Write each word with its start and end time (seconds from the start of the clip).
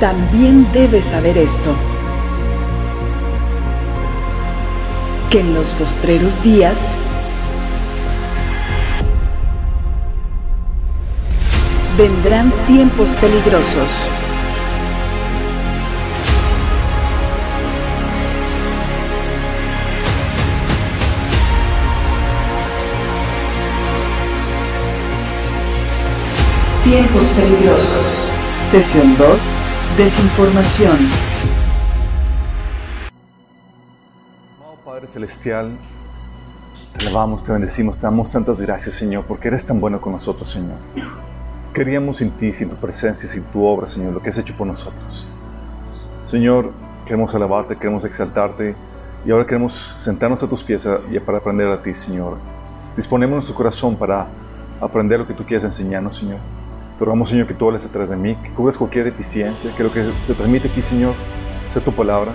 también 0.00 0.70
debes 0.72 1.06
saber 1.06 1.36
esto, 1.36 1.74
que 5.30 5.40
en 5.40 5.54
los 5.54 5.72
postreros 5.72 6.40
días 6.42 7.00
vendrán 11.96 12.52
tiempos 12.66 13.16
peligrosos. 13.16 14.08
Tiempos 26.84 27.26
peligrosos. 27.36 28.28
Sesión 28.70 29.16
2. 29.18 29.67
Desinformación. 29.98 30.96
Amado 34.56 34.76
Padre 34.84 35.08
Celestial, 35.08 35.72
te 36.96 37.04
alabamos, 37.04 37.42
te 37.42 37.50
bendecimos, 37.50 37.98
te 37.98 38.04
damos 38.04 38.30
tantas 38.30 38.60
gracias, 38.60 38.94
Señor, 38.94 39.24
porque 39.24 39.48
eres 39.48 39.66
tan 39.66 39.80
bueno 39.80 40.00
con 40.00 40.12
nosotros, 40.12 40.50
Señor. 40.50 40.76
Queríamos 41.74 42.18
sin 42.18 42.30
ti, 42.30 42.54
sin 42.54 42.70
tu 42.70 42.76
presencia, 42.76 43.28
sin 43.28 43.42
tu 43.42 43.64
obra, 43.64 43.88
Señor, 43.88 44.12
lo 44.12 44.22
que 44.22 44.30
has 44.30 44.38
hecho 44.38 44.54
por 44.56 44.68
nosotros. 44.68 45.26
Señor, 46.26 46.70
queremos 47.04 47.34
alabarte, 47.34 47.74
queremos 47.74 48.04
exaltarte 48.04 48.76
y 49.26 49.32
ahora 49.32 49.48
queremos 49.48 49.96
sentarnos 49.98 50.40
a 50.44 50.48
tus 50.48 50.62
pies 50.62 50.88
para 51.26 51.38
aprender 51.38 51.66
a 51.72 51.82
ti, 51.82 51.92
Señor. 51.92 52.36
Disponemos 52.96 53.34
nuestro 53.34 53.56
corazón 53.56 53.96
para 53.96 54.28
aprender 54.80 55.18
lo 55.18 55.26
que 55.26 55.34
tú 55.34 55.44
quieres 55.44 55.64
enseñarnos, 55.64 56.14
Señor. 56.14 56.38
Te 56.98 57.04
rogamos, 57.04 57.28
Señor, 57.28 57.46
que 57.46 57.54
tú 57.54 57.68
hables 57.68 57.84
detrás 57.84 58.10
de 58.10 58.16
mí, 58.16 58.34
que 58.42 58.50
cubras 58.50 58.76
cualquier 58.76 59.04
deficiencia, 59.04 59.72
que 59.76 59.84
lo 59.84 59.92
que 59.92 60.04
se 60.24 60.34
transmite 60.34 60.66
aquí, 60.66 60.82
Señor, 60.82 61.14
sea 61.72 61.80
tu 61.80 61.92
palabra, 61.92 62.32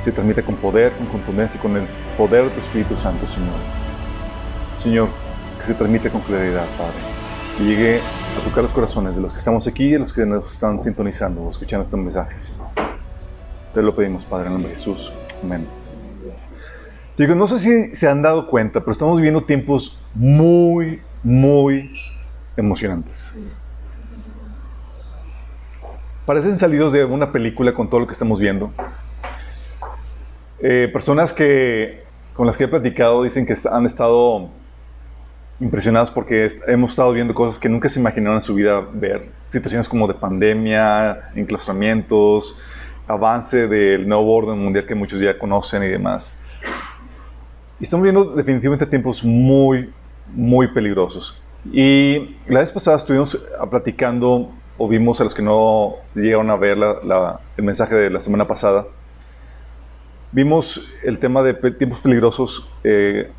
se 0.00 0.12
transmite 0.12 0.42
con 0.42 0.56
poder, 0.56 0.92
con 0.92 1.06
contundencia 1.06 1.58
y 1.58 1.62
con 1.62 1.74
el 1.78 1.86
poder 2.18 2.44
de 2.44 2.50
tu 2.50 2.60
Espíritu 2.60 2.96
Santo, 2.96 3.26
Señor. 3.26 3.54
Señor, 4.76 5.08
que 5.58 5.64
se 5.64 5.72
transmite 5.72 6.10
con 6.10 6.20
claridad, 6.20 6.66
Padre. 6.76 6.92
Que 7.56 7.64
llegue 7.64 8.00
a 8.38 8.44
tocar 8.44 8.62
los 8.62 8.72
corazones 8.74 9.14
de 9.14 9.22
los 9.22 9.32
que 9.32 9.38
estamos 9.38 9.66
aquí 9.66 9.84
y 9.84 9.92
de 9.92 10.00
los 10.00 10.12
que 10.12 10.26
nos 10.26 10.52
están 10.52 10.82
sintonizando 10.82 11.40
o 11.40 11.48
escuchando 11.48 11.84
estos 11.84 11.98
mensajes, 11.98 12.44
Señor. 12.44 12.68
Te 13.72 13.80
lo 13.80 13.96
pedimos, 13.96 14.26
Padre, 14.26 14.48
en 14.48 14.48
el 14.48 14.52
nombre 14.54 14.68
de 14.68 14.76
Jesús. 14.76 15.14
Amén. 15.42 15.66
Chicos, 17.16 17.36
no 17.36 17.46
sé 17.46 17.58
si 17.58 17.94
se 17.94 18.06
han 18.06 18.20
dado 18.20 18.48
cuenta, 18.48 18.80
pero 18.80 18.92
estamos 18.92 19.16
viviendo 19.16 19.44
tiempos 19.44 19.98
muy, 20.14 21.00
muy 21.22 21.90
emocionantes. 22.54 23.32
Parecen 26.26 26.58
salidos 26.58 26.94
de 26.94 27.04
una 27.04 27.32
película 27.32 27.74
con 27.74 27.90
todo 27.90 28.00
lo 28.00 28.06
que 28.06 28.14
estamos 28.14 28.40
viendo. 28.40 28.72
Eh, 30.58 30.88
personas 30.90 31.34
que, 31.34 32.02
con 32.34 32.46
las 32.46 32.56
que 32.56 32.64
he 32.64 32.68
platicado 32.68 33.22
dicen 33.22 33.44
que 33.44 33.54
han 33.70 33.84
estado 33.84 34.48
impresionadas 35.60 36.10
porque 36.10 36.48
hemos 36.66 36.92
estado 36.92 37.12
viendo 37.12 37.34
cosas 37.34 37.58
que 37.58 37.68
nunca 37.68 37.90
se 37.90 38.00
imaginaron 38.00 38.36
en 38.36 38.42
su 38.42 38.54
vida 38.54 38.80
ver. 38.94 39.28
Situaciones 39.50 39.86
como 39.86 40.08
de 40.08 40.14
pandemia, 40.14 41.30
enclaustramientos, 41.34 42.56
avance 43.06 43.68
del 43.68 44.08
nuevo 44.08 44.34
orden 44.34 44.58
mundial 44.58 44.86
que 44.86 44.94
muchos 44.94 45.20
ya 45.20 45.38
conocen 45.38 45.82
y 45.82 45.88
demás. 45.88 46.32
Y 47.78 47.82
estamos 47.82 48.02
viendo 48.02 48.24
definitivamente 48.24 48.86
tiempos 48.86 49.22
muy, 49.22 49.92
muy 50.34 50.68
peligrosos. 50.68 51.38
Y 51.70 52.36
la 52.46 52.60
vez 52.60 52.72
pasada 52.72 52.96
estuvimos 52.96 53.38
platicando 53.70 54.50
o 54.76 54.88
vimos 54.88 55.20
a 55.20 55.24
los 55.24 55.34
que 55.34 55.42
no 55.42 55.96
llegaron 56.14 56.50
a 56.50 56.56
ver 56.56 56.78
el 57.56 57.64
mensaje 57.64 57.94
de 57.94 58.10
la 58.10 58.20
semana 58.20 58.46
pasada, 58.46 58.86
vimos 60.32 60.88
el 61.04 61.18
tema 61.18 61.42
de 61.42 61.54
tiempos 61.72 62.00
peligrosos, 62.00 62.68
eh, 62.82 63.30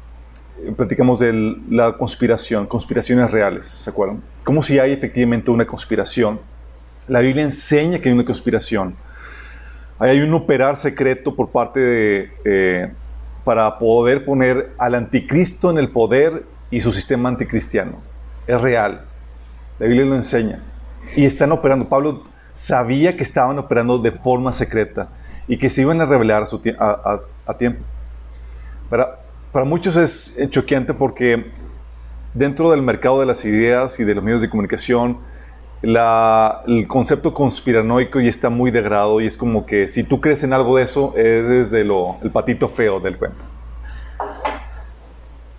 platicamos 0.78 1.20
de 1.20 1.58
la 1.70 1.98
conspiración, 1.98 2.68
conspiraciones 2.68 3.32
reales, 3.32 3.68
¿se 3.68 3.90
acuerdan? 3.90 4.22
Como 4.44 4.64
si 4.64 4.80
hay 4.80 4.94
efectivamente 4.94 5.52
una 5.52 5.66
conspiración. 5.66 6.40
La 7.08 7.20
Biblia 7.20 7.44
enseña 7.44 8.00
que 8.00 8.10
hay 8.10 8.16
una 8.16 8.26
conspiración. 8.26 8.96
Hay 10.00 10.22
un 10.22 10.34
operar 10.34 10.78
secreto 10.78 11.36
por 11.36 11.50
parte 11.50 11.80
de, 11.80 12.32
eh, 12.46 12.92
para 13.44 13.78
poder 13.78 14.26
poner 14.26 14.72
al 14.78 14.96
anticristo 14.96 15.70
en 15.70 15.78
el 15.78 15.90
poder 15.90 16.44
y 16.72 16.80
su 16.82 16.92
sistema 16.92 17.30
anticristiano. 17.30 18.02
Es 18.48 18.60
real. 18.60 19.02
La 19.80 19.88
Biblia 19.88 20.06
lo 20.06 20.16
enseña 20.16 20.62
y 21.16 21.26
están 21.26 21.52
operando. 21.52 21.88
Pablo 21.88 22.24
sabía 22.54 23.16
que 23.16 23.24
estaban 23.24 23.58
operando 23.60 23.98
de 23.98 24.12
forma 24.12 24.54
secreta 24.54 25.10
y 25.48 25.58
que 25.58 25.70
se 25.70 25.82
iban 25.82 26.02
a 26.02 26.06
revelar 26.06 26.44
a, 26.44 26.46
su 26.46 26.62
a, 26.80 27.58
tiempo. 27.58 27.84
Para, 28.90 29.20
para 29.52 29.66
muchos 29.66 29.96
es 29.96 30.38
choqueante 30.50 30.94
porque 30.94 31.52
dentro 32.34 32.70
del 32.72 32.82
mercado 32.82 33.20
de 33.20 33.26
las 33.26 33.44
ideas 33.46 34.00
y 34.00 34.04
de 34.04 34.14
los 34.14 34.24
medios 34.24 34.42
de 34.42 34.50
comunicación, 34.50 35.18
la, 35.82 36.64
el 36.68 36.88
concepto 36.88 37.34
conspiranoico 37.34 38.20
ya 38.20 38.30
está 38.30 38.50
muy 38.50 38.72
degradado 38.72 39.22
y 39.22 39.28
es 39.28 39.38
como 39.38 39.66
que 39.66 39.88
si 39.88 40.04
tú 40.04 40.20
crees 40.20 40.44
en 40.44 40.54
algo 40.54 40.78
de 40.78 40.84
eso, 40.84 41.14
eres 41.16 41.72
de 41.72 41.84
lo, 41.84 42.18
el 42.22 42.32
patito 42.32 42.68
feo 42.68 43.00
del 43.00 43.18
cuento. 43.18 43.38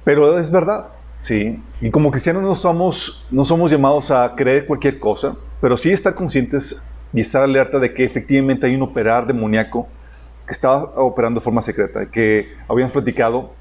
Pero 0.05 0.39
es 0.39 0.51
verdad. 0.51 0.87
Sí, 1.19 1.61
y 1.81 1.91
como 1.91 2.11
cristianos 2.11 2.43
no 2.43 2.55
somos, 2.55 3.27
no 3.31 3.45
somos 3.45 3.71
llamados 3.71 4.11
a 4.11 4.35
creer 4.37 4.67
cualquier 4.67 5.01
cosa, 5.01 5.35
pero 5.61 5.77
sí 5.77 5.91
estar 5.91 6.15
conscientes 6.15 6.83
y 7.13 7.21
estar 7.21 7.43
alerta 7.43 7.79
de 7.79 7.95
que 7.95 8.05
efectivamente 8.05 8.67
hay 8.67 8.75
un 8.75 8.83
operar 8.83 9.27
demoníaco 9.27 9.89
que 10.47 10.53
está 10.53 10.77
operando 10.77 11.41
de 11.41 11.45
forma 11.45 11.63
secreta, 11.63 12.07
que 12.07 12.49
habían 12.69 12.91
platicado, 12.91 13.53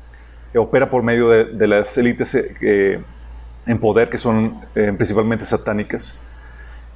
opera 0.56 0.90
por 0.90 1.04
medio 1.04 1.30
de, 1.30 1.68
las 1.68 1.98
élites 1.98 2.34
eh, 2.36 3.02
en 3.66 3.80
poder, 3.80 4.10
que 4.10 4.18
son 4.18 4.62
eh, 4.76 4.94
principalmente 4.96 5.44
satánicas. 5.46 6.18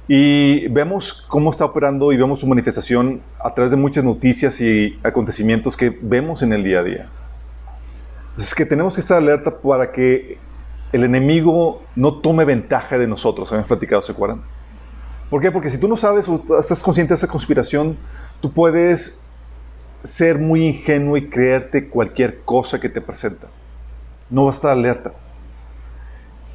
Y 0.08 0.66
vemos 0.68 1.24
cómo 1.28 1.50
está 1.50 1.64
operando 1.64 2.12
y 2.12 2.16
vemos 2.16 2.40
su 2.40 2.46
manifestación 2.46 3.20
a 3.38 3.54
través 3.54 3.70
de 3.70 3.76
muchas 3.76 4.02
noticias 4.02 4.60
y 4.60 4.98
acontecimientos 5.02 5.76
que 5.76 5.96
vemos 6.02 6.42
en 6.42 6.52
el 6.52 6.64
día 6.64 6.80
a 6.80 6.82
día. 6.82 7.08
Es 8.36 8.54
que 8.54 8.64
tenemos 8.64 8.94
que 8.94 9.00
estar 9.00 9.18
alerta 9.18 9.58
para 9.60 9.92
que 9.92 10.38
el 10.92 11.04
enemigo 11.04 11.82
no 11.94 12.14
tome 12.14 12.44
ventaja 12.44 12.98
de 12.98 13.06
nosotros. 13.06 13.50
Habíamos 13.52 13.68
platicado, 13.68 14.02
¿se 14.02 14.12
acuerdan? 14.12 14.42
¿Por 15.30 15.40
qué? 15.40 15.52
Porque 15.52 15.70
si 15.70 15.78
tú 15.78 15.86
no 15.86 15.96
sabes 15.96 16.28
o 16.28 16.42
estás 16.58 16.82
consciente 16.82 17.14
de 17.14 17.18
esa 17.18 17.28
conspiración, 17.28 17.96
tú 18.40 18.52
puedes 18.52 19.20
ser 20.02 20.38
muy 20.38 20.66
ingenuo 20.66 21.16
y 21.16 21.28
creerte 21.28 21.88
cualquier 21.88 22.40
cosa 22.40 22.80
que 22.80 22.88
te 22.88 23.00
presenta. 23.00 23.46
No 24.28 24.46
vas 24.46 24.56
a 24.56 24.58
estar 24.58 24.72
alerta. 24.72 25.12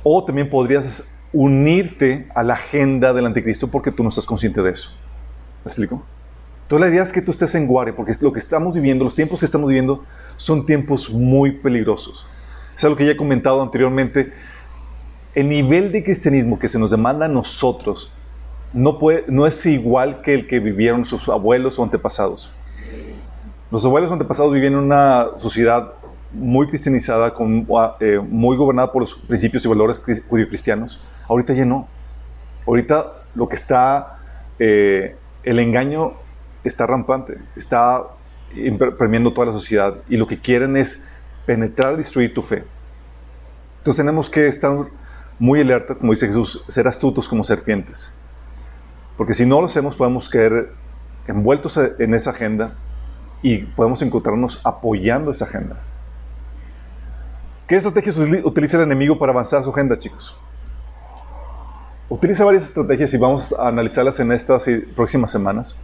O 0.03 0.23
también 0.25 0.49
podrías 0.49 1.03
unirte 1.31 2.27
a 2.35 2.43
la 2.43 2.55
agenda 2.55 3.13
del 3.13 3.25
anticristo 3.25 3.69
porque 3.69 3.91
tú 3.91 4.03
no 4.03 4.09
estás 4.09 4.25
consciente 4.25 4.61
de 4.61 4.71
eso. 4.71 4.91
¿Me 5.63 5.69
explico? 5.69 6.03
Entonces 6.63 6.87
la 6.87 6.93
idea 6.93 7.03
es 7.03 7.11
que 7.11 7.21
tú 7.21 7.31
estés 7.31 7.55
en 7.55 7.67
guardia 7.67 7.95
porque 7.95 8.13
lo 8.21 8.33
que 8.33 8.39
estamos 8.39 8.73
viviendo, 8.73 9.05
los 9.05 9.15
tiempos 9.15 9.39
que 9.39 9.45
estamos 9.45 9.69
viviendo, 9.69 10.03
son 10.35 10.65
tiempos 10.65 11.09
muy 11.09 11.51
peligrosos. 11.51 12.27
Es 12.75 12.83
algo 12.83 12.97
que 12.97 13.05
ya 13.05 13.11
he 13.11 13.17
comentado 13.17 13.61
anteriormente. 13.61 14.33
El 15.33 15.47
nivel 15.47 15.91
de 15.91 16.03
cristianismo 16.03 16.59
que 16.59 16.67
se 16.67 16.79
nos 16.79 16.91
demanda 16.91 17.25
a 17.25 17.29
nosotros 17.29 18.11
no, 18.75 18.99
puede, 18.99 19.23
no 19.27 19.47
es 19.47 19.65
igual 19.65 20.21
que 20.21 20.33
el 20.33 20.47
que 20.47 20.59
vivieron 20.59 21.05
sus 21.05 21.27
abuelos 21.29 21.79
o 21.79 21.83
antepasados. 21.83 22.51
Los 23.71 23.85
abuelos 23.85 24.09
o 24.09 24.13
antepasados 24.13 24.51
vivían 24.51 24.73
en 24.73 24.79
una 24.79 25.27
sociedad 25.37 25.93
muy 26.33 26.67
cristianizada, 26.67 27.33
con, 27.33 27.65
eh, 28.01 28.19
muy 28.19 28.57
gobernada 28.57 28.91
por 28.91 29.01
los 29.01 29.15
principios 29.15 29.63
y 29.63 29.69
valores 29.69 30.03
judío-cristianos. 30.27 31.01
Ahorita 31.29 31.53
ya 31.53 31.63
no. 31.63 31.87
Ahorita 32.67 33.13
lo 33.33 33.47
que 33.47 33.55
está, 33.55 34.19
eh, 34.59 35.15
el 35.43 35.59
engaño 35.59 36.13
está 36.65 36.85
rampante, 36.85 37.37
está 37.55 38.03
premiando 38.97 39.33
toda 39.33 39.47
la 39.47 39.53
sociedad 39.53 39.95
y 40.09 40.17
lo 40.17 40.27
que 40.27 40.39
quieren 40.39 40.75
es 40.75 41.07
penetrar 41.45 41.95
destruir 41.95 42.33
tu 42.33 42.41
fe. 42.41 42.63
Entonces 43.77 44.03
tenemos 44.03 44.29
que 44.29 44.47
estar 44.47 44.71
muy 45.39 45.61
alerta, 45.61 45.95
como 45.95 46.11
dice 46.11 46.27
Jesús, 46.27 46.65
ser 46.67 46.87
astutos 46.87 47.29
como 47.29 47.43
serpientes. 47.43 48.11
Porque 49.17 49.33
si 49.33 49.45
no 49.45 49.59
lo 49.61 49.67
hacemos, 49.67 49.95
podemos 49.95 50.29
caer 50.29 50.71
envueltos 51.27 51.77
en 51.77 52.13
esa 52.13 52.31
agenda 52.31 52.75
y 53.41 53.59
podemos 53.59 54.01
encontrarnos 54.01 54.59
apoyando 54.63 55.31
esa 55.31 55.45
agenda. 55.45 55.77
¿Qué 57.67 57.75
estrategias 57.75 58.15
utiliza 58.43 58.77
el 58.77 58.83
enemigo 58.83 59.17
para 59.17 59.31
avanzar 59.31 59.63
su 59.63 59.71
agenda, 59.71 59.97
chicos? 59.97 60.37
Utiliza 62.09 62.45
varias 62.45 62.65
estrategias 62.65 63.13
y 63.13 63.17
vamos 63.17 63.53
a 63.53 63.67
analizarlas 63.67 64.19
en 64.19 64.31
estas 64.31 64.65
próximas 64.95 65.31
semanas. 65.31 65.75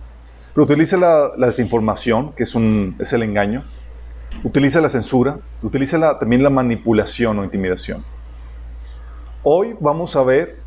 Pero 0.54 0.66
utiliza 0.66 0.98
la, 0.98 1.32
desinformación, 1.48 2.34
que 2.34 2.44
es, 2.44 2.54
un, 2.54 2.96
es 3.00 3.14
el 3.14 3.24
engaño 3.24 3.64
utiliza 4.44 4.82
la 4.82 4.90
censura, 4.90 5.40
utiliza 5.62 6.20
también 6.20 6.44
la 6.44 6.50
manipulación 6.50 7.40
o 7.40 7.44
intimidación. 7.44 8.04
Hoy 9.44 9.76
vamos 9.80 10.16
a 10.16 10.24
ver 10.24 10.61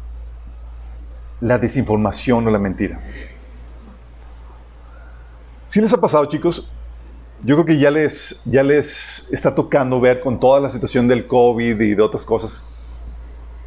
la 1.44 1.58
desinformación 1.58 2.46
o 2.46 2.50
la 2.50 2.58
mentira. 2.58 2.99
Si 5.69 5.79
les 5.79 5.93
ha 5.93 6.00
pasado, 6.00 6.25
chicos, 6.25 6.70
yo 7.43 7.56
creo 7.56 7.67
que 7.67 7.79
ya 7.79 7.91
les, 7.91 8.41
ya 8.46 8.62
les 8.62 9.29
está 9.31 9.55
tocando 9.55 10.00
ver 10.00 10.20
con 10.20 10.41
toda 10.41 10.58
la 10.58 10.70
situación 10.70 11.06
del 11.06 11.26
COVID 11.26 11.79
y 11.79 11.94
de 11.94 12.00
otras 12.02 12.25
cosas. 12.25 12.67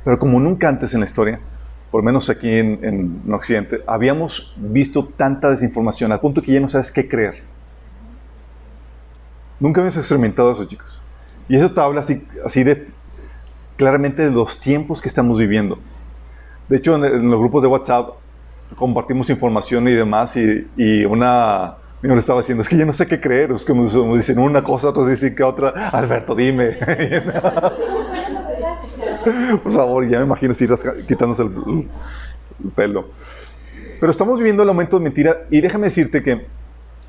Pero 0.04 0.18
como 0.18 0.40
nunca 0.40 0.68
antes 0.68 0.96
en 0.96 1.02
la 1.02 1.06
historia, 1.06 1.40
por 1.92 2.02
menos 2.02 2.32
aquí 2.32 2.50
en, 2.50 2.84
en, 2.84 3.32
Occidente, 3.32 3.84
habíamos 3.86 4.56
visto 4.58 5.06
tanta 5.06 5.52
desinformación 5.52 6.12
al 6.12 6.20
punto 6.20 6.42
que 6.42 6.54
ya 6.54 6.60
no 6.60 6.68
sabes 6.68 6.92
qué 6.92 7.08
creer. 7.08 7.44
Nunca 9.60 9.82
habíamos 9.82 9.98
experimentado 9.98 10.52
eso, 10.52 10.66
chicos. 10.66 11.00
Y 11.48 11.56
eso 11.56 11.72
te 11.72 11.80
habla 11.80 12.02
así, 12.02 12.28
así 12.44 12.64
de 12.64 12.88
claramente 13.76 14.24
de 14.24 14.32
los 14.32 14.60
tiempos 14.60 15.00
que 15.00 15.08
estamos 15.08 15.38
viviendo. 15.38 15.78
De 16.70 16.78
hecho, 16.78 16.96
en, 16.96 17.30
los 17.30 17.40
grupos 17.40 17.64
de 17.64 17.68
WhatsApp 17.68 18.10
compartimos 18.76 19.30
información 19.30 19.88
y 19.88 19.94
demás 19.94 20.36
y, 20.36 20.68
y 20.76 21.06
una 21.06 21.76
me 22.02 22.14
le 22.14 22.20
estaba 22.20 22.42
diciendo, 22.42 22.62
es 22.62 22.70
que 22.70 22.78
yo 22.78 22.86
no 22.86 22.94
sé 22.94 23.08
qué 23.08 23.20
creer, 23.20 23.52
es 23.52 23.66
como 23.66 24.16
dicen 24.16 24.38
una 24.40 24.64
cosa, 24.64 24.90
otros 24.90 25.08
dicen 25.08 25.36
que 25.36 25.44
otra. 25.44 25.70
Alberto, 25.90 26.36
dime. 26.36 26.78
Por 29.64 29.74
favor, 29.74 30.08
ya 30.08 30.20
me 30.20 30.26
imagino 30.26 30.54
si 30.54 30.68
quitándose 31.08 31.44
el, 31.44 31.90
pelo. 32.76 33.10
Pero 34.00 34.12
estamos 34.12 34.38
viviendo 34.38 34.64
el 34.64 34.70
aumento 34.70 34.98
de 34.98 35.04
mentira 35.04 35.46
y 35.50 35.60
déjame 35.60 35.86
decirte 35.86 36.22
que 36.24 36.46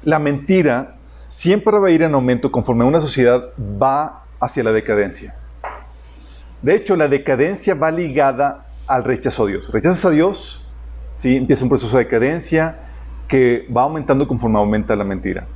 la 0.03 0.19
mentira 0.19 0.97
siempre 1.29 1.79
va 1.79 1.89
a 1.89 1.91
ir 1.91 2.03
en 2.03 2.15
aumento 2.15 2.51
conforme 2.51 2.85
una 2.85 3.01
sociedad 3.01 3.51
va 3.61 4.25
hacia 4.41 4.65
la 4.65 4.73
decadencia. 4.73 5.37
De 6.63 6.75
hecho, 6.75 6.97
la 6.97 7.09
decadencia 7.09 7.75
va 7.75 7.91
ligada 7.91 8.68
al 8.89 9.05
rechazo 9.05 9.45
a 9.45 9.47
Dios. 9.47 9.71
Rechazas 9.71 10.05
a 10.07 10.11
Dios, 10.11 10.67
¿sí? 11.17 11.37
empieza 11.37 11.63
un 11.65 11.69
proceso 11.69 11.97
de 11.97 12.05
decadencia, 12.05 12.81
que 13.29 13.69
va 13.75 13.83
aumentando 13.83 14.27
conforme 14.27 14.59
aumenta 14.59 14.97
la 14.97 15.05
mentira. 15.05 15.47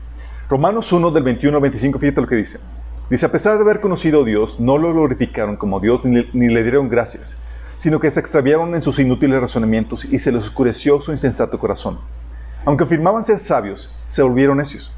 Romanos 0.48 0.92
1 0.92 1.10
del 1.10 1.22
21 1.22 1.56
al 1.56 1.62
25, 1.62 1.98
fíjate 1.98 2.20
lo 2.20 2.26
que 2.26 2.36
dice. 2.36 2.60
Dice, 3.08 3.26
a 3.26 3.32
pesar 3.32 3.56
de 3.56 3.62
haber 3.62 3.80
conocido 3.80 4.22
a 4.22 4.24
Dios, 4.24 4.60
no 4.60 4.78
lo 4.78 4.92
glorificaron 4.92 5.56
como 5.56 5.80
Dios 5.80 6.04
ni, 6.04 6.22
le 6.32 6.62
dieron 6.62 6.88
gracias, 6.88 7.38
sino 7.76 7.98
que 7.98 8.10
se 8.10 8.20
extraviaron 8.20 8.74
en 8.74 8.82
sus 8.82 8.98
inútiles 8.98 9.40
razonamientos 9.40 10.04
y 10.04 10.18
se 10.18 10.30
les 10.30 10.44
oscureció 10.44 11.00
su 11.00 11.10
insensato 11.10 11.58
corazón. 11.58 11.98
Aunque 12.64 12.84
afirmaban 12.84 13.24
ser 13.24 13.40
sabios, 13.40 13.94
se 14.06 14.22
volvieron 14.22 14.58
necios 14.58 14.92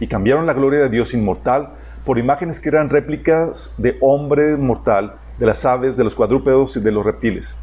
y 0.00 0.06
cambiaron 0.06 0.46
la 0.46 0.52
gloria 0.52 0.80
de 0.80 0.90
Dios 0.90 1.12
inmortal 1.14 1.70
por 2.04 2.18
imágenes 2.18 2.60
que 2.60 2.68
eran 2.68 2.90
réplicas 2.90 3.74
de 3.78 3.96
hombre 4.00 4.56
mortal, 4.56 5.16
de 5.38 5.46
las 5.46 5.64
aves, 5.64 5.96
de 5.96 6.04
los 6.04 6.14
cuadrúpedos 6.14 6.76
y 6.76 6.80
de 6.80 6.92
los 6.92 7.04
reptiles. 7.04 7.54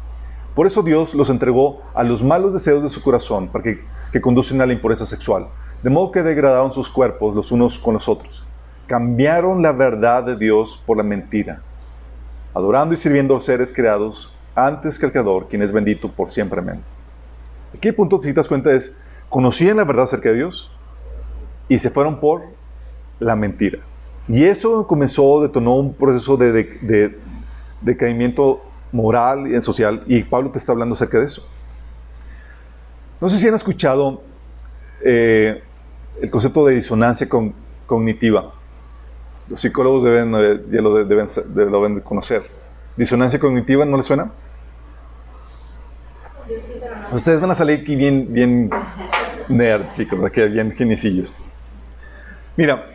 Por 0.54 0.66
eso 0.66 0.82
Dios 0.82 1.14
los 1.14 1.30
entregó 1.30 1.82
a 1.94 2.02
los 2.02 2.22
malos 2.22 2.52
deseos 2.52 2.82
de 2.82 2.88
su 2.88 3.02
corazón 3.02 3.48
para 3.48 3.64
que 3.64 3.80
que 4.12 4.20
conducen 4.20 4.60
a 4.60 4.66
la 4.66 4.74
impureza 4.74 5.06
sexual, 5.06 5.48
de 5.82 5.90
modo 5.90 6.12
que 6.12 6.22
degradaron 6.22 6.70
sus 6.70 6.88
cuerpos 6.90 7.34
los 7.34 7.50
unos 7.50 7.78
con 7.78 7.94
los 7.94 8.08
otros. 8.08 8.46
Cambiaron 8.86 9.62
la 9.62 9.72
verdad 9.72 10.22
de 10.22 10.36
Dios 10.36 10.80
por 10.86 10.98
la 10.98 11.02
mentira, 11.02 11.62
adorando 12.52 12.92
y 12.92 12.98
sirviendo 12.98 13.34
a 13.34 13.38
los 13.38 13.44
seres 13.44 13.72
creados 13.72 14.32
antes 14.54 14.98
que 14.98 15.06
el 15.06 15.12
Creador, 15.12 15.48
quien 15.48 15.62
es 15.62 15.72
bendito 15.72 16.12
por 16.12 16.30
siempre. 16.30 16.60
Amén. 16.60 16.82
Aquí 17.74 17.88
el 17.88 17.94
punto, 17.94 18.18
si 18.18 18.28
te 18.28 18.34
das 18.34 18.48
cuenta, 18.48 18.70
es, 18.72 18.98
conocían 19.30 19.78
la 19.78 19.84
verdad 19.84 20.04
acerca 20.04 20.28
de 20.28 20.36
Dios 20.36 20.70
y 21.68 21.78
se 21.78 21.88
fueron 21.88 22.20
por 22.20 22.42
la 23.18 23.34
mentira. 23.34 23.78
Y 24.28 24.44
eso 24.44 24.86
comenzó, 24.86 25.40
detonó 25.40 25.76
un 25.76 25.94
proceso 25.94 26.36
de, 26.36 27.18
decaimiento 27.82 28.62
moral 28.92 29.46
y 29.46 29.60
social, 29.62 30.02
y 30.06 30.22
Pablo 30.22 30.50
te 30.50 30.58
está 30.58 30.72
hablando 30.72 30.94
acerca 30.94 31.18
de 31.18 31.26
eso. 31.26 31.48
No 33.20 33.28
sé 33.28 33.38
si 33.38 33.48
han 33.48 33.54
escuchado 33.54 34.22
eh, 35.04 35.62
el 36.20 36.30
concepto 36.30 36.66
de 36.66 36.74
disonancia 36.74 37.28
cognitiva. 37.86 38.52
Los 39.48 39.60
psicólogos 39.60 40.04
deben, 40.04 40.34
eh, 40.34 40.60
ya 40.70 40.80
lo 40.80 41.04
deben, 41.04 42.00
conocer. 42.00 42.42
¿Disonancia 42.96 43.38
cognitiva 43.38 43.84
no 43.84 43.96
les 43.96 44.06
suena? 44.06 44.32
Ustedes 47.12 47.40
van 47.40 47.50
a 47.50 47.54
salir 47.54 47.80
aquí 47.80 47.96
bien, 47.96 48.32
bien 48.32 48.70
nerds, 49.48 49.94
chicos, 49.94 50.22
aquí 50.24 50.46
bien 50.48 50.72
genicillos. 50.72 51.32
Mira, 52.56 52.91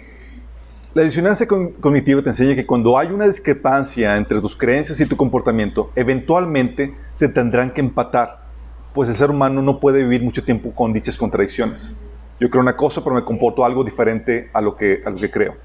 la 0.97 1.03
disonancia 1.03 1.47
cognitiva 1.47 2.23
te 2.23 2.29
enseña 2.29 2.55
que 2.55 2.65
cuando 2.65 2.97
hay 2.97 3.09
una 3.09 3.27
discrepancia 3.27 4.17
entre 4.17 4.41
tus 4.41 4.55
creencias 4.55 4.99
y 4.99 5.05
tu 5.05 5.15
comportamiento, 5.15 5.91
eventualmente 5.95 6.97
se 7.13 7.29
tendrán 7.29 7.69
que 7.69 7.81
empatar 7.81 8.47
pues 8.95 9.07
el 9.07 9.13
ser 9.13 9.29
humano 9.29 9.61
no 9.61 9.79
puede 9.79 10.01
vivir 10.01 10.23
mucho 10.23 10.43
tiempo 10.43 10.73
con 10.73 10.91
dichas 10.93 11.15
contradicciones. 11.15 11.95
Yo 12.39 12.49
creo 12.49 12.63
una 12.63 12.75
cosa, 12.75 13.03
pero 13.03 13.15
me 13.15 13.23
comporto 13.23 13.63
algo 13.63 13.83
diferente 13.83 14.49
a 14.51 14.59
lo 14.59 14.75
que, 14.75 15.03
a 15.05 15.11
lo 15.11 15.17
que 15.17 15.29
creo. 15.29 15.55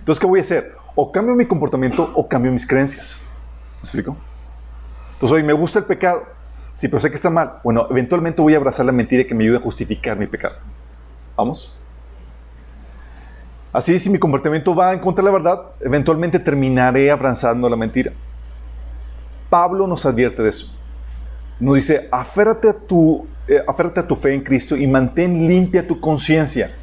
Entonces, 0.00 0.20
¿qué 0.20 0.26
voy 0.26 0.40
a 0.40 0.42
hacer? 0.42 0.74
O 0.94 1.10
cambio 1.10 1.34
mi 1.34 1.46
comportamiento 1.46 2.12
o 2.14 2.28
cambio 2.28 2.52
mis 2.52 2.66
creencias. 2.66 3.18
¿Me 3.76 3.80
explico? 3.80 4.18
Entonces, 5.14 5.34
hoy 5.34 5.42
me 5.42 5.54
gusta 5.54 5.78
el 5.78 5.86
pecado. 5.86 6.24
Sí, 6.74 6.88
pero 6.88 7.00
sé 7.00 7.08
que 7.08 7.16
está 7.16 7.30
mal. 7.30 7.54
Bueno, 7.64 7.86
eventualmente 7.88 8.42
voy 8.42 8.52
a 8.52 8.58
abrazar 8.58 8.84
la 8.84 8.92
mentira 8.92 9.24
que 9.24 9.34
me 9.34 9.44
ayude 9.44 9.56
a 9.56 9.60
justificar 9.60 10.18
mi 10.18 10.26
pecado. 10.26 10.56
¿Vamos? 11.38 11.74
Así, 13.74 13.98
si 13.98 14.08
mi 14.08 14.18
comportamiento 14.18 14.74
va 14.74 14.94
en 14.94 15.00
contra 15.00 15.22
de 15.22 15.30
la 15.30 15.36
verdad, 15.36 15.62
eventualmente 15.80 16.38
terminaré 16.38 17.10
abrazando 17.10 17.68
la 17.68 17.76
mentira. 17.76 18.12
Pablo 19.50 19.86
nos 19.86 20.06
advierte 20.06 20.42
de 20.42 20.48
eso 20.48 20.74
nos 21.60 21.76
dice, 21.76 22.08
aférrate 22.10 22.68
a, 22.68 22.72
tu, 22.72 23.26
eh, 23.48 23.62
a 23.66 24.06
tu 24.06 24.16
fe 24.16 24.34
en 24.34 24.42
Cristo 24.42 24.76
y 24.76 24.86
mantén 24.86 25.46
limpia 25.46 25.86
tu 25.86 26.00
conciencia. 26.00 26.74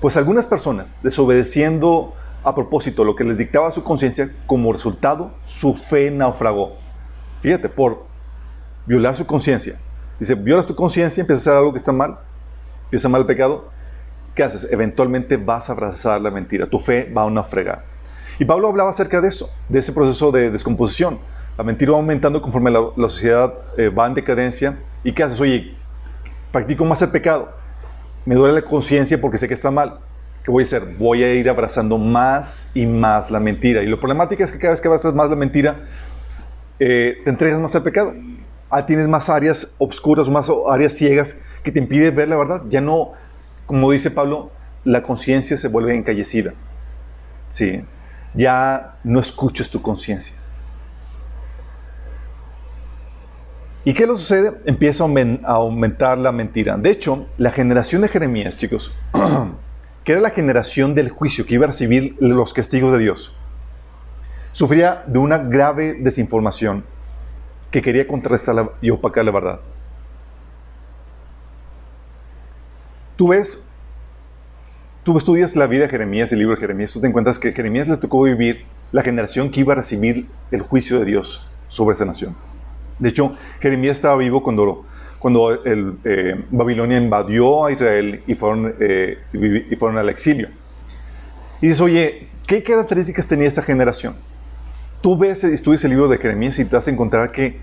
Pues 0.00 0.16
algunas 0.16 0.46
personas, 0.46 0.98
desobedeciendo 1.02 2.14
a 2.42 2.54
propósito 2.54 3.04
lo 3.04 3.16
que 3.16 3.24
les 3.24 3.38
dictaba 3.38 3.70
su 3.70 3.82
conciencia, 3.82 4.30
como 4.46 4.72
resultado, 4.72 5.32
su 5.44 5.74
fe 5.74 6.10
naufragó. 6.10 6.76
Fíjate, 7.42 7.68
por 7.68 8.04
violar 8.86 9.16
su 9.16 9.26
conciencia. 9.26 9.78
Dice, 10.18 10.34
violas 10.34 10.66
tu 10.66 10.74
conciencia, 10.74 11.20
empiezas 11.20 11.46
a 11.46 11.50
hacer 11.50 11.58
algo 11.58 11.72
que 11.72 11.78
está 11.78 11.92
mal, 11.92 12.18
empieza 12.84 13.08
mal 13.08 13.22
el 13.22 13.26
pecado. 13.26 13.68
¿Qué 14.34 14.42
haces? 14.42 14.66
Eventualmente 14.70 15.36
vas 15.36 15.68
a 15.68 15.72
abrazar 15.72 16.20
la 16.20 16.30
mentira. 16.30 16.66
Tu 16.66 16.78
fe 16.78 17.10
va 17.16 17.22
a 17.22 17.30
naufragar. 17.30 17.84
Y 18.38 18.44
Pablo 18.44 18.68
hablaba 18.68 18.90
acerca 18.90 19.20
de 19.20 19.28
eso, 19.28 19.48
de 19.68 19.78
ese 19.78 19.92
proceso 19.92 20.32
de 20.32 20.50
descomposición. 20.50 21.18
La 21.56 21.62
mentira 21.62 21.92
va 21.92 21.98
aumentando 21.98 22.42
conforme 22.42 22.70
la, 22.70 22.80
sociedad 23.08 23.54
eh, 23.78 23.88
va 23.88 24.06
en 24.06 24.14
decadencia. 24.14 24.76
¿Y 25.04 25.12
qué 25.12 25.22
haces? 25.22 25.40
Oye, 25.40 25.76
practico 26.50 26.84
más 26.84 27.00
el 27.02 27.10
pecado. 27.10 27.52
Me 28.26 28.34
duele 28.34 28.54
la 28.54 28.62
conciencia 28.62 29.20
porque 29.20 29.36
sé 29.36 29.46
que 29.46 29.54
está 29.54 29.70
mal. 29.70 30.00
¿Qué 30.42 30.50
voy 30.50 30.64
a 30.64 30.66
hacer? 30.66 30.84
Voy 30.98 31.22
a 31.22 31.32
ir 31.32 31.48
abrazando 31.48 31.96
más 31.96 32.70
y 32.74 32.86
más 32.86 33.30
la 33.30 33.38
mentira. 33.38 33.82
Y 33.82 33.86
lo 33.86 34.00
problemático 34.00 34.42
es 34.42 34.50
que 34.50 34.58
cada 34.58 34.72
vez 34.72 34.80
que 34.80 34.88
abrazas 34.88 35.14
más 35.14 35.30
la 35.30 35.36
mentira, 35.36 35.76
eh, 36.80 37.18
te 37.22 37.30
entregas 37.30 37.60
más 37.60 37.74
al 37.76 37.84
pecado. 37.84 38.14
Ah, 38.68 38.84
tienes 38.84 39.06
más 39.06 39.30
áreas 39.30 39.74
obscuras, 39.78 40.28
más 40.28 40.50
áreas 40.68 40.94
ciegas 40.94 41.40
que 41.62 41.70
te 41.70 41.78
impiden 41.78 42.16
ver 42.16 42.28
la 42.28 42.36
verdad. 42.36 42.62
Ya 42.68 42.80
no, 42.80 43.12
como 43.66 43.90
dice 43.90 44.10
Pablo, 44.10 44.50
la 44.84 45.02
conciencia 45.02 45.56
se 45.56 45.68
vuelve 45.68 45.94
encallecida. 45.94 46.52
Sí. 47.48 47.82
Ya 48.34 48.96
no 49.04 49.20
escuchas 49.20 49.70
tu 49.70 49.80
conciencia. 49.80 50.36
¿Y 53.84 53.92
qué 53.92 54.06
le 54.06 54.12
sucede? 54.12 54.52
Empieza 54.64 55.04
a 55.04 55.52
aumentar 55.52 56.16
la 56.16 56.32
mentira. 56.32 56.76
De 56.76 56.90
hecho, 56.90 57.26
la 57.36 57.50
generación 57.50 58.00
de 58.02 58.08
Jeremías, 58.08 58.56
chicos, 58.56 58.94
que 60.04 60.12
era 60.12 60.20
la 60.20 60.30
generación 60.30 60.94
del 60.94 61.10
juicio 61.10 61.44
que 61.44 61.54
iba 61.54 61.64
a 61.64 61.68
recibir 61.68 62.16
los 62.18 62.54
castigos 62.54 62.92
de 62.92 62.98
Dios, 62.98 63.36
sufría 64.52 65.04
de 65.06 65.18
una 65.18 65.38
grave 65.38 65.94
desinformación 66.00 66.84
que 67.70 67.82
quería 67.82 68.08
contrarrestar 68.08 68.72
y 68.80 68.88
opacar 68.90 69.24
la 69.24 69.32
verdad. 69.32 69.60
Tú 73.24 73.28
ves, 73.28 73.66
tú 75.02 75.16
estudias 75.16 75.56
la 75.56 75.66
vida 75.66 75.84
de 75.84 75.88
Jeremías, 75.88 76.30
el 76.34 76.40
libro 76.40 76.56
de 76.56 76.60
Jeremías, 76.60 76.92
tú 76.92 77.00
te 77.00 77.06
encuentras 77.06 77.38
que 77.38 77.52
Jeremías 77.52 77.88
le 77.88 77.96
tocó 77.96 78.20
vivir 78.20 78.66
la 78.92 79.02
generación 79.02 79.50
que 79.50 79.60
iba 79.60 79.72
a 79.72 79.76
recibir 79.76 80.26
el 80.50 80.60
juicio 80.60 80.98
de 80.98 81.06
Dios 81.06 81.48
sobre 81.68 81.94
esa 81.94 82.04
nación. 82.04 82.36
De 82.98 83.08
hecho, 83.08 83.34
Jeremías 83.60 83.96
estaba 83.96 84.16
vivo 84.18 84.42
cuando, 84.42 84.84
cuando 85.18 85.58
eh, 85.64 86.44
Babilonia 86.50 86.98
invadió 86.98 87.64
a 87.64 87.72
Israel 87.72 88.22
y 88.26 88.34
fueron, 88.34 88.74
eh, 88.78 89.16
y 89.32 89.74
fueron 89.76 89.96
al 89.96 90.10
exilio. 90.10 90.50
Y 91.62 91.68
dices, 91.68 91.80
oye, 91.80 92.28
¿qué 92.46 92.62
características 92.62 93.26
tenía 93.26 93.48
esta 93.48 93.62
generación? 93.62 94.16
Tú 95.00 95.16
ves, 95.16 95.44
estudias 95.44 95.82
el 95.84 95.92
libro 95.92 96.08
de 96.08 96.18
Jeremías 96.18 96.58
y 96.58 96.66
te 96.66 96.76
vas 96.76 96.86
a 96.86 96.90
encontrar 96.90 97.32
que 97.32 97.58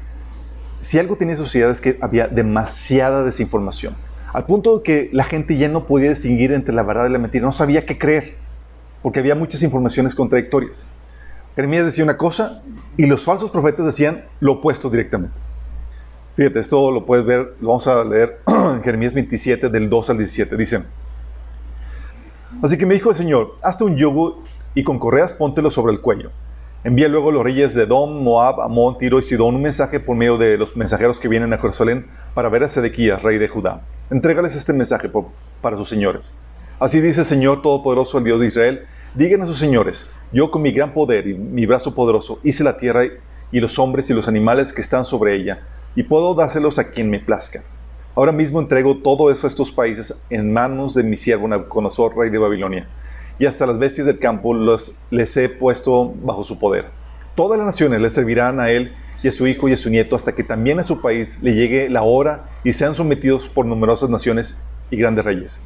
si 0.80 0.98
algo 0.98 1.18
tenía 1.18 1.36
sociedad 1.36 1.70
es 1.70 1.82
que 1.82 2.00
había 2.02 2.28
demasiada 2.28 3.24
desinformación. 3.24 3.96
Al 4.34 4.46
punto 4.46 4.78
de 4.78 4.84
que 4.84 5.10
la 5.12 5.24
gente 5.26 5.58
ya 5.58 5.68
no 5.68 5.86
podía 5.86 6.10
distinguir 6.10 6.54
entre 6.54 6.74
la 6.74 6.84
verdad 6.84 7.08
y 7.08 7.12
la 7.12 7.20
mentira, 7.20 7.46
no 7.46 7.52
sabía 7.52 7.86
qué 7.86 7.98
creer, 7.98 8.36
porque 9.02 9.20
había 9.20 9.36
muchas 9.36 9.62
informaciones 9.64 10.16
contradictorias. 10.16 10.86
Jeremías 11.56 11.86
decía 11.86 12.04
una 12.04 12.18
cosa 12.18 12.64
y 12.96 13.08
los 13.08 13.24
falsos 13.24 13.52
profetas 13.52 13.86
decían 13.86 14.24
lo 14.40 14.54
opuesto 14.54 14.90
directamente. 14.90 15.36
Fíjate, 16.38 16.60
esto 16.60 16.92
lo 16.92 17.06
puedes 17.06 17.26
ver, 17.26 17.56
lo 17.60 17.68
vamos 17.68 17.88
a 17.88 18.04
leer 18.06 18.40
en 18.48 18.82
Jeremías 18.82 19.14
27 19.14 19.68
del 19.68 19.90
2 19.90 20.10
al 20.12 20.18
17. 20.18 20.56
Dicen, 20.56 20.86
Así 22.62 22.78
que 22.78 22.86
me 22.86 22.94
dijo 22.94 23.10
el 23.10 23.16
Señor, 23.16 23.56
hazte 23.62 23.84
un 23.84 23.98
yugo 23.98 24.44
y 24.76 24.84
con 24.84 25.00
correas 25.00 25.34
póntelo 25.34 25.72
sobre 25.72 25.94
el 25.94 26.00
cuello. 26.00 26.32
Envía 26.84 27.10
luego 27.10 27.32
los 27.32 27.44
reyes 27.44 27.76
de 27.76 27.84
Edom, 27.84 28.24
Moab, 28.24 28.62
Amón, 28.62 28.98
Tiro 28.98 29.20
y 29.20 29.22
Sidón 29.24 29.56
un 29.56 29.62
mensaje 29.62 30.00
por 30.00 30.16
medio 30.16 30.38
de 30.38 30.58
los 30.58 30.76
mensajeros 30.78 31.20
que 31.20 31.28
vienen 31.28 31.54
a 31.54 31.58
Jerusalén 31.58 32.08
para 32.34 32.50
ver 32.50 32.64
a 32.64 32.70
Sedequías, 32.70 33.22
rey 33.22 33.38
de 33.38 33.48
Judá. 33.48 33.82
Entrégales 34.12 34.58
este 34.58 34.74
mensaje 34.74 35.10
para 35.62 35.78
sus 35.78 35.88
señores. 35.88 36.34
Así 36.82 37.00
dice 37.00 37.22
el 37.22 37.26
Señor 37.26 37.62
Todopoderoso, 37.62 38.18
el 38.18 38.26
Dios 38.26 38.42
de 38.42 38.48
Israel. 38.48 38.82
Digan 39.16 39.42
a 39.42 39.46
sus 39.46 39.58
señores, 39.58 40.12
yo 40.34 40.52
con 40.52 40.62
mi 40.62 40.74
gran 40.74 40.94
poder 40.94 41.28
y 41.28 41.34
mi 41.34 41.66
brazo 41.66 41.96
poderoso 41.96 42.42
hice 42.44 42.66
la 42.66 42.78
tierra 42.78 43.06
y 43.54 43.60
los 43.62 43.80
hombres 43.80 44.10
y 44.10 44.14
los 44.14 44.28
animales 44.28 44.74
que 44.74 44.82
están 44.82 45.06
sobre 45.06 45.38
ella, 45.38 45.62
y 45.96 46.04
puedo 46.04 46.34
dárselos 46.36 46.78
a 46.78 46.92
quien 46.92 47.10
me 47.10 47.20
plazca. 47.22 47.64
Ahora 48.14 48.34
mismo 48.34 48.60
entrego 48.60 48.98
todo 48.98 49.32
eso 49.32 49.48
a 49.48 49.50
estos 49.50 49.72
países 49.72 50.14
en 50.30 50.52
manos 50.52 50.94
de 50.94 51.04
mi 51.04 51.16
siervo 51.16 51.48
Nabucodonosor, 51.48 52.18
rey 52.18 52.30
de 52.30 52.38
Babilonia 52.38 52.90
y 53.40 53.46
hasta 53.46 53.66
las 53.66 53.80
bestias 53.80 54.08
del 54.08 54.20
campo 54.20 54.54
los, 54.54 54.94
les 55.10 55.38
he 55.38 55.48
puesto 55.48 56.14
bajo 56.22 56.44
su 56.44 56.60
poder. 56.60 56.88
Todas 57.36 57.58
las 57.58 57.66
naciones 57.66 58.02
le 58.02 58.10
servirán 58.10 58.60
a 58.60 58.72
él 58.72 58.94
y 59.24 59.28
a 59.28 59.32
su 59.32 59.48
hijo 59.48 59.70
y 59.70 59.74
a 59.74 59.78
su 59.78 59.90
nieto 59.90 60.16
hasta 60.16 60.34
que 60.34 60.44
también 60.44 60.80
a 60.80 60.84
su 60.84 61.02
país 61.02 61.38
le 61.42 61.54
llegue 61.54 61.90
la 61.90 62.04
hora 62.04 62.46
y 62.64 62.74
sean 62.74 62.96
sometidos 62.96 63.48
por 63.48 63.66
numerosas 63.66 64.10
naciones 64.10 64.62
y 64.90 64.98
grandes 64.98 65.26
reyes. 65.26 65.62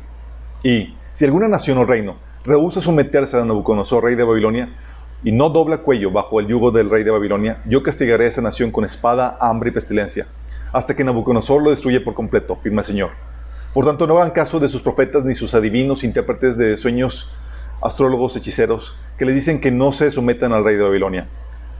Y 0.64 0.96
si 1.14 1.26
alguna 1.26 1.48
nación 1.48 1.78
o 1.78 1.86
reino 1.86 2.18
rehúsa 2.44 2.82
someterse 2.82 3.38
a 3.38 3.46
Nabucodonosor, 3.46 4.04
rey 4.04 4.16
de 4.16 4.24
Babilonia, 4.24 4.70
y 5.24 5.32
no 5.32 5.50
dobla 5.50 5.80
cuello 5.80 6.12
bajo 6.12 6.40
el 6.40 6.48
yugo 6.48 6.72
del 6.72 6.90
rey 6.90 7.04
de 7.04 7.10
Babilonia, 7.10 7.62
yo 7.66 7.82
castigaré 7.82 8.26
a 8.26 8.28
esa 8.28 8.42
nación 8.42 8.70
con 8.72 8.86
espada, 8.86 9.38
hambre 9.42 9.72
y 9.72 9.74
pestilencia, 9.74 10.28
hasta 10.72 10.96
que 10.96 11.04
Nabucodonosor 11.04 11.64
lo 11.64 11.72
destruya 11.72 12.04
por 12.04 12.14
completo, 12.14 12.56
firma 12.56 12.82
el 12.82 12.86
Señor. 12.86 13.10
Por 13.74 13.86
tanto, 13.86 14.06
no 14.06 14.18
hagan 14.18 14.32
caso 14.32 14.60
de 14.60 14.70
sus 14.70 14.82
profetas 14.82 15.26
ni 15.26 15.34
sus 15.34 15.56
adivinos, 15.56 16.04
intérpretes 16.04 16.58
de 16.58 16.78
sueños 16.78 17.32
astrólogos, 17.82 18.36
hechiceros, 18.36 18.98
que 19.18 19.26
les 19.26 19.36
dicen 19.36 19.60
que 19.60 19.72
no 19.72 19.92
se 19.92 20.12
sometan 20.12 20.54
al 20.54 20.64
rey 20.64 20.76
de 20.76 20.84
Babilonia. 20.84 21.28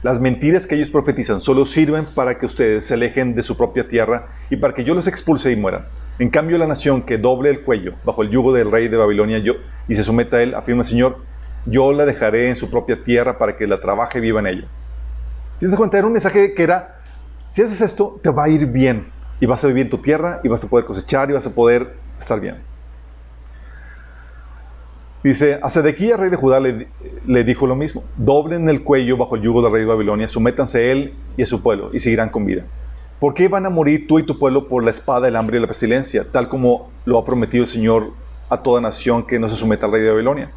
Las 0.06 0.20
mentiras 0.20 0.68
que 0.68 0.76
ellos 0.76 0.88
profetizan 0.88 1.40
solo 1.40 1.66
sirven 1.66 2.04
para 2.04 2.38
que 2.38 2.46
ustedes 2.46 2.86
se 2.86 2.94
alejen 2.94 3.34
de 3.34 3.42
su 3.42 3.56
propia 3.56 3.88
tierra 3.88 4.28
y 4.50 4.54
para 4.54 4.72
que 4.72 4.84
yo 4.84 4.94
los 4.94 5.08
expulse 5.08 5.50
y 5.50 5.56
mueran. 5.56 5.86
En 6.20 6.30
cambio, 6.30 6.58
la 6.58 6.68
nación 6.68 7.02
que 7.02 7.18
doble 7.18 7.50
el 7.50 7.62
cuello 7.62 7.94
bajo 8.04 8.22
el 8.22 8.30
yugo 8.30 8.52
del 8.52 8.70
rey 8.70 8.86
de 8.86 8.96
Babilonia 8.96 9.38
yo, 9.38 9.54
y 9.88 9.96
se 9.96 10.04
someta 10.04 10.36
a 10.36 10.42
él, 10.42 10.54
afirma 10.54 10.82
el 10.82 10.86
Señor, 10.86 11.18
yo 11.64 11.90
la 11.90 12.06
dejaré 12.06 12.50
en 12.50 12.54
su 12.54 12.70
propia 12.70 13.02
tierra 13.02 13.36
para 13.36 13.56
que 13.56 13.66
la 13.66 13.80
trabaje 13.80 14.18
y 14.18 14.20
viva 14.20 14.38
en 14.38 14.46
ella. 14.46 14.68
Te 15.58 15.68
cuenta, 15.70 15.98
era 15.98 16.06
un 16.06 16.12
mensaje 16.12 16.54
que 16.54 16.62
era, 16.62 17.00
si 17.48 17.62
haces 17.62 17.80
esto, 17.80 18.20
te 18.22 18.30
va 18.30 18.44
a 18.44 18.48
ir 18.48 18.64
bien. 18.64 19.10
Y 19.40 19.46
vas 19.46 19.64
a 19.64 19.66
vivir 19.66 19.86
en 19.86 19.90
tu 19.90 19.98
tierra, 19.98 20.40
y 20.44 20.46
vas 20.46 20.62
a 20.62 20.68
poder 20.70 20.86
cosechar, 20.86 21.30
y 21.30 21.32
vas 21.32 21.48
a 21.48 21.50
poder 21.52 21.94
estar 22.16 22.38
bien. 22.38 22.62
Dice, 25.26 25.58
a 25.60 25.70
Sedequía, 25.70 26.16
rey 26.16 26.30
de 26.30 26.36
Judá, 26.36 26.60
le, 26.60 27.42
dijo 27.42 27.66
lo 27.66 27.74
mismo. 27.74 28.04
Doblen 28.16 28.68
el 28.68 28.84
cuello 28.84 29.16
bajo 29.16 29.34
el 29.34 29.42
yugo 29.42 29.60
del 29.60 29.72
rey 29.72 29.80
de 29.80 29.88
Babilonia, 29.88 30.28
sométanse 30.28 30.78
a 30.78 30.92
él 30.92 31.14
y 31.36 31.42
a 31.42 31.46
su 31.46 31.64
pueblo, 31.64 31.90
y 31.92 31.98
seguirán 31.98 32.28
con 32.28 32.46
vida. 32.46 32.62
¿Por 33.18 33.34
qué 33.34 33.48
van 33.48 33.66
a 33.66 33.68
morir 33.68 34.06
tú 34.06 34.20
y 34.20 34.22
tu 34.22 34.38
pueblo 34.38 34.68
por 34.68 34.84
la 34.84 34.92
espada, 34.92 35.26
el 35.26 35.34
hambre 35.34 35.58
y 35.58 35.60
la 35.60 35.66
pestilencia, 35.66 36.28
tal 36.30 36.48
como 36.48 36.92
lo 37.06 37.18
ha 37.18 37.24
prometido 37.24 37.64
el 37.64 37.68
Señor 37.68 38.12
a 38.48 38.62
toda 38.62 38.80
nación 38.80 39.26
que 39.26 39.40
no 39.40 39.48
se 39.48 39.56
someta 39.56 39.86
al 39.86 39.92
rey 39.92 40.02
de 40.02 40.10
Babilonia? 40.10 40.52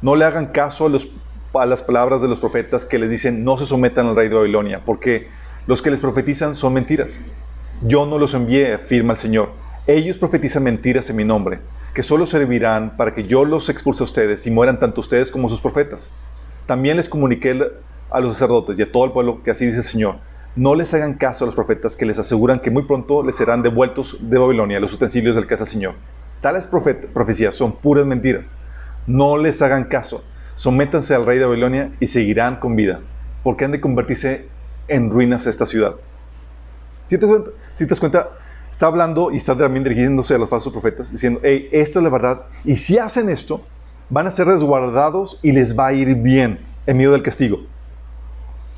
No 0.00 0.14
le 0.14 0.24
hagan 0.24 0.46
caso 0.46 0.86
a, 0.86 1.60
a 1.60 1.66
las 1.66 1.82
palabras 1.82 2.22
de 2.22 2.28
los 2.28 2.38
profetas 2.38 2.86
que 2.86 3.00
les 3.00 3.10
dicen 3.10 3.42
no 3.42 3.58
se 3.58 3.66
sometan 3.66 4.06
al 4.06 4.14
rey 4.14 4.28
de 4.28 4.36
Babilonia, 4.36 4.80
porque 4.86 5.26
los 5.66 5.82
que 5.82 5.90
les 5.90 5.98
profetizan 5.98 6.54
son 6.54 6.72
mentiras. 6.72 7.18
Yo 7.82 8.06
no 8.06 8.16
los 8.16 8.32
envié, 8.34 8.74
afirma 8.74 9.14
el 9.14 9.18
Señor. 9.18 9.48
Ellos 9.88 10.18
profetizan 10.18 10.62
mentiras 10.62 11.10
en 11.10 11.16
mi 11.16 11.24
nombre 11.24 11.58
que 11.98 12.04
solo 12.04 12.26
servirán 12.26 12.96
para 12.96 13.12
que 13.12 13.24
yo 13.24 13.44
los 13.44 13.68
expulse 13.68 14.04
a 14.04 14.06
ustedes 14.06 14.46
y 14.46 14.52
mueran 14.52 14.78
tanto 14.78 15.00
ustedes 15.00 15.32
como 15.32 15.48
sus 15.48 15.60
profetas. 15.60 16.12
También 16.64 16.96
les 16.96 17.08
comuniqué 17.08 17.60
a 18.08 18.20
los 18.20 18.34
sacerdotes 18.34 18.78
y 18.78 18.82
a 18.82 18.92
todo 18.92 19.04
el 19.04 19.10
pueblo 19.10 19.42
que 19.42 19.50
así 19.50 19.66
dice 19.66 19.78
el 19.78 19.82
Señor. 19.82 20.18
No 20.54 20.76
les 20.76 20.94
hagan 20.94 21.14
caso 21.14 21.44
a 21.44 21.46
los 21.46 21.56
profetas 21.56 21.96
que 21.96 22.06
les 22.06 22.16
aseguran 22.20 22.60
que 22.60 22.70
muy 22.70 22.84
pronto 22.84 23.24
les 23.24 23.34
serán 23.34 23.62
devueltos 23.62 24.16
de 24.20 24.38
Babilonia 24.38 24.78
los 24.78 24.94
utensilios 24.94 25.34
del 25.34 25.48
casa 25.48 25.64
del 25.64 25.72
Señor. 25.72 25.94
Tales 26.40 26.68
profecías 26.68 27.56
son 27.56 27.72
puras 27.72 28.06
mentiras. 28.06 28.56
No 29.08 29.36
les 29.36 29.60
hagan 29.60 29.86
caso. 29.86 30.22
Sométanse 30.54 31.16
al 31.16 31.26
rey 31.26 31.40
de 31.40 31.46
Babilonia 31.46 31.90
y 31.98 32.06
seguirán 32.06 32.60
con 32.60 32.76
vida, 32.76 33.00
porque 33.42 33.64
han 33.64 33.72
de 33.72 33.80
convertirse 33.80 34.46
en 34.86 35.10
ruinas 35.10 35.48
esta 35.48 35.66
ciudad. 35.66 35.96
Si 37.08 37.18
te, 37.18 37.26
si 37.74 37.86
te 37.86 37.86
das 37.86 37.98
cuenta, 37.98 38.28
está 38.70 38.86
hablando 38.86 39.30
y 39.30 39.36
está 39.36 39.56
también 39.56 39.84
dirigiéndose 39.84 40.34
a 40.34 40.38
los 40.38 40.48
falsos 40.48 40.72
profetas, 40.72 41.10
diciendo, 41.10 41.40
hey, 41.42 41.68
esta 41.72 41.98
es 41.98 42.02
la 42.02 42.10
verdad, 42.10 42.42
y 42.64 42.76
si 42.76 42.98
hacen 42.98 43.28
esto, 43.28 43.62
van 44.10 44.26
a 44.26 44.30
ser 44.30 44.46
resguardados 44.46 45.40
y 45.42 45.52
les 45.52 45.78
va 45.78 45.88
a 45.88 45.92
ir 45.92 46.14
bien 46.14 46.58
en 46.86 46.96
medio 46.96 47.12
del 47.12 47.22
castigo. 47.22 47.60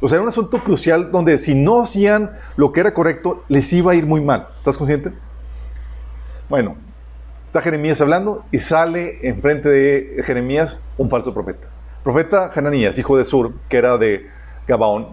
O 0.00 0.08
sea, 0.08 0.16
era 0.16 0.22
un 0.22 0.28
asunto 0.28 0.62
crucial 0.64 1.12
donde 1.12 1.36
si 1.38 1.54
no 1.54 1.82
hacían 1.82 2.38
lo 2.56 2.72
que 2.72 2.80
era 2.80 2.94
correcto, 2.94 3.44
les 3.48 3.70
iba 3.72 3.92
a 3.92 3.94
ir 3.94 4.06
muy 4.06 4.20
mal. 4.20 4.48
¿Estás 4.58 4.78
consciente? 4.78 5.12
Bueno, 6.48 6.76
está 7.46 7.60
Jeremías 7.60 8.00
hablando 8.00 8.44
y 8.50 8.58
sale 8.58 9.18
enfrente 9.28 9.68
de 9.68 10.22
Jeremías 10.24 10.82
un 10.96 11.10
falso 11.10 11.34
profeta. 11.34 11.68
Profeta 12.02 12.50
Hananías, 12.54 12.98
hijo 12.98 13.18
de 13.18 13.26
Sur, 13.26 13.52
que 13.68 13.76
era 13.76 13.98
de 13.98 14.26
Gabaón, 14.66 15.08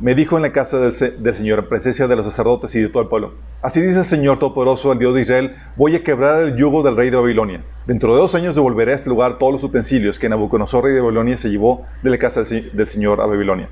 me 0.00 0.14
dijo 0.14 0.36
en 0.36 0.42
la 0.42 0.52
casa 0.52 0.78
del, 0.78 0.94
Señor, 0.94 1.58
en 1.58 1.68
presencia 1.68 2.08
de 2.08 2.16
los 2.16 2.24
sacerdotes 2.24 2.74
y 2.74 2.80
de 2.80 2.88
todo 2.88 3.02
el 3.02 3.08
pueblo, 3.08 3.34
así 3.60 3.82
dice 3.82 3.98
el 3.98 4.04
Señor 4.06 4.38
Todopoderoso, 4.38 4.92
el 4.92 4.98
Dios 4.98 5.14
de 5.14 5.20
Israel, 5.20 5.56
voy 5.76 5.94
a 5.94 6.02
quebrar 6.02 6.42
el 6.42 6.56
yugo 6.56 6.82
del 6.82 6.96
rey 6.96 7.10
de 7.10 7.16
Babilonia. 7.16 7.62
Dentro 7.86 8.14
de 8.14 8.20
dos 8.20 8.34
años 8.34 8.54
devolveré 8.54 8.92
a 8.92 8.94
este 8.96 9.10
lugar 9.10 9.38
todos 9.38 9.52
los 9.52 9.62
utensilios 9.62 10.18
que 10.18 10.28
Nabucodonosor, 10.28 10.84
rey 10.84 10.94
de 10.94 11.00
Babilonia, 11.00 11.36
se 11.36 11.50
llevó 11.50 11.86
de 12.02 12.10
la 12.10 12.18
casa 12.18 12.42
del, 12.44 12.86
Señor 12.86 13.20
a 13.20 13.26
Babilonia. 13.26 13.68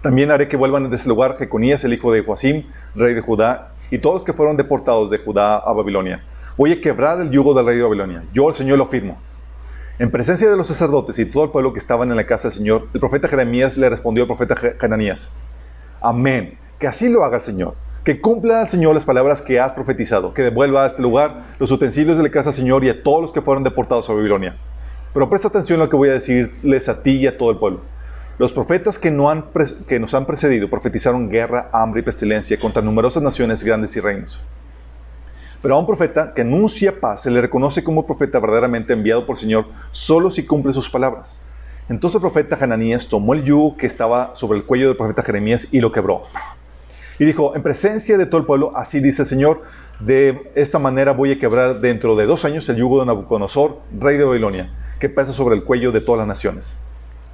También 0.00 0.30
haré 0.30 0.48
que 0.48 0.56
vuelvan 0.56 0.88
de 0.88 0.96
ese 0.96 1.08
lugar 1.08 1.36
Jeconías, 1.38 1.84
el 1.84 1.92
hijo 1.92 2.10
de 2.10 2.22
Joacim, 2.22 2.64
rey 2.94 3.12
de 3.12 3.20
Judá, 3.20 3.72
y 3.90 3.98
todos 3.98 4.16
los 4.16 4.24
que 4.24 4.32
fueron 4.32 4.56
deportados 4.56 5.10
de 5.10 5.18
Judá 5.18 5.58
a 5.58 5.72
Babilonia. 5.74 6.22
Voy 6.56 6.72
a 6.72 6.80
quebrar 6.80 7.20
el 7.20 7.30
yugo 7.30 7.52
del 7.52 7.66
rey 7.66 7.76
de 7.76 7.82
Babilonia. 7.82 8.24
Yo, 8.32 8.48
el 8.48 8.54
Señor, 8.54 8.78
lo 8.78 8.86
firmo. 8.86 9.18
En 10.00 10.12
presencia 10.12 10.48
de 10.48 10.56
los 10.56 10.68
sacerdotes 10.68 11.18
y 11.18 11.26
todo 11.26 11.42
el 11.42 11.50
pueblo 11.50 11.72
que 11.72 11.80
estaban 11.80 12.08
en 12.10 12.16
la 12.16 12.24
casa 12.24 12.46
del 12.46 12.56
Señor, 12.56 12.86
el 12.94 13.00
profeta 13.00 13.26
Jeremías 13.26 13.76
le 13.76 13.90
respondió 13.90 14.22
al 14.22 14.28
profeta 14.28 14.54
Hananías, 14.78 15.34
Amén, 16.00 16.56
que 16.78 16.86
así 16.86 17.08
lo 17.08 17.24
haga 17.24 17.38
el 17.38 17.42
Señor, 17.42 17.74
que 18.04 18.20
cumpla 18.20 18.60
al 18.60 18.68
Señor 18.68 18.94
las 18.94 19.04
palabras 19.04 19.42
que 19.42 19.58
has 19.58 19.72
profetizado, 19.72 20.34
que 20.34 20.42
devuelva 20.42 20.84
a 20.84 20.86
este 20.86 21.02
lugar 21.02 21.46
los 21.58 21.72
utensilios 21.72 22.16
de 22.16 22.22
la 22.22 22.30
casa 22.30 22.50
del 22.50 22.58
Señor 22.58 22.84
y 22.84 22.90
a 22.90 23.02
todos 23.02 23.22
los 23.22 23.32
que 23.32 23.42
fueron 23.42 23.64
deportados 23.64 24.08
a 24.08 24.12
Babilonia. 24.12 24.56
Pero 25.12 25.28
presta 25.28 25.48
atención 25.48 25.80
a 25.80 25.84
lo 25.86 25.90
que 25.90 25.96
voy 25.96 26.10
a 26.10 26.12
decirles 26.12 26.88
a 26.88 27.02
ti 27.02 27.16
y 27.16 27.26
a 27.26 27.36
todo 27.36 27.50
el 27.50 27.58
pueblo. 27.58 27.80
Los 28.38 28.52
profetas 28.52 29.00
que, 29.00 29.10
no 29.10 29.30
han 29.30 29.46
que 29.88 29.98
nos 29.98 30.14
han 30.14 30.26
precedido 30.26 30.70
profetizaron 30.70 31.28
guerra, 31.28 31.70
hambre 31.72 32.02
y 32.02 32.04
pestilencia 32.04 32.56
contra 32.56 32.82
numerosas 32.82 33.20
naciones 33.20 33.64
grandes 33.64 33.96
y 33.96 34.00
reinos. 34.00 34.40
Pero 35.60 35.74
a 35.74 35.78
un 35.78 35.86
profeta 35.86 36.34
que 36.34 36.42
anuncia 36.42 37.00
paz 37.00 37.22
se 37.22 37.30
le 37.30 37.40
reconoce 37.40 37.82
como 37.82 38.06
profeta 38.06 38.38
verdaderamente 38.38 38.92
enviado 38.92 39.26
por 39.26 39.34
el 39.34 39.40
Señor 39.40 39.66
solo 39.90 40.30
si 40.30 40.46
cumple 40.46 40.72
sus 40.72 40.88
palabras. 40.88 41.36
Entonces 41.88 42.16
el 42.16 42.20
profeta 42.20 42.56
Hananías 42.60 43.08
tomó 43.08 43.34
el 43.34 43.44
yugo 43.44 43.76
que 43.76 43.86
estaba 43.86 44.36
sobre 44.36 44.58
el 44.58 44.64
cuello 44.64 44.88
del 44.88 44.96
profeta 44.96 45.22
Jeremías 45.22 45.68
y 45.72 45.80
lo 45.80 45.90
quebró. 45.90 46.22
Y 47.18 47.24
dijo, 47.24 47.56
en 47.56 47.62
presencia 47.62 48.16
de 48.16 48.26
todo 48.26 48.40
el 48.40 48.46
pueblo, 48.46 48.72
así 48.76 49.00
dice 49.00 49.22
el 49.22 49.28
Señor, 49.28 49.62
de 49.98 50.52
esta 50.54 50.78
manera 50.78 51.12
voy 51.12 51.32
a 51.32 51.38
quebrar 51.38 51.80
dentro 51.80 52.14
de 52.14 52.26
dos 52.26 52.44
años 52.44 52.68
el 52.68 52.76
yugo 52.76 53.00
de 53.00 53.06
Nabucodonosor, 53.06 53.80
rey 53.98 54.16
de 54.16 54.24
Babilonia, 54.24 54.70
que 55.00 55.08
pesa 55.08 55.32
sobre 55.32 55.56
el 55.56 55.64
cuello 55.64 55.90
de 55.90 56.00
todas 56.00 56.18
las 56.18 56.28
naciones. 56.28 56.76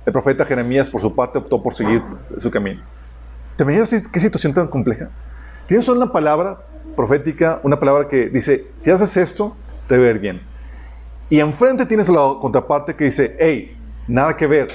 El 0.06 0.12
profeta 0.12 0.46
Jeremías, 0.46 0.88
por 0.88 1.02
su 1.02 1.14
parte, 1.14 1.38
optó 1.38 1.62
por 1.62 1.74
seguir 1.74 2.02
su 2.38 2.50
camino. 2.50 2.80
¿Te 3.56 3.64
imaginas 3.64 4.08
qué 4.08 4.20
situación 4.20 4.54
tan 4.54 4.68
compleja? 4.68 5.10
Tienes 5.66 5.88
una 5.88 6.12
palabra 6.12 6.58
profética, 6.94 7.60
una 7.62 7.78
palabra 7.78 8.08
que 8.08 8.28
dice, 8.28 8.66
si 8.76 8.90
haces 8.90 9.16
esto, 9.16 9.56
te 9.88 9.98
va 9.98 10.12
bien. 10.18 10.42
Y 11.30 11.40
enfrente 11.40 11.86
tienes 11.86 12.08
la 12.08 12.36
contraparte 12.40 12.94
que 12.94 13.04
dice, 13.04 13.36
hey, 13.38 13.76
nada 14.06 14.36
que 14.36 14.46
ver, 14.46 14.68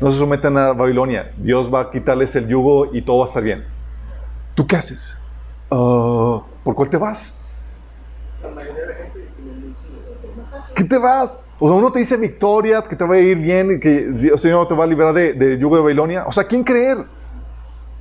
no 0.00 0.10
se 0.10 0.18
sometan 0.18 0.56
a 0.58 0.72
Babilonia, 0.72 1.32
Dios 1.38 1.72
va 1.72 1.80
a 1.80 1.90
quitarles 1.90 2.36
el 2.36 2.46
yugo 2.46 2.94
y 2.94 3.02
todo 3.02 3.18
va 3.18 3.24
a 3.24 3.28
estar 3.28 3.42
bien. 3.42 3.64
¿Tú 4.54 4.66
qué 4.66 4.76
haces? 4.76 5.18
Ah, 5.70 6.42
¿Por 6.62 6.74
cuál 6.74 6.90
te 6.90 6.96
vas? 6.98 7.40
¿Qué 10.74 10.84
te 10.84 10.98
vas? 10.98 11.44
O 11.58 11.68
sea, 11.68 11.76
uno 11.76 11.90
te 11.90 12.00
dice 12.00 12.16
victoria, 12.16 12.82
que 12.82 12.96
te 12.96 13.04
va 13.04 13.14
a 13.14 13.18
ir 13.18 13.38
bien, 13.38 13.80
que 13.80 13.98
el 13.98 14.38
Señor 14.38 14.68
te 14.68 14.74
va 14.74 14.84
a 14.84 14.86
liberar 14.86 15.14
de, 15.14 15.32
de 15.32 15.56
yugo 15.56 15.76
de 15.76 15.82
Babilonia. 15.82 16.24
O 16.26 16.32
sea, 16.32 16.44
¿quién 16.44 16.64
creer? 16.64 16.98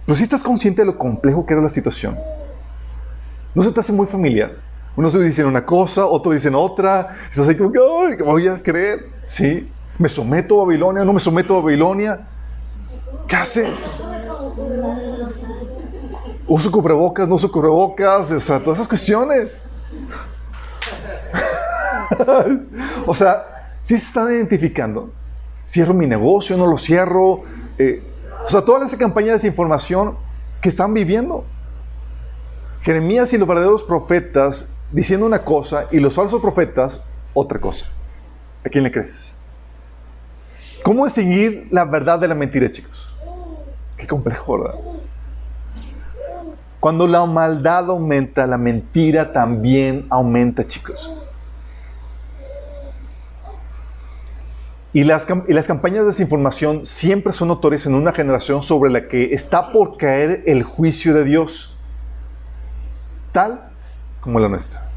Pero 0.06 0.16
si 0.16 0.24
estás 0.24 0.44
consciente 0.44 0.82
de 0.82 0.86
lo 0.86 0.98
complejo 0.98 1.46
que 1.46 1.54
era 1.54 1.62
la 1.62 1.70
situación. 1.70 2.18
¿No 3.56 3.62
se 3.62 3.72
te 3.72 3.80
hace 3.80 3.94
muy 3.94 4.08
familiar? 4.08 4.52
Unos 4.96 5.20
dicen 5.20 5.46
una 5.46 5.66
cosa, 5.66 6.06
otros 6.06 6.36
dicen 6.36 6.54
otra. 6.56 7.16
Estás 7.30 7.48
ahí 7.48 7.56
como 7.56 7.72
ay, 7.72 8.18
voy 8.18 8.48
a 8.48 8.62
creer. 8.62 9.08
Sí, 9.26 9.70
me 9.98 10.10
someto 10.10 10.62
a 10.62 10.66
Babilonia, 10.66 11.06
no 11.06 11.14
me 11.14 11.20
someto 11.20 11.58
a 11.58 11.62
Babilonia. 11.62 12.28
¿Qué 13.28 13.36
haces? 13.36 13.90
Uso 16.48 16.72
cubrebocas, 16.72 17.28
no 17.28 17.36
uso 17.36 17.52
cubrebocas, 17.52 18.32
o 18.32 18.40
sea, 18.40 18.60
todas 18.60 18.80
esas 18.80 18.88
cuestiones. 18.88 19.58
o 23.08 23.16
sea, 23.16 23.72
si 23.82 23.98
se 23.98 24.06
están 24.06 24.30
identificando, 24.32 25.12
cierro 25.68 25.94
mi 25.94 26.06
negocio, 26.06 26.58
no 26.58 26.68
lo 26.68 26.78
cierro, 26.78 27.44
eh, 27.78 28.04
o 28.46 28.50
sea, 28.50 28.62
todas 28.62 28.82
las 28.82 28.96
campañas 28.96 29.30
de 29.30 29.34
desinformación 29.34 30.18
que 30.62 30.70
están 30.70 30.94
viviendo. 30.94 31.46
Jeremías 32.82 33.32
y 33.34 33.38
los 33.38 33.48
verdaderos 33.48 33.84
profetas 33.84 34.70
diciendo 34.92 35.26
una 35.26 35.44
cosa 35.44 35.88
y 35.92 36.00
los 36.00 36.16
falsos 36.16 36.42
profetas 36.42 37.04
otra 37.34 37.60
cosa. 37.60 37.86
¿A 38.66 38.70
quién 38.70 38.84
le 38.84 38.92
crees? 38.92 39.34
¿Cómo 40.84 41.06
distinguir 41.06 41.68
la 41.72 41.86
verdad 41.86 42.20
de 42.20 42.28
la 42.28 42.36
mentira, 42.36 42.70
chicos? 42.70 43.14
Qué 43.98 44.06
complejo, 44.06 44.60
¿verdad? 44.60 44.80
Cuando 46.80 47.08
la 47.08 47.26
maldad 47.26 47.90
aumenta, 47.90 48.46
la 48.46 48.58
mentira 48.58 49.32
también 49.32 50.06
aumenta, 50.10 50.68
chicos. 50.68 51.10
Y 54.94 55.04
las, 55.04 55.28
y 55.48 55.54
las, 55.54 55.66
campañas 55.66 56.02
de 56.02 56.06
desinformación 56.08 56.86
siempre 56.86 57.34
son 57.34 57.48
notorias 57.48 57.86
en 57.88 57.96
una 57.96 58.14
generación 58.14 58.62
sobre 58.62 58.92
la 58.92 59.08
que 59.08 59.34
está 59.34 59.72
por 59.72 59.98
caer 59.98 60.44
el 60.46 60.62
juicio 60.64 61.16
de 61.16 61.24
Dios, 61.24 61.78
tal 63.32 63.72
como 64.22 64.40
la 64.40 64.50
nuestra. 64.50 64.88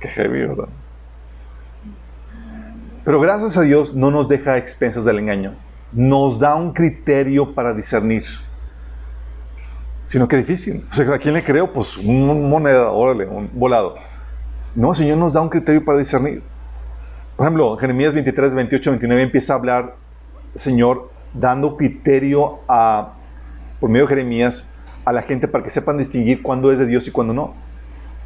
Qué 0.00 0.08
heavy, 0.08 0.46
¿verdad? 0.46 0.68
Pero 3.04 3.20
gracias 3.20 3.58
a 3.58 3.62
Dios 3.62 3.94
no 3.94 4.10
nos 4.10 4.28
deja 4.28 4.52
a 4.52 4.56
expensas 4.58 5.04
del 5.04 5.18
engaño. 5.18 5.54
Nos 5.92 6.38
da 6.38 6.54
un 6.54 6.72
criterio 6.72 7.54
para 7.54 7.74
discernir 7.74 8.24
sino 10.08 10.26
que 10.26 10.38
difícil. 10.38 10.84
O 10.90 10.94
sea, 10.94 11.14
¿a 11.14 11.18
quién 11.18 11.34
le 11.34 11.44
creo? 11.44 11.70
Pues 11.70 11.98
un 11.98 12.48
moneda, 12.48 12.90
órale, 12.90 13.26
un 13.26 13.50
volado. 13.52 13.94
No, 14.74 14.90
el 14.90 14.96
Señor 14.96 15.18
nos 15.18 15.34
da 15.34 15.42
un 15.42 15.50
criterio 15.50 15.84
para 15.84 15.98
discernir. 15.98 16.42
Por 17.38 17.46
ejemplo, 17.46 17.76
Jeremías 17.76 18.14
23, 18.14 18.52
28, 18.52 18.90
29 18.90 19.22
empieza 19.22 19.52
a 19.52 19.56
hablar, 19.56 19.94
Señor, 20.56 21.12
dando 21.32 21.76
criterio 21.76 22.58
por 22.66 23.88
medio 23.88 24.06
de 24.06 24.08
Jeremías 24.08 24.68
a 25.04 25.12
la 25.12 25.22
gente 25.22 25.46
para 25.46 25.62
que 25.62 25.70
sepan 25.70 25.98
distinguir 25.98 26.42
cuándo 26.42 26.72
es 26.72 26.80
de 26.80 26.86
Dios 26.86 27.06
y 27.06 27.12
cuándo 27.12 27.32
no. 27.32 27.54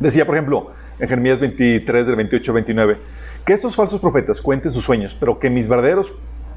Decía, 0.00 0.25
por 0.25 0.35
ejemplo, 0.35 0.73
en 0.99 1.09
Jeremías 1.11 1.38
23, 1.38 2.07
del 2.07 2.16
28 2.16 2.52
29, 2.54 2.99
que 3.45 3.52
estos 3.52 3.76
falsos 3.76 4.00
profetas 4.00 4.40
cuenten 4.40 4.73
sus 4.73 4.83
sueños, 4.83 5.14
pero 5.14 5.38
que 5.38 5.50
mis 5.50 5.69
verdaderos 5.69 6.14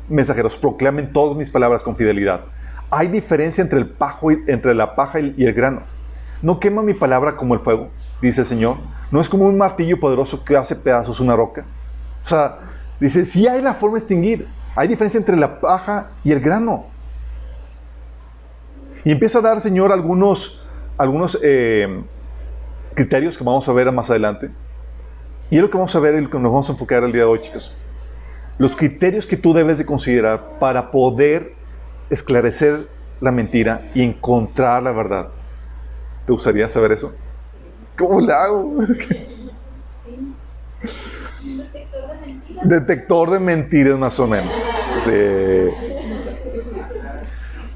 mensajeros 0.08 0.56
proclamen 0.56 1.12
todas 1.12 1.36
mis 1.36 1.50
palabras 1.50 1.84
con 1.84 1.98
fidelidad 1.98 2.46
hay 2.90 3.08
diferencia 3.08 3.62
entre, 3.62 3.80
el 3.80 3.88
pajo 3.88 4.32
y, 4.32 4.44
entre 4.48 4.74
la 4.74 4.96
paja 4.96 5.20
y 5.20 5.34
el 5.38 5.54
grano. 5.54 5.82
No 6.42 6.60
quema 6.60 6.82
mi 6.82 6.94
palabra 6.94 7.36
como 7.36 7.54
el 7.54 7.60
fuego, 7.60 7.90
dice 8.22 8.42
el 8.42 8.48
Señor. 8.48 8.78
No 9.12 9.20
es 9.20 9.30
como 9.30 9.46
un 9.46 9.58
martillo 9.58 10.00
poderoso 10.00 10.44
que 10.44 10.56
hace 10.56 10.76
pedazos 10.76 11.20
una 11.20 11.36
roca. 11.36 11.66
O 12.26 12.28
sea, 12.28 12.58
dice, 13.00 13.24
si 13.24 13.48
hay 13.48 13.62
la 13.62 13.76
forma 13.76 13.96
de 13.96 14.00
extinguir. 14.00 14.48
Hay 14.76 14.90
diferencia 14.90 15.18
entre 15.18 15.38
la 15.38 15.62
paja 15.62 16.10
y 16.24 16.32
el 16.32 16.42
grano. 16.42 16.88
Y 19.06 19.12
empieza 19.12 19.40
a 19.40 19.42
dar, 19.42 19.62
Señor, 19.62 19.92
algunos, 19.92 20.68
algunos 20.98 21.40
eh, 21.42 22.04
criterios 22.94 23.38
que 23.38 23.44
vamos 23.44 23.70
a 23.70 23.74
ver 23.74 23.90
más 23.92 24.10
adelante. 24.10 24.50
Y 25.50 25.58
es 25.58 25.62
lo 25.62 25.70
que 25.70 25.78
vamos 25.78 25.96
a 25.96 26.00
ver 26.00 26.16
y 26.16 26.22
lo 26.22 26.30
que 26.30 26.40
nos 26.40 26.52
vamos 26.52 26.68
a 26.68 26.74
enfocar 26.74 27.04
el 27.04 27.14
día 27.14 27.22
de 27.22 27.28
hoy, 27.28 27.40
chicos. 27.40 27.74
Los 28.58 28.76
criterios 28.76 29.26
que 29.26 29.38
tú 29.38 29.54
debes 29.54 29.78
de 29.78 29.86
considerar 29.86 30.58
para 30.60 30.92
poder 30.92 31.54
esclarecer 32.10 32.88
la 33.22 33.32
mentira 33.32 33.90
y 33.94 34.02
encontrar 34.02 34.84
la 34.84 34.92
verdad. 34.92 35.30
¿Te 36.26 36.34
gustaría 36.34 36.68
saber 36.68 36.94
eso? 36.94 37.14
¿Cómo 37.98 38.20
lo 38.20 38.34
hago? 38.34 38.74
Detector 42.68 43.32
de 43.32 43.40
mentiras, 43.40 43.98
más 43.98 44.20
o 44.20 44.28
menos. 44.28 44.56
Sí. 45.00 45.12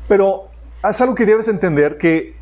Pero 0.08 0.50
es 0.84 1.02
algo 1.02 1.16
que 1.16 1.26
debes 1.26 1.48
entender 1.48 1.98
que 1.98 2.36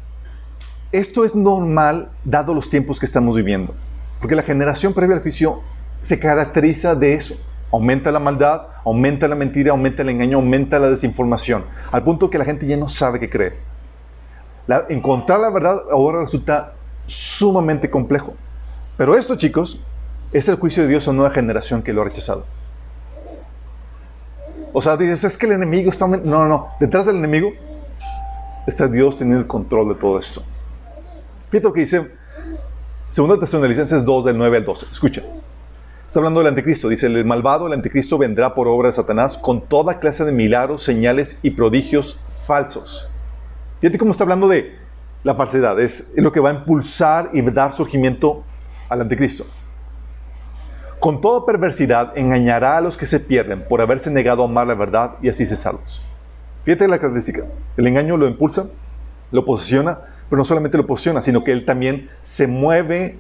esto 0.92 1.26
es 1.26 1.36
normal 1.36 2.12
dado 2.24 2.54
los 2.54 2.70
tiempos 2.70 3.00
que 3.00 3.06
estamos 3.06 3.36
viviendo. 3.36 3.76
Porque 4.20 4.36
la 4.36 4.44
generación 4.44 4.94
previa 4.94 5.18
al 5.18 5.22
juicio 5.22 5.62
se 6.02 6.20
caracteriza 6.20 6.96
de 6.96 7.14
eso. 7.14 7.36
Aumenta 7.72 8.12
la 8.12 8.20
maldad, 8.20 8.68
aumenta 8.86 9.28
la 9.28 9.36
mentira, 9.36 9.72
aumenta 9.72 10.02
el 10.02 10.10
engaño, 10.10 10.38
aumenta 10.38 10.80
la 10.80 10.90
desinformación, 10.90 11.66
al 11.92 12.04
punto 12.04 12.30
que 12.30 12.38
la 12.38 12.46
gente 12.46 12.66
ya 12.66 12.78
no 12.78 12.88
sabe 12.88 13.20
qué 13.20 13.30
creer. 13.30 13.58
encontrar 14.88 15.42
la 15.42 15.50
verdad 15.50 15.82
ahora 15.92 16.22
resulta 16.22 16.74
sumamente 17.06 17.90
complejo. 17.90 18.34
Pero 18.96 19.16
esto, 19.16 19.36
chicos, 19.36 19.82
es 20.32 20.48
el 20.48 20.56
juicio 20.56 20.84
de 20.84 20.90
Dios 20.90 21.08
a 21.08 21.12
una 21.12 21.30
generación 21.30 21.82
que 21.82 21.94
lo 21.94 22.02
ha 22.02 22.06
rechazado. 22.06 22.46
O 24.74 24.82
sea, 24.82 24.98
dices, 24.98 25.24
es 25.24 25.38
que 25.38 25.46
el 25.46 25.54
enemigo 25.54 25.90
está... 25.90 26.08
No, 26.08 26.18
no, 26.18 26.48
no. 26.48 26.70
Detrás 26.80 27.06
del 27.06 27.16
enemigo 27.16 27.54
está 28.68 28.88
Dios 28.88 29.16
teniendo 29.16 29.42
el 29.42 29.48
control 29.48 29.90
de 29.90 29.96
todo 29.96 30.20
esto. 30.20 30.44
Fíjate 31.50 31.68
lo 31.68 31.74
que 31.74 31.80
dice 31.80 32.12
2 33.16 33.40
Tesalonicenses 33.40 34.04
2, 34.04 34.26
del 34.26 34.38
9 34.38 34.58
al 34.58 34.66
12. 34.66 34.88
Escucha. 34.92 35.24
Está 36.06 36.20
hablando 36.20 36.42
del 36.42 36.48
anticristo. 36.48 36.90
Dice, 36.90 37.08
el 37.08 37.26
malvado, 37.26 37.68
el 37.68 37.74
anticristo, 37.74 38.18
vendrá 38.18 38.54
por 38.54 38.68
obra 38.68 38.90
de 38.90 38.94
Satanás 38.94 39.38
con 39.38 39.62
toda 39.62 40.00
clase 40.00 40.26
de 40.26 40.32
milagros, 40.32 40.84
señales 40.84 41.40
y 41.42 41.52
prodigios 41.52 42.20
falsos. 42.46 43.10
Fíjate 43.80 43.98
cómo 43.98 44.12
está 44.12 44.24
hablando 44.24 44.48
de 44.48 44.78
la 45.24 45.36
falsedad. 45.36 45.80
Es 45.80 46.14
lo 46.18 46.32
que 46.32 46.40
va 46.40 46.50
a 46.50 46.54
impulsar 46.54 47.30
y 47.34 47.42
dar 47.42 47.74
surgimiento 47.74 48.44
al 48.90 49.02
anticristo. 49.02 49.46
Con 51.00 51.22
toda 51.22 51.46
perversidad 51.46 52.18
engañará 52.18 52.78
a 52.78 52.82
los 52.82 52.98
que 52.98 53.06
se 53.06 53.20
pierden 53.20 53.64
por 53.68 53.82
haberse 53.82 54.10
negado 54.10 54.42
a 54.42 54.46
amar 54.46 54.66
la 54.66 54.74
verdad 54.74 55.12
y 55.22 55.30
así 55.30 55.46
se 55.46 55.56
salvos. 55.56 56.04
Fíjate 56.64 56.88
la 56.88 56.98
característica. 56.98 57.46
El 57.78 57.88
engaño 57.88 58.18
lo 58.18 58.28
impulsa, 58.28 58.66
lo 59.32 59.46
posiciona, 59.46 60.00
pero 60.30 60.38
no 60.38 60.44
solamente 60.44 60.78
lo 60.78 60.88
posiciona, 60.88 61.22
sino 61.22 61.44
que 61.44 61.52
él 61.52 61.66
también 61.66 62.10
se 62.22 62.48
mueve 62.48 63.20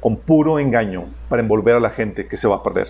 con 0.00 0.16
puro 0.16 0.58
engaño 0.58 1.06
para 1.28 1.40
envolver 1.40 1.76
a 1.76 1.80
la 1.80 1.90
gente 1.90 2.26
que 2.26 2.36
se 2.36 2.48
va 2.48 2.56
a 2.56 2.62
perder. 2.62 2.88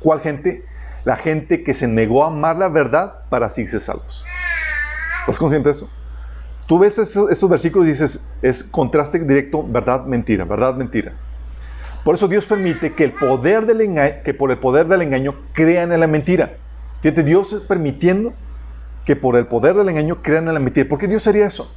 ¿Cuál 0.00 0.20
gente? 0.20 0.64
La 1.04 1.16
gente 1.16 1.62
que 1.62 1.74
se 1.74 1.86
negó 1.86 2.24
a 2.24 2.28
amar 2.28 2.56
la 2.56 2.68
verdad 2.68 3.20
para 3.30 3.46
así 3.46 3.66
ser 3.68 3.80
salvos. 3.80 4.24
¿Estás 5.20 5.38
consciente 5.38 5.68
de 5.68 5.76
eso? 5.76 5.88
Tú 6.66 6.78
ves 6.78 6.98
estos, 6.98 7.48
versículos 7.48 7.86
y 7.86 7.92
dices, 7.92 8.28
es 8.42 8.62
contraste 8.62 9.20
directo, 9.20 9.64
verdad, 9.66 10.04
mentira, 10.04 10.44
verdad, 10.44 10.74
mentira. 10.74 11.14
Por 12.08 12.14
eso 12.14 12.26
Dios 12.26 12.46
permite 12.46 12.94
que, 12.94 13.04
el 13.04 13.12
poder 13.12 13.66
del 13.66 13.82
engaño, 13.82 14.14
que 14.24 14.32
por 14.32 14.50
el 14.50 14.56
poder 14.56 14.88
del 14.88 15.02
engaño 15.02 15.34
crean 15.52 15.92
en 15.92 16.00
la 16.00 16.06
mentira. 16.06 16.54
Fíjate, 17.02 17.22
Dios 17.22 17.52
es 17.52 17.60
permitiendo 17.60 18.32
que 19.04 19.14
por 19.14 19.36
el 19.36 19.46
poder 19.46 19.76
del 19.76 19.90
engaño 19.90 20.22
crean 20.22 20.48
en 20.48 20.54
la 20.54 20.58
mentira. 20.58 20.88
¿Por 20.88 20.98
qué 20.98 21.06
Dios 21.06 21.26
haría 21.26 21.46
eso? 21.46 21.70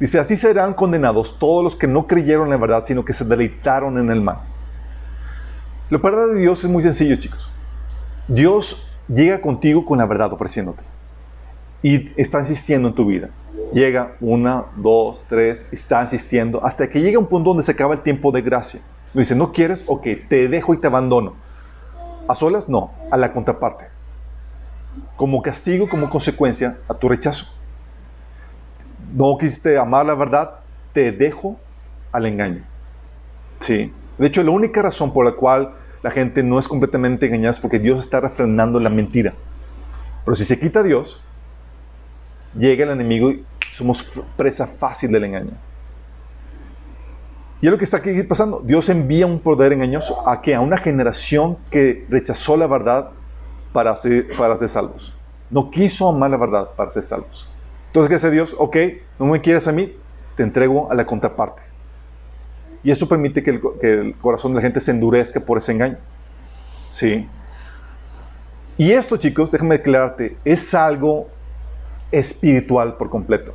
Dice, 0.00 0.18
así 0.18 0.34
serán 0.34 0.72
condenados 0.72 1.38
todos 1.38 1.62
los 1.62 1.76
que 1.76 1.86
no 1.86 2.06
creyeron 2.06 2.46
en 2.46 2.52
la 2.52 2.56
verdad, 2.56 2.84
sino 2.86 3.04
que 3.04 3.12
se 3.12 3.22
deleitaron 3.22 3.98
en 3.98 4.10
el 4.10 4.22
mal. 4.22 4.38
La 5.90 5.98
verdad 5.98 6.28
de 6.28 6.40
Dios 6.40 6.64
es 6.64 6.70
muy 6.70 6.82
sencillo, 6.82 7.16
chicos. 7.16 7.50
Dios 8.28 8.90
llega 9.08 9.42
contigo 9.42 9.84
con 9.84 9.98
la 9.98 10.06
verdad 10.06 10.32
ofreciéndote. 10.32 10.82
Y 11.82 12.18
está 12.18 12.38
insistiendo 12.38 12.88
en 12.88 12.94
tu 12.94 13.04
vida. 13.04 13.28
Llega 13.74 14.16
una, 14.22 14.64
dos, 14.76 15.22
tres, 15.28 15.68
está 15.70 16.00
insistiendo, 16.00 16.64
hasta 16.64 16.88
que 16.88 17.02
llega 17.02 17.18
un 17.18 17.26
punto 17.26 17.50
donde 17.50 17.62
se 17.62 17.72
acaba 17.72 17.92
el 17.92 18.00
tiempo 18.00 18.32
de 18.32 18.40
gracia. 18.40 18.80
Dice, 19.14 19.34
¿no 19.34 19.52
quieres? 19.52 19.84
Ok, 19.86 20.06
te 20.28 20.48
dejo 20.48 20.74
y 20.74 20.78
te 20.78 20.86
abandono. 20.86 21.34
¿A 22.28 22.34
solas? 22.34 22.68
No, 22.68 22.92
a 23.10 23.16
la 23.16 23.32
contraparte. 23.32 23.86
Como 25.16 25.42
castigo, 25.42 25.88
como 25.88 26.08
consecuencia 26.10 26.78
a 26.88 26.94
tu 26.94 27.08
rechazo 27.08 27.60
no 29.14 29.36
quisiste 29.38 29.78
amar 29.78 30.06
la 30.06 30.14
verdad, 30.14 30.60
te 30.92 31.12
dejo 31.12 31.58
al 32.12 32.26
engaño. 32.26 32.64
Sí. 33.58 33.92
De 34.18 34.26
hecho, 34.26 34.42
la 34.42 34.50
única 34.50 34.82
razón 34.82 35.12
por 35.12 35.24
la 35.24 35.32
cual 35.32 35.74
la 36.02 36.10
gente 36.10 36.42
no 36.42 36.58
es 36.58 36.68
completamente 36.68 37.26
engañada 37.26 37.50
es 37.50 37.60
porque 37.60 37.78
Dios 37.78 38.00
está 38.00 38.20
refrenando 38.20 38.80
la 38.80 38.90
mentira. 38.90 39.34
Pero 40.24 40.34
si 40.34 40.44
se 40.44 40.58
quita 40.58 40.82
Dios, 40.82 41.22
llega 42.56 42.84
el 42.84 42.90
enemigo 42.90 43.30
y 43.30 43.44
somos 43.72 44.06
presa 44.36 44.66
fácil 44.66 45.12
del 45.12 45.24
engaño. 45.24 45.52
Y 47.60 47.66
es 47.66 47.72
lo 47.72 47.78
que 47.78 47.84
está 47.84 47.98
aquí 47.98 48.22
pasando. 48.22 48.60
Dios 48.60 48.88
envía 48.88 49.26
un 49.26 49.38
poder 49.38 49.72
engañoso 49.72 50.26
a 50.28 50.40
que 50.40 50.54
a 50.54 50.60
una 50.60 50.78
generación 50.78 51.58
que 51.70 52.06
rechazó 52.08 52.56
la 52.56 52.66
verdad 52.66 53.10
para 53.72 53.94
ser, 53.96 54.28
para 54.36 54.56
ser 54.56 54.68
salvos. 54.68 55.14
No 55.50 55.70
quiso 55.70 56.08
amar 56.08 56.30
la 56.30 56.38
verdad 56.38 56.70
para 56.74 56.90
ser 56.90 57.02
salvos. 57.02 57.50
Entonces, 57.88 58.08
¿qué 58.08 58.14
hace 58.14 58.30
Dios? 58.30 58.54
Ok, 58.56 58.76
no 59.18 59.26
me 59.26 59.40
quieres 59.40 59.68
a 59.68 59.72
mí, 59.72 59.94
te 60.36 60.42
entrego 60.42 60.90
a 60.90 60.94
la 60.94 61.04
contraparte. 61.04 61.62
Y 62.82 62.90
eso 62.90 63.06
permite 63.08 63.42
que 63.42 63.60
el, 63.82 64.14
corazón 64.20 64.52
de 64.52 64.56
la 64.56 64.62
gente 64.62 64.80
se 64.80 64.90
endurezca 64.90 65.40
por 65.40 65.58
ese 65.58 65.72
engaño. 65.72 65.98
Sí. 66.88 67.28
Y 68.78 68.92
esto, 68.92 69.18
chicos, 69.18 69.50
déjame 69.50 69.76
declararte, 69.76 70.38
es 70.44 70.72
algo 70.72 71.28
espiritual 72.10 72.96
por 72.96 73.10
completo. 73.10 73.54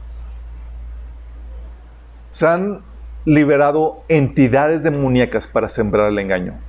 Se 2.30 2.46
han 2.46 2.82
liberado 3.26 4.04
entidades 4.08 4.84
demoníacas 4.84 5.48
para 5.48 5.68
sembrar 5.68 6.10
el 6.10 6.20
engaño. 6.20 6.60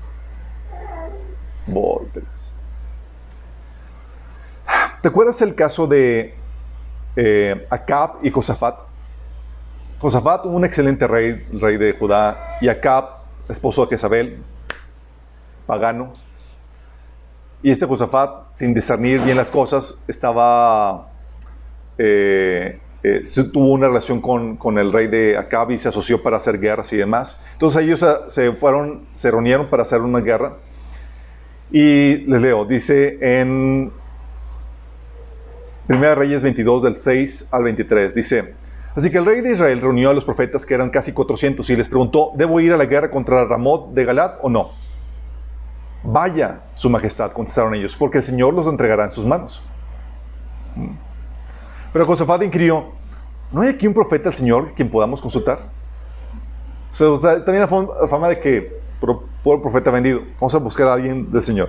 ¿Te 5.03 5.09
acuerdas 5.09 5.41
el 5.43 5.55
caso 5.55 5.87
de 5.87 6.35
eh, 7.15 7.67
Acab 7.71 8.19
y 8.23 8.31
Josafat? 8.31 8.81
Josafat, 9.99 10.47
un 10.47 10.65
excelente 10.65 11.07
rey, 11.07 11.47
rey 11.53 11.77
de 11.77 11.93
Judá, 11.93 12.59
y 12.61 12.69
Acab, 12.69 13.05
esposo 13.49 13.85
de 13.85 13.91
Jezabel, 13.91 14.43
pagano. 15.67 16.15
Y 17.63 17.71
este 17.71 17.87
Josafat, 17.87 18.57
sin 18.57 18.75
discernir 18.75 19.21
bien 19.23 19.37
las 19.37 19.51
cosas, 19.51 20.03
estaba 20.07 21.09
eh, 21.99 22.81
eh, 23.09 23.23
tuvo 23.53 23.73
una 23.73 23.87
relación 23.87 24.21
con, 24.21 24.57
con, 24.57 24.79
el 24.79 24.93
rey 24.93 25.07
de 25.07 25.37
Acab 25.37 25.71
y 25.71 25.79
se 25.79 25.89
asoció 25.89 26.23
para 26.23 26.39
hacer 26.39 26.59
guerras 26.59 26.93
y 26.93 26.97
demás. 26.97 27.41
Entonces 27.53 27.85
ellos 27.85 28.05
se 28.29 28.53
fueron, 28.53 29.07
se 29.15 29.31
reunieron 29.31 29.69
para 29.71 29.83
hacer 29.83 30.01
una 30.01 30.21
guerra. 30.21 30.57
Y 31.71 32.17
les 32.27 32.43
leo, 32.43 32.65
dice 32.65 33.19
en 33.21 33.93
1 35.89 36.15
Reyes 36.17 36.43
22 36.43 36.83
del 36.83 36.97
6 36.97 37.49
al 37.53 37.63
23, 37.63 38.15
dice, 38.15 38.55
así 38.97 39.11
que 39.11 39.19
el 39.19 39.25
rey 39.25 39.41
de 39.41 39.53
Israel 39.53 39.81
reunió 39.81 40.11
a 40.11 40.15
los 40.15 40.25
profetas 40.25 40.67
que 40.67 40.75
eran 40.75 40.91
casi 40.91 41.13
400 41.13 41.69
y 41.71 41.77
les 41.77 41.89
preguntó, 41.89 42.33
¿debo 42.35 42.59
ir 42.61 42.73
a 42.73 42.77
la 42.77 42.87
guerra 42.87 43.11
contra 43.11 43.45
Ramot 43.45 43.93
de 43.93 44.05
Galat 44.05 44.39
o 44.43 44.51
no? 44.51 44.71
Vaya, 46.03 46.63
su 46.75 46.91
majestad, 46.91 47.33
contestaron 47.33 47.75
ellos, 47.75 47.95
porque 47.97 48.19
el 48.19 48.25
Señor 48.25 48.53
los 48.53 48.67
entregará 48.67 49.05
en 49.05 49.11
sus 49.13 49.25
manos. 49.25 49.63
Mm. 50.75 51.07
Pero 51.93 52.05
Josafat 52.05 52.43
inquirió, 52.43 52.93
¿no 53.53 53.61
hay 53.63 53.69
aquí 53.69 53.87
un 53.87 53.95
profeta 53.95 54.25
del 54.25 54.35
Señor 54.35 54.73
quien 54.75 54.91
podamos 54.91 55.21
consultar? 55.21 55.71
O 56.99 57.17
sea, 57.17 57.45
también 57.45 57.61
la 57.61 58.09
fama 58.09 58.29
de 58.29 58.41
que 58.41 58.81
por, 59.01 59.63
profeta 59.63 59.91
vendido. 59.91 60.23
Vamos 60.41 60.55
a 60.55 60.59
buscar 60.59 60.89
a 60.89 60.95
alguien 60.95 61.31
del 61.31 61.43
Señor. 61.43 61.69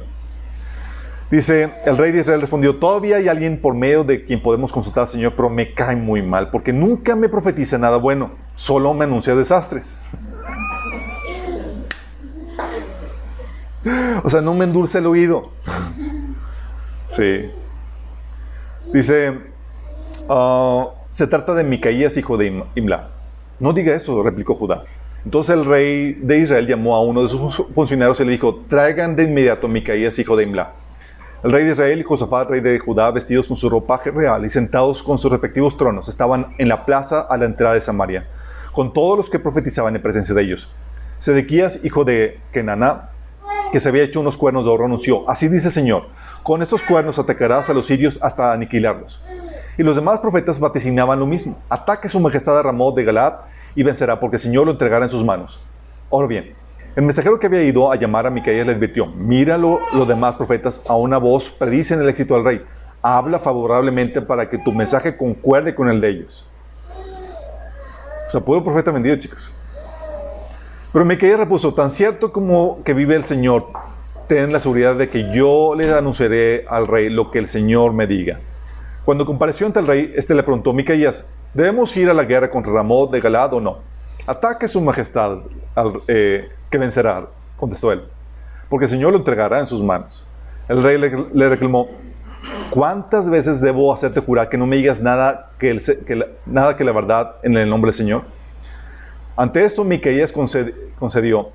Dice, 1.29 1.73
el 1.85 1.97
rey 1.97 2.13
de 2.13 2.21
Israel 2.21 2.39
respondió, 2.39 2.77
todavía 2.77 3.17
hay 3.17 3.27
alguien 3.27 3.59
por 3.59 3.73
medio 3.73 4.05
de 4.05 4.23
quien 4.23 4.41
podemos 4.41 4.71
consultar 4.71 5.03
al 5.03 5.09
Señor, 5.09 5.33
pero 5.35 5.49
me 5.49 5.73
cae 5.73 5.97
muy 5.97 6.21
mal, 6.21 6.49
porque 6.51 6.71
nunca 6.71 7.17
me 7.17 7.27
profetiza 7.27 7.77
nada 7.77 7.97
bueno, 7.97 8.31
solo 8.55 8.93
me 8.93 9.03
anuncia 9.05 9.35
desastres. 9.35 9.95
O 14.23 14.29
sea, 14.29 14.41
no 14.41 14.53
me 14.53 14.65
endulce 14.65 14.97
el 14.99 15.05
oído. 15.05 15.51
Sí. 17.09 17.49
Dice, 18.91 19.39
Ah, 20.29 20.89
se 21.09 21.27
trata 21.27 21.53
de 21.53 21.63
Micaías, 21.63 22.17
hijo 22.17 22.37
de 22.37 22.63
Imla. 22.75 23.09
No 23.59 23.73
diga 23.73 23.95
eso, 23.95 24.21
replicó 24.23 24.55
Judá. 24.55 24.83
Entonces 25.25 25.55
el 25.55 25.65
rey 25.65 26.13
de 26.13 26.39
Israel 26.39 26.67
llamó 26.67 26.95
a 26.95 27.03
uno 27.03 27.23
de 27.23 27.29
sus 27.29 27.63
funcionarios 27.73 28.19
y 28.19 28.25
le 28.25 28.31
dijo, 28.31 28.63
traigan 28.69 29.15
de 29.15 29.23
inmediato 29.23 29.67
a 29.67 29.69
Micaías, 29.69 30.17
hijo 30.19 30.35
de 30.35 30.43
Imla. 30.43 30.71
El 31.43 31.51
rey 31.51 31.65
de 31.65 31.71
Israel 31.71 31.99
y 31.99 32.03
Josafat, 32.03 32.49
rey 32.49 32.61
de 32.61 32.79
Judá, 32.79 33.11
vestidos 33.11 33.47
con 33.47 33.55
su 33.55 33.69
ropaje 33.69 34.11
real 34.11 34.45
y 34.45 34.49
sentados 34.49 35.03
con 35.03 35.17
sus 35.17 35.31
respectivos 35.31 35.77
tronos, 35.77 36.09
estaban 36.09 36.55
en 36.57 36.67
la 36.67 36.85
plaza 36.85 37.21
a 37.21 37.37
la 37.37 37.45
entrada 37.45 37.75
de 37.75 37.81
Samaria, 37.81 38.27
con 38.71 38.91
todos 38.91 39.17
los 39.17 39.29
que 39.29 39.37
profetizaban 39.37 39.95
en 39.95 40.01
presencia 40.01 40.33
de 40.33 40.41
ellos. 40.43 40.73
Sedequías, 41.19 41.83
hijo 41.83 42.05
de 42.05 42.39
Kenaná, 42.51 43.09
que 43.71 43.79
se 43.79 43.89
había 43.89 44.03
hecho 44.03 44.19
unos 44.19 44.37
cuernos 44.37 44.65
de 44.65 44.71
oro, 44.71 44.85
anunció, 44.85 45.29
así 45.29 45.47
dice 45.47 45.67
el 45.67 45.73
Señor, 45.73 46.07
con 46.43 46.61
estos 46.61 46.83
cuernos 46.83 47.19
atacarás 47.19 47.69
a 47.69 47.73
los 47.73 47.85
sirios 47.85 48.19
hasta 48.21 48.53
aniquilarlos. 48.53 49.21
Y 49.77 49.83
los 49.83 49.95
demás 49.95 50.19
profetas 50.19 50.59
vaticinaban 50.59 51.19
lo 51.19 51.27
mismo. 51.27 51.57
Ataque 51.69 52.07
su 52.07 52.19
majestad 52.19 52.57
a 52.57 52.63
Ramón 52.63 52.95
de 52.95 53.03
Galad 53.03 53.33
y 53.75 53.83
vencerá 53.83 54.19
porque 54.19 54.37
el 54.37 54.41
Señor 54.41 54.65
lo 54.65 54.71
entregará 54.71 55.05
en 55.05 55.09
sus 55.09 55.23
manos. 55.23 55.59
Ahora 56.11 56.27
bien, 56.27 56.55
el 56.95 57.03
mensajero 57.03 57.39
que 57.39 57.45
había 57.45 57.61
ido 57.61 57.91
a 57.91 57.95
llamar 57.95 58.25
a 58.25 58.31
Micaías 58.31 58.65
le 58.65 58.73
advirtió, 58.73 59.05
míralo 59.05 59.77
los 59.93 60.07
demás 60.07 60.35
profetas 60.35 60.81
a 60.87 60.95
una 60.95 61.19
voz 61.19 61.49
predicen 61.49 62.01
el 62.01 62.09
éxito 62.09 62.33
del 62.33 62.43
rey. 62.43 62.65
Habla 63.03 63.37
favorablemente 63.37 64.21
para 64.21 64.49
que 64.49 64.57
tu 64.57 64.71
mensaje 64.71 65.15
concuerde 65.15 65.75
con 65.75 65.89
el 65.89 66.01
de 66.01 66.09
ellos. 66.09 66.49
O 68.27 68.29
sea, 68.31 68.41
profeta 68.41 68.91
vendido, 68.91 69.15
chicos. 69.17 69.53
Pero 70.97 71.05
Micaías 71.05 71.37
repuso, 71.37 71.75
tan 71.75 71.91
cierto 71.91 72.33
como 72.33 72.81
que 72.83 72.95
vive 72.95 73.15
el 73.15 73.23
Señor, 73.23 73.67
ten 74.27 74.51
la 74.51 74.59
seguridad 74.59 74.95
de 74.95 75.11
que 75.11 75.31
yo 75.31 75.75
le 75.75 75.93
anunciaré 75.93 76.65
al 76.67 76.87
rey 76.87 77.11
lo 77.11 77.29
que 77.29 77.37
el 77.37 77.47
Señor 77.47 77.93
me 77.93 78.07
diga. 78.07 78.39
Cuando 79.05 79.23
compareció 79.23 79.67
ante 79.67 79.79
el 79.79 79.85
rey, 79.85 80.11
este 80.15 80.33
le 80.33 80.41
preguntó, 80.41 80.73
Micaías, 80.73 81.29
¿debemos 81.53 81.95
ir 81.95 82.09
a 82.09 82.15
la 82.15 82.23
guerra 82.23 82.49
contra 82.49 82.73
Ramón 82.73 83.11
de 83.11 83.21
Galad 83.21 83.53
o 83.53 83.61
no? 83.61 83.77
Ataque 84.25 84.67
su 84.67 84.81
majestad, 84.81 85.37
eh, 86.07 86.49
que 86.71 86.77
vencerá, 86.79 87.27
contestó 87.57 87.91
él, 87.91 88.01
porque 88.67 88.85
el 88.85 88.89
Señor 88.89 89.11
lo 89.11 89.19
entregará 89.19 89.59
en 89.59 89.67
sus 89.67 89.83
manos. 89.83 90.25
El 90.67 90.81
rey 90.81 90.97
le, 90.97 91.47
reclamó, 91.47 91.89
¿cuántas 92.71 93.29
veces 93.29 93.61
debo 93.61 93.93
hacerte 93.93 94.19
jurar 94.19 94.49
que 94.49 94.57
no 94.57 94.65
me 94.65 94.77
digas 94.77 94.99
nada 94.99 95.51
que, 95.59 95.79
nada 96.47 96.75
que 96.75 96.83
la 96.83 96.91
verdad 96.91 97.35
en 97.43 97.55
el 97.55 97.69
nombre 97.69 97.89
del 97.89 97.97
Señor? 97.97 98.36
Ante 99.37 99.63
esto, 99.63 99.83
Micaías 99.83 100.33
concedió, 100.33 101.51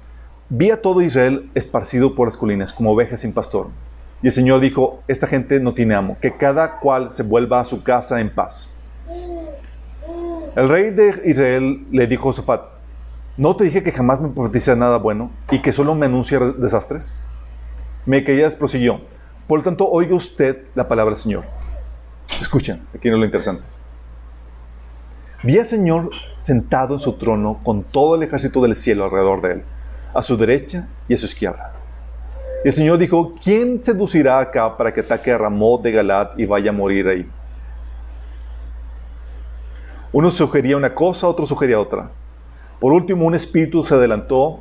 vi 0.48 0.70
a 0.70 0.80
todo 0.80 1.02
Israel 1.02 1.50
esparcido 1.52 2.14
por 2.14 2.28
las 2.28 2.36
colinas 2.36 2.72
como 2.72 2.92
ovejas 2.92 3.22
sin 3.22 3.32
pastor. 3.32 3.70
Y 4.22 4.26
el 4.28 4.32
Señor 4.32 4.60
dijo, 4.60 5.02
esta 5.08 5.26
gente 5.26 5.58
no 5.58 5.74
tiene 5.74 5.96
amo, 5.96 6.16
que 6.20 6.36
cada 6.36 6.78
cual 6.78 7.10
se 7.10 7.24
vuelva 7.24 7.58
a 7.58 7.64
su 7.64 7.82
casa 7.82 8.20
en 8.20 8.32
paz. 8.32 8.72
El 10.54 10.68
rey 10.68 10.90
de 10.90 11.22
Israel 11.24 11.84
le 11.90 12.06
dijo 12.06 12.22
a 12.22 12.32
Josafat, 12.32 12.62
¿no 13.36 13.56
te 13.56 13.64
dije 13.64 13.82
que 13.82 13.90
jamás 13.90 14.20
me 14.20 14.28
profetice 14.28 14.76
nada 14.76 14.98
bueno 14.98 15.32
y 15.50 15.60
que 15.60 15.72
solo 15.72 15.96
me 15.96 16.06
anuncia 16.06 16.38
desastres? 16.38 17.16
Micaías 18.06 18.54
prosiguió, 18.54 19.00
por 19.48 19.58
lo 19.58 19.64
tanto, 19.64 19.90
oiga 19.90 20.14
usted 20.14 20.66
la 20.76 20.86
palabra 20.86 21.14
del 21.14 21.20
Señor. 21.20 21.42
Escuchen, 22.40 22.80
aquí 22.94 23.08
no 23.08 23.16
es 23.16 23.20
lo 23.20 23.26
interesante. 23.26 23.64
Vi 25.44 25.58
al 25.58 25.66
Señor 25.66 26.10
sentado 26.38 26.94
en 26.94 27.00
su 27.00 27.14
trono 27.14 27.58
con 27.64 27.82
todo 27.82 28.14
el 28.14 28.22
ejército 28.22 28.62
del 28.62 28.76
cielo 28.76 29.06
alrededor 29.06 29.42
de 29.42 29.52
él, 29.54 29.62
a 30.14 30.22
su 30.22 30.36
derecha 30.36 30.86
y 31.08 31.14
a 31.14 31.16
su 31.16 31.26
izquierda. 31.26 31.72
Y 32.64 32.68
el 32.68 32.72
Señor 32.72 32.96
dijo, 32.98 33.32
¿quién 33.42 33.82
seducirá 33.82 34.38
acá 34.38 34.76
para 34.76 34.94
que 34.94 35.00
ataque 35.00 35.32
a 35.32 35.38
Ramot 35.38 35.82
de 35.82 35.90
Galat 35.90 36.38
y 36.38 36.46
vaya 36.46 36.70
a 36.70 36.72
morir 36.72 37.08
ahí? 37.08 37.28
Uno 40.12 40.30
sugería 40.30 40.76
una 40.76 40.94
cosa, 40.94 41.26
otro 41.26 41.44
sugería 41.44 41.80
otra. 41.80 42.10
Por 42.78 42.92
último, 42.92 43.26
un 43.26 43.34
espíritu 43.34 43.82
se 43.82 43.96
adelantó 43.96 44.60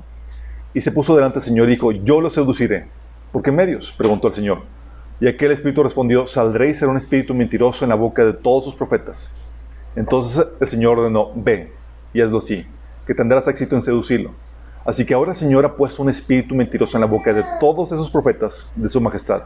y 0.73 0.81
se 0.81 0.91
puso 0.91 1.15
delante 1.15 1.35
del 1.35 1.43
Señor 1.43 1.67
y 1.67 1.73
dijo, 1.73 1.91
yo 1.91 2.21
lo 2.21 2.31
seduciré. 2.31 2.87
¿Por 3.31 3.43
qué 3.43 3.51
medios? 3.51 3.91
preguntó 3.91 4.29
el 4.29 4.33
Señor. 4.33 4.63
Y 5.19 5.27
aquel 5.27 5.51
espíritu 5.51 5.83
respondió, 5.83 6.25
saldré 6.25 6.69
y 6.69 6.73
será 6.73 6.89
un 6.89 6.97
espíritu 6.97 7.35
mentiroso 7.35 7.85
en 7.85 7.89
la 7.89 7.95
boca 7.95 8.25
de 8.25 8.33
todos 8.33 8.65
sus 8.65 8.73
profetas. 8.73 9.31
Entonces 9.95 10.47
el 10.59 10.67
Señor 10.67 10.99
ordenó, 10.99 11.31
ve 11.35 11.73
y 12.13 12.21
hazlo 12.21 12.37
así, 12.37 12.65
que 13.05 13.13
tendrás 13.13 13.47
éxito 13.47 13.75
en 13.75 13.81
seducirlo. 13.81 14.31
Así 14.85 15.05
que 15.05 15.13
ahora 15.13 15.31
el 15.31 15.37
Señor 15.37 15.65
ha 15.65 15.75
puesto 15.75 16.01
un 16.01 16.09
espíritu 16.09 16.55
mentiroso 16.55 16.97
en 16.97 17.01
la 17.01 17.07
boca 17.07 17.33
de 17.33 17.43
todos 17.59 17.91
esos 17.91 18.09
profetas 18.09 18.71
de 18.75 18.89
su 18.89 18.99
majestad. 18.99 19.43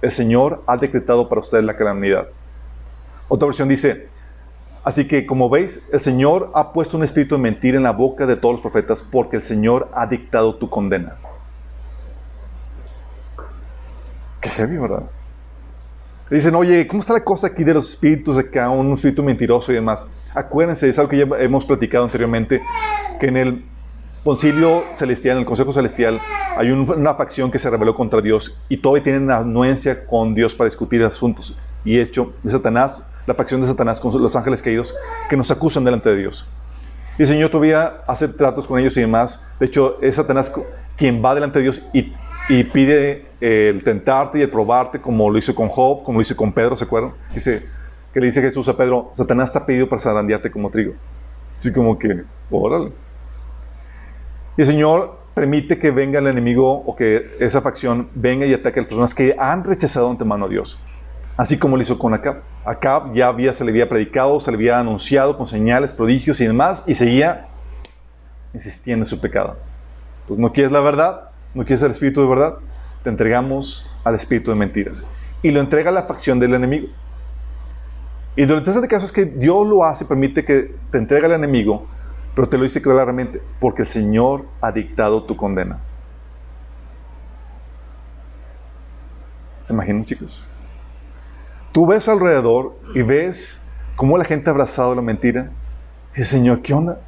El 0.00 0.10
Señor 0.10 0.62
ha 0.66 0.76
decretado 0.76 1.28
para 1.28 1.40
ustedes 1.40 1.64
la 1.64 1.76
calamidad. 1.76 2.28
Otra 3.28 3.46
versión 3.46 3.68
dice, 3.68 4.08
así 4.84 5.08
que 5.08 5.26
como 5.26 5.48
veis, 5.48 5.82
el 5.92 6.00
Señor 6.00 6.52
ha 6.54 6.72
puesto 6.72 6.96
un 6.96 7.02
espíritu 7.02 7.34
de 7.34 7.40
mentira 7.40 7.76
en 7.76 7.82
la 7.82 7.92
boca 7.92 8.26
de 8.26 8.36
todos 8.36 8.56
los 8.56 8.62
profetas 8.62 9.02
porque 9.02 9.36
el 9.36 9.42
Señor 9.42 9.90
ha 9.92 10.06
dictado 10.06 10.56
tu 10.56 10.70
condena. 10.70 11.16
Qué 14.40 14.50
heavy, 14.50 14.76
¿verdad? 14.76 15.02
Dicen, 16.30 16.54
oye, 16.56 16.86
¿cómo 16.88 17.00
está 17.00 17.12
la 17.12 17.22
cosa 17.22 17.46
aquí 17.46 17.62
de 17.62 17.74
los 17.74 17.90
espíritus 17.90 18.42
cada 18.52 18.70
un 18.70 18.92
espíritu 18.94 19.22
mentiroso 19.22 19.70
y 19.70 19.76
demás? 19.76 20.06
Acuérdense, 20.34 20.88
es 20.88 20.98
algo 20.98 21.10
que 21.10 21.18
ya 21.18 21.26
hemos 21.38 21.64
platicado 21.64 22.04
anteriormente, 22.04 22.60
que 23.20 23.28
en 23.28 23.36
el 23.36 23.64
concilio 24.24 24.82
celestial, 24.94 25.36
en 25.36 25.40
el 25.42 25.46
consejo 25.46 25.72
celestial, 25.72 26.18
hay 26.56 26.72
una 26.72 27.14
facción 27.14 27.48
que 27.48 27.60
se 27.60 27.70
rebeló 27.70 27.94
contra 27.94 28.20
Dios 28.20 28.60
y 28.68 28.78
todavía 28.78 29.04
tienen 29.04 29.30
anuencia 29.30 30.04
con 30.04 30.34
Dios 30.34 30.52
para 30.52 30.66
discutir 30.66 31.00
asuntos. 31.04 31.56
Y 31.84 32.00
hecho, 32.00 32.32
de 32.42 32.50
Satanás, 32.50 33.08
la 33.24 33.34
facción 33.34 33.60
de 33.60 33.68
Satanás 33.68 34.00
con 34.00 34.20
los 34.20 34.34
ángeles 34.34 34.62
caídos, 34.62 34.92
que 35.30 35.36
nos 35.36 35.52
acusan 35.52 35.84
delante 35.84 36.08
de 36.08 36.16
Dios. 36.16 36.44
Y 37.18 37.22
el 37.22 37.28
Señor 37.28 37.50
todavía 37.50 38.02
hace 38.08 38.26
tratos 38.26 38.66
con 38.66 38.80
ellos 38.80 38.96
y 38.96 39.00
demás. 39.00 39.46
De 39.60 39.66
hecho, 39.66 39.98
es 40.02 40.16
Satanás 40.16 40.52
quien 40.96 41.24
va 41.24 41.36
delante 41.36 41.60
de 41.60 41.62
Dios 41.62 41.82
y, 41.94 42.12
pide 42.48 43.26
el 43.40 43.82
tentarte 43.82 44.38
y 44.38 44.42
el 44.42 44.50
probarte, 44.50 45.00
como 45.00 45.28
lo 45.30 45.38
hizo 45.38 45.54
con 45.54 45.68
Job, 45.68 46.02
como 46.02 46.18
lo 46.18 46.22
hizo 46.22 46.36
con 46.36 46.52
Pedro, 46.52 46.76
¿se 46.76 46.84
acuerdan? 46.84 47.12
Dice, 47.34 47.64
que 48.12 48.20
le 48.20 48.26
dice 48.26 48.40
Jesús 48.40 48.68
a 48.68 48.76
Pedro, 48.76 49.10
Satanás 49.12 49.50
está 49.50 49.66
pedido 49.66 49.88
para 49.88 50.00
zarandearte 50.00 50.50
como 50.50 50.70
trigo. 50.70 50.94
Así 51.58 51.72
como 51.72 51.98
que, 51.98 52.24
órale. 52.50 52.92
Y 54.56 54.62
el 54.62 54.66
Señor 54.66 55.18
permite 55.34 55.78
que 55.78 55.90
venga 55.90 56.18
el 56.18 56.26
enemigo 56.26 56.72
o 56.72 56.96
que 56.96 57.36
esa 57.40 57.60
facción 57.60 58.08
venga 58.14 58.46
y 58.46 58.54
ataque 58.54 58.80
a 58.80 58.82
las 58.82 58.88
personas 58.88 59.14
que 59.14 59.36
han 59.38 59.64
rechazado 59.64 60.10
antemano 60.10 60.46
a 60.46 60.48
Dios. 60.48 60.80
Así 61.36 61.58
como 61.58 61.76
lo 61.76 61.82
hizo 61.82 61.98
con 61.98 62.14
Acab. 62.14 62.40
Acab 62.64 63.12
ya 63.12 63.28
había, 63.28 63.52
se 63.52 63.64
le 63.64 63.70
había 63.70 63.88
predicado, 63.88 64.40
se 64.40 64.50
le 64.50 64.56
había 64.56 64.80
anunciado 64.80 65.36
con 65.36 65.46
señales, 65.46 65.92
prodigios 65.92 66.40
y 66.40 66.46
demás, 66.46 66.84
y 66.86 66.94
seguía 66.94 67.48
insistiendo 68.54 69.04
en 69.04 69.06
su 69.06 69.20
pecado. 69.20 69.58
Pues 70.26 70.40
no 70.40 70.52
quieres 70.52 70.72
la 70.72 70.80
verdad, 70.80 71.30
no 71.56 71.64
quieres 71.64 71.82
el 71.82 71.90
espíritu 71.90 72.20
de 72.20 72.28
verdad, 72.28 72.58
te 73.02 73.08
entregamos 73.08 73.90
al 74.04 74.14
espíritu 74.14 74.50
de 74.50 74.56
mentiras. 74.56 75.04
Y 75.42 75.50
lo 75.50 75.60
entrega 75.60 75.88
a 75.88 75.92
la 75.92 76.02
facción 76.02 76.38
del 76.38 76.52
enemigo. 76.52 76.88
Y 78.36 78.44
lo 78.44 78.58
interesante 78.58 78.88
caso 78.88 79.06
es 79.06 79.12
que 79.12 79.24
Dios 79.24 79.66
lo 79.66 79.82
hace, 79.82 80.04
permite 80.04 80.44
que 80.44 80.74
te 80.90 80.98
entregue 80.98 81.24
al 81.24 81.32
enemigo, 81.32 81.86
pero 82.34 82.46
te 82.46 82.58
lo 82.58 82.64
dice 82.64 82.82
claramente, 82.82 83.40
porque 83.58 83.82
el 83.82 83.88
Señor 83.88 84.44
ha 84.60 84.70
dictado 84.70 85.22
tu 85.24 85.34
condena. 85.34 85.78
¿Se 89.64 89.72
imaginan, 89.72 90.04
chicos? 90.04 90.44
Tú 91.72 91.86
ves 91.86 92.06
alrededor 92.10 92.78
y 92.94 93.00
ves 93.00 93.66
cómo 93.96 94.18
la 94.18 94.24
gente 94.24 94.50
ha 94.50 94.52
abrazado 94.52 94.94
la 94.94 95.00
mentira. 95.00 95.50
Dice, 96.14 96.28
Señor, 96.28 96.60
¿qué 96.60 96.74
onda? 96.74 97.00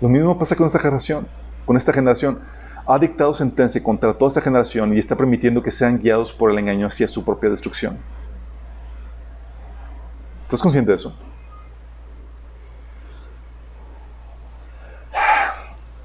Lo 0.00 0.08
mismo 0.08 0.38
pasa 0.38 0.56
con 0.56 0.66
esta 0.66 0.78
generación, 0.78 1.26
con 1.64 1.76
esta 1.76 1.92
generación. 1.92 2.40
Ha 2.86 2.98
dictado 2.98 3.34
sentencia 3.34 3.82
contra 3.82 4.14
toda 4.14 4.28
esta 4.28 4.40
generación 4.40 4.92
y 4.92 4.98
está 4.98 5.16
permitiendo 5.16 5.62
que 5.62 5.70
sean 5.70 5.98
guiados 5.98 6.32
por 6.32 6.50
el 6.50 6.58
engaño 6.58 6.86
hacia 6.86 7.08
su 7.08 7.24
propia 7.24 7.50
destrucción. 7.50 7.98
¿Estás 10.44 10.60
consciente 10.60 10.92
de 10.92 10.96
eso? 10.96 11.12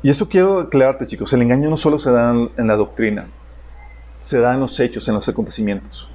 Y 0.04 0.10
eso 0.10 0.28
quiero 0.28 0.62
aclararte, 0.62 1.06
chicos. 1.06 1.32
El 1.34 1.44
engaño 1.44 1.70
no 1.70 1.78
solo 1.78 2.00
se 2.00 2.10
da 2.10 2.32
en 2.32 2.68
la 2.68 2.76
doctrina, 2.76 3.28
se 4.20 4.40
da 4.40 4.54
en 4.56 4.60
los 4.60 4.80
hechos, 4.80 5.08
en 5.08 5.14
los 5.14 5.30
acontecimientos. 5.30 6.10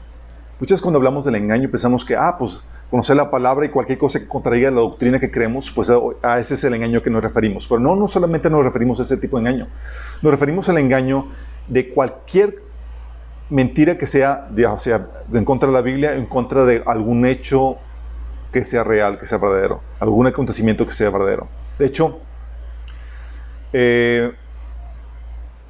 Muchas 0.59 0.77
veces 0.77 0.83
cuando 0.83 0.97
hablamos 0.97 1.25
del 1.25 1.37
engaño 1.37 1.71
pensamos 1.71 2.05
que, 2.05 2.17
ah, 2.17 2.37
pues 2.37 2.61
conocer 2.91 3.17
la 3.17 3.31
palabra 3.31 3.67
y 3.67 3.69
cualquier 3.71 3.99
cosa 3.99 4.21
que 4.21 4.29
contradiga 4.29 4.71
la 4.71 4.81
doctrina 4.81 5.19
que 5.19 5.31
creemos, 5.31 5.71
pues 5.71 5.91
a 6.23 6.39
ese 6.39 6.55
es 6.55 6.65
el 6.65 6.75
engaño 6.75 7.03
que 7.03 7.11
nos 7.11 7.23
referimos. 7.23 7.67
Pero 7.67 7.81
no, 7.81 7.97
no 7.97 8.09
solamente 8.09 8.49
nos 8.49 8.65
referimos 8.65 9.01
a 9.01 9.03
ese 9.03 9.17
tipo 9.17 9.39
de 9.39 9.49
engaño, 9.49 9.69
nos 10.23 10.31
referimos 10.31 10.69
al 10.69 10.79
engaño 10.79 11.29
de 11.69 11.91
cualquier 11.91 12.63
mentira 13.51 13.97
que 13.97 14.07
sea, 14.07 14.49
sea 14.79 15.09
en 15.33 15.45
contra 15.45 15.69
de 15.69 15.75
la 15.75 15.83
Biblia, 15.83 16.15
en 16.15 16.27
contra 16.27 16.65
de 16.65 16.83
algún 16.87 17.27
hecho 17.27 17.79
que 18.53 18.65
sea 18.65 18.85
real, 18.85 19.19
que 19.19 19.27
sea 19.27 19.39
verdadero, 19.39 19.81
algún 20.01 20.27
acontecimiento 20.27 20.87
que 20.87 20.93
sea 20.93 21.11
verdadero. 21.11 21.49
De 21.79 21.87
hecho, 21.87 22.21
eh, 23.73 24.33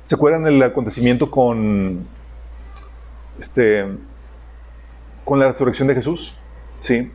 ¿se 0.02 0.14
acuerdan 0.14 0.46
el 0.46 0.62
acontecimiento 0.62 1.30
con, 1.30 2.06
este, 3.38 3.86
con 5.24 5.38
la 5.38 5.48
resurrección 5.48 5.88
de 5.88 5.94
Jesús? 5.94 6.38
Sí. 6.80 7.10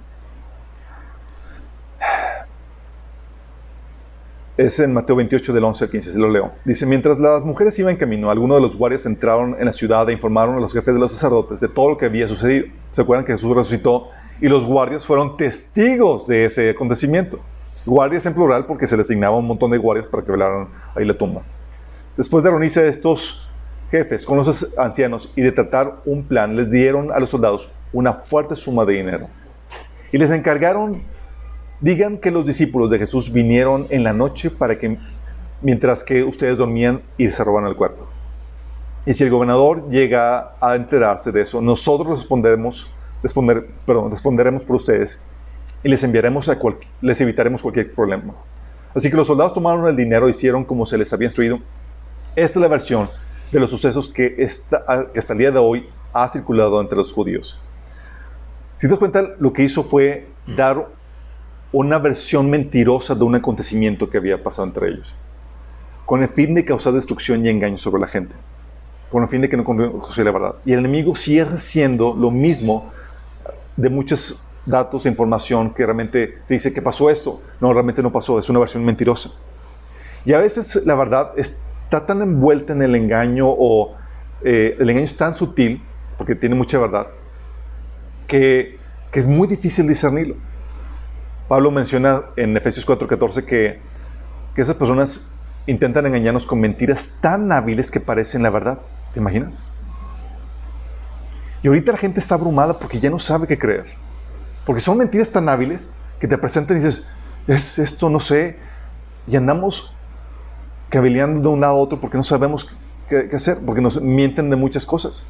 Es 4.57 4.79
en 4.79 4.93
Mateo 4.93 5.15
28 5.15 5.53
del 5.53 5.63
11 5.63 5.85
al 5.85 5.89
15, 5.89 6.11
se 6.11 6.19
lo 6.19 6.29
leo. 6.29 6.51
Dice, 6.65 6.85
mientras 6.85 7.17
las 7.19 7.43
mujeres 7.43 7.79
iban 7.79 7.93
en 7.93 7.97
camino, 7.97 8.29
algunos 8.29 8.57
de 8.57 8.61
los 8.61 8.75
guardias 8.75 9.05
entraron 9.05 9.55
en 9.57 9.65
la 9.65 9.73
ciudad 9.73 10.07
e 10.09 10.13
informaron 10.13 10.55
a 10.55 10.59
los 10.59 10.73
jefes 10.73 10.93
de 10.93 10.99
los 10.99 11.13
sacerdotes 11.13 11.61
de 11.61 11.67
todo 11.67 11.89
lo 11.89 11.97
que 11.97 12.05
había 12.05 12.27
sucedido. 12.27 12.67
¿Se 12.91 13.01
acuerdan 13.01 13.25
que 13.25 13.31
Jesús 13.31 13.55
resucitó? 13.55 14.09
Y 14.41 14.49
los 14.49 14.65
guardias 14.65 15.05
fueron 15.05 15.37
testigos 15.37 16.27
de 16.27 16.45
ese 16.45 16.69
acontecimiento. 16.69 17.39
Guardias 17.85 18.25
en 18.25 18.33
plural 18.33 18.65
porque 18.65 18.87
se 18.87 18.97
les 18.97 19.07
asignaba 19.07 19.37
un 19.37 19.47
montón 19.47 19.71
de 19.71 19.77
guardias 19.77 20.05
para 20.05 20.23
que 20.23 20.31
velaran 20.31 20.67
ahí 20.95 21.05
la 21.05 21.17
tumba. 21.17 21.41
Después 22.17 22.43
de 22.43 22.49
reunirse 22.49 22.87
estos 22.87 23.49
jefes 23.89 24.25
con 24.25 24.37
los 24.37 24.77
ancianos 24.77 25.31
y 25.35 25.41
de 25.41 25.51
tratar 25.53 26.01
un 26.05 26.23
plan, 26.23 26.55
les 26.55 26.69
dieron 26.69 27.11
a 27.11 27.19
los 27.19 27.29
soldados 27.29 27.71
una 27.93 28.13
fuerte 28.13 28.55
suma 28.55 28.85
de 28.85 28.93
dinero 28.93 29.40
y 30.11 30.17
les 30.17 30.31
encargaron, 30.31 31.03
digan 31.79 32.17
que 32.17 32.31
los 32.31 32.45
discípulos 32.45 32.89
de 32.89 32.99
Jesús 32.99 33.31
vinieron 33.31 33.87
en 33.89 34.03
la 34.03 34.13
noche 34.13 34.49
para 34.49 34.77
que, 34.77 34.97
mientras 35.61 36.03
que 36.03 36.23
ustedes 36.23 36.57
dormían 36.57 37.01
y 37.17 37.29
se 37.29 37.43
roban 37.43 37.65
el 37.65 37.75
cuerpo. 37.75 38.07
Y 39.05 39.13
si 39.13 39.23
el 39.23 39.31
gobernador 39.31 39.89
llega 39.89 40.53
a 40.61 40.75
enterarse 40.75 41.31
de 41.31 41.41
eso, 41.41 41.61
nosotros 41.61 42.19
responderemos, 42.19 42.87
responder, 43.23 43.67
perdón, 43.85 44.11
responderemos 44.11 44.63
por 44.63 44.75
ustedes 44.75 45.23
y 45.83 45.89
les 45.89 46.03
enviaremos 46.03 46.49
les 47.01 47.21
evitaremos 47.21 47.61
cualquier 47.61 47.93
problema. 47.93 48.35
Así 48.93 49.09
que 49.09 49.15
los 49.15 49.27
soldados 49.27 49.53
tomaron 49.53 49.87
el 49.87 49.95
dinero 49.95 50.27
e 50.27 50.31
hicieron 50.31 50.65
como 50.65 50.85
se 50.85 50.97
les 50.97 51.11
había 51.13 51.27
instruido. 51.27 51.59
Esta 52.35 52.59
es 52.59 52.61
la 52.61 52.67
versión 52.67 53.09
de 53.51 53.59
los 53.59 53.69
sucesos 53.69 54.09
que, 54.09 54.35
que 54.35 54.43
hasta 54.43 55.33
el 55.33 55.39
día 55.39 55.51
de 55.51 55.59
hoy 55.59 55.89
ha 56.13 56.27
circulado 56.27 56.79
entre 56.79 56.97
los 56.97 57.11
judíos. 57.11 57.59
Si 58.81 58.87
te 58.87 58.93
das 58.93 58.97
cuenta, 58.97 59.35
lo 59.37 59.53
que 59.53 59.61
hizo 59.61 59.83
fue 59.83 60.25
dar 60.57 60.87
una 61.71 61.99
versión 61.99 62.49
mentirosa 62.49 63.13
de 63.13 63.23
un 63.23 63.35
acontecimiento 63.35 64.09
que 64.09 64.17
había 64.17 64.41
pasado 64.41 64.67
entre 64.67 64.87
ellos, 64.87 65.13
con 66.07 66.23
el 66.23 66.29
fin 66.29 66.55
de 66.55 66.65
causar 66.65 66.93
destrucción 66.93 67.45
y 67.45 67.49
engaño 67.49 67.77
sobre 67.77 68.01
la 68.01 68.07
gente, 68.07 68.33
con 69.11 69.21
el 69.21 69.29
fin 69.29 69.39
de 69.41 69.49
que 69.49 69.55
no 69.55 69.65
conociera 69.65 70.31
la 70.31 70.39
verdad. 70.39 70.55
Y 70.65 70.73
el 70.73 70.79
enemigo 70.79 71.15
sigue 71.15 71.41
haciendo 71.41 72.15
lo 72.15 72.31
mismo 72.31 72.91
de 73.77 73.91
muchos 73.91 74.43
datos 74.65 75.05
e 75.05 75.09
información 75.09 75.75
que 75.75 75.85
realmente 75.85 76.39
te 76.47 76.55
dice 76.55 76.73
que 76.73 76.81
pasó 76.81 77.11
esto. 77.11 77.39
No, 77.59 77.71
realmente 77.73 78.01
no 78.01 78.11
pasó, 78.11 78.39
es 78.39 78.49
una 78.49 78.57
versión 78.57 78.83
mentirosa. 78.83 79.29
Y 80.25 80.33
a 80.33 80.39
veces 80.39 80.83
la 80.87 80.95
verdad 80.95 81.33
está 81.37 82.07
tan 82.07 82.23
envuelta 82.23 82.73
en 82.73 82.81
el 82.81 82.95
engaño 82.95 83.45
o 83.47 83.93
eh, 84.43 84.75
el 84.79 84.89
engaño 84.89 85.05
es 85.05 85.15
tan 85.15 85.35
sutil, 85.35 85.83
porque 86.17 86.33
tiene 86.33 86.55
mucha 86.55 86.79
verdad, 86.79 87.09
que, 88.31 88.79
es 89.11 89.27
muy 89.27 89.45
difícil 89.45 89.85
discernirlo. 89.87 90.35
Pablo 91.49 91.69
menciona 91.69 92.23
en 92.37 92.55
Efesios 92.55 92.87
4:14 92.87 93.43
que, 93.43 93.81
que 94.55 94.61
esas 94.61 94.75
personas 94.75 95.27
intentan 95.67 96.05
engañarnos 96.05 96.45
con 96.45 96.61
mentiras 96.61 97.09
tan 97.19 97.51
hábiles 97.51 97.91
que 97.91 97.99
parecen 97.99 98.41
la 98.41 98.49
verdad. 98.49 98.79
¿Te 99.13 99.19
imaginas? 99.19 99.67
Y 101.61 101.67
ahorita 101.67 101.91
la 101.91 101.97
gente 101.97 102.21
está 102.21 102.35
abrumada 102.35 102.79
porque 102.79 103.01
ya 103.01 103.09
no 103.09 103.19
sabe 103.19 103.47
qué 103.47 103.59
creer. 103.59 103.87
Porque 104.65 104.79
son 104.79 104.97
mentiras 104.97 105.29
tan 105.29 105.49
hábiles 105.49 105.91
que 106.21 106.27
te 106.27 106.37
presentan 106.37 106.77
y 106.77 106.79
dices, 106.79 107.05
es 107.47 107.79
esto, 107.79 108.09
no 108.09 108.21
sé. 108.21 108.57
Y 109.27 109.35
andamos 109.35 109.93
cabeleando 110.89 111.49
de 111.49 111.55
un 111.55 111.59
lado 111.59 111.73
a 111.73 111.75
otro 111.75 111.99
porque 111.99 112.15
no 112.15 112.23
sabemos 112.23 112.69
qué 113.09 113.29
hacer, 113.33 113.57
porque 113.65 113.81
nos 113.81 114.01
mienten 114.01 114.49
de 114.49 114.55
muchas 114.55 114.85
cosas. 114.85 115.27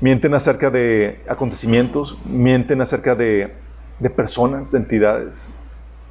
Mienten 0.00 0.32
acerca 0.32 0.70
de 0.70 1.20
acontecimientos, 1.28 2.16
mienten 2.24 2.80
acerca 2.80 3.14
de, 3.14 3.52
personas, 4.16 4.72
de 4.72 4.78
entidades. 4.78 5.46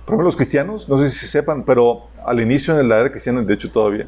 Por 0.05 0.13
ejemplo, 0.13 0.25
los 0.25 0.35
cristianos, 0.35 0.87
no 0.87 0.99
sé 0.99 1.09
si 1.09 1.25
sepan, 1.25 1.63
pero 1.63 2.03
al 2.23 2.39
inicio 2.39 2.75
de 2.75 2.83
la 2.83 2.99
era 2.99 3.09
cristiana, 3.09 3.41
de 3.41 3.51
hecho 3.51 3.71
todavía, 3.71 4.07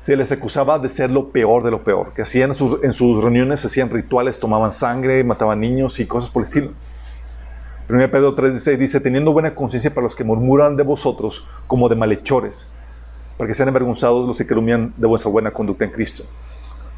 se 0.00 0.16
les 0.16 0.30
acusaba 0.32 0.78
de 0.78 0.90
ser 0.90 1.10
lo 1.10 1.30
peor 1.30 1.64
de 1.64 1.70
lo 1.70 1.82
peor, 1.82 2.12
que 2.12 2.20
hacían 2.20 2.50
en 2.82 2.92
sus 2.92 3.22
reuniones, 3.22 3.64
hacían 3.64 3.88
rituales, 3.88 4.38
tomaban 4.38 4.70
sangre, 4.70 5.24
mataban 5.24 5.60
niños 5.60 5.98
y 5.98 6.04
cosas 6.04 6.28
por 6.28 6.42
el 6.42 6.48
estilo. 6.48 6.72
1 7.88 8.10
Pedro 8.10 8.34
3:16 8.34 8.76
dice, 8.76 9.00
teniendo 9.00 9.32
buena 9.32 9.54
conciencia 9.54 9.94
para 9.94 10.04
los 10.04 10.14
que 10.14 10.24
murmuran 10.24 10.76
de 10.76 10.82
vosotros 10.82 11.48
como 11.66 11.88
de 11.88 11.96
malhechores, 11.96 12.70
para 13.38 13.48
que 13.48 13.54
sean 13.54 13.70
avergonzados 13.70 14.28
los 14.28 14.36
que 14.36 14.46
calumnian 14.46 14.92
de 14.98 15.06
vuestra 15.06 15.30
buena 15.30 15.52
conducta 15.52 15.86
en 15.86 15.90
Cristo 15.92 16.24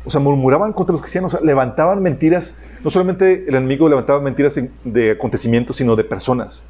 o 0.04 0.10
sea, 0.10 0.20
murmuraban 0.20 0.72
contra 0.72 0.92
los 0.92 1.02
cristianos, 1.02 1.38
levantaban 1.42 2.02
mentiras, 2.02 2.56
no 2.82 2.90
solamente 2.90 3.44
el 3.48 3.54
enemigo 3.54 3.88
levantaba 3.88 4.20
mentiras 4.20 4.58
de 4.84 5.10
acontecimientos, 5.10 5.76
sino 5.76 5.96
de 5.96 6.04
personas. 6.04 6.62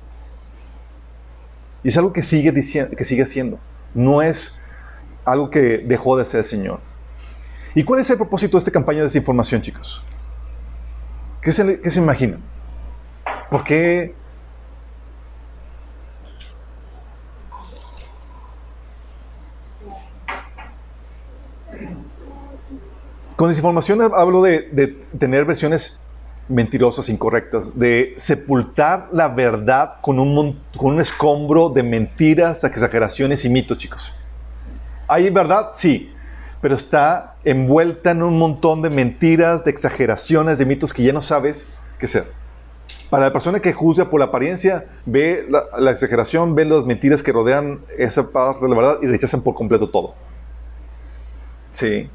Y 1.85 1.89
es 1.89 1.97
algo 1.97 2.13
que 2.13 2.23
sigue, 2.23 2.51
diciendo, 2.53 2.97
que 2.97 3.05
sigue 3.05 3.23
haciendo. 3.23 3.59
No 3.95 4.23
es 4.23 4.61
algo 5.25 5.51
que 5.51 5.79
dejó 5.79 6.17
de 6.17 6.25
ser 6.25 6.41
el 6.41 6.45
Señor. 6.45 6.81
¿Y 7.75 7.85
cuál 7.85 8.01
es 8.01 8.11
el 8.11 8.17
propósito 8.17 8.57
de 8.57 8.61
esta 8.61 8.71
campaña 8.71 8.99
de 8.99 9.05
desinformación, 9.05 9.63
chicos? 9.63 10.03
¿Qué 11.41 11.53
se, 11.53 11.81
qué 11.81 11.91
se 11.91 12.01
imaginan? 12.01 12.41
¿Por 13.51 13.63
qué 13.63 14.15
Con 23.39 23.51
desinformación 23.51 24.01
hablo 24.03 24.43
de, 24.43 24.97
tener 25.17 25.45
versiones 25.45 26.01
mentirosas, 26.49 27.09
incorrectas, 27.09 27.79
de 27.79 28.15
sepultar 28.17 29.11
la 29.13 29.29
verdad 29.29 30.01
con 30.01 30.19
un, 30.19 30.61
con 30.77 30.95
un 30.95 31.01
escombro 31.01 31.69
de 31.69 31.85
mentiras, 31.85 32.65
exageraciones 32.65 33.45
y 33.45 33.49
mitos, 33.49 33.79
chicos. 33.79 34.13
¿Hay 35.07 35.31
verdad? 35.31 35.69
Sí, 35.75 36.13
pero 36.61 36.75
está 36.75 37.37
envuelta 37.45 38.11
en 38.11 38.25
un 38.25 38.41
montón 38.41 38.83
de 38.83 38.91
mentiras, 38.91 39.65
de 39.65 39.71
exageraciones, 39.71 40.59
de 40.59 40.67
mitos 40.67 40.93
que 40.93 41.05
ya 41.05 41.13
no 41.13 41.23
sabes 41.23 41.69
qué 42.01 42.09
ser. 42.09 42.33
Para 43.09 43.27
la 43.27 43.33
persona 43.33 43.61
que 43.61 43.73
juzga 43.73 44.11
por 44.11 44.19
la 44.19 44.27
apariencia, 44.27 44.87
ve 45.07 45.47
la, 45.49 45.93
exageración, 45.93 46.57
ve 46.57 46.65
las 46.65 46.85
mentiras 46.85 47.23
que 47.23 47.31
rodean 47.31 47.83
esa 47.99 48.33
parte 48.33 48.65
de 48.65 48.69
la 48.69 48.75
verdad 48.75 48.99
y 49.01 49.07
rechazan 49.07 49.43
por 49.43 49.55
completo 49.55 49.89
todo. 49.89 50.17
Sí. 51.71 52.11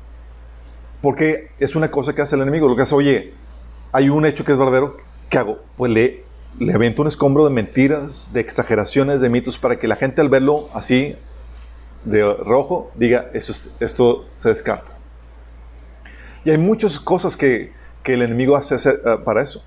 Porque 1.03 1.49
es 1.59 1.75
una 1.75 1.91
cosa 1.91 2.15
que 2.15 2.21
hace 2.21 2.37
el 2.37 2.43
enemigo. 2.43 2.69
Lo 2.69 2.77
que 2.77 2.83
hace, 2.83 2.95
oye, 2.95 3.33
hay 3.91 4.07
un 4.07 4.25
hecho 4.25 4.45
que 4.45 4.53
es 4.53 4.57
verdadero, 4.57 4.95
¿qué 5.29 5.37
hago? 5.37 5.59
Pues 5.75 5.91
le, 5.91 6.23
le 6.59 6.71
avento 6.71 7.01
un 7.01 7.09
escombro 7.09 7.43
de 7.43 7.49
mentiras, 7.49 8.29
de 8.31 8.39
exageraciones, 8.39 9.19
de 9.19 9.27
mitos, 9.27 9.57
para 9.57 9.77
que 9.77 9.89
la 9.89 9.97
gente 9.97 10.21
al 10.21 10.29
verlo 10.29 10.69
así 10.73 11.17
de 12.05 12.23
rojo, 12.35 12.89
diga, 12.95 13.29
esto, 13.33 13.53
esto 13.81 14.29
se 14.37 14.47
descarta. 14.47 14.97
Y 16.45 16.51
hay 16.51 16.57
muchas 16.57 17.01
cosas 17.01 17.35
que, 17.35 17.73
que 18.01 18.13
el 18.13 18.21
enemigo 18.21 18.55
hace, 18.55 18.75
eh, 18.89 18.93
para 19.25 19.43
eso. 19.43 19.61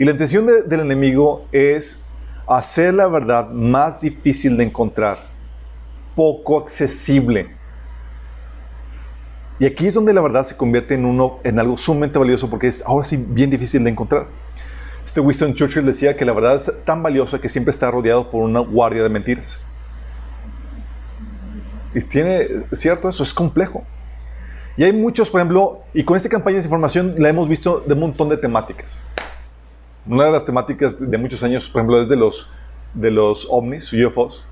Y 0.00 0.04
la 0.04 0.10
intención 0.10 0.46
del 0.46 0.80
enemigo 0.80 1.46
es 1.52 2.02
hacer 2.48 2.94
la 2.94 3.06
verdad 3.06 3.50
más 3.50 4.00
difícil 4.00 4.56
de 4.56 4.64
encontrar, 4.64 5.18
poco 6.16 6.58
accesible. 6.58 7.61
Y 9.58 9.66
aquí 9.66 9.86
es 9.86 9.94
donde 9.94 10.12
la 10.12 10.20
verdad 10.20 10.44
se 10.44 10.56
convierte 10.56 10.94
en, 10.94 11.04
uno, 11.04 11.38
en 11.44 11.58
algo 11.58 11.76
sumamente 11.76 12.18
valioso 12.18 12.48
porque 12.50 12.66
es 12.66 12.82
ahora 12.84 13.04
sí 13.04 13.16
bien 13.16 13.50
difícil 13.50 13.84
de 13.84 13.90
encontrar. 13.90 14.26
Este 15.04 15.20
Winston 15.20 15.54
Churchill 15.54 15.84
decía 15.84 16.16
que 16.16 16.24
la 16.24 16.32
verdad 16.32 16.56
es 16.56 16.72
tan 16.84 17.02
valiosa 17.02 17.40
que 17.40 17.48
siempre 17.48 17.70
está 17.70 17.90
rodeado 17.90 18.30
por 18.30 18.42
una 18.42 18.60
guardia 18.60 19.02
de 19.02 19.08
mentiras. 19.08 19.62
Y 21.94 22.00
tiene, 22.00 22.48
cierto, 22.72 23.08
eso 23.08 23.22
es 23.22 23.34
complejo. 23.34 23.84
Y 24.76 24.84
hay 24.84 24.92
muchos, 24.92 25.28
por 25.28 25.40
ejemplo, 25.40 25.82
y 25.92 26.04
con 26.04 26.16
esta 26.16 26.28
campaña 26.28 26.56
de 26.56 26.64
información 26.64 27.14
la 27.18 27.28
hemos 27.28 27.48
visto 27.48 27.82
de 27.86 27.92
un 27.92 28.00
montón 28.00 28.28
de 28.30 28.38
temáticas. 28.38 28.98
Una 30.06 30.24
de 30.24 30.32
las 30.32 30.44
temáticas 30.44 30.96
de 30.98 31.18
muchos 31.18 31.42
años, 31.42 31.68
por 31.68 31.80
ejemplo, 31.80 32.00
es 32.00 32.08
de 32.08 32.16
los, 32.16 32.50
de 32.94 33.10
los 33.10 33.46
ovnis, 33.50 33.92
UFOs. 33.92 34.44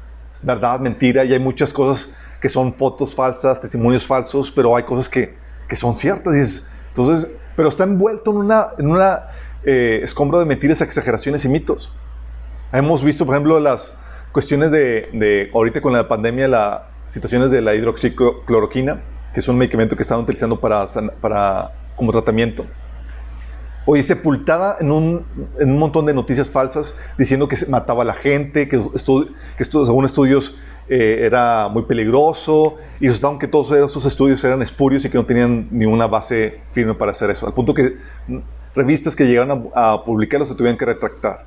verdad, 0.42 0.78
mentira, 0.80 1.24
y 1.24 1.32
hay 1.32 1.38
muchas 1.38 1.72
cosas 1.72 2.14
que 2.40 2.48
son 2.48 2.72
fotos 2.72 3.14
falsas, 3.14 3.60
testimonios 3.60 4.06
falsos, 4.06 4.50
pero 4.50 4.74
hay 4.74 4.84
cosas 4.84 5.08
que, 5.08 5.34
que 5.68 5.76
son 5.76 5.96
ciertas. 5.96 6.64
entonces, 6.88 7.30
pero 7.54 7.68
está 7.68 7.84
envuelto 7.84 8.30
en 8.30 8.36
una, 8.38 8.68
en 8.78 8.90
una 8.90 9.28
eh, 9.64 10.00
escombro 10.02 10.38
de 10.38 10.46
mentiras, 10.46 10.80
exageraciones 10.80 11.44
y 11.44 11.48
mitos. 11.48 11.92
Hemos 12.72 13.04
visto, 13.04 13.26
por 13.26 13.34
ejemplo, 13.34 13.60
las 13.60 13.92
cuestiones 14.32 14.70
de, 14.70 15.10
de 15.12 15.50
ahorita 15.52 15.82
con 15.82 15.92
la 15.92 16.08
pandemia, 16.08 16.48
las 16.48 16.82
situaciones 17.06 17.50
de 17.50 17.60
la 17.60 17.74
hidroxicloroquina, 17.74 19.02
que 19.34 19.40
es 19.40 19.48
un 19.48 19.58
medicamento 19.58 19.96
que 19.96 20.02
están 20.02 20.20
utilizando 20.20 20.58
para, 20.60 20.86
para, 21.20 21.72
como 21.96 22.12
tratamiento. 22.12 22.64
Hoy 23.86 24.02
sepultada 24.02 24.76
en 24.80 24.92
un, 24.92 25.26
en 25.58 25.70
un, 25.70 25.78
montón 25.78 26.06
de 26.06 26.14
noticias 26.14 26.48
falsas 26.48 26.94
diciendo 27.18 27.48
que 27.48 27.56
mataba 27.66 28.02
a 28.02 28.04
la 28.06 28.14
gente, 28.14 28.68
que, 28.68 28.78
que 28.78 29.64
según 29.64 30.04
estudios 30.04 30.58
eh, 30.92 31.24
era 31.24 31.68
muy 31.68 31.84
peligroso 31.84 32.74
y 32.98 33.06
resultaron 33.06 33.38
que 33.38 33.46
todos 33.46 33.70
esos 33.70 34.04
estudios 34.04 34.42
eran 34.42 34.60
espurios 34.60 35.04
y 35.04 35.08
que 35.08 35.16
no 35.16 35.24
tenían 35.24 35.68
ninguna 35.70 36.08
base 36.08 36.60
firme 36.72 36.94
para 36.94 37.12
hacer 37.12 37.30
eso. 37.30 37.46
Al 37.46 37.54
punto 37.54 37.72
que 37.72 37.96
revistas 38.74 39.14
que 39.14 39.24
llegaron 39.24 39.70
a, 39.72 39.92
a 39.92 40.04
publicarlo 40.04 40.44
se 40.46 40.56
tuvieron 40.56 40.76
que 40.76 40.84
retractar. 40.84 41.44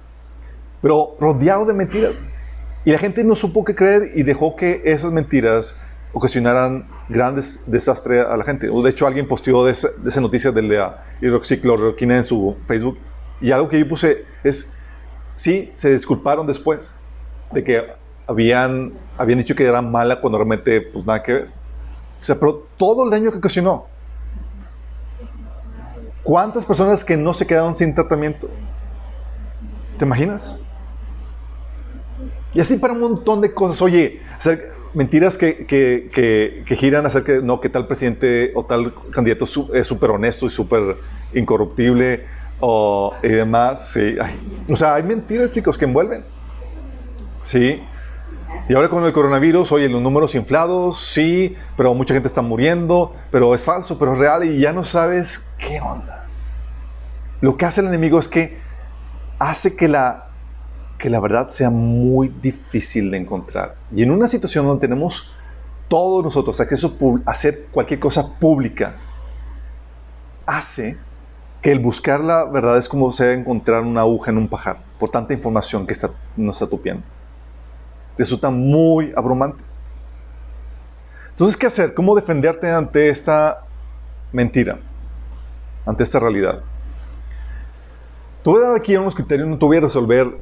Pero 0.82 1.18
rodeado 1.20 1.66
de 1.66 1.74
mentiras. 1.74 2.24
Y 2.86 2.92
la 2.92 2.98
gente 2.98 3.22
no 3.26 3.36
supo 3.36 3.66
qué 3.66 3.76
creer 3.76 4.12
y 4.16 4.24
dejó 4.24 4.56
que 4.56 4.82
esas 4.86 5.12
mentiras 5.12 5.78
ocasionaran 6.14 6.88
grandes 7.10 7.60
desastres 7.66 8.26
a 8.26 8.38
la 8.38 8.46
gente. 8.46 8.68
De 8.68 8.90
hecho, 8.90 9.06
alguien 9.06 9.28
posteó 9.28 9.66
de 9.66 9.74
esa, 9.74 10.22
noticia 10.22 10.54
de 10.54 10.62
la 10.62 11.04
hidroxicloroquina 11.22 12.16
en 12.18 12.24
su 12.24 12.56
Facebook. 12.66 12.98
Y 13.42 13.52
algo 13.52 13.68
que 13.68 13.78
yo 13.78 13.90
puse 13.90 14.24
es, 14.44 14.72
sí, 15.36 15.72
se 15.76 15.92
disculparon 15.92 16.48
después 16.48 16.90
de 17.52 17.64
que 17.64 18.03
habían, 18.28 18.94
habían 19.18 19.40
dicho 19.40 19.56
que 19.56 19.66
era 19.66 19.82
mala 19.82 20.20
cuando 20.22 20.38
realmente, 20.38 20.82
pues 20.82 21.06
nada 21.06 21.22
que 21.22 21.34
ver. 21.34 21.50
O 22.20 22.24
sea, 22.24 22.40
pero 22.40 22.68
todo 22.78 23.04
el 23.04 23.10
daño 23.10 23.32
que 23.32 23.38
ocasionó. 23.38 23.86
¿Cuántas 26.24 26.66
personas 26.66 27.04
que 27.04 27.18
no 27.18 27.34
se 27.34 27.46
quedaron 27.46 27.76
sin 27.76 27.94
tratamiento? 27.94 28.50
¿Te 29.98 30.06
imaginas? 30.06 30.60
Y 32.54 32.62
así 32.62 32.78
para 32.78 32.94
un 32.94 33.02
montón 33.02 33.42
de 33.42 33.54
cosas. 33.54 33.82
Oye, 33.82 34.22
mentiras 34.94 35.38
que, 35.38 35.66
que, 35.66 36.64
que, 36.66 36.76
giran 36.76 37.06
acerca 37.06 37.34
de 37.34 37.42
no, 37.42 37.60
que 37.60 37.68
tal 37.68 37.88
presidente 37.88 38.52
o 38.56 38.64
tal 38.64 38.94
candidato 39.12 39.46
es 39.74 39.88
súper 39.88 40.12
honesto 40.12 40.46
y 40.46 40.50
súper 40.50 40.96
incorruptible 41.34 42.26
o, 42.60 43.14
y 43.22 43.28
demás. 43.28 43.90
Sí. 43.92 44.16
o 44.70 44.76
sea, 44.76 44.96
hay 44.96 45.04
mentiras, 45.04 45.52
chicos, 45.52 45.78
que 45.78 45.86
envuelven. 45.86 46.24
Sí. 47.42 47.82
Y 48.70 48.74
ahora 48.76 48.90
con 48.90 49.04
el 49.06 49.14
coronavirus, 49.14 49.72
oye, 49.72 49.90
los 49.90 50.02
números 50.02 50.36
inflados, 50.36 51.00
sí, 51.00 51.56
pero 51.76 51.94
mucha 51.94 52.14
gente 52.14 52.28
está 52.28 52.42
muriendo, 52.42 53.14
pero 53.32 53.54
es 53.54 53.64
falso, 53.64 54.00
pero 54.00 54.14
es 54.14 54.20
real 54.20 54.46
y 54.46 54.60
ya 54.60 54.72
no 54.72 54.84
sabes 54.84 55.54
qué 55.58 55.82
onda. 55.82 56.26
Lo 57.42 57.58
que 57.58 57.66
hace 57.66 57.82
el 57.82 57.88
enemigo 57.88 58.20
es 58.20 58.28
que 58.28 58.58
hace 59.40 59.76
que 59.76 59.88
la 59.88 60.30
que 60.98 61.10
la 61.10 61.20
verdad 61.20 61.50
sea 61.50 61.70
muy 61.70 62.30
difícil 62.30 63.12
de 63.12 63.18
encontrar. 63.18 63.76
Y 63.94 64.04
en 64.04 64.12
una 64.12 64.30
situación 64.30 64.66
donde 64.66 64.80
tenemos 64.80 65.36
todos 65.90 66.24
nosotros 66.24 66.62
acceso 66.62 66.98
a 67.26 67.32
hacer 67.32 67.68
cualquier 67.72 68.00
cosa 68.00 68.40
pública, 68.40 68.96
hace 70.46 70.98
que 71.62 71.74
el 71.74 71.80
buscar 71.80 72.22
la 72.22 72.46
verdad 72.46 72.78
es 72.78 72.88
como 72.88 73.12
sea 73.12 73.34
encontrar 73.34 73.82
una 73.82 74.02
aguja 74.02 74.32
en 74.32 74.38
un 74.38 74.48
pajar, 74.48 74.78
por 74.98 75.10
tanta 75.10 75.34
información 75.34 75.86
que 75.86 75.94
está, 75.94 76.12
nos 76.38 76.56
está 76.56 76.68
tupiendo. 76.68 77.04
Resulta 78.18 78.50
muy 78.50 79.12
abrumante. 79.16 79.64
Entonces, 81.30 81.58
¿qué 81.58 81.66
hacer? 81.66 81.94
¿Cómo 81.94 82.16
defenderte 82.16 82.72
ante 82.72 83.10
esta 83.10 83.64
mentira? 84.32 84.80
Ante 85.86 86.04
esta 86.04 86.20
realidad. 86.20 86.62
Te 88.44 88.50
voy 88.50 88.62
a 88.62 88.68
dar 88.68 88.76
aquí 88.76 88.96
unos 88.96 89.16
criterios, 89.16 89.48
no 89.48 89.58
te 89.58 89.66
voy 89.66 89.78
a 89.78 89.82
resolver 89.82 90.38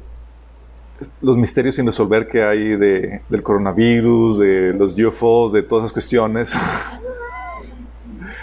los 1.20 1.36
misterios 1.36 1.76
sin 1.76 1.86
resolver 1.86 2.28
que 2.28 2.42
hay 2.42 2.76
de, 2.76 3.22
del 3.28 3.42
coronavirus, 3.42 4.38
de 4.38 4.72
los 4.74 4.98
UFOs, 4.98 5.52
de 5.52 5.62
todas 5.62 5.84
esas 5.84 5.92
cuestiones. 5.92 6.56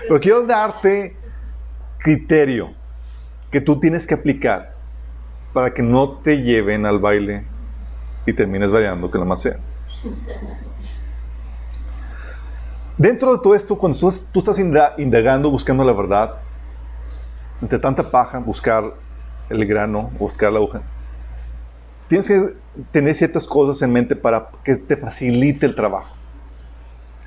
Pero 0.07 0.19
quiero 0.19 0.45
darte 0.45 1.15
criterio 1.99 2.71
que 3.51 3.61
tú 3.61 3.79
tienes 3.79 4.07
que 4.07 4.13
aplicar 4.13 4.73
para 5.53 5.73
que 5.73 5.81
no 5.81 6.17
te 6.19 6.41
lleven 6.41 6.85
al 6.85 6.99
baile 6.99 7.43
y 8.29 8.33
termines 8.33 8.71
bailando 8.71 9.09
con 9.09 9.19
la 9.19 9.25
más 9.25 9.43
fea. 9.43 9.57
Dentro 12.97 13.31
de 13.31 13.41
todo 13.41 13.55
esto, 13.55 13.77
cuando 13.77 13.97
tú, 13.97 14.13
tú 14.31 14.39
estás 14.39 14.59
indagando, 14.59 15.49
buscando 15.49 15.83
la 15.83 15.93
verdad, 15.93 16.35
entre 17.61 17.79
tanta 17.79 18.03
paja, 18.09 18.39
buscar 18.39 18.93
el 19.49 19.65
grano, 19.65 20.11
buscar 20.19 20.51
la 20.51 20.59
aguja, 20.59 20.81
tienes 22.07 22.27
que 22.27 22.55
tener 22.91 23.15
ciertas 23.15 23.47
cosas 23.47 23.81
en 23.81 23.93
mente 23.93 24.15
para 24.15 24.49
que 24.63 24.75
te 24.75 24.97
facilite 24.97 25.65
el 25.65 25.75
trabajo. 25.75 26.15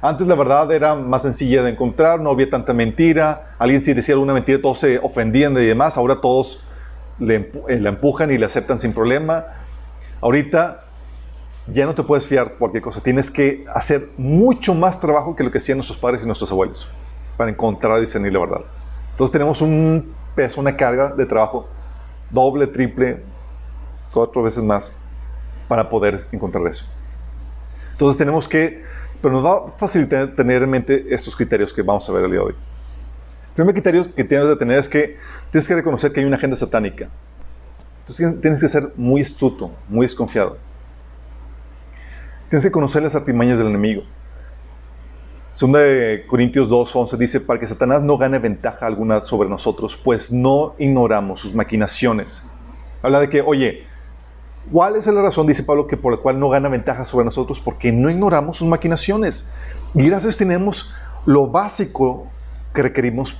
Antes 0.02 0.26
la 0.26 0.34
verdad 0.34 0.70
era 0.72 0.96
más 0.96 1.22
sencilla 1.22 1.62
de 1.62 1.70
encontrar, 1.70 2.20
no 2.20 2.30
había 2.30 2.50
tanta 2.50 2.74
mentira. 2.74 3.54
Alguien 3.58 3.82
si 3.82 3.94
decía 3.94 4.14
alguna 4.14 4.32
mentira, 4.32 4.60
todos 4.60 4.80
se 4.80 4.98
ofendían 4.98 5.52
y 5.52 5.64
demás. 5.64 5.96
Ahora 5.96 6.20
todos 6.20 6.66
la 7.20 7.88
empujan 7.88 8.32
y 8.32 8.38
le 8.38 8.44
aceptan 8.44 8.80
sin 8.80 8.92
problema. 8.92 9.44
Ahorita 10.20 10.84
ya 11.66 11.86
no 11.86 11.94
te 11.94 12.02
puedes 12.02 12.26
fiar 12.26 12.54
cualquier 12.54 12.82
cosa. 12.82 13.00
Tienes 13.00 13.30
que 13.30 13.64
hacer 13.72 14.10
mucho 14.16 14.74
más 14.74 14.98
trabajo 14.98 15.36
que 15.36 15.44
lo 15.44 15.50
que 15.50 15.58
hacían 15.58 15.78
nuestros 15.78 15.98
padres 15.98 16.22
y 16.22 16.26
nuestros 16.26 16.50
abuelos 16.50 16.88
para 17.36 17.50
encontrar 17.50 17.98
y 17.98 18.02
discernir 18.02 18.32
la 18.32 18.40
verdad. 18.40 18.60
Entonces 19.12 19.32
tenemos 19.32 19.60
un 19.60 20.12
peso, 20.34 20.60
una 20.60 20.76
carga 20.76 21.10
de 21.14 21.26
trabajo 21.26 21.68
doble, 22.30 22.66
triple, 22.66 23.22
cuatro 24.12 24.42
veces 24.42 24.62
más 24.62 24.92
para 25.68 25.88
poder 25.88 26.20
encontrar 26.32 26.66
eso. 26.66 26.84
Entonces 27.92 28.18
tenemos 28.18 28.48
que, 28.48 28.82
pero 29.20 29.34
nos 29.34 29.44
va 29.44 29.68
a 29.68 29.70
facilitar 29.72 30.34
tener 30.34 30.62
en 30.62 30.70
mente 30.70 31.06
estos 31.10 31.36
criterios 31.36 31.72
que 31.72 31.82
vamos 31.82 32.08
a 32.08 32.12
ver 32.12 32.24
el 32.24 32.30
día 32.30 32.40
de 32.40 32.46
hoy. 32.46 32.54
El 33.50 33.54
primer 33.54 33.74
criterio 33.74 34.02
que 34.14 34.24
tienes 34.24 34.48
que 34.48 34.56
tener 34.56 34.78
es 34.78 34.88
que 34.88 35.18
tienes 35.50 35.68
que 35.68 35.74
reconocer 35.74 36.12
que 36.12 36.20
hay 36.20 36.26
una 36.26 36.36
agenda 36.36 36.56
satánica. 36.56 37.08
Entonces 38.00 38.40
tienes 38.40 38.60
que 38.60 38.68
ser 38.68 38.92
muy 38.96 39.22
astuto, 39.22 39.70
muy 39.88 40.06
desconfiado. 40.06 40.56
Tienes 42.52 42.66
que 42.66 42.70
conocer 42.70 43.02
las 43.02 43.14
artimañas 43.14 43.56
del 43.56 43.68
enemigo. 43.68 44.02
Segunda 45.52 45.78
de 45.78 46.26
Corintios 46.26 46.68
2.11 46.68 47.16
dice, 47.16 47.40
para 47.40 47.58
que 47.58 47.66
Satanás 47.66 48.02
no 48.02 48.18
gane 48.18 48.38
ventaja 48.38 48.84
alguna 48.84 49.22
sobre 49.22 49.48
nosotros, 49.48 49.96
pues 49.96 50.30
no 50.30 50.74
ignoramos 50.78 51.40
sus 51.40 51.54
maquinaciones. 51.54 52.42
Habla 53.00 53.20
de 53.20 53.30
que, 53.30 53.40
oye, 53.40 53.86
¿Cuál 54.70 54.96
es 54.96 55.06
la 55.06 55.22
razón, 55.22 55.46
dice 55.46 55.62
Pablo, 55.62 55.86
que 55.86 55.96
por 55.96 56.12
la 56.12 56.18
cual 56.18 56.38
no 56.38 56.50
gana 56.50 56.68
ventaja 56.68 57.06
sobre 57.06 57.24
nosotros? 57.24 57.58
Porque 57.58 57.90
no 57.90 58.10
ignoramos 58.10 58.58
sus 58.58 58.68
maquinaciones. 58.68 59.48
Y 59.94 60.06
gracias 60.06 60.36
tenemos 60.36 60.94
lo 61.24 61.46
básico 61.46 62.26
que 62.74 62.82
requerimos, 62.82 63.34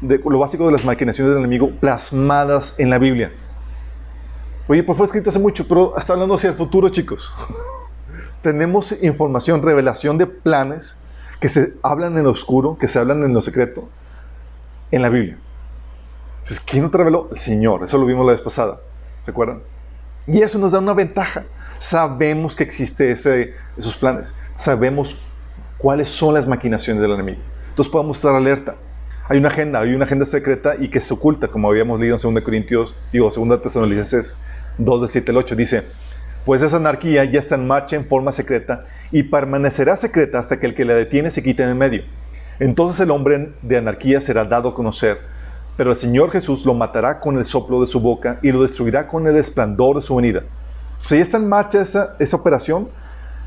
de, 0.00 0.18
lo 0.24 0.38
básico 0.38 0.66
de 0.66 0.72
las 0.72 0.84
maquinaciones 0.84 1.34
del 1.34 1.40
enemigo 1.40 1.72
plasmadas 1.80 2.78
en 2.78 2.90
la 2.90 2.98
Biblia. 2.98 3.32
Oye, 4.68 4.84
pues 4.84 4.96
fue 4.96 5.06
escrito 5.06 5.30
hace 5.30 5.40
mucho, 5.40 5.66
pero 5.66 5.98
está 5.98 6.12
hablando 6.12 6.36
hacia 6.36 6.50
el 6.50 6.56
futuro, 6.56 6.88
chicos. 6.90 7.32
tenemos 8.46 8.94
información, 9.02 9.60
revelación 9.60 10.18
de 10.18 10.28
planes 10.28 10.96
que 11.40 11.48
se 11.48 11.72
hablan 11.82 12.16
en 12.16 12.22
lo 12.22 12.30
oscuro, 12.30 12.78
que 12.78 12.86
se 12.86 13.00
hablan 13.00 13.24
en 13.24 13.34
lo 13.34 13.42
secreto, 13.42 13.88
en 14.92 15.02
la 15.02 15.08
Biblia. 15.08 15.36
Entonces, 16.38 16.60
¿quién 16.60 16.84
no 16.84 16.90
te 16.90 16.98
reveló? 16.98 17.28
El 17.32 17.38
Señor. 17.38 17.82
Eso 17.82 17.98
lo 17.98 18.06
vimos 18.06 18.24
la 18.24 18.30
vez 18.30 18.40
pasada. 18.40 18.78
¿Se 19.22 19.32
acuerdan? 19.32 19.62
Y 20.28 20.42
eso 20.42 20.60
nos 20.60 20.70
da 20.70 20.78
una 20.78 20.94
ventaja. 20.94 21.42
Sabemos 21.78 22.54
que 22.54 22.62
existen 22.62 23.08
esos 23.08 23.96
planes. 23.96 24.32
Sabemos 24.56 25.20
cuáles 25.76 26.08
son 26.08 26.32
las 26.32 26.46
maquinaciones 26.46 27.02
del 27.02 27.14
enemigo. 27.14 27.40
Entonces 27.70 27.90
podemos 27.90 28.18
estar 28.18 28.32
alerta. 28.32 28.76
Hay 29.28 29.38
una 29.38 29.48
agenda, 29.48 29.80
hay 29.80 29.92
una 29.92 30.04
agenda 30.04 30.24
secreta 30.24 30.76
y 30.78 30.88
que 30.88 31.00
se 31.00 31.12
oculta, 31.12 31.48
como 31.48 31.68
habíamos 31.68 31.98
leído 31.98 32.16
en 32.22 32.34
2 32.34 32.44
Corintios, 32.44 32.94
digo, 33.12 33.28
2 33.28 33.60
Tesalonicenses 33.60 34.36
2 34.78 35.00
del 35.00 35.10
7 35.10 35.30
al 35.32 35.36
8, 35.38 35.56
dice, 35.56 35.82
pues 36.46 36.62
esa 36.62 36.76
anarquía 36.76 37.24
ya 37.24 37.40
está 37.40 37.56
en 37.56 37.66
marcha 37.66 37.96
en 37.96 38.06
forma 38.06 38.30
secreta 38.30 38.86
y 39.10 39.24
permanecerá 39.24 39.96
secreta 39.96 40.38
hasta 40.38 40.60
que 40.60 40.66
el 40.66 40.76
que 40.76 40.84
la 40.84 40.94
detiene 40.94 41.32
se 41.32 41.42
quite 41.42 41.64
en 41.64 41.70
el 41.70 41.74
medio. 41.74 42.04
Entonces 42.60 43.00
el 43.00 43.10
hombre 43.10 43.52
de 43.62 43.76
anarquía 43.76 44.20
será 44.20 44.44
dado 44.44 44.68
a 44.68 44.74
conocer, 44.74 45.18
pero 45.76 45.90
el 45.90 45.96
Señor 45.96 46.30
Jesús 46.30 46.64
lo 46.64 46.72
matará 46.72 47.18
con 47.18 47.36
el 47.36 47.44
soplo 47.44 47.80
de 47.80 47.88
su 47.88 48.00
boca 48.00 48.38
y 48.42 48.52
lo 48.52 48.62
destruirá 48.62 49.08
con 49.08 49.26
el 49.26 49.36
esplendor 49.36 49.96
de 49.96 50.02
su 50.02 50.14
venida. 50.14 50.44
O 51.04 51.08
sea, 51.08 51.18
ya 51.18 51.24
está 51.24 51.36
en 51.36 51.48
marcha 51.48 51.82
esa, 51.82 52.36
operación, 52.36 52.90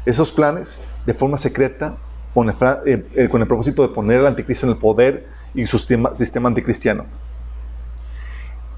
esos 0.05 0.29
planes, 0.29 0.77
de 1.05 1.13
forma 1.13 1.37
secreta, 1.37 1.95
con 2.33 2.49
el, 2.49 2.55
eh, 2.85 3.05
eh, 3.15 3.29
con 3.29 3.41
el 3.41 3.47
propósito 3.47 3.81
de 3.81 3.93
poner 3.93 4.19
al 4.19 4.27
anticristo 4.27 4.65
en 4.65 4.73
el 4.73 4.77
poder 4.77 5.25
y 5.55 5.65
su 5.67 5.79
sistema 5.79 6.49
anticristiano. 6.49 7.05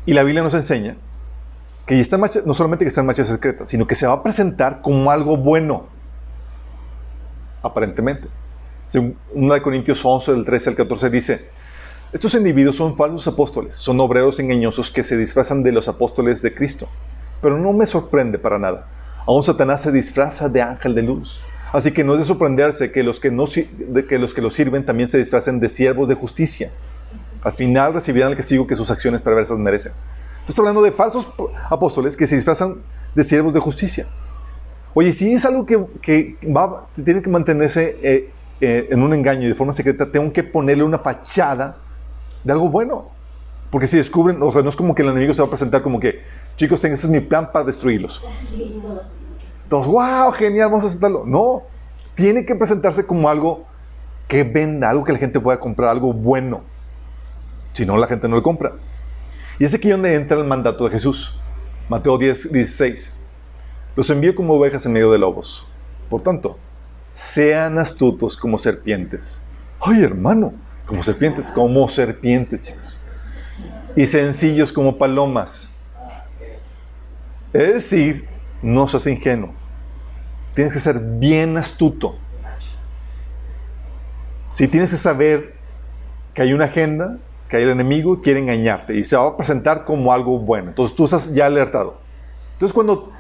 Y 0.06 0.14
la 0.14 0.22
Biblia 0.22 0.44
nos 0.44 0.54
enseña 0.54 0.96
que 1.92 2.18
marcha, 2.18 2.40
no 2.46 2.54
solamente 2.54 2.86
que 2.86 2.90
está 2.90 3.02
en 3.02 3.08
marcha 3.08 3.26
secreta, 3.26 3.66
sino 3.66 3.86
que 3.86 3.96
se 3.96 4.08
va 4.08 4.14
a 4.14 4.24
presentar 4.24 4.82
como 4.82 5.12
algo 5.12 5.36
bueno, 5.36 5.88
aparentemente. 7.62 8.28
Según 8.88 9.18
1 9.34 9.62
Corintios 9.62 10.04
11, 10.04 10.34
del 10.34 10.46
13 10.46 10.70
al 10.70 10.76
14 10.76 11.10
dice, 11.10 11.50
estos 12.14 12.34
individuos 12.36 12.76
son 12.76 12.96
falsos 12.96 13.28
apóstoles, 13.28 13.76
son 13.76 14.00
obreros 14.00 14.40
engañosos 14.40 14.90
que 14.90 15.04
se 15.04 15.18
disfrazan 15.18 15.64
de 15.64 15.72
los 15.72 15.88
apóstoles 15.88 16.42
de 16.42 16.54
Cristo. 16.54 16.88
Pero 17.42 17.58
no 17.58 17.74
me 17.74 17.88
sorprende 17.88 18.38
para 18.38 18.60
nada. 18.60 18.88
Aún 19.26 19.44
Satanás 19.44 19.82
se 19.82 19.92
disfraza 19.92 20.50
de 20.50 20.62
ángel 20.62 20.96
de 20.96 21.02
luz. 21.02 21.42
Así 21.72 21.92
que 21.92 22.04
no 22.04 22.14
es 22.14 22.20
de 22.20 22.26
sorprenderse 22.26 22.92
que 22.92 23.02
los 23.02 23.20
que, 23.20 23.32
no, 23.32 23.46
que 23.46 24.20
los 24.20 24.34
que 24.34 24.42
lo 24.42 24.52
sirven 24.52 24.86
también 24.86 25.08
se 25.08 25.18
disfracen 25.18 25.60
de 25.60 25.70
siervos 25.70 26.10
de 26.10 26.16
justicia. 26.16 26.72
Al 27.42 27.54
final 27.54 27.94
recibirán 27.94 28.32
el 28.32 28.38
castigo 28.38 28.68
que 28.68 28.76
sus 28.76 28.92
acciones 28.92 29.22
perversas 29.22 29.58
merecen. 29.58 29.94
Estoy 30.48 30.64
hablando 30.64 30.82
de 30.82 30.92
falsos 30.92 31.28
apóstoles 31.70 32.18
que 32.18 32.28
se 32.28 32.36
disfrazan 32.36 32.82
de 33.16 33.24
siervos 33.24 33.54
de 33.54 33.60
justicia. 33.60 34.08
Oye, 34.94 35.14
si 35.14 35.34
es 35.34 35.46
algo 35.46 35.66
que, 35.66 35.86
que 36.02 36.38
va, 36.46 36.88
tiene 37.04 37.22
que 37.22 37.30
mantenerse 37.30 37.98
eh, 38.02 38.32
eh, 38.60 38.88
en 38.90 39.02
un 39.02 39.14
engaño 39.14 39.44
y 39.44 39.48
de 39.48 39.56
forma 39.56 39.72
secreta, 39.72 40.12
tengo 40.12 40.32
que 40.34 40.44
ponerle 40.44 40.84
una 40.84 41.00
fachada 41.00 41.78
de 42.44 42.52
algo 42.52 42.70
bueno. 42.70 43.10
Porque 43.70 43.88
si 43.88 43.98
descubren, 43.98 44.42
o 44.42 44.52
sea, 44.52 44.62
no 44.62 44.70
es 44.70 44.76
como 44.76 44.94
que 44.94 45.02
el 45.02 45.10
enemigo 45.10 45.34
se 45.34 45.42
va 45.42 45.48
a 45.48 45.50
presentar 45.50 45.82
como 45.82 46.00
que, 46.00 46.22
chicos, 46.58 46.82
tengan, 46.82 46.96
este 46.96 47.08
es 47.08 47.12
mi 47.12 47.22
plan 47.22 47.52
para 47.54 47.64
destruirlos. 47.64 48.22
Entonces, 49.64 49.92
wow, 49.92 50.32
genial, 50.34 50.68
vamos 50.70 50.84
a 50.84 50.88
aceptarlo. 50.88 51.24
No, 51.26 51.64
tiene 52.16 52.46
que 52.46 52.56
presentarse 52.56 53.06
como 53.06 53.30
algo 53.30 53.66
que 54.28 54.44
venda, 54.44 54.90
algo 54.90 55.06
que 55.06 55.14
la 55.14 55.20
gente 55.20 55.40
pueda 55.40 55.60
comprar, 55.60 55.90
algo 55.90 56.12
bueno. 56.12 56.62
Si 57.72 57.86
no, 57.86 57.96
la 57.96 58.08
gente 58.08 58.28
no 58.28 58.36
lo 58.36 58.44
compra. 58.44 58.74
Y 59.60 59.66
es 59.66 59.74
aquí 59.74 59.90
donde 59.90 60.16
entra 60.16 60.38
el 60.38 60.46
mandato 60.46 60.86
de 60.86 60.92
Jesús. 60.92 61.38
Mateo 61.90 62.18
10, 62.18 62.52
16. 62.52 63.14
Los 63.96 64.10
envío 64.10 64.34
como 64.34 64.54
ovejas 64.54 64.86
en 64.86 64.94
medio 64.94 65.12
de 65.12 65.20
lobos. 65.20 65.68
Por 66.10 66.24
tanto, 66.24 66.58
sean 67.14 67.78
astutos 67.78 68.38
como 68.38 68.58
serpientes. 68.58 69.42
Ay, 69.80 70.04
hermano, 70.04 70.54
como 70.86 71.04
serpientes, 71.04 71.52
como 71.52 71.88
serpientes, 71.88 72.62
chicos. 72.62 73.00
Y 73.96 74.06
sencillos 74.06 74.72
como 74.72 74.98
palomas. 74.98 75.70
Es 77.54 77.74
decir, 77.74 78.28
no 78.62 78.88
seas 78.88 79.08
ingenuo. 79.08 79.54
Tienes 80.56 80.74
que 80.74 80.80
ser 80.80 81.00
bien 81.00 81.58
astuto. 81.58 82.16
Si 84.52 84.68
tienes 84.68 84.92
que 84.92 84.98
saber 84.98 85.56
que 86.34 86.42
hay 86.42 86.54
una 86.54 86.66
agenda, 86.66 87.18
que 87.52 87.62
el 87.62 87.70
enemigo 87.70 88.22
quiere 88.22 88.40
engañarte 88.40 88.96
y 88.96 89.04
se 89.04 89.18
va 89.18 89.28
a 89.28 89.36
presentar 89.36 89.84
como 89.84 90.14
algo 90.14 90.40
bueno. 90.40 90.70
Entonces 90.70 90.96
tú 90.96 91.04
estás 91.04 91.34
ya 91.34 91.48
alertado. 91.48 92.00
Entonces 92.54 92.74
cuando 92.74 93.12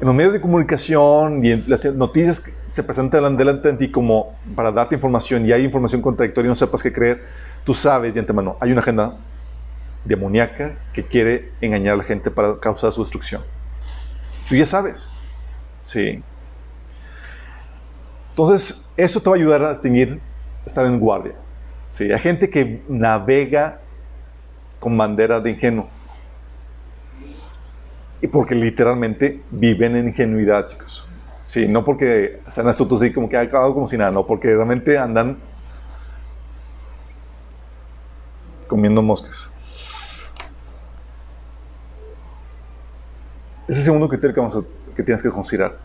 en 0.00 0.06
los 0.06 0.14
medios 0.14 0.32
de 0.32 0.40
comunicación 0.40 1.44
y 1.44 1.52
en 1.52 1.64
las 1.68 1.84
noticias 1.84 2.42
se 2.70 2.82
presentan 2.82 3.36
delante 3.36 3.70
de 3.70 3.76
ti 3.76 3.90
como 3.90 4.34
para 4.56 4.72
darte 4.72 4.94
información 4.94 5.44
y 5.44 5.52
hay 5.52 5.62
información 5.62 6.00
contradictoria 6.00 6.48
y 6.48 6.52
no 6.52 6.56
sepas 6.56 6.82
qué 6.82 6.90
creer, 6.90 7.22
tú 7.62 7.74
sabes 7.74 8.14
de 8.14 8.20
antemano, 8.20 8.56
hay 8.60 8.72
una 8.72 8.80
agenda 8.80 9.18
demoníaca 10.06 10.78
que 10.94 11.04
quiere 11.04 11.52
engañar 11.60 11.94
a 11.94 11.96
la 11.98 12.04
gente 12.04 12.30
para 12.30 12.58
causar 12.58 12.92
su 12.92 13.02
destrucción. 13.02 13.42
Tú 14.48 14.56
ya 14.56 14.64
sabes. 14.64 15.10
Sí. 15.82 16.22
Entonces, 18.30 18.90
eso 18.96 19.20
te 19.20 19.28
va 19.28 19.36
a 19.36 19.38
ayudar 19.38 19.62
a 19.64 19.72
distinguir, 19.72 20.18
estar 20.64 20.86
en 20.86 20.98
guardia. 20.98 21.34
Sí, 21.94 22.10
hay 22.10 22.18
gente 22.18 22.48
que 22.50 22.82
navega 22.88 23.80
con 24.78 24.96
bandera 24.96 25.40
de 25.40 25.50
ingenuo. 25.50 25.88
Y 28.22 28.26
porque 28.26 28.54
literalmente 28.54 29.42
viven 29.50 29.96
en 29.96 30.08
ingenuidad, 30.08 30.68
chicos. 30.68 31.06
Sí, 31.46 31.66
no 31.66 31.84
porque 31.84 32.40
sean 32.48 32.68
astutos 32.68 33.02
y 33.02 33.12
como 33.12 33.28
que 33.28 33.36
ha 33.36 33.40
acabado 33.40 33.74
como 33.74 33.88
si 33.88 33.98
nada, 33.98 34.10
no, 34.10 34.26
porque 34.26 34.48
realmente 34.54 34.96
andan 34.96 35.38
comiendo 38.68 39.02
moscas. 39.02 39.50
Ese 43.62 43.72
es 43.72 43.78
el 43.78 43.84
segundo 43.84 44.08
criterio 44.08 44.34
que, 44.34 44.40
vamos 44.40 44.64
que 44.94 45.02
tienes 45.02 45.22
que 45.22 45.30
considerar. 45.30 45.76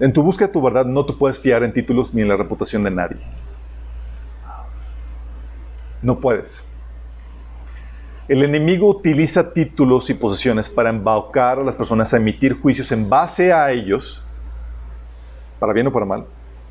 En 0.00 0.12
tu 0.12 0.22
búsqueda 0.22 0.48
de 0.48 0.52
tu 0.52 0.62
verdad 0.62 0.84
no 0.84 1.04
te 1.04 1.12
puedes 1.12 1.38
fiar 1.38 1.62
en 1.62 1.72
títulos 1.72 2.14
ni 2.14 2.22
en 2.22 2.28
la 2.28 2.36
reputación 2.36 2.82
de 2.84 2.90
nadie. 2.90 3.18
No 6.02 6.20
puedes. 6.20 6.64
El 8.28 8.42
enemigo 8.42 8.88
utiliza 8.88 9.54
títulos 9.54 10.10
y 10.10 10.14
posesiones 10.14 10.68
para 10.68 10.90
embaucar 10.90 11.58
a 11.58 11.62
las 11.62 11.74
personas 11.74 12.12
a 12.12 12.18
emitir 12.18 12.60
juicios 12.60 12.92
en 12.92 13.08
base 13.08 13.52
a 13.54 13.70
ellos, 13.70 14.22
para 15.58 15.72
bien 15.72 15.86
o 15.86 15.92
para 15.92 16.04
mal, 16.04 16.26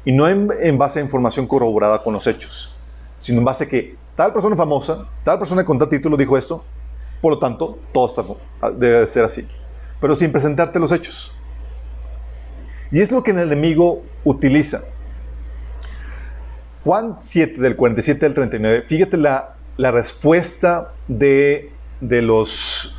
y 0.06 0.12
no 0.12 0.28
en, 0.28 0.78
base 0.78 1.00
a 1.00 1.02
información 1.02 1.48
corroborada 1.48 2.04
con 2.04 2.14
los 2.14 2.28
hechos, 2.28 2.76
sino 3.18 3.40
en 3.40 3.46
base 3.46 3.64
a 3.64 3.68
que 3.68 3.96
tal 4.16 4.32
persona 4.32 4.56
famosa, 4.56 5.08
tal 5.24 5.40
persona 5.40 5.66
con 5.66 5.80
tal 5.80 5.90
título 5.90 6.16
dijo 6.16 6.38
esto, 6.38 6.64
por 7.22 7.34
lo 7.34 7.40
tanto, 7.40 7.80
todo 7.92 8.06
está, 8.06 8.72
debe 8.74 9.08
ser 9.08 9.26
así, 9.26 9.48
pero 10.00 10.16
sin 10.16 10.32
presentarte 10.32 10.78
los 10.78 10.92
hechos. 10.92 11.34
Y 12.92 13.02
es 13.02 13.12
lo 13.12 13.24
que 13.24 13.32
el 13.32 13.40
enemigo 13.40 14.04
utiliza. 14.24 14.84
Juan 16.88 17.18
7, 17.20 17.60
del 17.60 17.76
47 17.76 18.26
al 18.28 18.34
39, 18.34 18.86
fíjate 18.88 19.18
la, 19.18 19.56
la 19.76 19.92
respuesta 19.92 20.94
de, 21.10 21.70
de 22.00 22.22
los, 22.22 22.98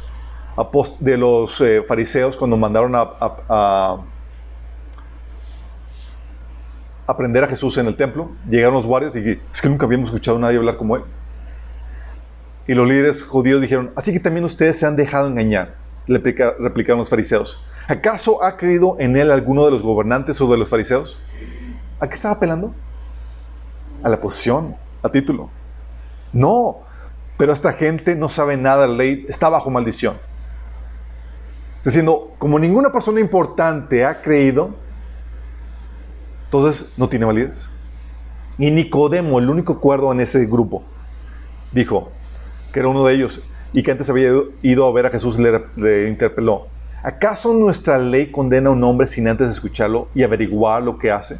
de 1.00 1.16
los 1.16 1.58
eh, 1.62 1.82
fariseos 1.88 2.36
cuando 2.36 2.58
mandaron 2.58 2.92
a, 2.94 3.96
aprender 7.06 7.44
a 7.44 7.46
Jesús 7.46 7.78
en 7.78 7.86
el 7.86 7.96
templo. 7.96 8.30
Llegaron 8.50 8.74
los 8.74 8.86
guardias 8.86 9.16
y 9.16 9.40
es 9.50 9.62
que 9.62 9.70
nunca 9.70 9.86
habíamos 9.86 10.10
escuchado 10.10 10.36
a 10.36 10.40
nadie 10.40 10.58
hablar 10.58 10.76
como 10.76 10.96
él. 10.96 11.04
Y 12.66 12.74
los 12.74 12.86
líderes 12.86 13.24
judíos 13.24 13.62
dijeron, 13.62 13.92
así 13.96 14.12
que 14.12 14.20
también 14.20 14.44
ustedes 14.44 14.78
se 14.78 14.84
han 14.84 14.96
dejado 14.96 15.28
engañar, 15.28 15.76
replicaron 16.06 16.98
los 16.98 17.08
fariseos. 17.08 17.58
¿Acaso 17.86 18.44
ha 18.44 18.58
creído 18.58 18.96
en 18.98 19.16
él 19.16 19.30
alguno 19.30 19.64
de 19.64 19.70
los 19.70 19.80
gobernantes 19.80 20.38
o 20.42 20.46
de 20.46 20.58
los 20.58 20.68
fariseos? 20.68 21.18
¿A 22.00 22.06
qué 22.06 22.14
estaba 22.16 22.34
apelando? 22.34 22.74
A 24.02 24.08
la 24.08 24.20
posición, 24.20 24.76
a 25.02 25.08
título. 25.08 25.50
No, 26.32 26.78
pero 27.36 27.52
esta 27.52 27.72
gente 27.72 28.14
no 28.14 28.28
sabe 28.28 28.56
nada 28.56 28.82
de 28.82 28.88
la 28.88 28.94
ley, 28.94 29.26
está 29.28 29.48
bajo 29.48 29.70
maldición. 29.70 30.16
Diciendo, 31.84 32.34
como 32.38 32.58
ninguna 32.58 32.90
persona 32.90 33.20
importante 33.20 34.04
ha 34.04 34.20
creído, 34.20 34.70
entonces 36.44 36.92
no 36.96 37.08
tiene 37.08 37.24
validez. 37.24 37.68
Y 38.58 38.70
Nicodemo, 38.70 39.38
el 39.38 39.48
único 39.48 39.80
cuerdo 39.80 40.10
en 40.12 40.20
ese 40.20 40.44
grupo, 40.46 40.82
dijo 41.72 42.10
que 42.72 42.80
era 42.80 42.88
uno 42.88 43.06
de 43.06 43.14
ellos 43.14 43.46
y 43.72 43.82
que 43.82 43.92
antes 43.92 44.10
había 44.10 44.32
ido 44.62 44.86
a 44.86 44.92
ver 44.92 45.06
a 45.06 45.10
Jesús, 45.10 45.38
le, 45.38 45.64
le 45.76 46.08
interpeló. 46.08 46.66
¿Acaso 47.02 47.54
nuestra 47.54 47.98
ley 47.98 48.32
condena 48.32 48.70
a 48.70 48.72
un 48.72 48.82
hombre 48.82 49.06
sin 49.06 49.28
antes 49.28 49.48
escucharlo 49.48 50.08
y 50.14 50.24
averiguar 50.24 50.82
lo 50.82 50.98
que 50.98 51.12
hace? 51.12 51.38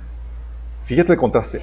Fíjate 0.85 1.13
el 1.13 1.19
contraste. 1.19 1.61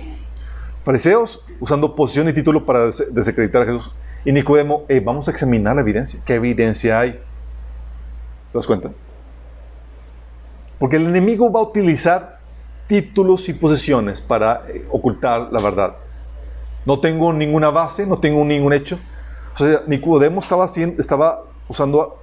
Fariseos 0.86 1.44
usando 1.60 1.96
posición 1.96 2.30
y 2.30 2.34
título 2.34 2.64
para 2.64 2.92
desacreditar 3.12 3.64
a 3.64 3.66
Jesús. 3.66 3.92
Y 4.24 4.32
Nicodemo, 4.32 4.84
eh, 4.88 5.02
vamos 5.04 5.28
a 5.28 5.32
examinar 5.32 5.76
la 5.76 5.82
evidencia. 5.82 6.22
¿Qué 6.24 6.36
evidencia 6.36 7.00
hay? 7.00 7.14
¿Te 7.14 7.20
das 8.54 8.68
cuenta? 8.68 8.92
Porque 10.78 10.98
el 10.98 11.08
enemigo 11.08 11.52
va 11.52 11.62
a 11.62 11.64
utilizar 11.64 12.38
títulos 12.86 13.50
y 13.50 13.54
posesiones 13.54 14.22
para 14.22 14.64
eh, 14.68 14.86
ocultar 14.92 15.52
la 15.52 15.60
verdad. 15.60 15.96
No 16.86 17.00
tengo 17.00 17.34
ninguna 17.34 17.72
base, 17.72 18.06
no 18.06 18.20
tengo 18.20 18.46
ningún 18.46 18.72
hecho. 18.72 19.00
O 19.56 19.58
sea, 19.58 19.82
Nicodemo 19.88 20.40
estaba, 20.40 20.66
haciendo, 20.66 21.02
estaba 21.02 21.46
usando 21.68 22.20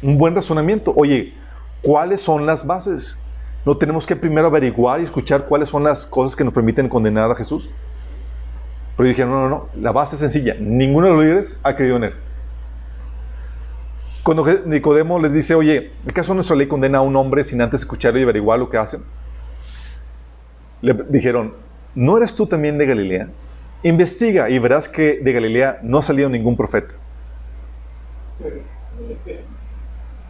un 0.00 0.16
buen 0.16 0.34
razonamiento. 0.34 0.94
Oye, 0.96 1.34
¿cuáles 1.82 2.22
son 2.22 2.46
las 2.46 2.66
bases? 2.66 3.22
¿No 3.66 3.76
tenemos 3.76 4.06
que 4.06 4.16
primero 4.16 4.46
averiguar 4.46 5.02
y 5.02 5.04
escuchar 5.04 5.44
cuáles 5.44 5.68
son 5.68 5.84
las 5.84 6.06
cosas 6.06 6.34
que 6.34 6.44
nos 6.44 6.54
permiten 6.54 6.88
condenar 6.88 7.30
a 7.30 7.34
Jesús? 7.34 7.68
Pero 8.96 9.08
dijeron, 9.08 9.30
no, 9.30 9.42
no, 9.42 9.48
no, 9.48 9.68
la 9.80 9.92
base 9.92 10.16
es 10.16 10.20
sencilla. 10.20 10.54
Ninguno 10.58 11.08
de 11.08 11.12
los 11.12 11.22
líderes 11.22 11.60
ha 11.62 11.76
creído 11.76 11.96
en 11.96 12.04
él. 12.04 12.14
Cuando 14.22 14.44
Nicodemo 14.64 15.20
les 15.20 15.32
dice, 15.32 15.54
oye, 15.54 15.92
¿acaso 16.08 16.34
nuestra 16.34 16.56
ley 16.56 16.66
condena 16.66 16.98
a 16.98 17.00
un 17.02 17.14
hombre 17.14 17.44
sin 17.44 17.62
antes 17.62 17.82
escucharlo 17.82 18.18
y 18.18 18.24
averiguar 18.24 18.58
lo 18.58 18.68
que 18.68 18.76
hacen? 18.76 19.02
Le 20.82 20.94
dijeron, 21.10 21.54
¿no 21.94 22.16
eres 22.16 22.34
tú 22.34 22.46
también 22.46 22.76
de 22.76 22.86
Galilea? 22.86 23.28
Investiga 23.84 24.50
y 24.50 24.58
verás 24.58 24.88
que 24.88 25.20
de 25.22 25.32
Galilea 25.32 25.78
no 25.82 25.98
ha 25.98 26.02
salido 26.02 26.28
ningún 26.28 26.56
profeta. 26.56 26.92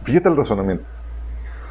Fíjate 0.03 0.29
el 0.29 0.37
razonamiento. 0.37 0.85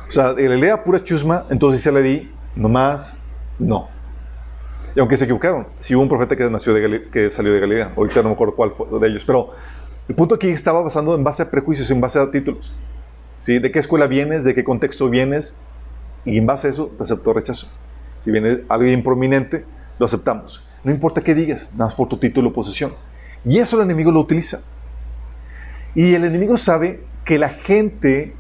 O 0.09 0.11
sea, 0.11 0.33
Galilea 0.33 0.83
pura 0.83 1.05
chusma, 1.05 1.45
entonces 1.49 1.81
se 1.81 1.93
le 1.93 2.03
di, 2.03 2.33
nomás, 2.57 3.23
no. 3.59 3.89
Y 4.97 5.01
aunque 5.01 5.19
se 5.19 5.25
equivocaron, 5.25 5.67
si 5.81 5.95
hubo 5.95 6.03
un 6.03 6.09
profeta 6.09 6.35
que, 6.35 6.49
nació 6.49 6.73
de 6.73 7.11
que 7.11 7.31
salió 7.31 7.53
de 7.53 7.61
Galilea, 7.61 7.93
ahorita 7.95 8.23
no 8.23 8.31
me 8.31 8.35
acuerdo 8.35 8.55
cuál 8.55 8.73
fue 8.73 8.99
de 8.99 9.09
ellos, 9.09 9.27
pero 9.27 9.51
el 10.09 10.15
punto 10.15 10.37
aquí 10.37 10.49
estaba 10.49 10.81
basando 10.81 11.15
en 11.15 11.23
base 11.23 11.43
a 11.43 11.51
prejuicios, 11.51 11.91
en 11.91 12.01
base 12.01 12.19
a 12.19 12.31
títulos. 12.31 12.75
¿Sí? 13.39 13.59
¿De 13.59 13.71
qué 13.71 13.79
escuela 13.79 14.07
vienes? 14.07 14.43
¿De 14.43 14.55
qué 14.55 14.65
contexto 14.65 15.11
vienes? 15.11 15.55
Y 16.25 16.39
en 16.39 16.47
base 16.47 16.69
a 16.69 16.71
eso, 16.71 16.91
te 16.97 17.03
aceptó 17.03 17.35
rechazo. 17.35 17.69
Si 18.25 18.31
viene 18.31 18.63
alguien 18.71 19.03
prominente, 19.03 19.67
lo 19.99 20.07
aceptamos. 20.07 20.65
No 20.83 20.91
importa 20.91 21.21
qué 21.21 21.35
digas, 21.35 21.69
nada 21.73 21.85
más 21.85 21.95
por 21.95 22.09
tu 22.09 22.17
título 22.17 22.49
o 22.49 22.53
posición. 22.55 22.93
Y 23.45 23.59
eso 23.59 23.77
el 23.77 23.83
enemigo 23.83 24.11
lo 24.11 24.21
utiliza. 24.21 24.63
Y 25.95 26.15
el 26.15 26.25
enemigo 26.25 26.57
sabe 26.57 27.05
que 27.27 27.39
la 27.39 27.51
gente 27.51 28.35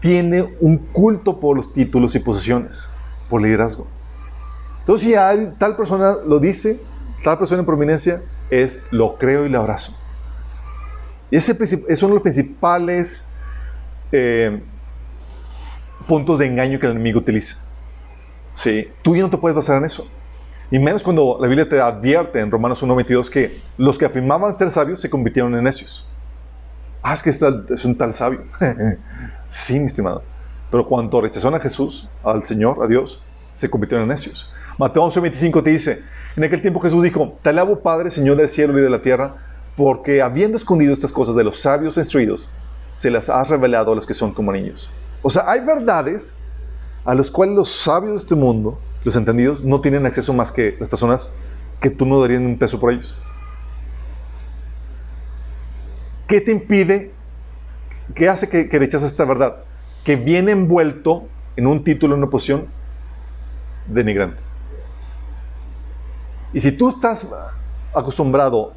tiene 0.00 0.46
un 0.60 0.76
culto 0.76 1.40
por 1.40 1.56
los 1.56 1.72
títulos 1.72 2.14
y 2.16 2.18
posiciones, 2.18 2.86
por 3.30 3.40
liderazgo. 3.40 3.86
Entonces, 4.90 5.08
si 5.08 5.54
tal 5.60 5.76
persona 5.76 6.16
lo 6.26 6.40
dice, 6.40 6.80
tal 7.22 7.38
persona 7.38 7.60
en 7.60 7.66
prominencia, 7.66 8.22
es 8.50 8.82
lo 8.90 9.18
creo 9.18 9.46
y 9.46 9.48
lo 9.48 9.60
abrazo. 9.60 9.96
Y 11.30 11.36
ese 11.36 11.56
es 11.60 12.02
uno 12.02 12.08
de 12.08 12.14
los 12.14 12.22
principales 12.24 13.24
eh, 14.10 14.60
puntos 16.08 16.40
de 16.40 16.46
engaño 16.46 16.80
que 16.80 16.86
el 16.86 16.92
enemigo 16.92 17.20
utiliza. 17.20 17.64
¿Sí? 18.52 18.88
Tú 19.02 19.14
ya 19.14 19.22
no 19.22 19.30
te 19.30 19.36
puedes 19.36 19.54
basar 19.54 19.76
en 19.76 19.84
eso. 19.84 20.08
Y 20.72 20.80
menos 20.80 21.04
cuando 21.04 21.38
la 21.40 21.46
Biblia 21.46 21.68
te 21.68 21.80
advierte 21.80 22.40
en 22.40 22.50
Romanos 22.50 22.82
1.22 22.82 23.30
que 23.30 23.60
los 23.78 23.96
que 23.96 24.06
afirmaban 24.06 24.56
ser 24.56 24.72
sabios 24.72 25.00
se 25.00 25.08
convirtieron 25.08 25.54
en 25.54 25.62
necios. 25.62 26.10
Ah, 27.00 27.14
es 27.14 27.22
que 27.22 27.30
es 27.30 27.84
un 27.84 27.96
tal 27.96 28.12
sabio. 28.16 28.42
sí, 29.48 29.78
mi 29.78 29.86
estimado. 29.86 30.24
Pero 30.68 30.84
cuando 30.84 31.20
rechazaron 31.20 31.54
a 31.54 31.62
Jesús, 31.62 32.10
al 32.24 32.42
Señor, 32.42 32.82
a 32.82 32.88
Dios, 32.88 33.22
se 33.54 33.70
convirtieron 33.70 34.02
en 34.02 34.08
necios. 34.08 34.50
Mateo 34.80 35.02
11.25 35.02 35.62
te 35.62 35.68
dice, 35.68 36.02
en 36.36 36.42
aquel 36.42 36.62
tiempo 36.62 36.80
Jesús 36.80 37.02
dijo, 37.02 37.38
te 37.42 37.50
alabo 37.50 37.80
Padre, 37.80 38.10
Señor 38.10 38.38
del 38.38 38.48
cielo 38.48 38.78
y 38.78 38.80
de 38.80 38.88
la 38.88 39.02
tierra, 39.02 39.34
porque 39.76 40.22
habiendo 40.22 40.56
escondido 40.56 40.94
estas 40.94 41.12
cosas 41.12 41.34
de 41.34 41.44
los 41.44 41.60
sabios 41.60 41.98
instruidos, 41.98 42.48
se 42.94 43.10
las 43.10 43.28
has 43.28 43.50
revelado 43.50 43.92
a 43.92 43.94
los 43.94 44.06
que 44.06 44.14
son 44.14 44.32
como 44.32 44.52
niños. 44.52 44.90
O 45.20 45.28
sea, 45.28 45.50
hay 45.50 45.60
verdades 45.60 46.32
a 47.04 47.14
las 47.14 47.30
cuales 47.30 47.56
los 47.56 47.68
sabios 47.68 48.12
de 48.12 48.16
este 48.20 48.34
mundo 48.34 48.80
los 49.04 49.16
entendidos 49.16 49.62
no 49.62 49.82
tienen 49.82 50.06
acceso 50.06 50.32
más 50.32 50.50
que 50.50 50.78
las 50.80 50.88
personas 50.88 51.30
que 51.78 51.90
tú 51.90 52.06
no 52.06 52.18
darías 52.18 52.40
un 52.40 52.56
peso 52.56 52.80
por 52.80 52.94
ellos. 52.94 53.14
¿Qué 56.26 56.40
te 56.40 56.52
impide? 56.52 57.12
¿Qué 58.14 58.30
hace 58.30 58.48
que, 58.48 58.70
que 58.70 58.76
esta 58.78 59.26
verdad? 59.26 59.56
Que 60.04 60.16
viene 60.16 60.52
envuelto 60.52 61.28
en 61.56 61.66
un 61.66 61.84
título, 61.84 62.14
en 62.14 62.22
una 62.22 62.30
posición 62.30 62.68
denigrante. 63.86 64.49
Y 66.52 66.60
si 66.60 66.72
tú 66.72 66.88
estás 66.88 67.26
acostumbrado 67.94 68.72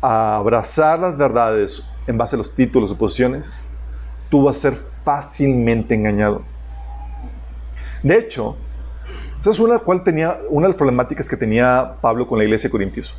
a 0.00 0.36
abrazar 0.36 0.98
las 0.98 1.16
verdades 1.16 1.82
en 2.06 2.16
base 2.16 2.36
a 2.36 2.38
los 2.38 2.54
títulos 2.54 2.92
o 2.92 2.96
posiciones, 2.96 3.52
tú 4.30 4.44
vas 4.44 4.56
a 4.58 4.60
ser 4.60 4.78
fácilmente 5.04 5.94
engañado. 5.94 6.42
De 8.02 8.16
hecho, 8.16 8.56
¿Sabes 9.40 9.58
una, 9.58 9.78
cuál 9.78 10.04
tenía, 10.04 10.38
una 10.50 10.66
de 10.66 10.72
las 10.72 10.76
problemáticas 10.76 11.26
que 11.26 11.36
tenía 11.36 11.94
Pablo 12.02 12.26
con 12.26 12.36
la 12.36 12.44
iglesia 12.44 12.68
de 12.68 12.72
Corintios? 12.72 13.16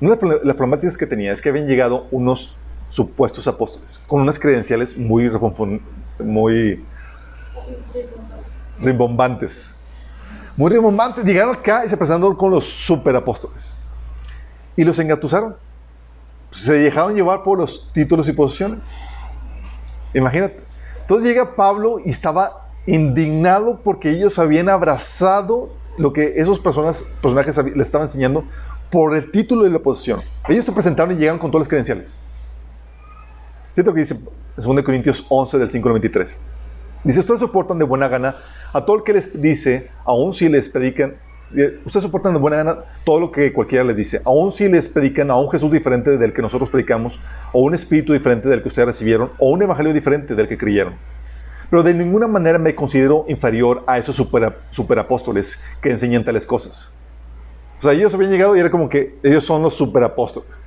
Una 0.00 0.14
de 0.14 0.40
las 0.44 0.54
problemáticas 0.54 0.96
que 0.96 1.06
tenía 1.06 1.32
es 1.32 1.42
que 1.42 1.48
habían 1.48 1.66
llegado 1.66 2.06
unos 2.12 2.56
supuestos 2.88 3.48
apóstoles 3.48 4.00
con 4.06 4.20
unas 4.20 4.38
credenciales 4.38 4.96
muy, 4.96 5.28
muy 6.20 6.84
rimbombantes. 8.80 9.74
Muy 10.56 10.70
rimbombantes. 10.70 11.24
Llegaron 11.24 11.54
acá 11.54 11.84
y 11.84 11.88
se 11.88 11.96
presentaron 11.96 12.36
con 12.36 12.50
los 12.50 12.64
superapóstoles. 12.64 13.74
Y 14.76 14.84
los 14.84 14.98
engatusaron. 14.98 15.56
Se 16.50 16.72
dejaron 16.74 17.14
llevar 17.14 17.42
por 17.42 17.58
los 17.58 17.88
títulos 17.92 18.28
y 18.28 18.32
posiciones. 18.32 18.94
Imagínate. 20.14 20.60
Entonces 21.00 21.28
llega 21.28 21.54
Pablo 21.54 21.98
y 22.04 22.10
estaba 22.10 22.68
indignado 22.86 23.80
porque 23.82 24.10
ellos 24.10 24.38
habían 24.38 24.68
abrazado 24.68 25.70
lo 25.98 26.12
que 26.12 26.34
esos 26.36 26.58
personas, 26.58 27.04
personajes 27.20 27.56
le 27.56 27.82
estaban 27.82 28.06
enseñando 28.06 28.44
por 28.90 29.16
el 29.16 29.30
título 29.30 29.64
de 29.64 29.70
la 29.70 29.78
posición. 29.78 30.22
Ellos 30.48 30.64
se 30.64 30.72
presentaron 30.72 31.14
y 31.14 31.18
llegaron 31.18 31.38
con 31.38 31.50
todas 31.50 31.62
las 31.62 31.68
credenciales. 31.68 32.18
Fíjate 33.74 33.88
lo 33.88 33.94
que 33.94 34.00
dice 34.00 34.18
2 34.56 34.82
Corintios 34.82 35.24
11 35.28 35.58
del 35.58 35.70
5 35.70 35.88
al 35.88 35.92
23. 35.94 36.38
Dice, 37.04 37.20
ustedes 37.20 37.40
soportan 37.40 37.78
de 37.78 37.84
buena 37.84 38.08
gana 38.08 38.36
a 38.72 38.84
todo 38.84 38.96
el 38.96 39.02
que 39.02 39.12
les 39.12 39.40
dice, 39.40 39.90
aun 40.04 40.32
si 40.32 40.48
les 40.48 40.68
predican, 40.68 41.16
eh, 41.56 41.80
ustedes 41.84 42.04
soportan 42.04 42.32
de 42.32 42.38
buena 42.38 42.58
gana 42.58 42.78
todo 43.04 43.18
lo 43.18 43.32
que 43.32 43.52
cualquiera 43.52 43.84
les 43.84 43.96
dice, 43.96 44.20
aun 44.24 44.52
si 44.52 44.68
les 44.68 44.88
predican 44.88 45.30
a 45.30 45.36
un 45.36 45.50
Jesús 45.50 45.70
diferente 45.70 46.16
del 46.16 46.32
que 46.32 46.42
nosotros 46.42 46.70
predicamos, 46.70 47.20
o 47.52 47.60
un 47.60 47.74
espíritu 47.74 48.12
diferente 48.12 48.48
del 48.48 48.62
que 48.62 48.68
ustedes 48.68 48.86
recibieron, 48.86 49.30
o 49.38 49.50
un 49.50 49.62
evangelio 49.62 49.92
diferente 49.92 50.34
del 50.34 50.48
que 50.48 50.56
creyeron. 50.56 50.94
Pero 51.70 51.82
de 51.82 51.94
ninguna 51.94 52.26
manera 52.26 52.58
me 52.58 52.74
considero 52.74 53.24
inferior 53.28 53.84
a 53.86 53.98
esos 53.98 54.16
superapóstoles 54.70 55.62
que 55.80 55.90
enseñan 55.90 56.24
tales 56.24 56.44
cosas. 56.44 56.92
O 57.78 57.82
sea, 57.82 57.92
ellos 57.92 58.14
habían 58.14 58.30
llegado 58.30 58.56
y 58.56 58.60
era 58.60 58.70
como 58.70 58.88
que 58.88 59.14
ellos 59.22 59.44
son 59.44 59.62
los 59.62 59.74
superapóstoles. 59.74 60.60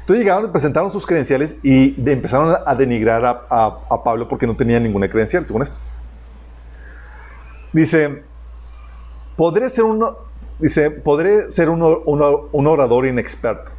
Entonces 0.00 0.24
llegaron, 0.24 0.50
presentaron 0.50 0.90
sus 0.90 1.06
credenciales 1.06 1.56
y 1.62 1.94
empezaron 2.10 2.56
a 2.64 2.74
denigrar 2.74 3.46
a, 3.48 4.02
Pablo 4.02 4.26
porque 4.26 4.46
no 4.46 4.56
tenía 4.56 4.80
ninguna 4.80 5.08
credencial, 5.08 5.46
según 5.46 5.62
esto. 5.62 5.78
Dice, 7.72 8.22
podré 9.36 9.70
ser, 9.70 9.84
uno, 9.84 10.18
dice, 10.58 10.90
podré 10.90 11.50
ser 11.50 11.68
un 11.68 12.66
orador 12.66 13.06
inexperto, 13.06 13.70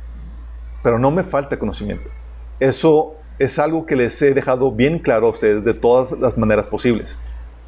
pero 0.84 1.00
no 1.00 1.12
me 1.12 1.24
falta 1.24 1.58
conocimiento. 1.58 2.10
Eso 2.60 3.16
es 3.40 3.58
algo 3.58 3.86
que 3.86 3.96
les 3.96 4.22
he 4.22 4.34
dejado 4.34 4.72
bien 4.72 5.00
claro 5.00 5.28
a 5.28 5.30
ustedes 5.30 5.66
de 5.66 5.74
todas 5.74 6.12
las 6.12 6.38
maneras 6.38 6.68
posibles. 6.68 7.18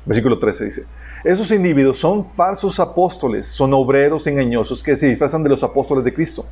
Versículo 0.06 0.40
13 0.40 0.66
dice, 0.66 0.86
esos 1.24 1.52
individuos 1.52 2.00
son 2.00 2.26
falsos 2.26 2.80
apóstoles, 2.80 3.48
son 3.48 3.74
obreros 3.74 4.26
engañosos 4.28 4.84
que 4.84 4.98
se 4.98 5.08
disfrazan 5.08 5.44
de 5.44 5.50
los 5.50 5.64
apóstoles 5.64 6.04
de 6.04 6.14
Cristo. 6.14 6.46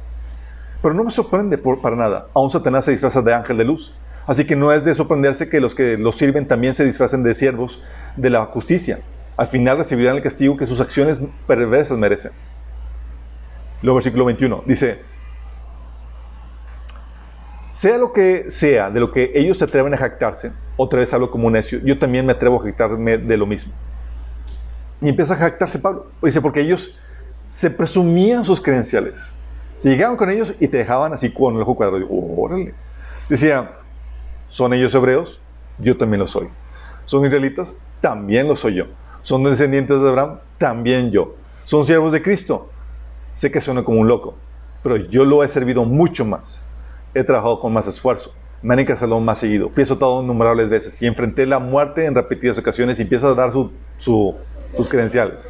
Pero 0.81 0.93
no 0.93 1.03
me 1.03 1.11
sorprende 1.11 1.57
por, 1.57 1.81
para 1.81 1.95
nada, 1.95 2.27
aún 2.33 2.49
Satanás 2.49 2.85
se 2.85 2.91
disfraza 2.91 3.21
de 3.21 3.33
ángel 3.33 3.57
de 3.57 3.65
luz. 3.65 3.93
Así 4.25 4.45
que 4.45 4.55
no 4.55 4.71
es 4.71 4.85
de 4.85 4.93
sorprenderse 4.93 5.49
que 5.49 5.59
los 5.59 5.73
que 5.73 5.97
los 5.97 6.15
sirven 6.15 6.47
también 6.47 6.73
se 6.75 6.85
disfracen 6.85 7.23
de 7.23 7.33
siervos 7.33 7.83
de 8.15 8.29
la 8.29 8.45
justicia. 8.45 8.99
Al 9.39 9.47
final 9.47 9.77
recibirán 9.77 10.17
el 10.17 10.21
castigo 10.21 10.57
que 10.57 10.67
sus 10.67 10.81
acciones 10.81 11.21
perversas 11.47 11.97
merecen. 11.97 12.33
Luego 13.81 13.95
versículo 13.95 14.25
21 14.25 14.63
dice, 14.65 14.99
sea 17.71 17.97
lo 17.97 18.11
que 18.11 18.49
sea 18.49 18.89
de 18.89 18.99
lo 18.99 19.13
que 19.13 19.31
ellos 19.33 19.57
se 19.57 19.63
atreven 19.63 19.93
a 19.93 19.97
jactarse, 19.97 20.51
otra 20.75 20.99
vez 20.99 21.13
hablo 21.13 21.31
como 21.31 21.47
un 21.47 21.53
necio, 21.53 21.79
yo 21.85 21.97
también 21.97 22.25
me 22.25 22.33
atrevo 22.33 22.59
a 22.59 22.65
jactarme 22.65 23.17
de 23.17 23.37
lo 23.37 23.45
mismo. 23.45 23.73
Y 24.99 25.07
empieza 25.07 25.35
a 25.35 25.37
jactarse 25.37 25.79
Pablo. 25.79 26.07
Dice, 26.21 26.41
porque 26.41 26.59
ellos 26.59 26.99
se 27.49 27.71
presumían 27.71 28.43
sus 28.43 28.59
credenciales. 28.59 29.31
Se 29.77 29.89
llegaban 29.89 30.17
con 30.17 30.29
ellos 30.29 30.53
y 30.59 30.67
te 30.67 30.79
dejaban 30.79 31.13
así 31.13 31.31
con 31.31 31.55
el 31.55 31.61
ojo 31.61 31.75
cuadrado. 31.75 32.05
órale. 32.09 32.73
Decía, 33.29 33.71
¿son 34.49 34.73
ellos 34.73 34.93
hebreos? 34.93 35.41
Yo 35.77 35.95
también 35.95 36.19
lo 36.19 36.27
soy. 36.27 36.49
¿Son 37.05 37.25
israelitas? 37.25 37.81
También 38.01 38.45
lo 38.45 38.57
soy 38.57 38.73
yo. 38.73 38.87
¿Son 39.21 39.43
descendientes 39.43 40.01
de 40.01 40.09
Abraham? 40.09 40.39
También 40.57 41.11
yo. 41.11 41.35
¿Son 41.63 41.85
siervos 41.85 42.11
de 42.11 42.21
Cristo? 42.21 42.69
Sé 43.33 43.51
que 43.51 43.61
suena 43.61 43.83
como 43.83 43.99
un 43.99 44.07
loco, 44.07 44.35
pero 44.83 44.97
yo 44.97 45.25
lo 45.25 45.43
he 45.43 45.47
servido 45.47 45.85
mucho 45.85 46.25
más 46.25 46.65
he 47.13 47.23
trabajado 47.23 47.59
con 47.59 47.73
más 47.73 47.87
esfuerzo, 47.87 48.33
me 48.61 48.73
han 48.73 48.79
encarcelado 48.79 49.19
más 49.19 49.39
seguido, 49.39 49.69
fui 49.69 49.83
azotado 49.83 50.21
innumerables 50.21 50.69
veces 50.69 51.01
y 51.01 51.07
enfrenté 51.07 51.45
la 51.45 51.59
muerte 51.59 52.05
en 52.05 52.15
repetidas 52.15 52.57
ocasiones 52.57 52.99
y 52.99 53.03
empieza 53.03 53.27
a 53.27 53.33
dar 53.33 53.51
sus 53.51 54.89
credenciales. 54.89 55.47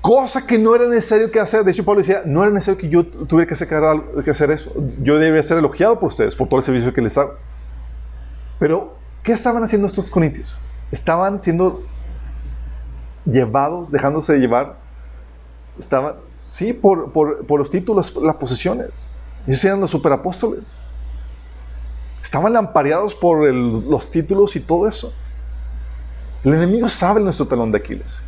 Cosa 0.00 0.46
que 0.46 0.58
no 0.58 0.74
era 0.74 0.86
necesario 0.86 1.30
que 1.30 1.40
hacer. 1.40 1.64
De 1.64 1.72
hecho, 1.72 1.82
Pablo 1.82 2.02
decía, 2.02 2.22
no 2.26 2.42
era 2.42 2.52
necesario 2.52 2.78
que 2.78 2.90
yo 2.90 3.06
tuviera 3.06 3.48
que, 3.48 4.22
que 4.22 4.30
hacer 4.30 4.50
eso. 4.50 4.70
Yo 5.02 5.18
debía 5.18 5.42
ser 5.42 5.56
elogiado 5.56 5.98
por 5.98 6.08
ustedes, 6.08 6.36
por 6.36 6.46
todo 6.46 6.58
el 6.58 6.62
servicio 6.62 6.92
que 6.92 7.00
les 7.00 7.16
hago. 7.16 7.36
Pero, 8.58 8.98
¿qué 9.22 9.32
estaban 9.32 9.62
haciendo 9.62 9.86
estos 9.86 10.10
corintios? 10.10 10.58
Estaban 10.94 11.40
siendo 11.40 11.82
llevados, 13.24 13.90
dejándose 13.90 14.34
de 14.34 14.38
llevar, 14.38 14.76
estaban, 15.76 16.14
sí, 16.46 16.72
por, 16.72 17.10
por, 17.10 17.58
los 17.58 17.68
títulos, 17.68 18.14
las 18.22 18.36
posesiones. 18.36 19.10
Ellos 19.44 19.64
eran 19.64 19.80
los 19.80 19.90
superapóstoles. 19.90 20.78
Estaban 22.22 22.52
lampareados 22.52 23.12
por 23.12 23.44
los 23.52 24.08
títulos 24.08 24.54
y 24.54 24.60
todo 24.60 24.86
eso. 24.86 25.12
El 26.44 26.54
enemigo 26.54 26.88
sabe 26.88 27.20
nuestro 27.20 27.48
talón 27.48 27.72
de 27.72 27.78
Aquiles. 27.78 28.22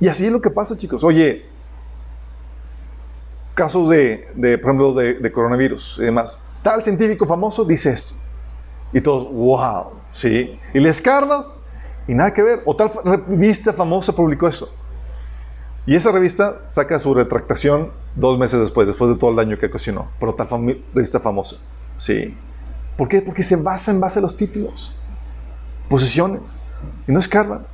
Y 0.00 0.08
así 0.08 0.26
es 0.26 0.32
lo 0.32 0.40
que 0.40 0.50
pasa, 0.50 0.76
chicos. 0.76 1.04
Oye, 1.04 1.46
casos 3.54 3.88
de, 3.90 4.28
de 4.34 4.58
por 4.58 4.70
ejemplo, 4.70 4.92
de, 4.92 5.30
coronavirus 5.30 5.98
y 6.00 6.02
demás. 6.02 6.36
Tal 6.64 6.82
científico 6.82 7.26
famoso 7.26 7.64
dice 7.64 7.92
esto. 7.92 8.25
Y 8.92 9.00
todos, 9.00 9.30
wow, 9.30 9.92
sí. 10.10 10.58
Y 10.72 10.80
le 10.80 10.88
escarbas 10.88 11.56
y 12.08 12.14
nada 12.14 12.32
que 12.32 12.42
ver. 12.42 12.62
O 12.64 12.74
tal 12.76 12.90
revista 13.04 13.72
famosa 13.72 14.14
publicó 14.14 14.48
eso. 14.48 14.72
Y 15.86 15.94
esa 15.94 16.10
revista 16.10 16.62
saca 16.68 16.98
su 16.98 17.14
retractación 17.14 17.92
dos 18.16 18.38
meses 18.38 18.60
después, 18.60 18.88
después 18.88 19.10
de 19.10 19.16
todo 19.16 19.30
el 19.30 19.36
daño 19.36 19.58
que 19.58 19.66
ocasionó. 19.66 20.08
Pero 20.18 20.34
tal 20.34 20.48
revista 20.94 21.20
famosa. 21.20 21.56
Sí. 21.96 22.36
¿Por 22.96 23.08
qué? 23.08 23.20
Porque 23.20 23.42
se 23.42 23.56
basa 23.56 23.90
en 23.90 24.00
base 24.00 24.18
a 24.18 24.22
los 24.22 24.36
títulos, 24.36 24.94
posiciones. 25.88 26.56
Y 27.06 27.12
no 27.12 27.20
escarban. 27.20 27.66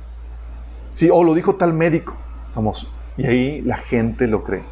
Sí, 0.93 1.09
o 1.11 1.23
lo 1.23 1.33
dijo 1.33 1.55
tal 1.55 1.73
médico 1.73 2.13
famoso. 2.53 2.87
Y 3.17 3.25
ahí 3.25 3.61
la 3.61 3.77
gente 3.77 4.27
lo 4.27 4.43
cree. 4.43 4.63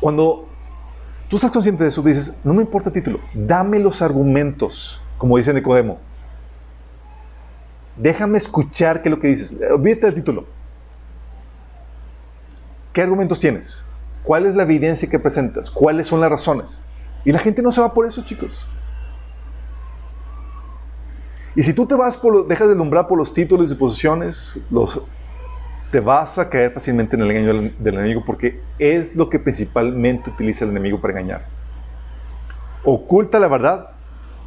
Cuando 0.00 0.46
tú 1.28 1.36
estás 1.36 1.50
consciente 1.50 1.82
de 1.82 1.88
eso, 1.88 2.02
dices, 2.02 2.38
no 2.44 2.54
me 2.54 2.62
importa 2.62 2.90
el 2.90 2.94
título, 2.94 3.20
dame 3.34 3.78
los 3.78 4.02
argumentos, 4.02 5.00
como 5.18 5.36
dice 5.36 5.52
Nicodemo. 5.52 5.98
Déjame 7.96 8.38
escuchar 8.38 9.02
qué 9.02 9.08
es 9.08 9.14
lo 9.14 9.20
que 9.20 9.28
dices. 9.28 9.56
Olvídate 9.70 10.06
del 10.06 10.14
título. 10.14 10.46
¿Qué 12.92 13.02
argumentos 13.02 13.38
tienes? 13.38 13.84
¿Cuál 14.22 14.46
es 14.46 14.54
la 14.54 14.62
evidencia 14.62 15.08
que 15.10 15.18
presentas? 15.18 15.70
¿Cuáles 15.70 16.06
son 16.06 16.20
las 16.20 16.30
razones? 16.30 16.80
Y 17.24 17.32
la 17.32 17.38
gente 17.38 17.60
no 17.60 17.72
se 17.72 17.80
va 17.80 17.92
por 17.92 18.06
eso, 18.06 18.24
chicos. 18.24 18.68
Y 21.54 21.62
si 21.62 21.72
tú 21.72 21.86
te 21.86 21.94
vas 21.94 22.16
por, 22.16 22.46
dejas 22.46 22.68
de 22.68 22.74
lumbrar 22.74 23.08
por 23.08 23.18
los 23.18 23.34
títulos 23.34 23.72
y 23.72 23.74
posiciones, 23.74 24.60
los 24.70 25.00
te 25.90 26.00
vas 26.00 26.38
a 26.38 26.48
caer 26.48 26.72
fácilmente 26.72 27.16
en 27.16 27.22
el 27.22 27.30
engaño 27.30 27.72
del, 27.78 27.94
enemigo 27.94 28.22
porque 28.24 28.60
es 28.78 29.16
lo 29.16 29.30
que 29.30 29.38
principalmente 29.38 30.30
utiliza 30.30 30.64
el 30.64 30.70
enemigo 30.70 31.00
para 31.00 31.14
engañar. 31.14 31.46
Oculta 32.84 33.40
la 33.40 33.48
verdad 33.48 33.90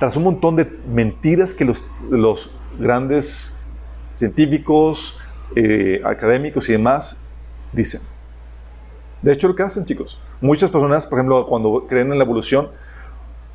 tras 0.01 0.17
un 0.17 0.23
montón 0.23 0.55
de 0.55 0.65
mentiras 0.87 1.53
que 1.53 1.63
los, 1.63 1.83
los 2.09 2.49
grandes 2.79 3.55
científicos, 4.15 5.15
eh, 5.55 6.01
académicos 6.03 6.67
y 6.69 6.71
demás 6.71 7.21
dicen. 7.71 8.01
De 9.21 9.31
hecho, 9.31 9.47
lo 9.47 9.55
que 9.55 9.61
hacen, 9.61 9.85
chicos, 9.85 10.19
muchas 10.41 10.71
personas, 10.71 11.05
por 11.05 11.19
ejemplo, 11.19 11.45
cuando 11.45 11.85
creen 11.87 12.11
en 12.11 12.17
la 12.17 12.23
evolución, 12.23 12.69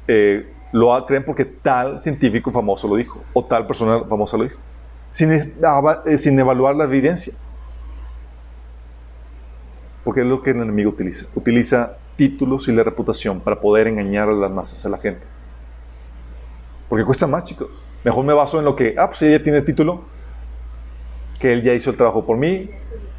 eh, 0.07 0.49
lo 0.71 1.05
creen 1.05 1.25
porque 1.25 1.45
tal 1.45 2.01
científico 2.01 2.53
famoso 2.53 2.87
lo 2.87 2.95
dijo, 2.95 3.25
o 3.33 3.45
tal 3.45 3.67
persona 3.67 4.05
famosa 4.05 4.37
lo 4.37 4.45
dijo, 4.45 4.61
sin, 5.11 5.33
eh, 5.33 6.17
sin 6.17 6.39
evaluar 6.39 6.77
la 6.77 6.85
evidencia. 6.85 7.35
Porque 10.05 10.21
es 10.21 10.27
lo 10.29 10.41
que 10.45 10.51
el 10.51 10.61
enemigo 10.61 10.91
utiliza. 10.91 11.27
Utiliza 11.35 11.97
títulos 12.15 12.69
y 12.69 12.73
la 12.73 12.85
reputación 12.85 13.41
para 13.41 13.61
poder 13.61 13.89
engañar 13.89 14.29
a 14.29 14.33
las 14.33 14.53
masas, 14.53 14.87
a 14.87 14.89
la 14.89 14.99
gente. 14.99 15.35
Porque 16.89 17.05
cuesta 17.05 17.27
más, 17.27 17.45
chicos. 17.45 17.69
Mejor 18.05 18.25
me 18.25 18.33
baso 18.33 18.59
en 18.59 18.65
lo 18.65 18.77
que, 18.77 18.95
ah, 18.99 19.09
pues 19.09 19.23
ella 19.23 19.43
tiene 19.43 19.63
título, 19.63 20.05
que 21.41 21.53
él 21.53 21.63
ya 21.63 21.75
hizo 21.75 21.91
el 21.91 21.97
trabajo 21.97 22.25
por 22.25 22.37
mí 22.37 22.71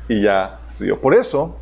y 0.07 0.23
ya 0.23 0.61
estudió. 0.67 0.99
Por 0.99 1.13
eso, 1.13 1.57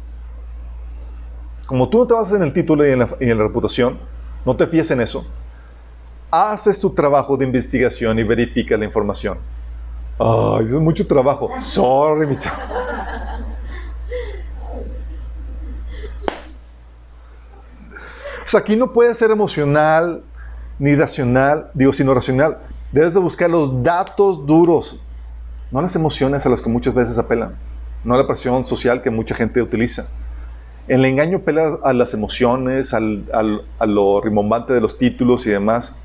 como 1.65 1.89
tú 1.89 1.99
no 1.99 2.07
te 2.07 2.13
basas 2.13 2.37
en 2.37 2.43
el 2.43 2.53
título 2.53 2.87
y 2.87 2.91
en 2.91 2.99
la, 2.99 3.43
reputación, 3.43 3.97
no 4.45 4.55
te 4.55 4.67
fíes 4.67 4.91
en 4.91 5.01
eso, 5.01 5.25
haces 6.29 6.79
tu 6.79 6.91
trabajo 6.91 7.35
de 7.35 7.45
investigación 7.45 8.19
y 8.19 8.23
verifica 8.23 8.77
la 8.77 8.85
información. 8.85 9.39
Ay, 10.19 10.65
eso 10.65 10.75
es 10.75 10.81
mucho 10.81 11.05
trabajo. 11.07 11.49
Sorry, 11.61 12.27
mi 12.27 12.35
chavo. 12.35 12.61
O 18.45 18.47
sea, 18.47 18.59
aquí 18.59 18.75
no 18.75 18.93
puede 18.93 19.15
ser 19.15 19.31
emocional 19.31 20.23
ni 20.79 20.95
racional, 20.95 21.71
digo, 21.73 21.93
sino 21.93 22.13
racional. 22.13 22.57
Debes 22.91 23.13
de 23.13 23.19
buscar 23.19 23.49
los 23.49 23.83
datos 23.83 24.45
duros, 24.45 24.99
no 25.71 25.81
las 25.81 25.95
emociones 25.95 26.45
a 26.45 26.49
las 26.49 26.61
que 26.61 26.69
muchas 26.69 26.93
veces 26.93 27.17
apelan, 27.17 27.55
no 28.03 28.15
la 28.17 28.27
presión 28.27 28.65
social 28.65 29.01
que 29.01 29.09
mucha 29.09 29.35
gente 29.35 29.61
utiliza. 29.61 30.09
El 30.87 31.03
engaño 31.03 31.37
apela 31.37 31.79
a 31.83 31.93
las 31.93 32.13
emociones, 32.13 32.93
al, 32.93 33.25
a 33.79 33.85
lo 33.85 34.21
rimbombante 34.21 34.73
de 34.73 34.81
los 34.81 34.97
títulos 34.97 35.45
y 35.47 35.49
demás. 35.49 35.97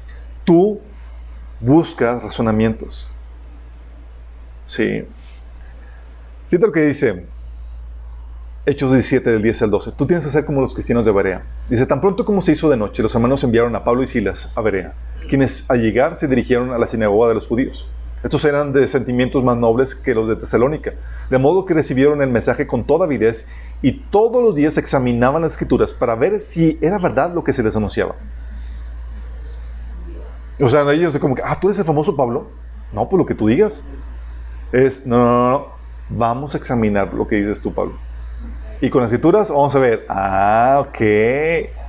Tú 0.45 0.81
buscas 1.61 2.23
razonamientos. 2.23 3.07
Sí. 4.65 5.05
Fíjate 6.49 6.67
lo 6.67 6.73
que 6.73 6.81
dice 6.87 7.27
Hechos 8.67 8.93
17 8.93 9.31
del 9.31 9.43
10 9.43 9.63
al 9.63 9.71
12. 9.71 9.93
Tú 9.93 10.07
tienes 10.07 10.23
que 10.27 10.31
ser 10.31 10.45
como 10.45 10.61
los 10.61 10.75
cristianos 10.75 11.07
de 11.07 11.13
Berea. 11.13 11.43
Dice, 11.71 11.87
tan 11.87 12.03
pronto 12.03 12.27
como 12.27 12.43
se 12.43 12.53
hizo 12.53 12.69
de 12.69 12.77
noche, 12.77 13.03
los 13.03 13.15
hermanos 13.15 13.43
enviaron 13.43 13.75
a 13.75 13.85
Pablo 13.85 14.03
y 14.03 14.07
Silas 14.07 14.53
a 14.55 14.61
Berea, 14.61 14.93
quienes 15.31 15.69
al 15.71 15.81
llegar 15.81 16.15
se 16.17 16.29
dirigieron 16.29 16.71
a 16.71 16.77
la 16.77 16.87
sinagoga 16.87 17.29
de 17.29 17.35
los 17.35 17.47
judíos. 17.47 17.89
Estos 18.23 18.45
eran 18.45 18.75
de 18.75 18.87
sentimientos 18.87 19.43
más 19.43 19.57
nobles 19.57 19.95
que 19.95 20.15
los 20.15 20.29
de 20.29 20.37
Tesalónica, 20.37 20.93
de 21.31 21.39
modo 21.39 21.65
que 21.65 21.73
recibieron 21.73 22.21
el 22.21 22.29
mensaje 22.29 22.67
con 22.67 22.85
toda 22.85 23.07
avidez 23.07 23.47
y 23.81 23.93
todos 23.93 24.43
los 24.43 24.55
días 24.55 24.77
examinaban 24.77 25.41
las 25.41 25.53
escrituras 25.53 25.95
para 25.95 26.15
ver 26.15 26.39
si 26.39 26.79
era 26.83 26.99
verdad 26.99 27.33
lo 27.35 27.43
que 27.43 27.55
se 27.55 27.63
les 27.63 27.75
anunciaba. 27.77 28.15
O 30.61 30.69
sea, 30.69 30.83
ellos 30.93 31.17
como 31.19 31.35
que, 31.35 31.41
ah, 31.43 31.59
tú 31.59 31.69
eres 31.69 31.79
el 31.79 31.87
famoso 31.87 32.15
Pablo. 32.15 32.49
No, 32.93 33.09
pues 33.09 33.17
lo 33.17 33.25
que 33.25 33.35
tú 33.35 33.47
digas. 33.47 33.83
Es, 34.71 35.07
no, 35.07 35.17
no, 35.17 35.51
no, 35.51 35.67
vamos 36.11 36.55
a 36.55 36.59
examinar 36.59 37.15
lo 37.15 37.27
que 37.27 37.37
dices 37.37 37.63
tú, 37.63 37.73
Pablo. 37.73 38.10
Y 38.81 38.89
con 38.89 39.03
las 39.03 39.13
escrituras 39.13 39.51
vamos 39.51 39.75
a 39.75 39.79
ver, 39.79 40.07
ah, 40.09 40.85
ok, 40.87 40.99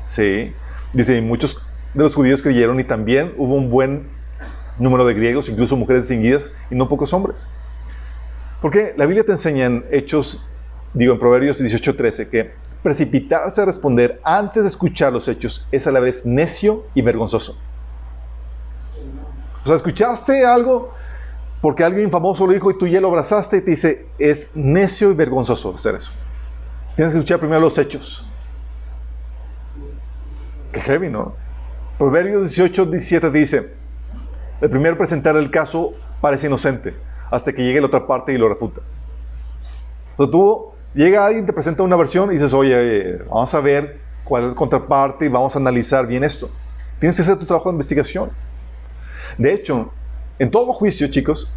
sí. 0.06 0.54
Dice, 0.94 1.18
y 1.18 1.22
muchos 1.22 1.58
de 1.94 2.04
los 2.04 2.14
judíos 2.14 2.42
creyeron 2.42 2.80
y 2.80 2.84
también 2.84 3.34
hubo 3.38 3.56
un 3.56 3.70
buen 3.70 4.08
número 4.78 5.06
de 5.06 5.14
griegos, 5.14 5.48
incluso 5.48 5.78
mujeres 5.78 6.04
distinguidas 6.04 6.52
y 6.70 6.76
no 6.76 6.90
pocos 6.90 7.14
hombres. 7.14 7.48
Porque 8.62 8.94
la 8.98 9.06
Biblia 9.06 9.26
te 9.26 9.32
enseña 9.32 9.66
en 9.66 9.86
Hechos, 9.90 10.46
digo 10.94 11.14
en 11.14 11.20
Proverbios 11.20 11.62
18:13, 11.62 12.30
que 12.30 12.52
precipitarse 12.84 13.62
a 13.62 13.66
responder 13.66 14.20
antes 14.24 14.64
de 14.64 14.70
escuchar 14.70 15.14
los 15.14 15.28
hechos 15.28 15.68
es 15.72 15.88
a 15.88 15.92
la 15.92 16.00
vez 16.00 16.26
necio 16.26 16.86
y 16.94 17.02
vergonzoso. 17.02 17.58
O 19.64 19.68
sea, 19.68 19.76
escuchaste 19.76 20.46
algo 20.46 20.94
porque 21.62 21.84
alguien 21.84 22.10
famoso 22.10 22.48
lo 22.48 22.54
dijo 22.54 22.72
y 22.72 22.78
tú 22.78 22.88
ya 22.88 23.00
lo 23.00 23.10
abrazaste 23.10 23.58
y 23.58 23.62
te 23.62 23.72
dice, 23.72 24.08
es 24.18 24.50
necio 24.56 25.12
y 25.12 25.14
vergonzoso 25.14 25.76
hacer 25.76 25.96
eso. 25.96 26.12
Tienes 26.96 27.14
que 27.14 27.20
escuchar 27.20 27.40
primero 27.40 27.62
los 27.62 27.78
hechos. 27.78 28.26
Qué 30.72 30.82
heavy, 30.82 31.10
¿no? 31.10 31.36
Proverbios 31.98 32.44
18, 32.44 32.86
17 32.88 33.32
dice, 33.32 33.74
el 34.60 34.70
primero 34.70 34.98
presentar 34.98 35.36
el 35.36 35.52
caso 35.52 35.94
parece 36.20 36.48
inocente, 36.48 36.96
hasta 37.30 37.54
que 37.54 37.64
llegue 37.64 37.80
la 37.80 37.88
otra 37.88 38.08
parte 38.08 38.34
y 38.34 38.38
lo 38.38 38.50
refuta. 38.50 38.82
Entonces 40.12 40.32
tú, 40.32 40.72
llega 40.94 41.26
alguien, 41.26 41.46
te 41.46 41.54
presenta 41.54 41.84
una 41.84 41.96
versión 41.96 42.30
y 42.32 42.34
dices, 42.34 42.54
oye, 42.54 43.18
vamos 43.30 43.54
a 43.54 43.62
ver 43.62 44.00
cuál 44.24 44.44
es 44.44 44.50
la 44.50 44.56
contraparte 44.56 45.26
y 45.26 45.30
vamos 45.30 45.56
a 45.56 45.60
analizar 45.60 46.06
bien 46.08 46.24
esto. 46.24 46.50
Tienes 47.00 47.16
que 47.16 47.22
hacer 47.22 47.38
tu 47.38 47.46
trabajo 47.46 47.70
de 47.70 47.74
investigación. 47.74 48.32
De 49.38 49.54
hecho, 49.54 49.92
en 50.40 50.52
todo 50.52 50.74
juicio, 50.74 51.08
chicos, 51.08 51.52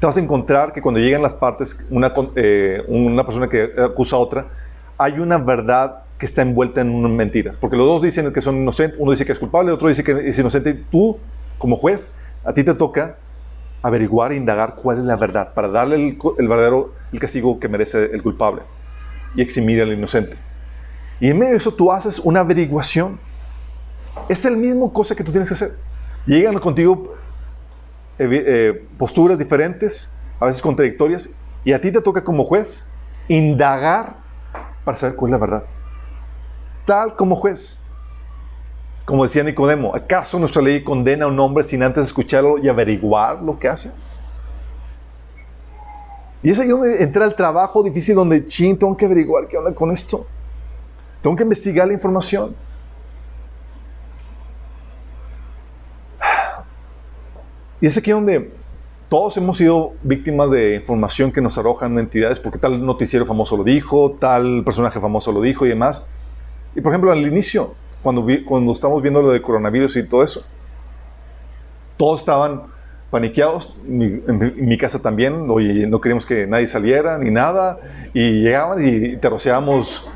te 0.00 0.06
a 0.06 0.22
encontrar 0.22 0.72
que 0.72 0.80
cuando 0.80 0.98
llegan 0.98 1.20
las 1.20 1.34
partes, 1.34 1.78
una, 1.90 2.12
eh, 2.34 2.82
una 2.88 3.24
persona 3.24 3.48
que 3.48 3.70
acusa 3.78 4.16
a 4.16 4.18
otra, 4.18 4.46
hay 4.96 5.18
una 5.18 5.36
verdad 5.36 6.04
que 6.16 6.24
está 6.24 6.40
envuelta 6.40 6.80
en 6.80 6.90
una 6.90 7.08
mentira. 7.08 7.54
Porque 7.60 7.76
los 7.76 7.86
dos 7.86 8.02
dicen 8.02 8.32
que 8.32 8.40
son 8.40 8.56
inocentes, 8.56 8.98
uno 8.98 9.10
dice 9.10 9.26
que 9.26 9.32
es 9.32 9.38
culpable, 9.38 9.72
otro 9.72 9.88
dice 9.88 10.02
que 10.02 10.12
es 10.28 10.38
inocente. 10.38 10.72
Tú, 10.90 11.18
como 11.58 11.76
juez, 11.76 12.12
a 12.44 12.54
ti 12.54 12.64
te 12.64 12.72
toca 12.74 13.16
averiguar 13.82 14.32
e 14.32 14.36
indagar 14.36 14.74
cuál 14.76 14.98
es 14.98 15.04
la 15.04 15.16
verdad 15.16 15.52
para 15.54 15.68
darle 15.68 15.96
el, 15.96 16.18
el 16.38 16.48
verdadero 16.48 16.92
el 17.12 17.20
castigo 17.20 17.58
que 17.58 17.68
merece 17.68 18.10
el 18.12 18.22
culpable 18.22 18.62
y 19.34 19.42
eximir 19.42 19.82
al 19.82 19.92
inocente. 19.92 20.36
Y 21.20 21.28
en 21.28 21.38
medio 21.38 21.52
de 21.52 21.58
eso 21.58 21.72
tú 21.72 21.92
haces 21.92 22.18
una 22.18 22.40
averiguación. 22.40 23.18
Es 24.28 24.46
el 24.46 24.56
mismo 24.56 24.92
cosa 24.92 25.14
que 25.14 25.24
tú 25.24 25.30
tienes 25.30 25.48
que 25.48 25.54
hacer. 25.54 25.72
Llegan 26.26 26.58
contigo 26.58 27.14
eh, 28.22 28.86
posturas 28.98 29.38
diferentes, 29.38 30.12
a 30.38 30.46
veces 30.46 30.60
contradictorias, 30.60 31.30
y 31.64 31.72
a 31.72 31.80
ti 31.80 31.90
te 31.90 32.00
toca 32.00 32.22
como 32.22 32.44
juez 32.44 32.86
indagar 33.28 34.16
para 34.84 34.96
saber 34.96 35.16
cuál 35.16 35.30
es 35.30 35.32
la 35.32 35.38
verdad. 35.38 35.64
Tal 36.84 37.16
como 37.16 37.36
juez. 37.36 37.78
Como 39.04 39.24
decía 39.24 39.42
Nicodemo, 39.42 39.94
¿acaso 39.94 40.38
nuestra 40.38 40.62
ley 40.62 40.84
condena 40.84 41.24
a 41.24 41.28
un 41.28 41.40
hombre 41.40 41.64
sin 41.64 41.82
antes 41.82 42.06
escucharlo 42.06 42.58
y 42.58 42.68
averiguar 42.68 43.42
lo 43.42 43.58
que 43.58 43.68
hace? 43.68 43.90
Y 46.42 46.50
es 46.50 46.58
ahí 46.58 46.68
donde 46.68 47.02
entra 47.02 47.24
el 47.24 47.34
trabajo 47.34 47.82
difícil, 47.82 48.14
donde, 48.14 48.46
ching, 48.46 48.78
tengo 48.78 48.96
que 48.96 49.04
averiguar 49.06 49.46
qué 49.48 49.58
onda 49.58 49.74
con 49.74 49.90
esto. 49.90 50.26
Tengo 51.22 51.36
que 51.36 51.42
investigar 51.42 51.86
la 51.86 51.94
información. 51.94 52.54
Y 57.80 57.86
es 57.86 57.96
aquí 57.96 58.10
donde 58.10 58.50
todos 59.08 59.36
hemos 59.36 59.56
sido 59.56 59.94
víctimas 60.02 60.50
de 60.50 60.76
información 60.76 61.32
que 61.32 61.40
nos 61.40 61.58
arrojan 61.58 61.98
entidades 61.98 62.38
porque 62.38 62.58
tal 62.58 62.84
noticiero 62.84 63.26
famoso 63.26 63.56
lo 63.56 63.64
dijo, 63.64 64.16
tal 64.20 64.62
personaje 64.64 65.00
famoso 65.00 65.32
lo 65.32 65.40
dijo 65.40 65.66
y 65.66 65.70
demás. 65.70 66.08
Y 66.76 66.80
por 66.80 66.92
ejemplo, 66.92 67.10
al 67.10 67.26
inicio, 67.26 67.74
cuando, 68.02 68.24
cuando 68.46 68.72
estamos 68.72 69.02
viendo 69.02 69.20
lo 69.20 69.32
de 69.32 69.42
coronavirus 69.42 69.96
y 69.96 70.02
todo 70.04 70.22
eso, 70.22 70.44
todos 71.96 72.20
estaban 72.20 72.62
paniqueados, 73.10 73.74
en 73.86 74.68
mi, 74.68 74.78
casa 74.78 75.02
también, 75.02 75.50
oye, 75.50 75.86
no 75.86 76.00
queríamos 76.00 76.24
que 76.24 76.46
nadie 76.46 76.68
saliera 76.68 77.18
ni 77.18 77.30
nada, 77.30 77.80
y 78.14 78.42
llegaban 78.42 78.86
y 78.86 79.16
te 79.16 79.28
rociábamos 79.28 80.08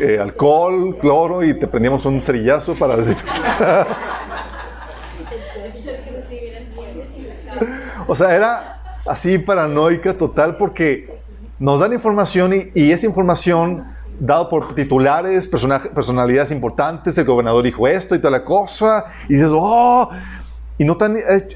eh, 0.00 0.18
alcohol, 0.20 0.98
cloro 1.00 1.42
y 1.42 1.54
te 1.54 1.66
prendíamos 1.66 2.04
un 2.04 2.22
cerillazo 2.22 2.74
para 2.74 2.96
desinfectar. 2.98 3.86
O 8.08 8.14
sea, 8.16 8.34
era 8.34 9.00
así 9.06 9.38
paranoica 9.38 10.14
total 10.14 10.56
porque 10.56 11.22
nos 11.60 11.78
dan 11.78 11.92
información 11.92 12.72
y, 12.74 12.90
esa 12.90 13.06
información 13.06 13.84
dado 14.18 14.48
por 14.48 14.74
titulares, 14.74 15.46
personalidades 15.46 16.50
importantes, 16.50 17.16
el 17.16 17.24
gobernador 17.24 17.62
dijo 17.62 17.86
esto 17.86 18.16
y 18.16 18.18
toda 18.18 18.32
la 18.32 18.44
cosa, 18.44 19.04
y 19.28 19.34
dices, 19.34 19.50
oh, 19.52 20.10
y 20.76 20.84
no 20.84 20.96
te, 20.96 21.08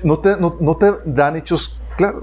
no 0.04 0.18
te, 0.20 0.36
no 0.38 0.76
te 0.76 0.92
dan 1.04 1.36
hechos 1.36 1.80
claros. 1.96 2.22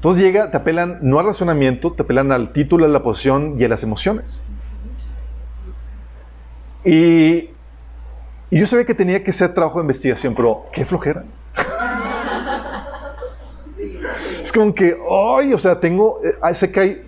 Entonces 0.00 0.22
llega, 0.22 0.50
te 0.50 0.56
apelan 0.56 0.98
no 1.02 1.18
al 1.18 1.26
razonamiento, 1.26 1.92
te 1.92 2.02
apelan 2.02 2.32
al 2.32 2.54
título, 2.54 2.86
a 2.86 2.88
la 2.88 3.02
posición 3.02 3.56
y 3.58 3.64
a 3.64 3.68
las 3.68 3.82
emociones. 3.82 4.42
Y, 6.86 7.50
yo 8.50 8.66
sabía 8.66 8.86
que 8.86 8.94
tenía 8.94 9.22
que 9.22 9.30
ser 9.30 9.52
trabajo 9.52 9.78
de 9.78 9.82
investigación, 9.82 10.34
pero 10.34 10.64
qué 10.72 10.86
flojera. 10.86 11.24
Es 14.42 14.52
como 14.52 14.74
que, 14.74 14.96
ay, 15.10 15.52
o 15.52 15.58
sea, 15.58 15.78
tengo, 15.78 16.20
eh, 16.24 16.54
sé 16.54 16.70
que 16.70 16.80
hay, 16.80 17.02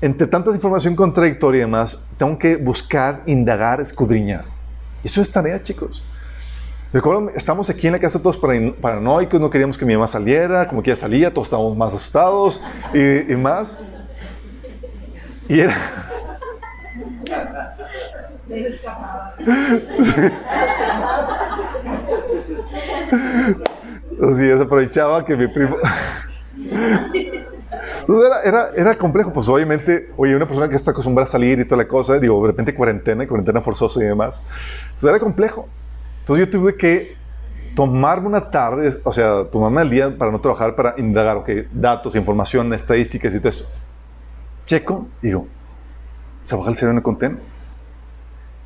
entre 0.00 0.26
tantas 0.26 0.54
información 0.54 0.94
contradictoria 0.94 1.58
y 1.58 1.60
demás, 1.62 2.04
tengo 2.18 2.38
que 2.38 2.56
buscar, 2.56 3.22
indagar, 3.26 3.80
escudriñar. 3.80 4.44
Eso 5.02 5.20
es 5.20 5.30
tarea, 5.30 5.62
chicos. 5.62 6.02
Recuerdo, 6.92 7.30
estamos 7.34 7.68
aquí 7.68 7.86
en 7.86 7.94
la 7.94 7.98
casa 7.98 8.22
todos 8.22 8.38
paranoicos, 8.80 9.40
no 9.40 9.50
queríamos 9.50 9.76
que 9.76 9.84
mi 9.84 9.94
mamá 9.94 10.08
saliera, 10.08 10.68
como 10.68 10.82
que 10.82 10.90
ella 10.90 11.00
salía, 11.00 11.32
todos 11.32 11.48
estábamos 11.48 11.76
más 11.76 11.94
asustados 11.94 12.62
y, 12.94 13.32
y 13.32 13.36
más. 13.36 13.78
Y 15.48 15.60
era... 15.60 15.76
Así 24.22 24.48
es, 24.48 24.60
aprovechaba 24.60 25.24
que 25.24 25.36
mi 25.36 25.48
primo... 25.48 25.76
Entonces 28.00 28.30
era, 28.30 28.42
era, 28.42 28.70
era, 28.76 28.94
complejo, 28.98 29.32
pues 29.32 29.48
obviamente, 29.48 30.10
oye, 30.16 30.36
una 30.36 30.46
persona 30.46 30.68
que 30.68 30.76
está 30.76 30.92
acostumbrada 30.92 31.28
a 31.28 31.32
salir 31.32 31.58
y 31.58 31.64
toda 31.64 31.78
la 31.78 31.88
cosa, 31.88 32.18
digo, 32.18 32.40
de 32.42 32.48
repente 32.48 32.74
cuarentena 32.74 33.24
y 33.24 33.26
cuarentena 33.26 33.60
forzosa 33.60 34.00
y 34.00 34.04
demás. 34.04 34.42
Entonces 34.86 35.10
era 35.10 35.18
complejo. 35.18 35.68
Entonces 36.20 36.46
yo 36.46 36.50
tuve 36.50 36.76
que 36.76 37.16
tomarme 37.74 38.28
una 38.28 38.50
tarde, 38.50 38.98
o 39.04 39.12
sea, 39.12 39.44
tomarme 39.44 39.82
el 39.82 39.90
día 39.90 40.16
para 40.16 40.30
no 40.30 40.40
trabajar, 40.40 40.74
para 40.74 40.94
indagar, 40.96 41.36
ok, 41.36 41.50
datos, 41.72 42.16
información, 42.16 42.72
estadísticas 42.72 43.34
y 43.34 43.38
todo 43.38 43.50
eso. 43.50 43.70
Checo, 44.66 45.06
digo, 45.22 45.46
se 46.44 46.56
baja 46.56 46.70
el 46.70 46.76
cerebro 46.76 46.92
en 46.92 46.98
el 46.98 47.02
contenido. 47.02 47.40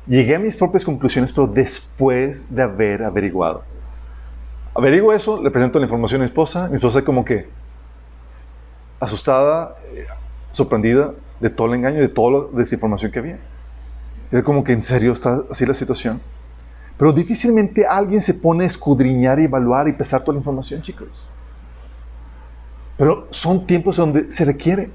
Llegué 0.07 0.35
a 0.35 0.39
mis 0.39 0.55
propias 0.55 0.83
conclusiones, 0.83 1.31
pero 1.31 1.47
después 1.47 2.53
de 2.53 2.63
haber 2.63 3.03
averiguado. 3.03 3.63
Averiguo 4.73 5.13
eso, 5.13 5.41
le 5.41 5.51
presento 5.51 5.77
la 5.79 5.85
información 5.85 6.21
a 6.21 6.23
mi 6.23 6.27
esposa. 6.27 6.69
Mi 6.69 6.77
esposa 6.77 7.03
como 7.03 7.25
que 7.25 7.49
asustada, 9.01 9.75
eh, 9.93 10.05
sorprendida 10.51 11.13
de 11.41 11.49
todo 11.49 11.67
el 11.67 11.73
engaño, 11.73 11.99
de 11.99 12.07
toda 12.07 12.31
la 12.31 12.57
desinformación 12.59 13.11
que 13.11 13.19
había. 13.19 13.39
Era 14.31 14.43
como 14.43 14.63
que 14.63 14.71
en 14.71 14.83
serio 14.83 15.11
está 15.11 15.41
así 15.49 15.65
la 15.65 15.73
situación. 15.73 16.21
Pero 16.97 17.11
difícilmente 17.11 17.85
alguien 17.85 18.21
se 18.21 18.33
pone 18.33 18.63
a 18.63 18.67
escudriñar 18.67 19.39
y 19.39 19.45
evaluar 19.45 19.87
y 19.87 19.93
pesar 19.93 20.21
toda 20.21 20.33
la 20.33 20.39
información, 20.39 20.83
chicos. 20.83 21.27
Pero 22.95 23.27
son 23.31 23.65
tiempos 23.65 23.97
donde 23.97 24.29
se 24.29 24.45
requiere. 24.45 24.91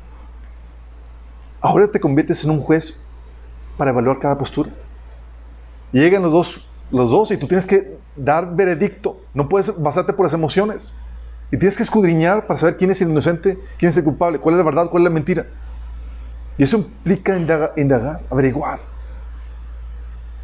Ahora 1.60 1.90
te 1.90 1.98
conviertes 1.98 2.44
en 2.44 2.50
un 2.50 2.60
juez 2.60 3.04
para 3.76 3.90
evaluar 3.90 4.20
cada 4.20 4.38
postura. 4.38 4.70
Llegan 5.90 6.22
los 6.22 6.30
dos, 6.30 6.68
los 6.92 7.10
dos 7.10 7.32
y 7.32 7.36
tú 7.36 7.48
tienes 7.48 7.66
que 7.66 7.98
dar 8.14 8.54
veredicto. 8.54 9.20
No 9.34 9.48
puedes 9.48 9.76
basarte 9.82 10.12
por 10.12 10.26
las 10.26 10.32
emociones. 10.32 10.94
Y 11.50 11.58
tienes 11.58 11.76
que 11.76 11.82
escudriñar 11.82 12.46
para 12.46 12.58
saber 12.58 12.76
quién 12.76 12.90
es 12.90 13.00
el 13.00 13.10
inocente, 13.10 13.58
quién 13.78 13.90
es 13.90 13.96
el 13.96 14.04
culpable, 14.04 14.38
cuál 14.38 14.54
es 14.54 14.58
la 14.58 14.64
verdad, 14.64 14.90
cuál 14.90 15.02
es 15.02 15.04
la 15.04 15.10
mentira. 15.10 15.46
Y 16.58 16.62
eso 16.64 16.78
implica 16.78 17.36
indagar, 17.36 18.20
averiguar. 18.30 18.80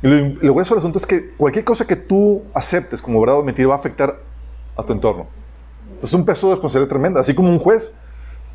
Y 0.02 0.08
lo, 0.08 0.52
grueso 0.52 0.74
del 0.74 0.80
asunto 0.80 0.98
es 0.98 1.06
que 1.06 1.30
cualquier 1.30 1.64
cosa 1.64 1.86
que 1.86 1.96
tú 1.96 2.42
aceptes 2.54 3.00
como 3.00 3.20
verdad 3.20 3.38
o 3.38 3.44
mentira 3.44 3.68
va 3.68 3.74
a 3.76 3.78
afectar 3.78 4.16
a 4.76 4.82
tu 4.82 4.92
entorno. 4.92 5.26
Es 6.02 6.12
un 6.12 6.24
peso 6.24 6.48
de 6.48 6.54
responsabilidad 6.54 6.88
tremenda. 6.88 7.20
Así 7.20 7.34
como 7.34 7.48
un 7.48 7.58
juez. 7.58 7.96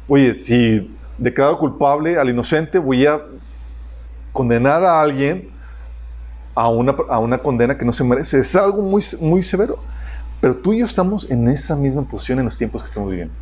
Oye, 0.07 0.33
si 0.33 0.95
declaro 1.17 1.57
culpable 1.57 2.17
al 2.17 2.29
inocente, 2.29 2.79
voy 2.79 3.05
a 3.05 3.21
condenar 4.33 4.83
a 4.83 5.01
alguien 5.01 5.49
a 6.53 6.69
una, 6.69 6.95
a 7.09 7.19
una 7.19 7.37
condena 7.37 7.77
que 7.77 7.85
no 7.85 7.93
se 7.93 8.03
merece. 8.03 8.39
Es 8.39 8.55
algo 8.55 8.81
muy, 8.81 9.03
muy 9.21 9.41
severo. 9.41 9.79
Pero 10.41 10.57
tú 10.57 10.73
y 10.73 10.79
yo 10.79 10.85
estamos 10.85 11.29
en 11.29 11.47
esa 11.47 11.75
misma 11.75 12.03
posición 12.03 12.39
en 12.39 12.45
los 12.45 12.57
tiempos 12.57 12.83
que 12.83 12.87
estamos 12.87 13.09
viviendo. 13.09 13.33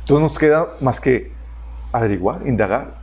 Entonces 0.00 0.28
nos 0.28 0.38
queda 0.38 0.68
más 0.80 1.00
que 1.00 1.32
averiguar, 1.92 2.46
indagar. 2.46 3.02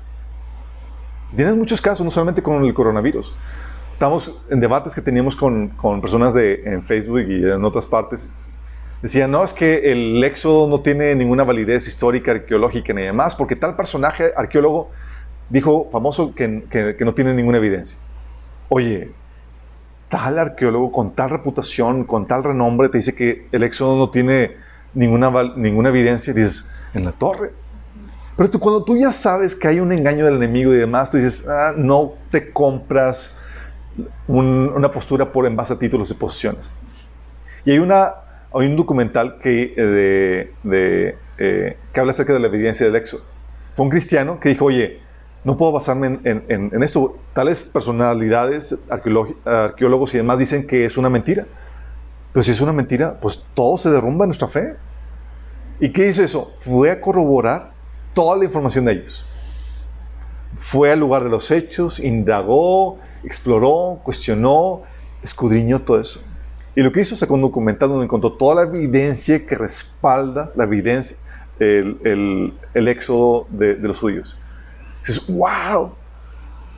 Tienes 1.36 1.56
muchos 1.56 1.82
casos, 1.82 2.04
no 2.04 2.12
solamente 2.12 2.44
con 2.44 2.64
el 2.64 2.74
coronavirus. 2.74 3.34
Estamos 3.94 4.32
en 4.50 4.60
debates 4.60 4.94
que 4.94 5.02
teníamos 5.02 5.36
con, 5.36 5.70
con 5.70 6.02
personas 6.02 6.34
de, 6.34 6.62
en 6.66 6.84
Facebook 6.84 7.22
y 7.22 7.50
en 7.50 7.64
otras 7.64 7.86
partes. 7.86 8.28
Decían, 9.02 9.32
no, 9.32 9.44
es 9.44 9.54
que 9.54 9.92
el 9.92 10.24
éxodo 10.24 10.68
no 10.68 10.82
tiene 10.82 11.16
ninguna 11.16 11.44
validez 11.44 11.88
histórica, 11.88 12.32
arqueológica 12.32 12.94
ni 12.94 13.04
demás, 13.04 13.36
porque 13.36 13.56
tal 13.56 13.76
personaje 13.76 14.32
arqueólogo 14.36 14.92
dijo, 15.50 15.90
famoso, 15.92 16.36
que, 16.36 16.64
que, 16.70 16.96
que 16.98 17.06
no 17.06 17.14
tiene 17.14 17.34
ninguna 17.34 17.58
evidencia 17.58 17.98
oye, 18.72 19.12
tal 20.12 20.38
arqueólogo 20.38 20.92
con 20.92 21.16
tal 21.16 21.30
reputación, 21.30 22.04
con 22.04 22.28
tal 22.28 22.44
renombre, 22.44 22.90
te 22.90 22.98
dice 22.98 23.16
que 23.16 23.48
el 23.52 23.64
éxodo 23.64 23.98
no 23.98 24.10
tiene 24.12 24.52
ninguna, 24.94 25.32
ninguna 25.56 25.90
evidencia, 25.90 26.32
y 26.32 26.36
dices, 26.36 26.70
en 26.94 27.06
la 27.06 27.14
torre. 27.14 27.52
Pero 28.36 28.50
tú, 28.50 28.60
cuando 28.60 28.84
tú 28.84 28.98
ya 28.98 29.14
sabes 29.14 29.56
que 29.56 29.70
hay 29.70 29.80
un 29.80 29.92
engaño 29.94 30.26
del 30.26 30.36
enemigo 30.36 30.74
y 30.74 30.78
demás, 30.78 31.10
tú 31.10 31.18
dices, 31.18 31.48
ah, 31.48 31.74
no 31.78 32.14
te 32.30 32.52
compras 32.52 33.38
una 34.28 34.92
postura 34.92 35.32
por 35.32 35.46
en 35.46 35.56
base 35.56 35.74
a 35.74 35.80
títulos 35.80 36.12
y 36.12 36.14
posiciones. 36.14 36.70
Y 37.64 37.72
hay, 37.72 37.80
una, 37.80 38.14
hay 38.54 38.68
un 38.68 38.76
documental 38.76 39.40
que, 39.40 39.74
eh, 39.78 40.52
de, 40.64 41.18
eh, 41.38 41.78
que 41.94 42.00
habla 42.00 42.12
acerca 42.12 42.34
de 42.34 42.40
la 42.40 42.48
evidencia 42.48 42.86
del 42.86 42.96
éxodo. 42.98 43.24
Fue 43.76 43.86
un 43.86 43.90
cristiano 43.90 44.40
que 44.42 44.50
dijo, 44.50 44.66
oye, 44.66 45.00
no 45.44 45.58
puedo 45.58 45.72
basarme 45.72 46.20
en, 46.24 46.84
esto. 46.84 47.18
Tales 47.34 47.60
personalidades, 47.60 48.78
arqueólogos 48.90 50.14
y 50.14 50.18
demás 50.18 50.38
dicen 50.38 50.68
que 50.68 50.86
es 50.86 50.98
una 50.98 51.10
mentira. 51.10 51.46
Pero 52.32 52.44
si 52.44 52.52
es 52.52 52.62
una 52.62 52.74
mentira, 52.74 53.20
pues 53.20 53.44
todo 53.54 53.78
se 53.78 53.90
derrumba 53.90 54.26
en 54.26 54.30
nuestra 54.30 54.48
fe. 54.48 54.76
¿Y 55.80 55.92
qué 55.92 56.08
hizo 56.08 56.24
eso? 56.24 56.54
Fue 56.60 56.92
a 56.92 57.02
corroborar 57.02 57.72
toda 58.14 58.38
la 58.38 58.46
información 58.46 58.86
de 58.86 58.94
ellos. 58.94 59.26
Fue 60.60 60.92
al 60.92 61.00
lugar 61.00 61.24
de 61.24 61.30
los 61.30 61.50
hechos, 61.50 62.00
indagó, 62.00 63.00
exploró, 63.24 64.00
cuestionó, 64.04 64.84
escudriñó 65.24 65.82
todo 65.82 66.00
eso. 66.00 66.22
Y 66.76 66.82
lo 66.82 66.92
que 66.92 67.02
hizo, 67.02 67.16
sacó 67.16 67.34
un 67.34 67.42
documental 67.42 67.90
donde 67.90 68.06
encontró 68.06 68.34
toda 68.34 68.64
la 68.64 68.70
evidencia 68.70 69.46
que 69.46 69.56
respalda 69.56 70.52
la 70.56 70.64
evidencia, 70.66 71.18
el, 71.60 72.54
éxodo 72.74 73.48
de 73.50 73.76
los 73.76 74.00
judíos. 74.00 74.41
Dices, 75.06 75.26
wow. 75.28 75.94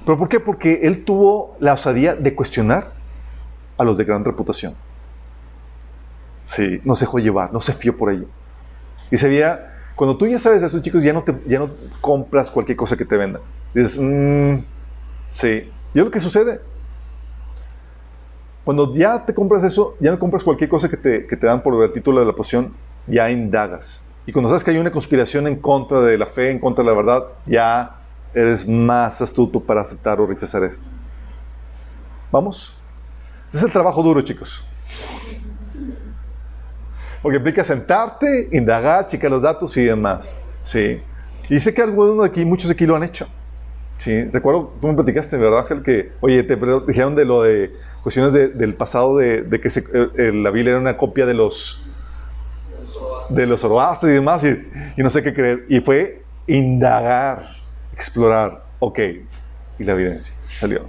¿Pero 0.05 0.17
por 0.17 0.27
qué? 0.27 0.39
Porque 0.39 0.81
él 0.83 1.03
tuvo 1.05 1.55
la 1.59 1.73
osadía 1.73 2.15
de 2.15 2.35
cuestionar 2.35 2.91
a 3.77 3.83
los 3.83 3.97
de 3.97 4.03
gran 4.03 4.23
reputación. 4.23 4.75
Sí, 6.43 6.81
no 6.83 6.95
se 6.95 7.05
dejó 7.05 7.19
llevar, 7.19 7.53
no 7.53 7.59
se 7.59 7.73
fió 7.73 7.95
por 7.95 8.11
ello. 8.11 8.25
Y 9.11 9.17
se 9.17 9.29
veía, 9.29 9.73
cuando 9.95 10.17
tú 10.17 10.27
ya 10.27 10.39
sabes 10.39 10.61
de 10.61 10.67
esos 10.67 10.81
chicos, 10.81 11.03
ya 11.03 11.13
no, 11.13 11.23
te, 11.23 11.33
ya 11.47 11.59
no 11.59 11.69
compras 12.01 12.51
cualquier 12.51 12.77
cosa 12.77 12.97
que 12.97 13.05
te 13.05 13.15
vendan. 13.15 13.41
Dices, 13.73 13.97
mmm, 13.99 14.63
sí. 15.31 15.71
¿Y 15.93 15.99
lo 15.99 16.11
que 16.11 16.19
sucede? 16.19 16.59
Cuando 18.63 18.93
ya 18.93 19.25
te 19.25 19.33
compras 19.33 19.63
eso, 19.63 19.95
ya 19.99 20.11
no 20.11 20.19
compras 20.19 20.43
cualquier 20.43 20.69
cosa 20.69 20.89
que 20.89 20.97
te, 20.97 21.27
que 21.27 21.35
te 21.35 21.45
dan 21.45 21.61
por 21.61 21.81
el 21.83 21.91
título 21.91 22.21
de 22.21 22.25
la 22.25 22.33
poción, 22.33 22.73
ya 23.07 23.29
indagas, 23.29 24.01
Y 24.25 24.31
cuando 24.31 24.47
sabes 24.47 24.63
que 24.63 24.71
hay 24.71 24.77
una 24.77 24.91
conspiración 24.91 25.47
en 25.47 25.57
contra 25.57 26.01
de 26.01 26.17
la 26.17 26.25
fe, 26.25 26.49
en 26.49 26.59
contra 26.59 26.83
de 26.83 26.89
la 26.89 26.95
verdad, 26.95 27.25
ya 27.45 28.02
eres 28.33 28.67
más 28.67 29.21
astuto 29.21 29.59
para 29.59 29.81
aceptar 29.81 30.19
o 30.19 30.25
rechazar 30.25 30.63
esto. 30.63 30.85
¿Vamos? 32.31 32.75
Este 33.45 33.57
es 33.57 33.63
el 33.63 33.71
trabajo 33.71 34.01
duro, 34.01 34.21
chicos. 34.21 34.65
Porque 37.21 37.37
implica 37.37 37.63
sentarte, 37.63 38.49
indagar, 38.51 39.07
checar 39.07 39.31
los 39.31 39.41
datos 39.41 39.75
y 39.77 39.83
demás. 39.83 40.35
Sí. 40.63 41.01
Y 41.49 41.59
sé 41.59 41.73
que 41.73 41.81
algunos 41.81 42.19
de 42.19 42.25
aquí, 42.25 42.43
muchos 42.43 42.67
de 42.67 42.73
aquí 42.73 42.85
lo 42.85 42.95
han 42.95 43.03
hecho. 43.03 43.27
Sí. 43.97 44.23
Recuerdo, 44.25 44.73
tú 44.81 44.87
me 44.87 44.93
platicaste, 44.93 45.37
¿verdad, 45.37 45.59
Ángel? 45.59 45.83
Que, 45.83 46.11
oye, 46.19 46.43
te 46.43 46.57
dijeron 46.87 47.15
de 47.15 47.25
lo 47.25 47.43
de 47.43 47.73
cuestiones 48.01 48.33
del 48.33 48.73
pasado, 48.75 49.17
de, 49.17 49.47
que 49.61 50.31
la 50.33 50.51
Biblia 50.51 50.71
era 50.71 50.79
una 50.79 50.97
copia 50.97 51.25
de 51.25 51.33
los 51.33 51.81
de 53.29 53.47
los 53.47 53.61
zoroastres 53.61 54.11
y 54.11 54.13
demás, 54.15 54.43
y, 54.43 55.01
no 55.01 55.09
sé 55.09 55.23
qué 55.23 55.33
creer. 55.33 55.65
Y 55.69 55.79
fue 55.79 56.23
indagar, 56.47 57.55
explorar. 57.93 58.65
Ok. 58.79 58.99
Y 59.79 59.83
la 59.83 59.93
evidencia 59.93 60.33
salió. 60.53 60.85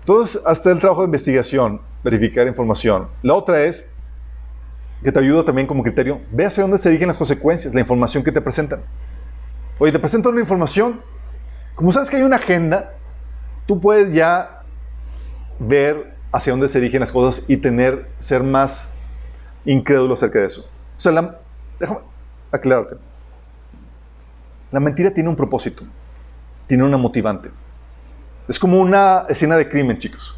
Entonces, 0.00 0.40
hasta 0.46 0.70
el 0.70 0.78
trabajo 0.78 1.00
de 1.00 1.06
investigación, 1.06 1.80
verificar 2.04 2.46
información. 2.46 3.08
La 3.22 3.34
otra 3.34 3.62
es 3.64 3.90
que 5.02 5.10
te 5.10 5.18
ayuda 5.18 5.44
también 5.44 5.66
como 5.66 5.82
criterio, 5.82 6.20
ve 6.30 6.46
hacia 6.46 6.62
dónde 6.62 6.78
se 6.78 6.88
dirigen 6.88 7.08
las 7.08 7.16
consecuencias, 7.16 7.74
la 7.74 7.80
información 7.80 8.22
que 8.22 8.30
te 8.32 8.40
presentan. 8.40 8.82
Oye, 9.78 9.92
te 9.92 9.98
presentan 9.98 10.32
una 10.32 10.40
información, 10.40 11.00
como 11.74 11.92
sabes 11.92 12.08
que 12.08 12.16
hay 12.16 12.22
una 12.22 12.36
agenda, 12.36 12.94
tú 13.66 13.80
puedes 13.80 14.12
ya 14.12 14.62
ver 15.58 16.14
hacia 16.32 16.52
dónde 16.52 16.68
se 16.68 16.78
dirigen 16.80 17.00
las 17.00 17.12
cosas 17.12 17.44
y 17.48 17.56
tener, 17.56 18.08
ser 18.18 18.42
más 18.42 18.88
incrédulo 19.64 20.14
acerca 20.14 20.38
de 20.38 20.46
eso. 20.46 20.62
O 20.96 21.00
sea, 21.00 21.12
déjame 21.78 22.00
aclararte. 22.52 22.96
La 24.70 24.80
mentira 24.80 25.12
tiene 25.12 25.28
un 25.28 25.36
propósito, 25.36 25.84
tiene 26.66 26.84
una 26.84 26.96
motivante. 26.96 27.50
Es 28.48 28.58
como 28.58 28.80
una 28.80 29.24
escena 29.28 29.56
de 29.56 29.68
crimen, 29.68 29.98
chicos. 29.98 30.36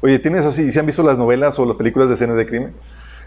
Oye, 0.00 0.18
¿tienes 0.18 0.44
así? 0.44 0.70
¿Se 0.70 0.80
han 0.80 0.86
visto 0.86 1.02
las 1.02 1.16
novelas 1.16 1.58
o 1.58 1.66
las 1.66 1.76
películas 1.76 2.08
de 2.08 2.14
escenas 2.14 2.36
de 2.36 2.46
crimen? 2.46 2.74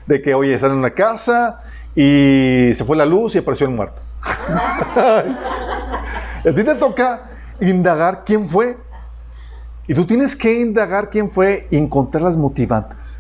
De 0.06 0.22
que, 0.22 0.34
oye, 0.34 0.54
están 0.54 0.72
en 0.72 0.78
una 0.78 0.92
casa 0.92 1.64
y 1.96 2.72
se 2.76 2.84
fue 2.86 2.96
la 2.96 3.06
luz 3.06 3.36
y 3.36 3.40
apareció 3.40 3.68
el 3.68 3.74
muerto. 3.74 4.02
a 4.96 5.24
ti 6.44 6.52
te 6.64 6.76
toca 6.76 7.30
indagar 7.60 8.24
quién 8.26 8.48
fue 8.48 8.78
y 9.88 9.94
tú 9.94 10.06
tienes 10.06 10.36
que 10.36 10.60
indagar 10.60 11.10
quién 11.10 11.32
fue 11.32 11.68
y 11.72 11.78
encontrar 11.78 12.24
las 12.24 12.38
motivantes. 12.38 13.20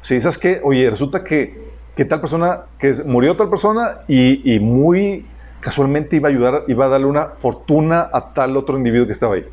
Si 0.00 0.20
¿sabes 0.20 0.38
que, 0.38 0.60
Oye, 0.64 0.88
resulta 0.88 1.22
que, 1.22 1.70
que, 1.94 2.04
tal 2.04 2.20
persona, 2.20 2.62
que 2.78 2.94
murió 3.04 3.36
tal 3.36 3.50
persona 3.50 4.00
y, 4.08 4.58
muy 4.60 5.26
casualmente 5.64 6.16
iba 6.16 6.28
a 6.28 6.30
ayudar, 6.30 6.64
iba 6.68 6.84
a 6.84 6.88
darle 6.90 7.06
una 7.06 7.30
fortuna 7.40 8.10
a 8.12 8.34
tal 8.34 8.54
otro 8.54 8.76
individuo 8.76 9.06
que 9.06 9.12
estaba 9.12 9.36
ahí. 9.36 9.46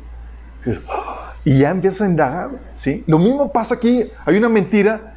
Y 1.42 1.60
ya 1.60 1.70
empiezas 1.70 2.02
a 2.02 2.10
indagar, 2.10 2.50
¿sí? 2.74 3.02
Lo 3.06 3.18
mismo 3.18 3.50
pasa 3.50 3.76
aquí, 3.76 4.10
hay 4.26 4.36
una 4.36 4.50
mentira, 4.50 5.14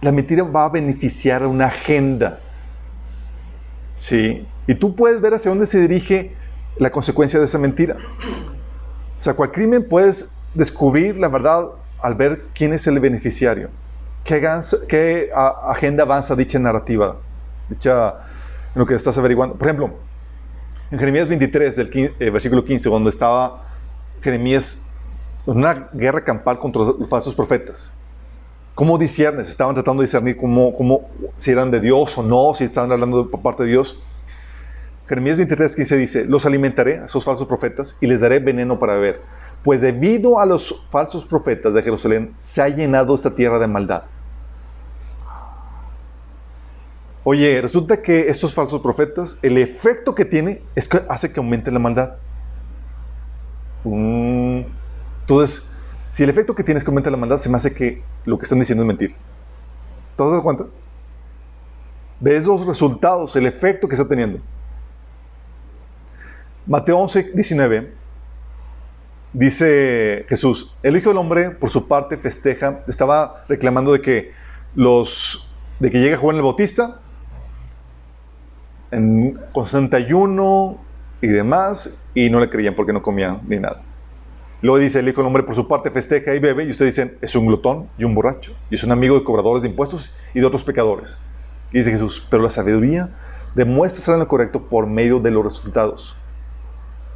la 0.00 0.10
mentira 0.10 0.44
va 0.44 0.64
a 0.64 0.68
beneficiar 0.70 1.42
a 1.42 1.48
una 1.48 1.66
agenda, 1.66 2.40
¿sí? 3.96 4.46
Y 4.66 4.74
tú 4.74 4.96
puedes 4.96 5.20
ver 5.20 5.34
hacia 5.34 5.50
dónde 5.50 5.66
se 5.66 5.78
dirige 5.78 6.34
la 6.78 6.90
consecuencia 6.90 7.38
de 7.38 7.44
esa 7.44 7.58
mentira. 7.58 7.98
O 9.18 9.20
sea, 9.20 9.34
cual 9.34 9.52
crimen 9.52 9.86
puedes 9.86 10.32
descubrir 10.54 11.18
la 11.18 11.28
verdad 11.28 11.66
al 12.00 12.14
ver 12.14 12.46
quién 12.54 12.72
es 12.72 12.86
el 12.86 12.98
beneficiario. 12.98 13.68
¿Qué, 14.24 15.30
agenda 15.34 16.04
avanza 16.04 16.34
dicha 16.34 16.58
narrativa? 16.58 17.16
Dicha 17.68 18.14
en 18.74 18.78
lo 18.78 18.86
que 18.86 18.94
estás 18.94 19.16
averiguando. 19.18 19.56
Por 19.56 19.66
ejemplo, 19.66 19.94
en 20.90 20.98
Jeremías 20.98 21.28
23, 21.28 21.76
del 21.76 22.14
eh, 22.18 22.30
versículo 22.30 22.64
15, 22.64 22.90
cuando 22.90 23.08
estaba 23.08 23.64
Jeremías 24.20 24.82
en 25.46 25.56
una 25.56 25.88
guerra 25.92 26.22
campal 26.22 26.58
contra 26.58 26.82
los 26.82 27.08
falsos 27.08 27.34
profetas. 27.34 27.92
¿Cómo 28.74 28.96
disciernes? 28.96 29.48
Estaban 29.48 29.74
tratando 29.74 30.02
de 30.02 30.06
discernir 30.06 30.36
cómo, 30.36 30.74
cómo, 30.74 31.10
si 31.36 31.50
eran 31.50 31.70
de 31.70 31.80
Dios 31.80 32.16
o 32.16 32.22
no, 32.22 32.54
si 32.54 32.64
estaban 32.64 32.90
hablando 32.90 33.24
de 33.24 33.38
parte 33.38 33.64
de 33.64 33.70
Dios. 33.70 34.00
Jeremías 35.06 35.36
23, 35.36 35.76
15 35.76 35.96
dice, 35.96 36.24
los 36.24 36.46
alimentaré 36.46 36.98
a 36.98 37.04
esos 37.04 37.24
falsos 37.24 37.46
profetas 37.46 37.98
y 38.00 38.06
les 38.06 38.20
daré 38.20 38.38
veneno 38.38 38.78
para 38.78 38.94
beber, 38.94 39.20
pues 39.62 39.80
debido 39.80 40.38
a 40.38 40.46
los 40.46 40.86
falsos 40.90 41.24
profetas 41.24 41.74
de 41.74 41.82
Jerusalén 41.82 42.34
se 42.38 42.62
ha 42.62 42.68
llenado 42.68 43.14
esta 43.14 43.34
tierra 43.34 43.58
de 43.58 43.66
maldad. 43.66 44.04
Oye, 47.24 47.60
resulta 47.60 48.02
que 48.02 48.28
estos 48.28 48.52
falsos 48.52 48.80
profetas, 48.80 49.38
el 49.42 49.56
efecto 49.58 50.14
que 50.14 50.24
tiene 50.24 50.62
es 50.74 50.88
que 50.88 51.02
hace 51.08 51.32
que 51.32 51.38
aumente 51.38 51.70
la 51.70 51.78
maldad. 51.78 52.14
Mm, 53.84 54.62
entonces, 55.20 55.70
si 56.10 56.24
el 56.24 56.30
efecto 56.30 56.54
que 56.54 56.64
tiene 56.64 56.78
es 56.78 56.84
que 56.84 56.90
aumente 56.90 57.10
la 57.10 57.16
maldad, 57.16 57.38
se 57.38 57.48
me 57.48 57.56
hace 57.56 57.72
que 57.72 58.02
lo 58.24 58.38
que 58.38 58.42
están 58.42 58.58
diciendo 58.58 58.82
es 58.82 58.88
mentir. 58.88 59.14
¿Te 60.16 60.24
das 60.24 60.42
cuenta? 60.42 60.66
Ves 62.18 62.44
los 62.44 62.66
resultados, 62.66 63.34
el 63.36 63.46
efecto 63.46 63.86
que 63.86 63.94
está 63.94 64.06
teniendo. 64.06 64.40
Mateo 66.66 66.98
11, 66.98 67.32
19, 67.34 67.92
dice 69.32 70.26
Jesús, 70.28 70.76
el 70.82 70.96
Hijo 70.96 71.10
del 71.10 71.18
Hombre, 71.18 71.50
por 71.50 71.70
su 71.70 71.88
parte, 71.88 72.16
festeja, 72.16 72.84
estaba 72.86 73.44
reclamando 73.48 73.92
de 73.92 74.00
que 74.00 74.32
los, 74.74 75.52
de 75.80 75.90
que 75.90 76.00
llega 76.00 76.16
Juan 76.16 76.36
el 76.36 76.42
Bautista, 76.42 77.00
en 78.92 79.38
constante 79.52 79.96
ayuno 79.96 80.78
y 81.20 81.26
demás, 81.26 81.98
y 82.14 82.30
no 82.30 82.38
le 82.38 82.48
creían 82.48 82.74
porque 82.74 82.92
no 82.92 83.02
comían 83.02 83.40
ni 83.48 83.58
nada. 83.58 83.82
Luego 84.60 84.78
dice, 84.78 85.00
el 85.00 85.08
Hijo 85.08 85.22
del 85.22 85.26
Hombre 85.26 85.42
por 85.42 85.56
su 85.56 85.66
parte 85.66 85.90
festeja 85.90 86.34
y 86.34 86.38
bebe, 86.38 86.62
y 86.64 86.70
ustedes 86.70 86.94
dicen, 86.94 87.18
es 87.20 87.34
un 87.34 87.46
glotón 87.46 87.88
y 87.98 88.04
un 88.04 88.14
borracho, 88.14 88.54
y 88.70 88.76
es 88.76 88.84
un 88.84 88.92
amigo 88.92 89.18
de 89.18 89.24
cobradores 89.24 89.62
de 89.62 89.70
impuestos 89.70 90.14
y 90.34 90.40
de 90.40 90.46
otros 90.46 90.62
pecadores. 90.62 91.18
Y 91.72 91.78
dice 91.78 91.90
Jesús, 91.90 92.24
pero 92.30 92.42
la 92.42 92.50
sabiduría 92.50 93.08
demuestra 93.56 93.98
estar 94.00 94.14
en 94.14 94.20
lo 94.20 94.28
correcto 94.28 94.68
por 94.68 94.86
medio 94.86 95.18
de 95.18 95.30
los 95.30 95.44
resultados. 95.44 96.16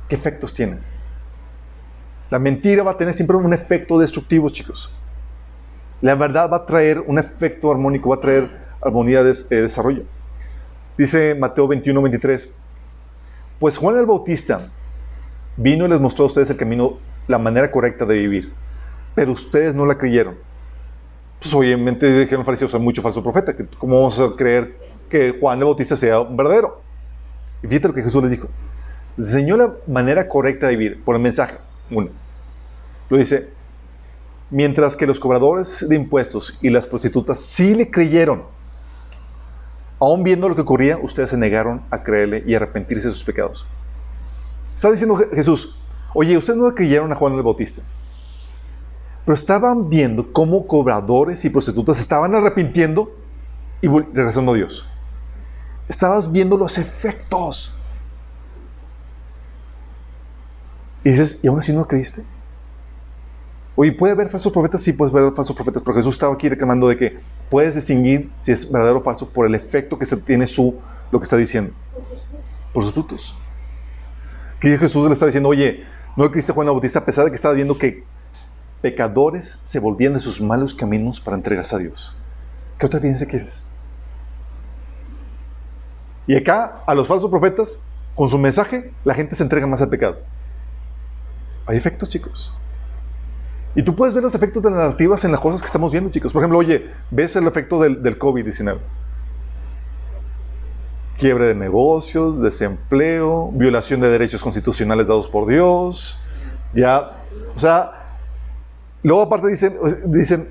¿qué 0.09 0.15
efectos 0.15 0.53
tiene? 0.53 0.79
La 2.31 2.39
mentira 2.39 2.83
va 2.83 2.93
a 2.93 2.97
tener 2.97 3.15
siempre 3.15 3.37
un 3.37 3.53
efecto 3.53 3.99
destructivo, 3.99 4.49
chicos. 4.51 4.93
La 6.01 6.15
verdad 6.15 6.51
va 6.51 6.59
a 6.59 6.67
traer 6.67 7.01
un 7.01 7.19
efecto 7.19 7.71
armónico, 7.71 8.11
va 8.11 8.17
a 8.17 8.21
traer 8.21 8.51
armonía 8.81 9.23
de 9.23 9.63
desarrollo. 9.63 10.05
Dice 10.97 11.35
Mateo 11.35 11.69
21, 11.69 12.01
23. 12.03 12.55
Pues 13.59 13.79
Juan 13.79 13.99
el 13.99 14.07
Bautista 14.07 14.71
vino 15.57 15.87
y 15.87 15.89
les 15.89 16.01
mostró 16.01 16.25
a 16.25 16.27
ustedes 16.29 16.51
el 16.51 16.57
camino, 16.57 16.99
la 17.27 17.39
manera 17.39 17.71
correcta 17.71 18.05
de 18.05 18.17
vivir, 18.17 18.53
pero 19.15 19.33
ustedes 19.33 19.75
no 19.75 19.87
la 19.87 19.97
creyeron. 19.97 20.37
Pues 21.41 21.53
obviamente 21.55 22.21
dijeron 22.21 22.45
fariseos, 22.45 22.75
hay 22.75 22.81
mucho 22.81 23.03
falso 23.03 23.23
profeta, 23.23 23.55
¿cómo 23.79 23.97
vamos 23.97 24.19
a 24.21 24.37
creer 24.37 24.77
que 25.09 25.37
Juan 25.39 25.59
el 25.59 25.65
Bautista 25.65 25.97
sea 25.97 26.21
un 26.21 26.37
verdadero? 26.37 26.83
Y 27.63 27.67
fíjate 27.67 27.89
lo 27.89 27.95
que 27.95 28.03
Jesús 28.03 28.23
les 28.23 28.33
dijo 28.33 28.49
enseñó 29.17 29.57
la 29.57 29.75
manera 29.87 30.29
correcta 30.29 30.67
de 30.67 30.77
vivir 30.77 31.05
por 31.05 31.17
el 31.17 31.23
mensaje. 31.23 31.57
Uno, 31.91 32.11
lo 33.09 33.17
dice, 33.17 33.49
mientras 34.51 34.97
que 34.97 35.07
los 35.07 35.19
cobradores 35.21 35.89
de 35.89 35.97
impuestos 35.97 36.59
y 36.61 36.71
las 36.71 36.87
prostitutas 36.87 37.41
sí 37.41 37.75
le 37.75 37.91
creyeron. 37.91 38.43
Aún 39.99 40.23
viendo 40.23 40.49
lo 40.49 40.55
que 40.55 40.61
ocurría, 40.61 40.99
ustedes 40.99 41.31
se 41.31 41.37
negaron 41.37 41.83
a 41.91 42.03
creerle 42.03 42.45
y 42.47 42.55
arrepentirse 42.55 43.09
de 43.09 43.15
sus 43.15 43.25
pecados. 43.25 43.67
Está 44.75 44.91
diciendo 44.91 45.17
Jesús, 45.33 45.79
oye, 46.15 46.37
ustedes 46.37 46.59
no 46.59 46.75
creyeron 46.75 47.11
a 47.13 47.15
Juan 47.15 47.35
el 47.35 47.43
Bautista, 47.43 47.83
pero 49.25 49.35
estaban 49.35 49.89
viendo 49.89 50.33
cómo 50.33 50.67
cobradores 50.67 51.45
y 51.45 51.51
prostitutas 51.51 51.99
estaban 51.99 52.35
arrepintiendo 52.35 53.11
y 53.81 53.89
regresando 53.89 54.53
a 54.53 54.55
Dios. 54.55 54.87
Estabas 55.89 56.31
viendo 56.31 56.57
los 56.57 56.79
efectos. 56.79 57.73
Y 61.05 61.11
dices, 61.11 61.41
¿y 61.43 61.47
aún 61.47 61.61
así 61.61 61.73
no 61.73 61.87
creíste? 61.87 62.25
Oye, 63.79 63.93
¿puede 63.93 64.15
haber 64.15 64.31
falsos 64.31 64.53
profetas? 64.53 64.83
Sí, 64.83 64.95
puedes 64.95 65.13
ver 65.13 65.33
falsos 65.33 65.55
profetas, 65.55 65.83
pero 65.85 65.95
Jesús 65.95 66.15
estaba 66.15 66.33
aquí 66.33 66.49
reclamando 66.49 66.89
de 66.89 66.97
que 66.97 67.19
puedes 67.51 67.75
distinguir 67.75 68.31
si 68.41 68.53
es 68.53 68.73
verdadero 68.73 69.01
o 69.01 69.03
falso 69.03 69.29
por 69.29 69.47
el 69.47 69.55
efecto 69.55 69.99
que 69.99 70.07
se 70.07 70.17
tiene 70.17 70.47
su, 70.47 70.81
lo 71.13 71.21
que 71.21 71.25
está 71.25 71.37
diciendo. 71.37 71.75
Por 72.73 72.83
sus 72.83 72.95
frutos. 72.95 73.39
Que 74.61 74.79
Jesús 74.79 75.07
le 75.07 75.13
está 75.13 75.27
diciendo, 75.27 75.51
oye, 75.51 75.85
no 76.17 76.31
creíste 76.31 76.55
Juan 76.55 76.67
Bautista 76.67 77.01
a 77.01 77.05
pesar 77.05 77.27
de 77.27 77.31
que 77.31 77.37
estaba 77.37 77.53
viendo 77.53 77.77
que 77.77 78.05
pecadores 78.81 79.61
se 79.63 79.79
volvían 79.79 80.15
de 80.15 80.21
sus 80.21 80.41
malos 80.41 80.75
caminos 80.75 81.21
para 81.21 81.37
entregarse 81.37 81.77
a 81.77 81.79
Dios. 81.79 82.17
¿Qué 82.79 82.87
otra 82.87 82.99
evidencia 82.99 83.29
quieres? 83.29 83.63
Y 86.27 86.35
acá, 86.35 86.83
a 86.87 86.95
los 86.95 87.07
falsos 87.07 87.31
profetas, 87.31 87.79
con 88.15 88.31
su 88.31 88.39
mensaje, 88.39 88.93
la 89.05 89.13
gente 89.13 89.35
se 89.35 89.43
entrega 89.43 89.67
más 89.67 89.83
al 89.83 89.91
pecado. 89.91 90.17
Hay 91.67 91.77
efectos, 91.77 92.09
chicos. 92.09 92.55
Y 93.77 93.83
tú 93.83 93.95
puedes 93.95 94.15
ver 94.15 94.23
los 94.23 94.35
efectos 94.35 94.63
de 94.63 94.71
narrativas 94.71 95.23
en 95.27 95.33
las 95.33 95.41
cosas 95.41 95.61
que 95.61 95.67
estamos 95.67 95.93
viendo, 95.93 96.11
chicos. 96.11 96.33
Por 96.33 96.41
ejemplo, 96.41 96.59
oye, 96.59 96.91
ves 97.11 97.37
el 97.37 97.47
efecto 97.47 97.79
del, 97.79 98.03
del 98.03 98.19
COVID-19. 98.19 98.79
Quiebre 101.19 101.47
de 101.49 101.55
negocios, 101.55 102.41
desempleo, 102.41 103.51
violación 103.53 104.01
de 104.01 104.09
derechos 104.09 104.43
constitucionales 104.43 105.09
dados 105.09 105.29
por 105.29 105.47
Dios. 105.47 106.19
Ya, 106.73 107.11
o 107.55 107.59
sea, 107.59 107.93
luego 109.03 109.23
aparte 109.23 109.49
dicen, 109.49 109.77
dicen 110.07 110.49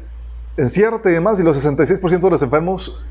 enciérrate 0.56 1.10
y 1.10 1.14
demás, 1.14 1.40
y 1.40 1.44
los 1.44 1.58
66% 1.58 2.20
de 2.20 2.30
los 2.30 2.42
enfermos 2.44 3.04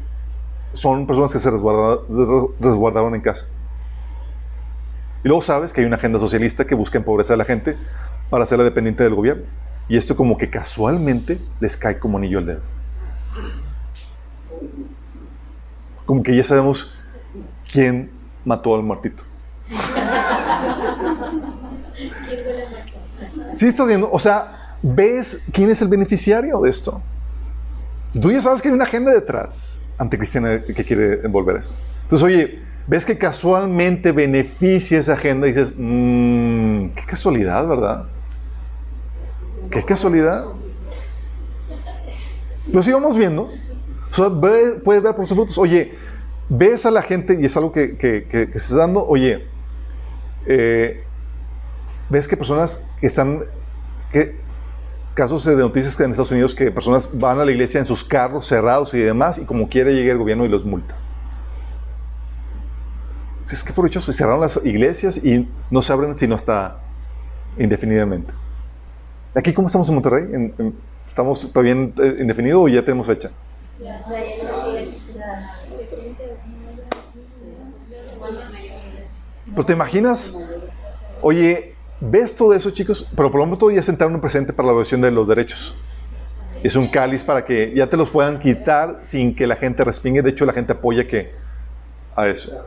son 0.74 1.08
personas 1.08 1.32
que 1.32 1.40
se 1.40 1.50
resguardaron 1.50 3.16
en 3.16 3.20
casa. 3.20 3.46
Y 5.24 5.28
luego 5.28 5.42
sabes 5.42 5.72
que 5.72 5.80
hay 5.80 5.86
una 5.88 5.96
agenda 5.96 6.20
socialista 6.20 6.64
que 6.64 6.76
busca 6.76 6.98
empobrecer 6.98 7.34
a 7.34 7.38
la 7.38 7.44
gente 7.44 7.76
para 8.30 8.44
hacerla 8.44 8.62
dependiente 8.62 9.02
del 9.02 9.14
gobierno. 9.16 9.44
Y 9.88 9.96
esto 9.96 10.16
como 10.16 10.38
que 10.38 10.48
casualmente 10.48 11.38
les 11.60 11.76
cae 11.76 11.98
como 11.98 12.18
anillo 12.18 12.38
al 12.38 12.46
dedo. 12.46 12.60
Como 16.06 16.22
que 16.22 16.34
ya 16.34 16.42
sabemos 16.42 16.94
quién 17.70 18.10
mató 18.44 18.74
al 18.74 18.82
muertito. 18.82 19.22
Sí 23.52 23.66
estás 23.66 23.86
viendo, 23.86 24.10
o 24.10 24.18
sea, 24.18 24.76
ves 24.82 25.46
quién 25.52 25.70
es 25.70 25.80
el 25.80 25.88
beneficiario 25.88 26.60
de 26.60 26.70
esto. 26.70 27.00
Tú 28.20 28.30
ya 28.30 28.40
sabes 28.40 28.60
que 28.60 28.68
hay 28.68 28.74
una 28.74 28.84
agenda 28.84 29.12
detrás 29.12 29.78
anticristiana 29.98 30.62
que 30.62 30.84
quiere 30.84 31.20
envolver 31.24 31.56
eso. 31.56 31.74
Entonces, 32.02 32.26
oye, 32.26 32.62
ves 32.86 33.04
que 33.04 33.16
casualmente 33.16 34.12
beneficia 34.12 34.98
esa 34.98 35.14
agenda 35.14 35.46
y 35.46 35.52
dices, 35.52 35.72
mmm, 35.76 36.88
qué 36.88 37.04
casualidad, 37.06 37.66
¿verdad? 37.66 38.04
Qué 39.70 39.82
casualidad. 39.84 40.46
Lo 42.72 42.82
sigamos 42.82 43.16
viendo. 43.16 43.50
O 44.10 44.14
sea, 44.14 44.30
puedes 44.30 45.02
ver 45.02 45.14
por 45.14 45.26
sus 45.26 45.36
frutos. 45.36 45.58
Oye, 45.58 45.94
ves 46.48 46.86
a 46.86 46.90
la 46.90 47.02
gente, 47.02 47.36
y 47.40 47.44
es 47.44 47.56
algo 47.56 47.72
que, 47.72 47.96
que, 47.96 48.26
que, 48.28 48.46
se 48.52 48.56
está 48.58 48.78
dando, 48.78 49.04
oye, 49.06 49.46
eh, 50.46 51.02
ves 52.10 52.28
que 52.28 52.36
personas 52.36 52.86
que 53.00 53.06
están, 53.06 53.44
que, 54.12 54.36
casos 55.14 55.44
de 55.44 55.56
noticias 55.56 55.98
en 56.00 56.10
Estados 56.10 56.32
Unidos 56.32 56.54
que 56.54 56.70
personas 56.70 57.08
van 57.18 57.38
a 57.38 57.44
la 57.44 57.52
iglesia 57.52 57.78
en 57.78 57.86
sus 57.86 58.04
carros 58.04 58.46
cerrados 58.46 58.92
y 58.94 58.98
demás, 58.98 59.38
y 59.38 59.44
como 59.44 59.68
quiere 59.68 59.94
llega 59.94 60.12
el 60.12 60.18
gobierno 60.18 60.44
y 60.44 60.48
los 60.48 60.64
multa. 60.64 60.96
Es 63.50 63.62
que 63.62 63.72
provechoso, 63.72 64.12
cerraron 64.12 64.40
las 64.40 64.60
iglesias 64.64 65.24
y 65.24 65.48
no 65.70 65.80
se 65.80 65.92
abren 65.92 66.16
sino 66.16 66.34
hasta 66.34 66.80
indefinidamente. 67.56 68.32
¿Aquí 69.34 69.52
cómo 69.52 69.66
estamos 69.66 69.88
en 69.88 69.94
Monterrey? 69.94 70.52
¿Estamos 71.06 71.52
todavía 71.52 71.72
eh, 71.72 72.16
indefinido 72.20 72.62
o 72.62 72.68
ya 72.68 72.82
tenemos 72.82 73.06
fecha? 73.06 73.30
Pero 79.46 79.66
te 79.66 79.72
imaginas, 79.72 80.36
oye, 81.20 81.74
ves 82.00 82.34
todo 82.34 82.54
eso, 82.54 82.70
chicos, 82.70 83.08
pero 83.16 83.30
por 83.30 83.40
lo 83.40 83.46
menos 83.46 83.74
ya 83.74 83.82
sentaron 83.82 84.14
un 84.14 84.20
presente 84.20 84.52
para 84.52 84.68
la 84.68 84.74
versión 84.74 85.00
de 85.00 85.10
los 85.10 85.26
derechos. 85.26 85.74
Es 86.62 86.76
un 86.76 86.88
cáliz 86.88 87.22
para 87.22 87.44
que 87.44 87.74
ya 87.74 87.88
te 87.88 87.96
los 87.96 88.08
puedan 88.10 88.38
quitar 88.38 89.00
sin 89.02 89.34
que 89.34 89.46
la 89.46 89.56
gente 89.56 89.84
respingue. 89.84 90.22
De 90.22 90.30
hecho, 90.30 90.46
la 90.46 90.52
gente 90.52 90.72
apoya 90.72 91.06
que 91.06 91.32
a 92.16 92.26
eso. 92.28 92.64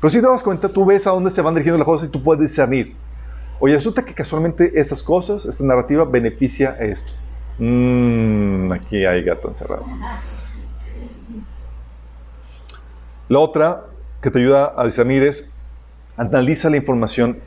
Pero 0.00 0.10
si 0.10 0.20
te 0.20 0.26
das 0.26 0.42
cuenta, 0.42 0.68
tú 0.68 0.84
ves 0.84 1.06
a 1.06 1.10
dónde 1.10 1.30
se 1.30 1.40
van 1.40 1.54
dirigiendo 1.54 1.78
las 1.78 1.86
cosas 1.86 2.08
y 2.08 2.10
tú 2.10 2.22
puedes 2.22 2.40
discernir. 2.40 2.96
Oye, 3.58 3.74
resulta 3.74 4.04
que 4.04 4.12
casualmente 4.12 4.72
estas 4.78 5.02
cosas, 5.02 5.44
esta 5.46 5.64
narrativa 5.64 6.04
beneficia 6.04 6.76
a 6.78 6.84
esto. 6.84 7.14
Mmm, 7.58 8.70
aquí 8.72 9.04
hay 9.04 9.22
gato 9.22 9.48
encerrado. 9.48 9.84
La 13.28 13.38
otra 13.38 13.84
que 14.20 14.30
te 14.30 14.38
ayuda 14.38 14.74
a 14.76 14.84
discernir 14.84 15.22
es 15.22 15.50
analiza 16.16 16.70
la 16.70 16.76
información 16.76 17.38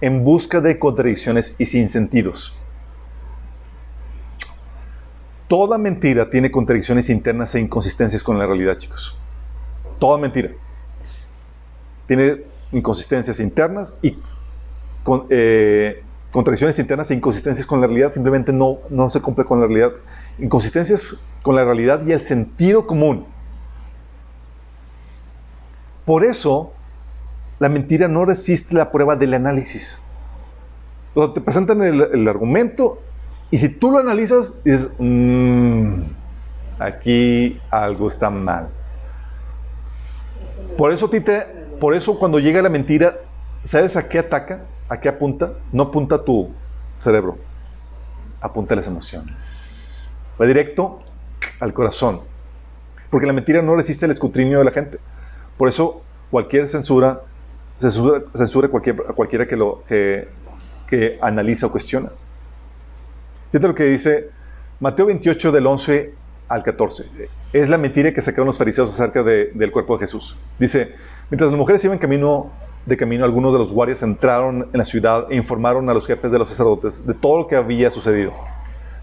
en 0.00 0.24
busca 0.24 0.60
de 0.60 0.78
contradicciones 0.78 1.54
y 1.58 1.66
sin 1.66 1.88
sentidos. 1.88 2.56
Toda 5.48 5.78
mentira 5.78 6.28
tiene 6.28 6.50
contradicciones 6.50 7.08
internas 7.08 7.54
e 7.54 7.60
inconsistencias 7.60 8.22
con 8.22 8.38
la 8.38 8.46
realidad, 8.46 8.76
chicos. 8.76 9.16
Toda 9.98 10.18
mentira. 10.18 10.50
Tiene 12.06 12.42
inconsistencias 12.72 13.40
internas 13.40 13.94
y 14.02 14.18
con, 15.08 15.24
eh, 15.30 16.02
contradicciones 16.30 16.78
internas 16.78 17.10
e 17.10 17.14
inconsistencias 17.14 17.66
con 17.66 17.80
la 17.80 17.86
realidad, 17.86 18.12
simplemente 18.12 18.52
no, 18.52 18.80
no 18.90 19.08
se 19.08 19.22
cumple 19.22 19.46
con 19.46 19.58
la 19.58 19.66
realidad. 19.66 19.92
Inconsistencias 20.38 21.18
con 21.40 21.56
la 21.56 21.64
realidad 21.64 22.06
y 22.06 22.12
el 22.12 22.20
sentido 22.20 22.86
común. 22.86 23.24
Por 26.04 26.26
eso, 26.26 26.74
la 27.58 27.70
mentira 27.70 28.06
no 28.06 28.26
resiste 28.26 28.74
la 28.74 28.92
prueba 28.92 29.16
del 29.16 29.32
análisis. 29.32 29.98
te 31.34 31.40
presentan 31.40 31.82
el, 31.82 32.28
argumento 32.28 33.00
y 33.50 33.56
si 33.56 33.70
tú 33.70 33.90
lo 33.90 33.98
analizas, 34.00 34.62
dices, 34.62 34.92
mmm, 34.98 36.02
aquí 36.78 37.58
algo 37.70 38.08
está 38.08 38.28
mal. 38.28 38.68
Por 40.76 40.92
eso, 40.92 41.08
Tite, 41.08 41.46
por 41.80 41.94
eso 41.94 42.18
cuando 42.18 42.38
llega 42.38 42.60
la 42.60 42.68
mentira, 42.68 43.16
¿sabes 43.64 43.96
a 43.96 44.06
qué 44.06 44.18
ataca? 44.18 44.64
¿A 44.88 45.00
qué 45.00 45.08
apunta? 45.08 45.52
No 45.72 45.84
apunta 45.84 46.24
tu 46.24 46.50
cerebro, 46.98 47.38
apunta 48.40 48.74
las 48.74 48.86
emociones. 48.86 50.10
Va 50.40 50.46
directo 50.46 51.00
al 51.60 51.72
corazón. 51.72 52.20
Porque 53.10 53.26
la 53.26 53.32
mentira 53.32 53.62
no 53.62 53.74
resiste 53.74 54.06
el 54.06 54.12
escrutinio 54.12 54.58
de 54.58 54.64
la 54.64 54.70
gente. 54.70 54.98
Por 55.56 55.68
eso 55.68 56.02
cualquier 56.30 56.68
censura, 56.68 57.22
censura, 57.78 58.22
censura 58.34 58.68
cualquier, 58.68 58.96
a 59.08 59.12
cualquiera 59.12 59.46
que, 59.46 59.56
lo, 59.56 59.82
que, 59.88 60.28
que 60.86 61.18
analiza 61.20 61.66
o 61.66 61.72
cuestiona. 61.72 62.10
Fíjate 63.50 63.68
lo 63.68 63.74
que 63.74 63.84
dice 63.84 64.30
Mateo 64.80 65.06
28 65.06 65.52
del 65.52 65.66
11 65.66 66.14
al 66.48 66.62
14. 66.62 67.06
Es 67.52 67.68
la 67.68 67.78
mentira 67.78 68.12
que 68.12 68.20
sacaron 68.20 68.46
los 68.46 68.58
fariseos 68.58 68.92
acerca 68.92 69.22
del 69.22 69.72
cuerpo 69.72 69.96
de 69.96 70.06
Jesús. 70.06 70.36
Dice, 70.58 70.94
mientras 71.30 71.50
las 71.50 71.58
mujeres 71.58 71.84
iban 71.84 71.98
camino 71.98 72.50
de 72.86 72.96
camino, 72.96 73.24
algunos 73.24 73.52
de 73.52 73.58
los 73.58 73.72
guardias 73.72 74.02
entraron 74.02 74.68
en 74.72 74.78
la 74.78 74.84
ciudad 74.84 75.26
e 75.30 75.36
informaron 75.36 75.88
a 75.90 75.94
los 75.94 76.06
jefes 76.06 76.32
de 76.32 76.38
los 76.38 76.48
sacerdotes 76.48 77.06
de 77.06 77.14
todo 77.14 77.38
lo 77.38 77.46
que 77.46 77.56
había 77.56 77.90
sucedido. 77.90 78.32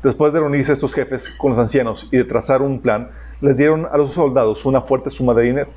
Después 0.04 0.34
de 0.34 0.40
reunirse 0.40 0.74
estos 0.74 0.94
jefes 0.94 1.30
con 1.30 1.52
los 1.52 1.60
ancianos 1.60 2.08
y 2.12 2.18
de 2.18 2.24
trazar 2.24 2.62
un 2.62 2.80
plan, 2.80 3.10
les 3.42 3.58
dieron 3.58 3.88
a 3.92 3.98
los 3.98 4.12
soldados 4.12 4.66
una 4.66 4.82
fuerte 4.82 5.10
suma 5.10 5.34
de 5.34 5.44
dinero. 5.44 5.70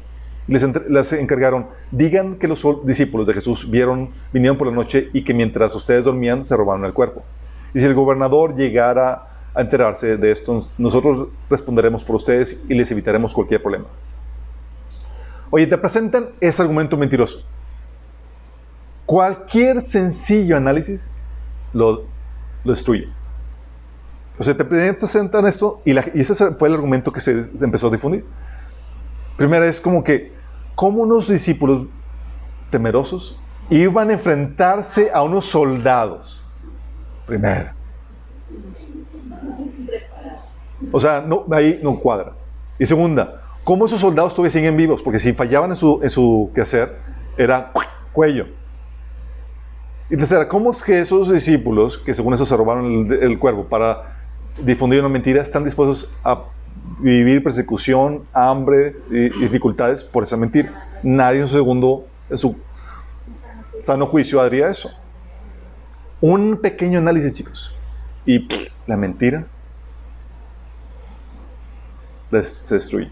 Les, 0.47 0.63
les 0.89 1.13
encargaron, 1.13 1.67
digan 1.91 2.37
que 2.37 2.49
los 2.49 2.65
discípulos 2.85 3.27
de 3.27 3.35
Jesús 3.35 3.71
vieron, 3.71 4.11
vinieron 4.33 4.57
por 4.57 4.67
la 4.67 4.73
noche 4.73 5.11
y 5.13 5.25
que 5.25 5.35
mientras 5.35 5.75
ustedes 5.75 6.05
dormían 6.05 6.45
se 6.45 6.57
robaron 6.57 6.85
el 6.85 6.95
cuerpo. 6.95 7.23
Y 7.75 7.81
si 7.81 7.87
el 7.87 7.95
gobernador 7.95 8.55
llegara 8.57 9.29
a 9.55 9.61
enterarse 9.61 10.17
de 10.17 10.31
esto, 10.31 10.67
nosotros 10.79 11.29
responderemos 11.51 12.05
por 12.05 12.17
ustedes 12.17 12.65
y 12.69 12.75
les 12.75 12.91
evitaremos 12.91 13.35
cualquier 13.35 13.61
problema. 13.61 13.87
Oye, 15.51 15.67
te 15.67 15.79
presentan 15.79 16.29
este 16.41 16.63
argumento 16.63 16.97
mentiroso. 16.97 17.43
Cualquier 19.09 19.87
sencillo 19.87 20.55
análisis 20.59 21.11
lo, 21.73 22.05
lo 22.63 22.71
destruye. 22.71 23.09
O 24.39 24.43
sea, 24.43 24.55
te 24.55 24.67
presentan 24.67 25.47
esto 25.47 25.81
y, 25.87 25.97
ese 25.97 26.35
fue 26.35 26.69
el 26.69 26.75
argumento 26.75 27.11
que 27.11 27.21
se, 27.21 27.51
empezó 27.59 27.87
a 27.87 27.91
difundir. 27.91 28.27
Primera 29.39 29.67
es 29.67 29.81
como 29.81 30.05
que, 30.05 30.35
¿cómo 30.75 31.05
unos 31.05 31.27
discípulos 31.27 31.87
temerosos 32.71 33.41
iban 33.71 34.11
a 34.11 34.13
enfrentarse 34.13 35.11
a 35.11 35.23
unos 35.23 35.47
soldados? 35.47 36.45
Primera. 37.27 37.75
O 40.93 41.01
sea, 41.01 41.25
no, 41.27 41.47
ahí 41.51 41.81
no 41.83 41.99
cuadra. 41.99 42.33
Y 42.79 42.85
segunda, 42.85 43.41
¿cómo 43.65 43.87
esos 43.87 44.03
soldados 44.03 44.35
todavía 44.35 44.51
siguen 44.51 44.77
vivos? 44.77 45.01
Porque 45.01 45.19
si 45.19 45.33
fallaban 45.33 45.71
en 45.71 45.77
su, 45.77 45.99
en 46.03 46.11
su 46.11 46.51
quehacer, 46.55 46.99
era 47.39 47.73
cuello. 48.13 48.59
Y 50.11 50.17
tercera, 50.17 50.49
¿cómo 50.49 50.71
es 50.71 50.83
que 50.83 50.99
esos 50.99 51.31
discípulos, 51.31 51.99
que 51.99 52.15
según 52.15 52.33
eso 52.33 52.47
se 52.47 52.57
robaron 52.57 53.13
el, 53.13 53.39
cuerpo 53.39 53.65
para 53.65 54.17
difundir 54.65 55.01
una 55.01 55.11
mentira, 55.11 55.43
están 55.43 55.65
dispuestos 55.65 56.15
a 56.25 56.45
vivir 57.01 57.43
persecución, 57.43 58.23
hambre 58.33 58.97
y 59.11 59.29
dificultades 59.39 60.03
por 60.03 60.23
esa 60.23 60.39
mentira? 60.39 60.89
Nadie 61.03 61.41
en 61.41 61.49
su 61.49 61.57
segundo, 61.57 62.07
en 62.31 62.39
su 62.39 62.57
sano 63.83 64.07
juicio 64.07 64.41
haría 64.41 64.71
eso. 64.71 64.91
Un 66.23 66.57
pequeño 66.57 66.99
análisis, 66.99 67.35
chicos. 67.35 67.75
Y 68.25 68.49
la 68.87 68.97
mentira 68.97 69.47
se 72.43 72.75
destruye. 72.75 73.11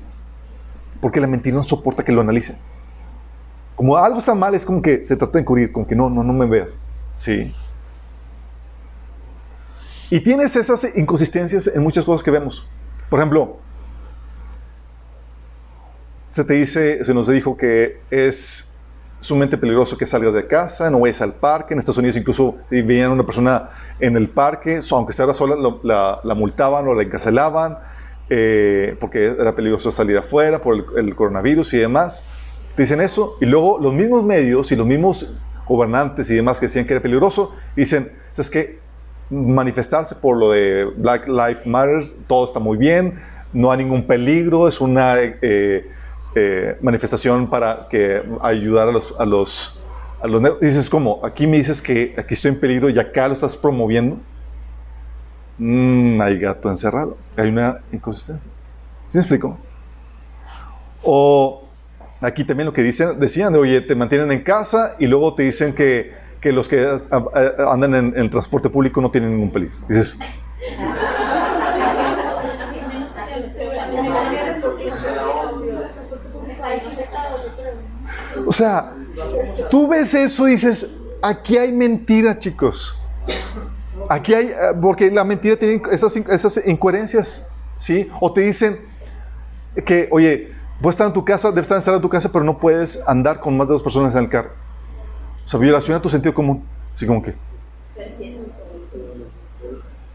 Porque 1.01 1.21
la 1.21 1.27
mentira 1.27 1.57
no 1.57 1.63
soporta 1.63 2.05
que 2.05 2.13
lo 2.13 2.23
analicen. 2.23 2.57
Como 3.75 3.99
algo 3.99 4.19
está 4.19 4.35
mal, 4.35 4.55
es 4.55 4.65
como 4.65 4.81
que 4.81 5.05
se 5.05 5.15
trata 5.15 5.35
de 5.35 5.41
encubrir, 5.41 5.71
como 5.71 5.87
que 5.87 5.95
no, 5.95 6.09
no, 6.09 6.25
no 6.25 6.33
me 6.33 6.47
veas. 6.47 6.79
Sí. 7.17 7.55
Y 10.11 10.21
tienes 10.21 10.55
esas 10.55 10.87
inconsistencias 10.97 11.67
en 11.67 11.83
muchas 11.83 12.05
cosas 12.05 12.23
que 12.23 12.31
vemos. 12.31 12.67
Por 13.11 13.19
ejemplo, 13.19 13.57
se 16.29 16.45
te 16.45 16.55
dice, 16.55 17.05
se 17.05 17.15
nos 17.15 17.27
dijo 17.27 17.57
que 17.57 18.01
es 18.11 18.73
sumamente 19.21 19.57
peligroso 19.57 19.97
que 19.97 20.07
salgas 20.07 20.35
de 20.35 20.47
casa, 20.47 20.91
no 20.91 21.01
vayas 21.01 21.23
al 21.23 21.35
parque. 21.35 21.75
En 21.75 21.79
Estados 21.79 21.99
Unidos 21.99 22.17
incluso 22.17 22.57
si 22.71 22.83
veían 22.83 23.11
a 23.11 23.15
una 23.15 23.27
persona 23.27 23.71
en 23.99 24.17
el 24.17 24.29
parque, 24.29 24.81
aunque 24.93 25.11
estaba 25.11 25.35
sola, 25.35 25.57
la, 25.83 26.35
multaban 26.35 26.87
o 26.87 26.95
la 26.95 27.03
encarcelaban 27.03 27.79
eh, 28.29 28.97
porque 29.01 29.27
era 29.27 29.55
peligroso 29.55 29.91
salir 29.91 30.19
afuera 30.19 30.61
por 30.61 30.75
el, 30.75 30.85
el, 30.97 31.17
coronavirus 31.17 31.75
y 31.75 31.79
demás. 31.79 32.25
Te 32.77 32.83
dicen 32.83 33.01
eso 33.01 33.39
y 33.41 33.47
luego 33.47 33.79
los 33.81 33.93
mismos 33.93 34.23
medios 34.23 34.71
y 34.71 34.77
los 34.77 34.87
mismos 34.87 35.33
gobernantes 35.67 36.31
y 36.31 36.35
demás 36.35 36.61
que 36.61 36.67
decían 36.67 36.87
que 36.87 36.95
era 36.95 37.03
peligroso, 37.03 37.55
dicen, 37.75 38.13
es 38.37 38.51
que 38.51 38.79
manifestarse 39.31 40.15
por 40.15 40.37
lo 40.37 40.53
de 40.53 40.85
Black 40.97 41.27
Lives 41.27 41.67
Matter, 41.67 42.07
todo 42.27 42.45
está 42.45 42.61
muy 42.61 42.77
bien, 42.77 43.21
no 43.53 43.71
hay 43.71 43.79
ningún 43.79 44.07
peligro, 44.07 44.69
es 44.69 44.81
una... 44.81 45.17
Eh, 45.19 45.91
eh, 46.39 46.77
manifestación 46.83 47.49
para 47.49 47.87
que 47.89 48.23
ayudar 48.43 48.89
a 48.89 48.93
los, 48.93 49.15
a 49.19 49.25
los, 49.25 49.83
a 50.21 50.27
los 50.27 50.61
Dices, 50.61 50.91
como, 50.91 51.25
aquí 51.25 51.47
me 51.47 51.57
dices 51.57 51.81
que 51.81 52.15
aquí 52.19 52.35
estoy 52.35 52.51
en 52.51 52.61
peligro 52.61 52.91
y 52.91 52.99
acá 52.99 53.27
lo 53.27 53.33
estás 53.33 53.57
promoviendo. 53.57 54.19
Mm, 55.57 56.21
hay 56.21 56.39
gato 56.39 56.69
encerrado. 56.69 57.17
Hay 57.39 57.49
una 57.49 57.79
inconsistencia. 57.91 58.51
¿Sí 59.09 59.17
me 59.17 59.23
explico? 59.23 59.57
O 61.03 61.66
aquí 62.21 62.45
también 62.45 62.67
lo 62.67 62.73
que 62.73 62.83
dicen, 62.83 63.19
decían, 63.19 63.55
oye, 63.55 63.81
te 63.81 63.95
mantienen 63.95 64.33
en 64.33 64.43
casa 64.43 64.97
y 64.99 65.07
luego 65.07 65.35
te 65.35 65.45
dicen 65.45 65.75
que, 65.75 66.13
que 66.41 66.53
los 66.53 66.69
que 66.69 66.87
andan 67.59 67.95
en, 67.95 68.15
en, 68.17 68.31
transporte 68.31 68.71
público 68.71 69.01
no 69.01 69.11
tienen 69.11 69.31
ningún 69.31 69.51
peligro. 69.51 69.77
Dices, 69.89 70.17
O 78.47 78.53
sea, 78.53 78.93
tú 79.71 79.89
ves 79.89 80.15
eso 80.15 80.47
y 80.47 80.53
dices, 80.53 80.89
aquí 81.21 81.57
hay 81.57 81.73
mentira, 81.73 82.39
chicos. 82.39 82.99
Aquí 84.09 84.33
hay, 84.33 84.53
porque 84.81 85.11
la 85.11 85.25
mentira 85.25 85.57
tiene 85.57 85.83
esas, 85.91 86.17
esas 86.17 86.67
incoherencias, 86.67 87.49
¿sí? 87.79 88.09
O 88.21 88.33
te 88.33 88.43
dicen 88.43 88.79
que, 89.85 90.09
oye, 90.13 90.55
puedes 90.81 90.95
estar 90.95 91.07
en 91.07 91.13
tu 91.13 91.25
casa, 91.25 91.51
debes 91.51 91.71
estar 91.71 91.95
en 91.95 92.01
tu 92.01 92.09
casa, 92.09 92.31
pero 92.31 92.45
no 92.45 92.59
puedes 92.59 93.03
andar 93.07 93.41
con 93.41 93.57
más 93.57 93.69
de 93.69 93.75
dos 93.75 93.83
personas 93.83 94.15
en 94.15 94.25
el 94.25 94.29
carro. 94.29 94.51
O 95.45 95.49
sea, 95.49 95.61
violación 95.61 95.97
a 95.97 96.03
tu 96.03 96.09
sentido 96.09 96.35
común. 96.35 96.65
Así 96.95 97.07
como 97.07 97.23
que. 97.23 97.35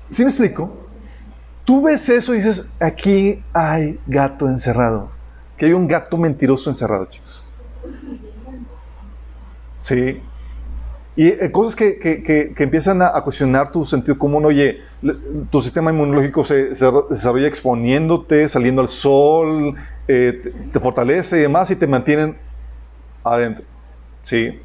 ¿Sí 0.09 0.23
me 0.23 0.29
explico? 0.29 0.77
Tú 1.63 1.83
ves 1.83 2.09
eso 2.09 2.33
y 2.33 2.37
dices, 2.37 2.69
aquí 2.79 3.41
hay 3.53 3.99
gato 4.07 4.47
encerrado. 4.47 5.09
Que 5.57 5.67
hay 5.67 5.73
un 5.73 5.87
gato 5.87 6.17
mentiroso 6.17 6.69
encerrado, 6.69 7.05
chicos. 7.05 7.43
Sí. 9.77 10.21
Y 11.15 11.27
eh, 11.27 11.51
cosas 11.51 11.75
que, 11.75 11.97
que, 11.99 12.23
que, 12.23 12.63
empiezan 12.63 13.01
a, 13.01 13.21
cuestionar 13.21 13.71
tu 13.71 13.85
sentido 13.85 14.17
común. 14.17 14.45
Oye, 14.45 14.79
tu 15.49 15.61
sistema 15.61 15.91
inmunológico 15.91 16.43
se, 16.43 16.73
se, 16.75 16.85
desarrolla 17.09 17.47
exponiéndote, 17.47 18.49
saliendo 18.49 18.81
al 18.81 18.89
sol, 18.89 19.75
eh, 20.13 20.53
te, 20.73 20.79
fortalece 20.81 21.37
y 21.37 21.41
demás, 21.41 21.71
y 21.71 21.75
te 21.77 21.87
mantienen 21.87 22.37
adentro. 23.23 23.65
Sí. 24.23 24.59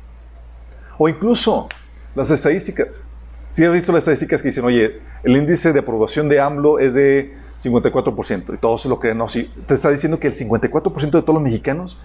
O 0.99 1.09
incluso 1.09 1.69
las 2.17 2.33
estadísticas. 2.33 3.05
Si 3.53 3.65
has 3.65 3.73
visto 3.73 3.93
las 3.93 4.01
estadísticas 4.01 4.43
que 4.43 4.49
dicen, 4.49 4.65
oye, 4.65 5.01
el 5.23 5.37
índice 5.37 5.73
de 5.73 5.79
aprobación 5.79 6.29
de 6.29 6.41
AMLO 6.41 6.81
es 6.81 6.95
de 6.95 7.37
54%, 7.63 8.55
y 8.55 8.59
todos 8.59 8.85
lo 8.87 8.99
creen. 8.99 9.19
No, 9.19 9.29
sí, 9.29 9.49
te 9.69 9.75
está 9.75 9.91
diciendo 9.91 10.19
que 10.19 10.27
el 10.27 10.35
54% 10.35 11.11
de 11.13 11.23
todos 11.23 11.35
los 11.35 11.43
mexicanos 11.43 11.97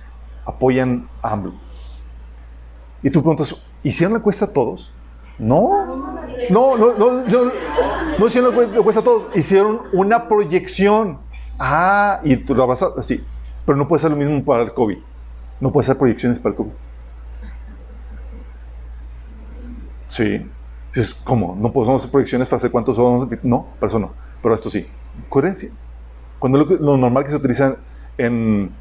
apoyan 0.46 1.10
a 1.24 1.32
AMLO. 1.32 1.54
Y 3.02 3.10
tú 3.10 3.22
preguntas, 3.22 3.56
¿hicieron 3.82 4.14
la 4.14 4.20
cuesta 4.20 4.46
a 4.46 4.50
todos? 4.50 4.94
No, 5.39 5.84
no, 6.52 6.78
no, 6.78 6.78
no, 6.78 7.24
no, 7.24 7.52
no 8.20 8.28
hicieron 8.28 8.56
la 8.72 8.84
cuesta 8.84 9.00
a 9.00 9.04
todos, 9.04 9.36
hicieron 9.36 9.82
una 9.94 10.28
proyección. 10.28 11.20
Ah, 11.58 12.20
y 12.24 12.38
tú 12.38 12.54
la 12.54 12.66
vas 12.66 12.84
a, 12.84 12.89
así, 12.98 13.24
pero 13.66 13.78
no 13.78 13.88
puede 13.88 14.01
ser 14.01 14.12
lo 14.12 14.18
mismo 14.18 14.43
para 14.43 14.64
el 14.64 14.74
COVID. 14.74 14.97
No 15.59 15.72
puede 15.72 15.86
ser 15.86 15.97
proyecciones 15.97 16.39
para 16.39 16.51
el 16.51 16.57
COVID. 16.57 16.72
Sí. 20.07 20.45
Es 20.93 21.14
como, 21.14 21.55
no 21.55 21.72
podemos 21.72 22.01
hacer 22.01 22.12
proyecciones 22.12 22.49
para 22.49 22.57
hacer 22.57 22.72
cuántos 22.72 22.95
son. 22.95 23.39
No, 23.43 23.68
para 23.80 23.89
eso 23.89 23.99
no. 23.99 24.12
Pero 24.41 24.55
esto 24.55 24.70
sí. 24.70 24.88
Coherencia. 25.30 25.70
Cuando 26.39 26.59
lo, 26.59 26.66
lo 26.66 26.97
normal 26.97 27.24
que 27.24 27.30
se 27.30 27.36
utiliza 27.38 27.78
en, 28.18 28.72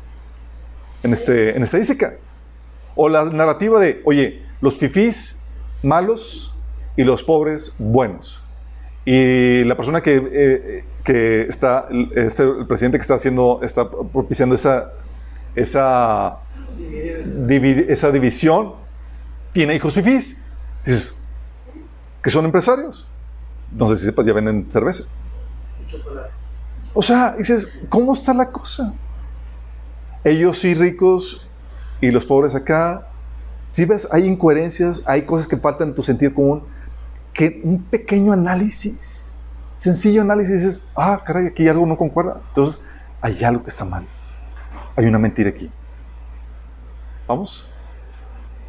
en, 1.03 1.13
este, 1.13 1.57
en 1.57 1.63
estadística. 1.63 2.15
O 2.97 3.09
la 3.09 3.25
narrativa 3.27 3.79
de, 3.79 4.03
oye, 4.05 4.43
los 4.61 4.77
fifís 4.77 5.43
malos 5.83 6.53
y 6.97 7.05
los 7.05 7.23
pobres 7.23 7.75
buenos. 7.79 8.40
Y 9.13 9.65
la 9.65 9.77
persona 9.77 10.01
que, 10.03 10.23
eh, 10.33 10.85
que 11.03 11.43
está, 11.43 11.89
este, 12.15 12.45
el 12.45 12.67
presidente 12.69 12.97
que 12.97 13.03
está 13.03 13.15
haciendo, 13.15 13.59
está 13.61 13.91
propiciando 13.91 14.55
esa, 14.55 14.93
esa, 15.57 16.39
esa 17.89 18.13
división, 18.13 18.75
tiene 19.53 19.75
hijos 19.75 19.95
fifís. 19.95 20.41
Dices, 20.87 21.21
que 22.23 22.31
son 22.31 22.45
empresarios. 22.45 23.05
No 23.73 23.89
sé 23.89 23.97
si 23.97 24.05
sepas, 24.05 24.27
ya 24.27 24.33
venden 24.33 24.71
cerveza. 24.71 25.03
O 26.95 27.03
sea, 27.03 27.35
dices, 27.37 27.69
¿cómo 27.89 28.15
está 28.15 28.33
la 28.33 28.53
cosa? 28.53 28.95
Ellos 30.23 30.57
sí 30.57 30.73
ricos 30.75 31.49
y 32.01 32.13
los 32.13 32.25
pobres 32.25 32.55
acá. 32.55 33.09
Si 33.73 33.85
ves, 33.87 34.07
hay 34.13 34.29
incoherencias, 34.29 35.03
hay 35.05 35.23
cosas 35.23 35.49
que 35.49 35.57
faltan 35.57 35.89
en 35.89 35.95
tu 35.97 36.05
sentido 36.05 36.33
común, 36.33 36.63
que 37.33 37.61
un 37.65 37.83
pequeño 37.83 38.33
análisis, 38.33 39.37
sencillo 39.77 40.23
análisis, 40.23 40.63
dices, 40.63 40.89
ah, 40.97 41.23
caray, 41.25 41.47
aquí 41.47 41.69
algo 41.69 41.87
no 41.87 41.97
concuerda. 41.97 42.41
Entonces, 42.49 42.83
hay 43.21 43.43
algo 43.45 43.63
que 43.63 43.71
está 43.71 43.85
mal. 43.85 44.07
Hay 44.97 45.07
una 45.07 45.19
mentira 45.19 45.51
aquí. 45.51 45.71
¿Vamos? 47.27 47.67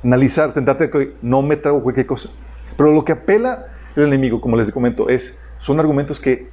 Analizar, 0.03 0.51
sentarte, 0.51 1.15
no 1.21 1.41
me 1.41 1.55
trago 1.55 1.81
cualquier 1.81 2.05
cosa. 2.05 2.29
Pero 2.77 2.91
lo 2.91 3.03
que 3.03 3.11
apela 3.11 3.67
el 3.95 4.03
enemigo, 4.03 4.39
como 4.39 4.55
les 4.55 4.71
comento, 4.71 5.09
es, 5.09 5.39
son 5.57 5.79
argumentos 5.79 6.19
que 6.19 6.49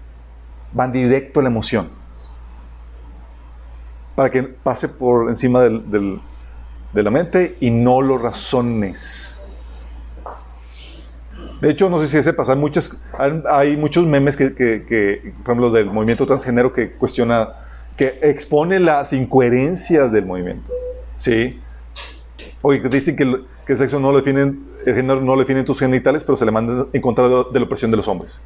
van 0.73 0.93
directo 0.93 1.41
a 1.41 1.43
la 1.43 1.49
emoción. 1.49 1.91
Para 4.15 4.31
que 4.31 4.43
pase 4.43 4.89
por 4.89 5.29
encima 5.29 5.61
del 5.61 6.21
de 6.93 7.03
la 7.03 7.11
mente 7.11 7.57
y 7.61 7.71
no 7.71 8.01
lo 8.01 8.19
razones. 8.19 9.38
De 11.61 11.71
hecho, 11.71 11.91
no 11.91 12.01
sé 12.01 12.07
si 12.07 12.23
sepas, 12.23 12.49
hay, 12.49 12.57
muchas, 12.57 13.01
hay, 13.51 13.77
muchos 13.77 14.07
memes 14.07 14.37
que, 14.37 14.55
que, 14.55 15.33
por 15.43 15.53
ejemplo, 15.53 15.71
del 15.71 15.87
movimiento 15.87 16.27
transgénero 16.27 16.73
que 16.73 16.93
cuestiona, 16.93 17.49
que 17.97 18.19
expone 18.23 18.79
las 18.79 19.13
incoherencias 19.13 20.13
del 20.13 20.25
movimiento. 20.25 20.73
¿Sí? 21.17 21.61
Oye, 22.63 22.81
que 22.81 22.89
dicen 22.89 23.17
que 23.17 23.25
el, 23.25 23.47
que 23.67 23.73
el 23.73 23.79
sexo 23.79 23.99
no 23.99 24.13
lo 24.13 24.19
definen, 24.19 24.67
el 24.87 24.95
género 24.95 25.21
no 25.21 25.35
lo 25.35 25.41
definen 25.41 25.65
tus 25.65 25.81
genitales, 25.81 26.23
pero 26.23 26.37
se 26.37 26.45
le 26.45 26.53
manda 26.53 26.87
en 26.93 27.03
contra 27.03 27.25
de, 27.29 27.31
la 27.31 27.63
opresión 27.65 27.91
de 27.91 27.97
los 27.97 28.07
hombres. 28.07 28.41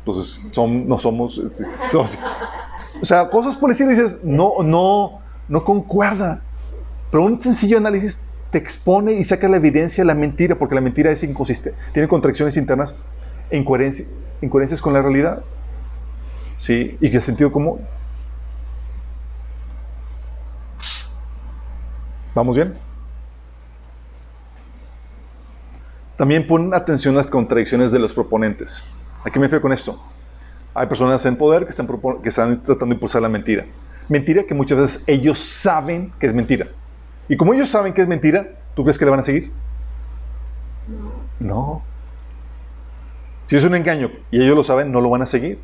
entonces, 0.00 0.40
son, 0.50 0.86
no 0.86 0.98
somos... 0.98 1.38
o 1.38 3.04
sea, 3.04 3.30
cosas 3.30 3.56
por 3.56 3.70
decir, 3.70 3.88
dices, 3.88 4.22
no, 4.22 4.56
no, 4.62 5.20
no 5.48 5.64
concuerda. 5.64 6.42
Pero 7.10 7.24
un 7.24 7.40
sencillo 7.40 7.78
análisis 7.78 8.22
te 8.50 8.58
expone 8.58 9.12
y 9.12 9.24
saca 9.24 9.48
la 9.48 9.56
evidencia 9.56 10.02
de 10.02 10.06
la 10.06 10.14
mentira, 10.14 10.56
porque 10.56 10.74
la 10.74 10.80
mentira 10.80 11.10
es 11.10 11.22
inconsistente, 11.22 11.78
tiene 11.92 12.08
contracciones 12.08 12.56
internas 12.56 12.94
e 13.50 13.58
incoherencias 13.58 14.80
con 14.80 14.92
la 14.92 15.02
realidad. 15.02 15.42
¿Sí? 16.56 16.96
Y 17.00 17.10
que 17.10 17.16
el 17.16 17.22
sentido 17.22 17.52
común. 17.52 17.80
¿Vamos 22.34 22.56
bien? 22.56 22.74
También 26.16 26.48
pon 26.48 26.74
atención 26.74 27.14
a 27.14 27.18
las 27.18 27.30
contradicciones 27.30 27.92
de 27.92 28.00
los 28.00 28.12
proponentes. 28.12 28.84
¿A 29.24 29.30
qué 29.30 29.38
me 29.38 29.46
refiero 29.46 29.62
con 29.62 29.72
esto? 29.72 30.02
Hay 30.74 30.88
personas 30.88 31.24
en 31.26 31.36
poder 31.36 31.64
que 31.64 31.70
están, 31.70 31.86
que 32.22 32.28
están 32.28 32.62
tratando 32.62 32.86
de 32.86 32.94
impulsar 32.94 33.22
la 33.22 33.28
mentira. 33.28 33.66
Mentira 34.08 34.42
que 34.42 34.54
muchas 34.54 34.78
veces 34.78 35.04
ellos 35.06 35.38
saben 35.38 36.12
que 36.18 36.26
es 36.26 36.34
mentira. 36.34 36.68
Y 37.28 37.36
como 37.36 37.52
ellos 37.54 37.68
saben 37.68 37.92
que 37.92 38.02
es 38.02 38.08
mentira, 38.08 38.48
¿tú 38.74 38.82
crees 38.82 38.98
que 38.98 39.04
le 39.04 39.10
van 39.10 39.20
a 39.20 39.22
seguir? 39.22 39.52
No. 40.88 41.12
No. 41.46 41.82
Si 43.46 43.56
es 43.56 43.64
un 43.64 43.74
engaño 43.74 44.10
y 44.30 44.42
ellos 44.42 44.56
lo 44.56 44.64
saben, 44.64 44.92
no 44.92 45.00
lo 45.00 45.10
van 45.10 45.22
a 45.22 45.26
seguir. 45.26 45.58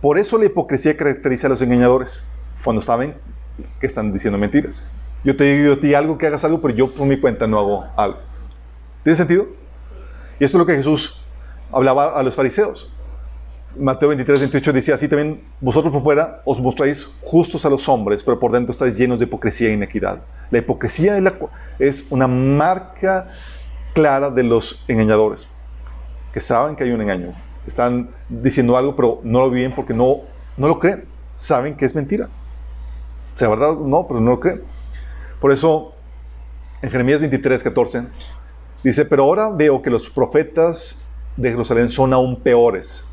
Por 0.00 0.18
eso 0.18 0.38
la 0.38 0.46
hipocresía 0.46 0.96
caracteriza 0.96 1.46
a 1.46 1.50
los 1.50 1.62
engañadores, 1.62 2.26
cuando 2.62 2.82
saben 2.82 3.14
que 3.80 3.86
están 3.86 4.12
diciendo 4.12 4.38
mentiras. 4.38 4.86
Yo 5.22 5.36
te 5.36 5.44
digo 5.44 5.74
a 5.74 5.76
ti 5.76 5.94
algo 5.94 6.18
que 6.18 6.26
hagas 6.26 6.44
algo, 6.44 6.60
pero 6.60 6.74
yo 6.74 6.92
por 6.92 7.06
mi 7.06 7.18
cuenta 7.18 7.46
no 7.46 7.58
hago 7.58 7.84
algo. 7.96 8.18
¿Tiene 9.02 9.16
sentido? 9.16 9.46
Y 10.38 10.44
esto 10.44 10.56
es 10.56 10.60
lo 10.60 10.66
que 10.66 10.74
Jesús 10.74 11.22
hablaba 11.72 12.18
a 12.18 12.22
los 12.22 12.34
fariseos. 12.34 12.93
Mateo 13.76 14.08
23, 14.08 14.40
28 14.40 14.72
dice, 14.72 14.92
así 14.92 15.08
también 15.08 15.42
vosotros 15.60 15.92
por 15.92 16.02
fuera 16.02 16.42
os 16.44 16.60
mostráis 16.60 17.06
justos 17.22 17.64
a 17.64 17.70
los 17.70 17.88
hombres, 17.88 18.22
pero 18.22 18.38
por 18.38 18.52
dentro 18.52 18.72
estáis 18.72 18.96
llenos 18.96 19.18
de 19.18 19.24
hipocresía 19.24 19.68
e 19.68 19.72
inequidad. 19.72 20.20
La 20.50 20.58
hipocresía 20.58 21.20
es, 21.78 22.06
una 22.10 22.26
marca 22.26 23.28
clara 23.92 24.30
de 24.30 24.42
los 24.42 24.84
engañadores, 24.86 25.48
que 26.32 26.40
saben 26.40 26.76
que 26.76 26.84
hay 26.84 26.90
un 26.90 27.00
engaño. 27.00 27.32
Están 27.66 28.10
diciendo 28.28 28.76
algo, 28.76 28.94
pero 28.94 29.20
no 29.24 29.40
lo 29.40 29.50
viven 29.50 29.72
porque 29.74 29.94
no, 29.94 30.20
no 30.56 30.68
lo 30.68 30.78
creen. 30.78 31.04
Saben 31.34 31.76
que 31.76 31.84
es 31.84 31.94
mentira. 31.94 32.28
O 33.34 33.38
sea, 33.38 33.48
verdad, 33.48 33.74
no, 33.76 34.06
pero 34.06 34.20
no 34.20 34.32
lo 34.32 34.40
creen. 34.40 34.62
Por 35.40 35.50
eso, 35.50 35.94
en 36.82 36.90
Jeremías 36.90 37.20
23, 37.20 37.62
14, 37.64 38.04
dice, 38.84 39.04
pero 39.04 39.24
ahora 39.24 39.48
veo 39.50 39.82
que 39.82 39.90
los 39.90 40.08
profetas 40.08 41.02
de 41.36 41.50
Jerusalén 41.50 41.88
son 41.88 42.12
aún 42.12 42.40
peores. 42.40 43.04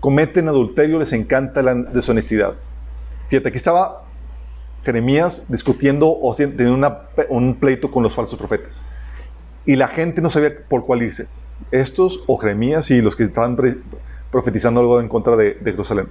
Cometen 0.00 0.48
adulterio, 0.48 0.98
les 0.98 1.12
encanta 1.12 1.62
la 1.62 1.74
deshonestidad. 1.74 2.54
Fíjate, 3.28 3.48
aquí 3.48 3.56
estaba 3.56 4.04
Jeremías 4.82 5.46
discutiendo 5.50 6.08
o 6.08 6.34
teniendo 6.34 7.00
un 7.28 7.54
pleito 7.56 7.90
con 7.90 8.02
los 8.02 8.14
falsos 8.14 8.38
profetas. 8.38 8.80
Y 9.66 9.76
la 9.76 9.88
gente 9.88 10.20
no 10.22 10.30
sabía 10.30 10.52
por 10.68 10.86
cuál 10.86 11.02
irse. 11.02 11.26
Estos 11.70 12.24
o 12.26 12.38
Jeremías 12.38 12.90
y 12.90 13.02
los 13.02 13.14
que 13.14 13.24
estaban 13.24 13.58
profetizando 14.30 14.80
algo 14.80 15.00
en 15.00 15.08
contra 15.08 15.36
de, 15.36 15.54
de 15.54 15.70
Jerusalén. 15.70 16.08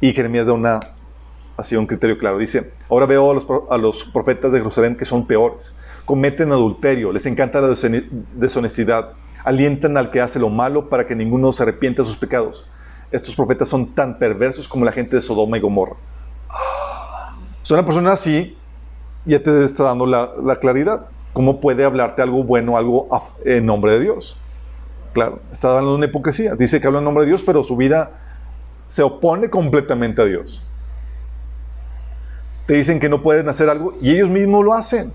Y 0.00 0.12
Jeremías 0.12 0.46
da 0.46 0.52
una, 0.52 0.80
así 1.56 1.76
un 1.76 1.86
criterio 1.86 2.18
claro. 2.18 2.38
Dice, 2.38 2.72
ahora 2.90 3.06
veo 3.06 3.30
a 3.70 3.78
los, 3.78 4.04
profetas 4.04 4.52
de 4.52 4.58
Jerusalén 4.58 4.96
que 4.96 5.04
son 5.04 5.26
peores. 5.26 5.74
Cometen 6.04 6.50
adulterio, 6.52 7.12
les 7.12 7.26
encanta 7.26 7.60
la 7.60 7.68
deshone- 7.68 8.08
deshonestidad. 8.34 9.12
Alientan 9.44 9.96
al 9.96 10.10
que 10.10 10.20
hace 10.20 10.38
lo 10.38 10.48
malo 10.48 10.88
para 10.88 11.06
que 11.06 11.14
ninguno 11.14 11.52
se 11.52 11.62
arrepienta 11.62 12.02
de 12.02 12.06
sus 12.06 12.16
pecados. 12.16 12.68
Estos 13.10 13.34
profetas 13.34 13.68
son 13.68 13.94
tan 13.94 14.18
perversos 14.18 14.68
como 14.68 14.84
la 14.84 14.92
gente 14.92 15.16
de 15.16 15.22
Sodoma 15.22 15.56
y 15.56 15.60
Gomorra. 15.60 15.96
Son 17.62 17.78
una 17.78 17.86
persona 17.86 18.12
así, 18.12 18.56
ya 19.24 19.42
te 19.42 19.64
está 19.64 19.84
dando 19.84 20.06
la, 20.06 20.30
la 20.42 20.56
claridad. 20.56 21.06
¿Cómo 21.32 21.60
puede 21.60 21.84
hablarte 21.84 22.22
algo 22.22 22.42
bueno, 22.44 22.76
algo 22.76 23.08
en 23.44 23.66
nombre 23.66 23.92
de 23.92 24.00
Dios? 24.00 24.36
Claro, 25.12 25.40
está 25.52 25.80
de 25.80 25.86
una 25.86 26.06
hipocresía. 26.06 26.54
Dice 26.54 26.80
que 26.80 26.86
habla 26.86 26.98
en 26.98 27.04
nombre 27.04 27.24
de 27.24 27.28
Dios, 27.30 27.42
pero 27.42 27.62
su 27.62 27.76
vida 27.76 28.10
se 28.86 29.02
opone 29.02 29.50
completamente 29.50 30.22
a 30.22 30.24
Dios. 30.24 30.62
Te 32.66 32.74
dicen 32.74 32.98
que 32.98 33.08
no 33.08 33.22
pueden 33.22 33.48
hacer 33.48 33.68
algo 33.68 33.94
y 34.00 34.10
ellos 34.10 34.28
mismos 34.28 34.64
lo 34.64 34.74
hacen. 34.74 35.12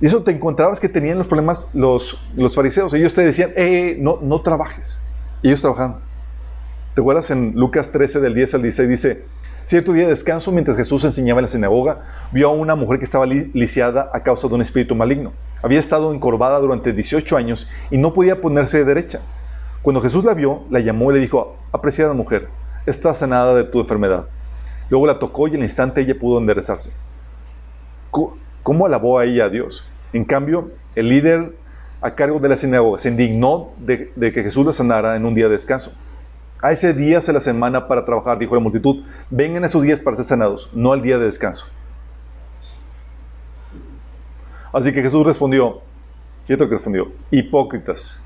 Y 0.00 0.06
eso 0.06 0.22
te 0.22 0.30
encontrabas 0.30 0.80
que 0.80 0.88
tenían 0.88 1.18
los 1.18 1.26
problemas 1.26 1.68
los, 1.74 2.18
los 2.36 2.54
fariseos. 2.54 2.94
Ellos 2.94 3.12
te 3.12 3.22
decían, 3.22 3.50
eh, 3.56 3.96
no, 4.00 4.18
no 4.22 4.40
trabajes. 4.40 5.00
Ellos 5.42 5.60
trabajaban. 5.60 5.96
¿Te 6.94 7.00
acuerdas 7.02 7.30
en 7.30 7.52
Lucas 7.54 7.92
13, 7.92 8.20
del 8.20 8.34
10 8.34 8.54
al 8.54 8.62
16? 8.62 8.88
Dice, 8.88 9.24
cierto 9.66 9.92
día 9.92 10.04
de 10.04 10.10
descanso, 10.10 10.50
mientras 10.52 10.76
Jesús 10.76 11.04
enseñaba 11.04 11.40
en 11.40 11.44
la 11.44 11.48
sinagoga, 11.48 12.00
vio 12.32 12.48
a 12.48 12.52
una 12.52 12.74
mujer 12.76 12.98
que 12.98 13.04
estaba 13.04 13.26
li- 13.26 13.50
lisiada 13.54 14.10
a 14.12 14.22
causa 14.22 14.48
de 14.48 14.54
un 14.54 14.62
espíritu 14.62 14.94
maligno. 14.94 15.32
Había 15.62 15.78
estado 15.78 16.12
encorvada 16.14 16.58
durante 16.58 16.92
18 16.92 17.36
años 17.36 17.70
y 17.90 17.98
no 17.98 18.12
podía 18.14 18.40
ponerse 18.40 18.78
de 18.78 18.84
derecha. 18.86 19.20
Cuando 19.82 20.00
Jesús 20.00 20.24
la 20.24 20.34
vio, 20.34 20.62
la 20.70 20.80
llamó 20.80 21.10
y 21.10 21.14
le 21.14 21.20
dijo, 21.20 21.56
apreciada 21.72 22.12
mujer, 22.14 22.48
estás 22.86 23.18
sanada 23.18 23.54
de 23.54 23.64
tu 23.64 23.80
enfermedad. 23.80 24.24
Luego 24.88 25.06
la 25.06 25.18
tocó 25.18 25.46
y 25.46 25.54
al 25.54 25.62
instante 25.62 26.00
ella 26.00 26.18
pudo 26.18 26.38
enderezarse. 26.38 26.90
¿Cómo 28.62 28.86
alabó 28.86 29.18
a 29.18 29.24
ella 29.24 29.46
a 29.46 29.48
Dios? 29.48 29.88
En 30.12 30.24
cambio, 30.24 30.70
el 30.94 31.08
líder 31.08 31.54
a 32.00 32.14
cargo 32.14 32.38
de 32.40 32.48
la 32.48 32.56
sinagoga 32.56 32.98
se 32.98 33.08
indignó 33.08 33.72
de, 33.78 34.10
que 34.16 34.42
Jesús 34.42 34.64
la 34.66 34.72
sanara 34.72 35.16
en 35.16 35.24
un 35.26 35.34
día 35.34 35.46
de 35.46 35.52
descanso. 35.52 35.92
A 36.62 36.72
ese 36.72 36.92
día 36.92 37.20
se 37.20 37.32
la 37.32 37.40
semana 37.40 37.88
para 37.88 38.04
trabajar, 38.04 38.38
dijo 38.38 38.54
la 38.54 38.60
multitud. 38.60 39.04
Vengan 39.30 39.64
a 39.64 39.66
esos 39.66 39.82
días 39.82 40.02
para 40.02 40.16
ser 40.16 40.26
sanados, 40.26 40.70
no 40.74 40.92
al 40.92 41.02
día 41.02 41.18
de 41.18 41.26
descanso. 41.26 41.66
Así 44.72 44.92
que 44.92 45.02
Jesús 45.02 45.24
respondió, 45.26 45.80
fíjate 46.46 46.64
lo 46.64 46.68
que 46.68 46.74
respondió, 46.76 47.12
hipócritas. 47.30 48.20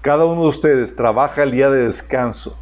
Cada 0.00 0.24
uno 0.24 0.42
de 0.42 0.48
ustedes 0.48 0.94
trabaja 0.94 1.42
el 1.42 1.50
día 1.50 1.68
de 1.70 1.84
descanso. 1.84 2.56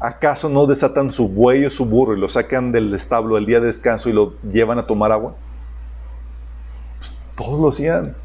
¿Acaso 0.00 0.48
no 0.48 0.66
desatan 0.66 1.12
su 1.12 1.28
buey 1.28 1.66
o 1.66 1.70
su 1.70 1.84
burro 1.84 2.16
y 2.16 2.20
lo 2.20 2.30
sacan 2.30 2.72
del 2.72 2.94
establo 2.94 3.36
el 3.36 3.44
día 3.44 3.60
de 3.60 3.66
descanso 3.66 4.08
y 4.08 4.14
lo 4.14 4.32
llevan 4.40 4.78
a 4.78 4.86
tomar 4.86 5.12
agua? 5.12 5.34
Todos 7.36 7.60
lo 7.60 7.68
hacían. 7.68 8.16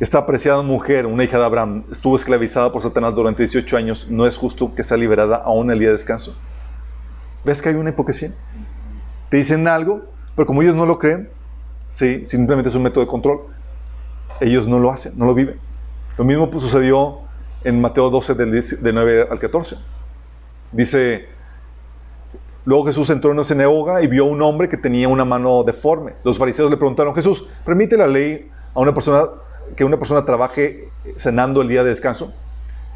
Esta 0.00 0.18
apreciada 0.18 0.62
mujer, 0.62 1.06
una 1.06 1.22
hija 1.22 1.38
de 1.38 1.44
Abraham, 1.44 1.84
estuvo 1.92 2.16
esclavizada 2.16 2.72
por 2.72 2.82
Satanás 2.82 3.14
durante 3.14 3.44
18 3.44 3.76
años. 3.76 4.10
¿No 4.10 4.26
es 4.26 4.36
justo 4.36 4.74
que 4.74 4.82
sea 4.82 4.96
liberada 4.96 5.36
aún 5.36 5.70
el 5.70 5.78
día 5.78 5.88
de 5.88 5.92
descanso? 5.92 6.36
¿Ves 7.44 7.62
que 7.62 7.68
hay 7.68 7.76
una 7.76 7.90
hipocresía? 7.90 8.34
Te 9.30 9.36
dicen 9.36 9.68
algo, 9.68 10.02
pero 10.34 10.44
como 10.44 10.60
ellos 10.60 10.74
no 10.74 10.86
lo 10.86 10.98
creen, 10.98 11.30
sí, 11.88 12.26
simplemente 12.26 12.68
es 12.68 12.74
un 12.74 12.82
método 12.82 13.04
de 13.04 13.06
control. 13.06 13.42
Ellos 14.40 14.66
no 14.66 14.80
lo 14.80 14.90
hacen, 14.90 15.16
no 15.16 15.24
lo 15.24 15.34
viven. 15.34 15.60
Lo 16.18 16.24
mismo 16.24 16.50
pues, 16.50 16.64
sucedió 16.64 17.20
en 17.62 17.80
Mateo 17.80 18.10
12, 18.10 18.34
del 18.34 18.50
10 18.50 18.82
de 18.82 18.92
9 18.92 19.28
al 19.30 19.38
14. 19.38 19.76
Dice, 20.72 21.26
luego 22.64 22.86
Jesús 22.86 23.08
entró 23.10 23.30
en 23.30 23.38
una 23.38 23.44
sinagoga 23.44 24.02
y 24.02 24.06
vio 24.06 24.24
a 24.24 24.28
un 24.28 24.42
hombre 24.42 24.68
que 24.68 24.76
tenía 24.76 25.08
una 25.08 25.24
mano 25.24 25.62
deforme. 25.64 26.14
Los 26.24 26.38
fariseos 26.38 26.70
le 26.70 26.76
preguntaron, 26.76 27.14
Jesús, 27.14 27.48
¿permite 27.64 27.96
la 27.96 28.06
ley 28.06 28.50
a 28.74 28.80
una 28.80 28.92
persona 28.92 29.26
que 29.76 29.84
una 29.84 29.96
persona 29.96 30.24
trabaje 30.24 30.88
cenando 31.16 31.62
el 31.62 31.68
día 31.68 31.82
de 31.82 31.90
descanso? 31.90 32.32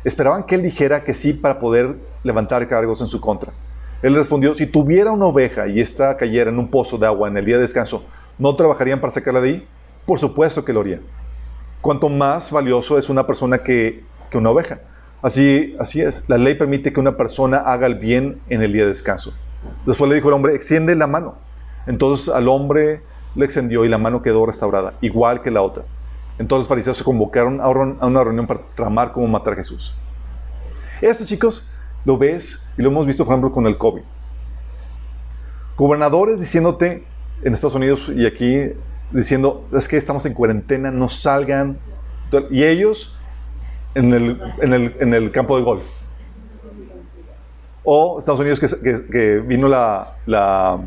Esperaban 0.05 0.45
que 0.45 0.55
él 0.55 0.63
dijera 0.63 1.05
que 1.05 1.15
sí 1.15 1.33
para 1.33 1.59
poder 1.59 1.97
levantar 2.23 2.67
cargos 2.69 3.01
en 3.01 3.07
su 3.07 3.21
contra. 3.21 3.53
Él 4.03 4.15
respondió, 4.15 4.55
si 4.55 4.67
tuviera 4.67 5.13
una 5.13 5.27
oveja 5.27 5.69
y 5.69 5.81
ésta 5.81 6.17
cayera 6.17 6.51
en 6.51 6.59
un 6.59 6.71
pozo 6.71 6.97
de 6.97 7.07
agua 7.07 7.29
en 7.29 7.37
el 7.37 7.45
día 7.45 7.57
de 7.57 7.63
descanso, 7.63 8.05
¿no 8.39 8.57
trabajarían 8.57 8.99
para 8.99 9.13
sacarla 9.13 9.43
de 9.43 9.49
ahí? 9.49 9.69
Por 10.07 10.19
supuesto 10.19 10.65
que 10.65 10.73
lo 10.73 10.81
harían. 10.81 11.03
Cuanto 11.83 12.09
más 12.09 12.51
valioso 12.51 12.97
es 12.97 13.11
una 13.11 13.27
persona 13.27 13.59
que, 13.59 14.03
que 14.31 14.39
una 14.39 14.51
oveja. 14.51 14.81
Así, 15.23 15.77
así 15.79 16.01
es. 16.01 16.25
La 16.29 16.39
ley 16.39 16.55
permite 16.55 16.93
que 16.93 17.01
una 17.01 17.17
persona 17.17 17.59
haga 17.59 17.87
el 17.87 17.97
bien 17.97 18.41
en 18.49 18.63
el 18.63 18.73
día 18.73 18.83
de 18.83 18.89
descanso. 18.89 19.35
Después 19.87 20.09
le 20.09 20.15
dijo 20.17 20.29
el 20.29 20.35
hombre, 20.35 20.55
extiende 20.55 20.95
la 20.95 21.07
mano. 21.07 21.37
Entonces 21.87 22.29
al 22.29 22.49
hombre 22.49 23.03
le 23.35 23.45
extendió 23.45 23.85
y 23.85 23.89
la 23.89 23.99
mano 23.99 24.23
quedó 24.23 24.47
restaurada, 24.47 24.95
igual 25.01 25.43
que 25.43 25.51
la 25.51 25.63
otra. 25.63 25.85
Entonces 26.39 26.61
los 26.61 26.69
fariseos 26.69 26.97
se 26.97 27.05
convocaron 27.05 27.61
a 27.61 27.69
una 27.69 28.25
reunión 28.25 28.47
para 28.47 28.61
tramar 28.75 29.13
cómo 29.13 29.27
matar 29.27 29.53
a 29.53 29.57
Jesús. 29.57 29.95
Esto, 31.03 31.25
chicos, 31.25 31.69
lo 32.05 32.17
ves 32.17 32.67
y 32.79 32.83
lo 32.83 32.89
hemos 32.89 33.07
visto, 33.07 33.25
por 33.25 33.35
ejemplo, 33.35 33.53
con 33.53 33.67
el 33.67 33.77
COVID. 33.77 34.03
Gobernadores 35.77 36.41
diciéndote 36.41 37.05
en 37.43 37.55
Estados 37.55 37.75
Unidos 37.75 38.11
y 38.15 38.27
aquí 38.27 38.73
diciendo, 39.11 39.67
es 39.73 39.87
que 39.89 39.97
estamos 39.97 40.25
en 40.27 40.35
cuarentena, 40.35 40.91
no 40.91 41.09
salgan. 41.09 41.79
Y 42.51 42.65
ellos 42.65 43.19
en 43.95 44.13
el, 44.13 44.41
en 44.61 44.73
el, 44.73 44.95
en 45.01 45.15
el 45.15 45.31
campo 45.31 45.57
de 45.57 45.63
golf. 45.63 45.83
O 47.83 48.19
Estados 48.19 48.41
Unidos, 48.41 48.61
que, 48.61 49.07
que, 49.11 49.39
vino 49.39 49.69
la, 49.69 50.17
la, 50.27 50.79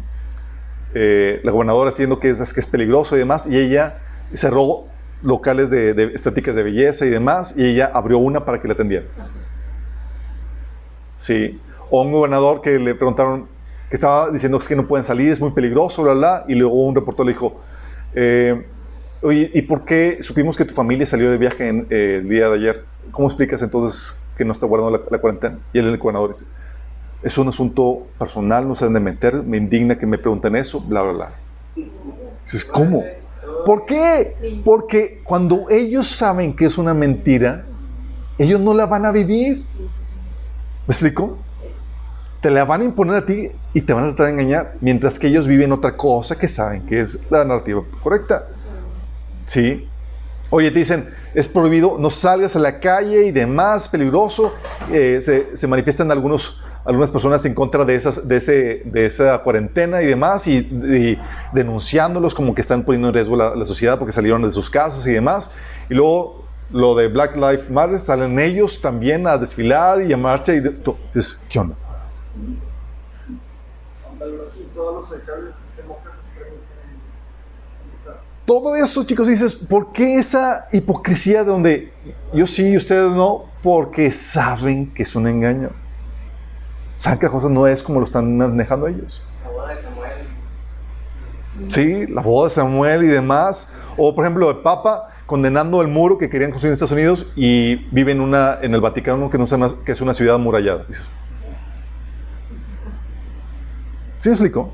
eh, 0.93 1.41
la, 1.43 1.51
gobernadora 1.51 1.89
diciendo 1.89 2.19
que 2.19 2.29
es, 2.29 2.53
que 2.53 2.59
es 2.59 2.67
peligroso 2.67 3.15
y 3.15 3.19
demás, 3.19 3.47
y 3.47 3.57
ella 3.57 3.99
cerró 4.31 4.85
locales 5.21 5.69
de, 5.69 5.93
de, 5.93 6.13
estéticas 6.13 6.55
de 6.55 6.63
belleza 6.63 7.05
y 7.05 7.09
demás, 7.09 7.55
y 7.57 7.65
ella 7.65 7.91
abrió 7.93 8.19
una 8.19 8.45
para 8.45 8.61
que 8.61 8.67
la 8.67 8.75
atendieran. 8.75 9.07
Sí. 11.17 11.59
O 11.89 12.01
un 12.01 12.11
gobernador 12.11 12.61
que 12.61 12.77
le 12.77 12.95
preguntaron, 12.95 13.47
que 13.89 13.95
estaba 13.95 14.29
diciendo 14.29 14.59
que 14.59 14.75
no 14.75 14.87
pueden 14.87 15.03
salir, 15.03 15.31
es 15.31 15.39
muy 15.39 15.51
peligroso, 15.51 16.03
bla, 16.03 16.13
bla, 16.13 16.45
y 16.47 16.55
luego 16.55 16.85
un 16.85 16.95
reportero 16.95 17.25
le 17.25 17.33
dijo, 17.33 17.61
eh, 18.13 18.65
oye, 19.21 19.49
¿y 19.53 19.61
por 19.63 19.85
qué 19.85 20.17
supimos 20.21 20.55
que 20.57 20.65
tu 20.65 20.73
familia 20.73 21.05
salió 21.05 21.31
de 21.31 21.37
viaje 21.37 21.67
en, 21.67 21.87
eh, 21.89 22.19
el 22.21 22.29
día 22.29 22.49
de 22.49 22.55
ayer? 22.55 22.92
¿Cómo 23.11 23.27
explicas 23.27 23.61
entonces 23.61 24.19
que 24.37 24.45
no 24.45 24.53
está 24.53 24.65
guardando 24.65 24.97
la, 24.97 25.03
la 25.09 25.17
cuarentena? 25.19 25.59
Y 25.73 25.79
el 25.79 25.97
gobernador, 25.97 26.33
dice, 26.33 26.45
es 27.23 27.37
un 27.37 27.47
asunto 27.47 28.07
personal, 28.19 28.67
no 28.67 28.75
se 28.75 28.85
deben 28.85 28.95
de 28.95 29.11
meter, 29.11 29.43
me 29.43 29.57
indigna 29.57 29.97
que 29.97 30.05
me 30.05 30.17
pregunten 30.17 30.55
eso, 30.55 30.81
bla, 30.81 31.01
bla, 31.01 31.13
bla. 31.13 31.31
Dices, 32.43 32.65
¿cómo? 32.65 33.03
¿Por 33.65 33.85
qué? 33.85 34.61
Porque 34.65 35.21
cuando 35.23 35.69
ellos 35.69 36.07
saben 36.07 36.55
que 36.55 36.65
es 36.65 36.77
una 36.77 36.93
mentira, 36.93 37.65
ellos 38.37 38.59
no 38.59 38.73
la 38.73 38.85
van 38.85 39.05
a 39.05 39.11
vivir. 39.11 39.65
¿Me 40.85 40.91
explico? 40.91 41.37
Te 42.41 42.51
la 42.51 42.65
van 42.65 42.81
a 42.81 42.83
imponer 42.83 43.15
a 43.15 43.25
ti 43.25 43.47
y 43.73 43.81
te 43.81 43.93
van 43.93 44.03
a 44.03 44.07
tratar 44.07 44.25
de 44.25 44.31
engañar, 44.33 44.75
mientras 44.81 45.17
que 45.17 45.27
ellos 45.27 45.47
viven 45.47 45.71
otra 45.71 45.95
cosa 45.95 46.37
que 46.37 46.49
saben 46.49 46.85
que 46.85 46.99
es 46.99 47.25
la 47.31 47.45
narrativa 47.45 47.81
correcta. 48.01 48.49
¿Sí? 49.45 49.87
Oye, 50.55 50.69
te 50.69 50.77
dicen, 50.77 51.11
es 51.33 51.47
prohibido, 51.47 51.97
no 51.97 52.11
salgas 52.11 52.55
a 52.55 52.59
la 52.59 52.79
calle 52.79 53.25
y 53.25 53.31
demás, 53.31 53.89
peligroso. 53.89 54.53
Eh, 54.91 55.17
se, 55.19 55.57
se, 55.57 55.65
manifiestan 55.65 56.11
algunos, 56.11 56.63
algunas 56.85 57.09
personas 57.09 57.43
en 57.45 57.55
contra 57.55 57.85
de, 57.85 57.95
esas, 57.95 58.27
de, 58.27 58.37
ese, 58.37 58.83
de 58.85 59.07
esa 59.07 59.39
cuarentena 59.39 60.03
y 60.03 60.05
demás, 60.05 60.45
y, 60.45 61.17
denunciándolos 61.53 62.35
como 62.35 62.53
que 62.53 62.61
están 62.61 62.83
poniendo 62.83 63.07
en 63.07 63.15
riesgo 63.15 63.35
la, 63.35 63.65
sociedad 63.65 63.97
porque 63.97 64.11
salieron 64.11 64.43
de 64.43 64.51
sus 64.51 64.69
casas 64.69 65.07
y 65.07 65.13
demás. 65.13 65.49
Y 65.89 65.95
luego 65.95 66.45
lo 66.69 66.93
de 66.93 67.07
Black 67.07 67.35
Lives 67.35 67.71
Matter, 67.71 67.99
salen 67.99 68.37
ellos 68.37 68.79
también 68.79 69.25
a 69.25 69.39
desfilar 69.39 70.03
y 70.03 70.13
a 70.13 70.17
marcha 70.17 70.53
y 70.53 70.59
de, 70.59 70.69
to- 70.69 70.99
dices, 71.15 71.41
¿qué 71.49 71.57
onda? 71.57 71.75
Y 74.55 74.75
todos 74.75 75.01
los 75.01 75.19
alcaldes 75.19 75.55
demócratas 75.75 76.19
creen 76.35 76.53
que 76.53 77.85
un 77.85 77.97
desastre. 77.97 78.32
Todo 78.45 78.75
eso, 78.75 79.05
chicos, 79.05 79.27
dices, 79.27 79.55
¿por 79.55 79.93
qué 79.93 80.17
esa 80.17 80.67
hipocresía 80.73 81.43
de 81.43 81.49
donde 81.49 81.93
yo 82.33 82.45
sí 82.45 82.67
y 82.69 82.77
ustedes 82.77 83.09
no? 83.11 83.45
Porque 83.61 84.11
saben 84.11 84.93
que 84.93 85.03
es 85.03 85.15
un 85.15 85.27
engaño. 85.27 85.69
Saben 86.97 87.19
que 87.19 87.25
la 87.27 87.31
cosa 87.31 87.47
no 87.47 87.67
es 87.67 87.81
como 87.81 87.99
lo 87.99 88.05
están 88.05 88.37
manejando 88.37 88.87
ellos. 88.87 89.23
La 89.43 89.49
boda 89.49 89.75
de 89.75 89.81
Samuel. 89.81 90.11
Sí, 91.69 92.07
la 92.13 92.21
boda 92.21 92.49
de 92.49 92.49
Samuel 92.49 93.03
y 93.03 93.07
demás. 93.07 93.69
O, 93.95 94.13
por 94.13 94.25
ejemplo, 94.25 94.49
el 94.49 94.57
Papa 94.57 95.09
condenando 95.25 95.81
el 95.81 95.87
muro 95.87 96.17
que 96.17 96.29
querían 96.29 96.51
construir 96.51 96.71
en 96.71 96.73
Estados 96.73 96.91
Unidos 96.91 97.31
y 97.37 97.75
vive 97.91 98.11
en, 98.11 98.19
una, 98.19 98.57
en 98.61 98.73
el 98.73 98.81
Vaticano, 98.81 99.29
que, 99.29 99.37
no 99.37 99.45
es 99.45 99.51
una, 99.53 99.73
que 99.85 99.93
es 99.93 100.01
una 100.01 100.13
ciudad 100.13 100.35
amurallada. 100.35 100.83
Dices, 100.85 101.07
¿Sí 104.19 104.29
me 104.29 104.35
explico? 104.35 104.71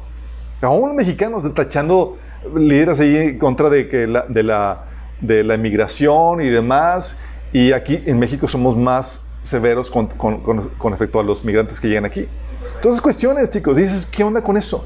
Aún 0.62 0.96
mexicanos 0.96 1.44
tachando 1.54 2.18
líderes 2.56 3.00
ahí 3.00 3.16
en 3.16 3.40
contra 3.40 3.70
de, 3.70 3.88
que 3.90 4.08
la, 4.08 4.26
de, 4.28 4.44
la, 4.44 4.86
de 5.22 5.44
la 5.44 5.56
inmigración 5.56 6.42
y 6.42 6.50
demás. 6.50 7.18
Y 7.54 7.72
aquí 7.72 8.02
en 8.06 8.20
México 8.20 8.48
somos 8.48 8.76
más 8.78 9.26
severos 9.42 9.90
con, 9.90 10.08
con, 10.08 10.42
con, 10.42 10.70
con 10.70 10.92
respecto 10.92 11.20
a 11.20 11.24
los 11.24 11.44
migrantes 11.44 11.80
que 11.80 11.88
llegan 11.88 12.06
aquí. 12.06 12.28
Entonces, 12.76 13.02
cuestiones, 13.02 13.50
chicos. 13.50 13.78
Dices, 13.78 14.06
¿qué 14.06 14.24
onda 14.24 14.42
con 14.42 14.58
eso? 14.58 14.86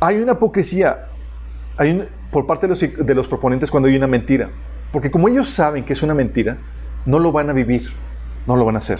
Hay 0.00 0.16
una 0.16 0.32
hipocresía 0.32 1.06
hay 1.76 1.92
un- 1.92 2.06
por 2.30 2.46
parte 2.46 2.66
de 2.66 2.70
los, 2.70 2.80
de 3.06 3.14
los 3.14 3.26
proponentes 3.28 3.70
cuando 3.70 3.88
hay 3.88 3.96
una 3.96 4.06
mentira. 4.06 4.50
Porque 4.92 5.10
como 5.10 5.28
ellos 5.28 5.48
saben 5.48 5.84
que 5.84 5.92
es 5.92 6.02
una 6.02 6.12
mentira, 6.12 6.58
no 7.06 7.18
lo 7.18 7.30
van 7.32 7.48
a 7.50 7.52
vivir, 7.52 7.88
no 8.46 8.56
lo 8.56 8.64
van 8.64 8.74
a 8.74 8.78
hacer. 8.78 8.98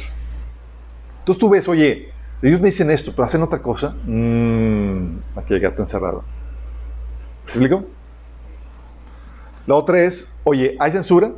Entonces 1.18 1.40
tú 1.40 1.48
ves, 1.50 1.68
oye, 1.68 2.10
ellos 2.40 2.60
me 2.60 2.66
dicen 2.66 2.90
esto, 2.90 3.12
pero 3.12 3.24
hacen 3.24 3.42
otra 3.42 3.58
cosa. 3.60 3.96
Mmm, 4.06 5.18
aquí 5.36 5.54
hay 5.54 5.60
gato 5.60 5.82
encerrado. 5.82 6.24
¿Me 7.48 7.52
explico? 7.52 7.84
La 9.66 9.74
otra 9.74 10.02
es, 10.02 10.34
oye, 10.44 10.76
¿hay 10.78 10.92
censura? 10.92 11.30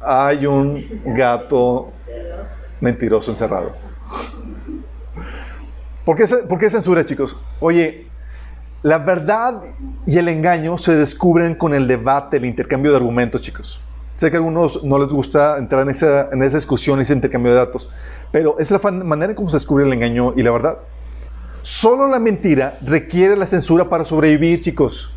Hay 0.00 0.44
un 0.44 0.84
gato 1.04 1.92
mentiroso 2.80 3.30
encerrado. 3.30 3.72
¿Por 6.04 6.16
qué, 6.16 6.26
por 6.48 6.58
qué 6.58 6.68
censura, 6.68 7.04
chicos? 7.04 7.40
Oye, 7.60 8.08
la 8.82 8.98
verdad 8.98 9.62
y 10.04 10.18
el 10.18 10.26
engaño 10.26 10.76
se 10.76 10.96
descubren 10.96 11.54
con 11.54 11.72
el 11.72 11.86
debate, 11.86 12.38
el 12.38 12.46
intercambio 12.46 12.90
de 12.90 12.96
argumentos, 12.96 13.40
chicos. 13.40 13.80
Sé 14.16 14.30
que 14.30 14.36
a 14.36 14.40
algunos 14.40 14.82
no 14.82 14.98
les 14.98 15.10
gusta 15.10 15.58
entrar 15.58 15.82
en 15.82 15.90
esa, 15.90 16.28
en 16.32 16.42
esa 16.42 16.56
discusión, 16.56 17.00
ese 17.00 17.14
intercambio 17.14 17.52
de 17.52 17.58
datos, 17.58 17.88
pero 18.32 18.58
es 18.58 18.72
la 18.72 18.80
manera 18.90 19.30
en 19.30 19.36
cómo 19.36 19.48
se 19.48 19.56
descubre 19.56 19.84
el 19.84 19.92
engaño 19.92 20.34
y 20.36 20.42
la 20.42 20.50
verdad. 20.50 20.78
Solo 21.62 22.08
la 22.08 22.18
mentira 22.18 22.78
requiere 22.82 23.36
la 23.36 23.46
censura 23.46 23.88
para 23.88 24.04
sobrevivir, 24.04 24.60
chicos. 24.60 25.14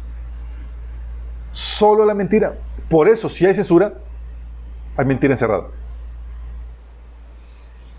Solo 1.52 2.06
la 2.06 2.14
mentira. 2.14 2.56
Por 2.90 3.08
eso, 3.08 3.30
si 3.30 3.46
hay 3.46 3.56
censura, 3.56 3.94
hay 4.98 5.06
mentira 5.06 5.34
encerrada. 5.34 5.68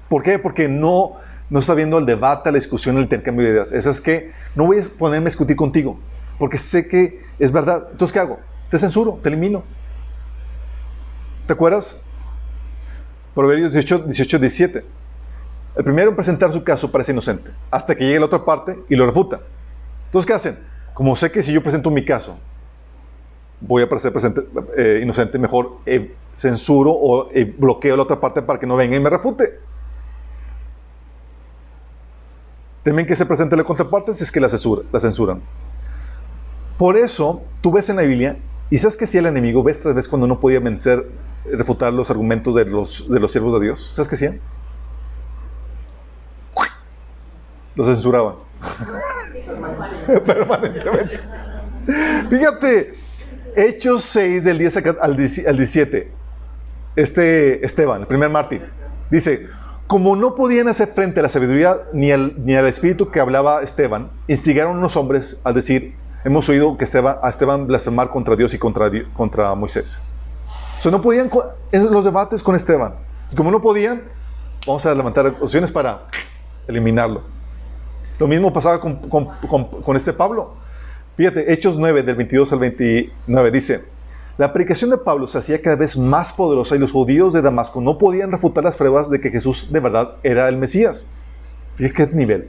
¿Por 0.08 0.22
qué? 0.22 0.38
Porque 0.38 0.68
no, 0.68 1.16
no 1.48 1.58
está 1.58 1.74
viendo 1.74 1.98
el 1.98 2.06
debate, 2.06 2.50
la 2.50 2.56
discusión, 2.56 2.96
el 2.96 3.04
intercambio 3.04 3.46
de 3.46 3.52
ideas. 3.52 3.72
Eso 3.72 3.90
es 3.90 4.00
que 4.00 4.32
no 4.54 4.66
voy 4.66 4.80
a 4.80 4.84
ponerme 4.98 5.26
a 5.26 5.30
discutir 5.30 5.56
contigo, 5.56 5.98
porque 6.38 6.58
sé 6.58 6.86
que 6.86 7.24
es 7.38 7.50
verdad. 7.50 7.88
Entonces, 7.90 8.12
¿qué 8.12 8.18
hago? 8.18 8.38
Te 8.70 8.78
censuro, 8.78 9.18
te 9.22 9.28
elimino. 9.28 9.64
¿Te 11.46 11.52
acuerdas? 11.52 12.02
Proverbios 13.34 13.72
18, 13.72 14.04
18 14.06 14.38
17. 14.38 14.84
El 15.76 15.82
primero 15.84 16.10
en 16.10 16.16
presentar 16.16 16.52
su 16.52 16.62
caso 16.62 16.90
parece 16.90 17.12
inocente, 17.12 17.50
hasta 17.70 17.94
que 17.94 18.04
llegue 18.04 18.20
la 18.20 18.26
otra 18.26 18.44
parte 18.44 18.78
y 18.88 18.94
lo 18.94 19.06
refuta. 19.06 19.40
Entonces, 20.06 20.26
¿qué 20.26 20.32
hacen? 20.32 20.58
Como 20.92 21.16
sé 21.16 21.32
que 21.32 21.42
si 21.42 21.52
yo 21.52 21.62
presento 21.62 21.90
mi 21.90 22.04
caso, 22.04 22.38
voy 23.60 23.82
a 23.82 23.88
parecer 23.88 24.12
presente- 24.12 24.44
eh, 24.76 25.00
inocente, 25.02 25.38
mejor 25.38 25.78
eh, 25.86 26.14
censuro 26.36 26.92
o 26.92 27.28
eh, 27.32 27.52
bloqueo 27.58 27.96
la 27.96 28.04
otra 28.04 28.20
parte 28.20 28.42
para 28.42 28.60
que 28.60 28.66
no 28.66 28.76
venga 28.76 28.96
y 28.96 29.00
me 29.00 29.10
refute. 29.10 29.58
Temen 32.84 33.06
que 33.06 33.16
se 33.16 33.26
presente 33.26 33.56
la 33.56 33.64
contraparte 33.64 34.14
si 34.14 34.22
es 34.22 34.30
que 34.30 34.40
la, 34.40 34.48
censura, 34.48 34.82
la 34.92 35.00
censuran. 35.00 35.40
Por 36.78 36.96
eso, 36.96 37.42
tú 37.60 37.72
ves 37.72 37.88
en 37.88 37.96
la 37.96 38.02
Biblia, 38.02 38.36
y 38.70 38.78
sabes 38.78 38.96
que 38.96 39.06
si 39.06 39.18
el 39.18 39.26
enemigo, 39.26 39.62
ves 39.62 39.80
tras 39.80 39.94
vez 39.94 40.06
cuando 40.06 40.26
no 40.26 40.38
podía 40.38 40.60
vencer, 40.60 41.08
refutar 41.50 41.92
los 41.92 42.10
argumentos 42.10 42.54
de 42.54 42.64
los, 42.64 43.08
de 43.08 43.20
los 43.20 43.32
siervos 43.32 43.58
de 43.58 43.66
Dios. 43.66 43.88
¿Sabes 43.92 44.08
qué 44.08 44.14
hacían? 44.16 44.40
Los 47.74 47.86
censuraban. 47.86 48.34
Permanentemente. 50.24 51.20
Fíjate, 52.30 52.94
Hechos 53.56 54.02
6 54.04 54.44
del 54.44 54.58
10 54.58 54.76
al 55.00 55.16
17. 55.16 56.12
Este 56.96 57.66
Esteban, 57.66 58.02
el 58.02 58.06
primer 58.06 58.30
mártir, 58.30 58.62
dice, 59.10 59.48
como 59.86 60.16
no 60.16 60.34
podían 60.34 60.68
hacer 60.68 60.88
frente 60.94 61.20
a 61.20 61.24
la 61.24 61.28
sabiduría 61.28 61.78
ni 61.92 62.10
al, 62.10 62.34
ni 62.44 62.54
al 62.54 62.66
espíritu 62.66 63.10
que 63.10 63.20
hablaba 63.20 63.62
Esteban, 63.62 64.10
instigaron 64.28 64.78
unos 64.78 64.96
hombres 64.96 65.40
al 65.44 65.54
decir, 65.54 65.94
hemos 66.24 66.48
oído 66.48 66.76
que 66.78 66.84
Esteban, 66.84 67.16
a 67.22 67.30
Esteban 67.30 67.66
blasfemar 67.66 68.10
contra 68.10 68.36
Dios 68.36 68.54
y 68.54 68.58
contra, 68.58 68.90
contra 69.12 69.54
Moisés. 69.54 70.00
O 70.78 70.80
sea, 70.80 70.90
no 70.90 71.02
podían 71.02 71.30
en 71.72 71.90
los 71.90 72.04
debates 72.04 72.42
con 72.42 72.54
Esteban. 72.54 72.94
Y 73.30 73.36
como 73.36 73.50
no 73.50 73.60
podían, 73.60 74.02
vamos 74.66 74.84
a 74.86 74.94
levantar 74.94 75.26
opciones 75.40 75.70
para 75.70 76.06
eliminarlo. 76.66 77.22
Lo 78.18 78.26
mismo 78.28 78.52
pasaba 78.52 78.80
con, 78.80 78.96
con- 79.08 79.26
con- 79.82 79.96
este 79.96 80.12
Pablo. 80.12 80.54
Fíjate, 81.16 81.52
Hechos 81.52 81.78
9, 81.78 82.02
del 82.02 82.16
22 82.16 82.52
al 82.52 82.58
29, 82.60 83.50
dice, 83.50 83.84
la 84.38 84.52
predicación 84.52 84.90
de 84.90 84.98
Pablo 84.98 85.26
se 85.28 85.38
hacía 85.38 85.62
cada 85.62 85.76
vez 85.76 85.96
más 85.96 86.32
poderosa 86.32 86.74
y 86.74 86.78
los 86.78 86.90
judíos 86.92 87.32
de 87.32 87.40
Damasco 87.42 87.80
no 87.80 87.98
podían 87.98 88.32
refutar 88.32 88.64
las 88.64 88.76
pruebas 88.76 89.08
de 89.10 89.20
que 89.20 89.30
Jesús 89.30 89.70
de 89.72 89.80
verdad 89.80 90.16
era 90.22 90.48
el 90.48 90.56
Mesías. 90.56 91.08
Fíjate 91.76 92.10
qué 92.10 92.16
nivel. 92.16 92.48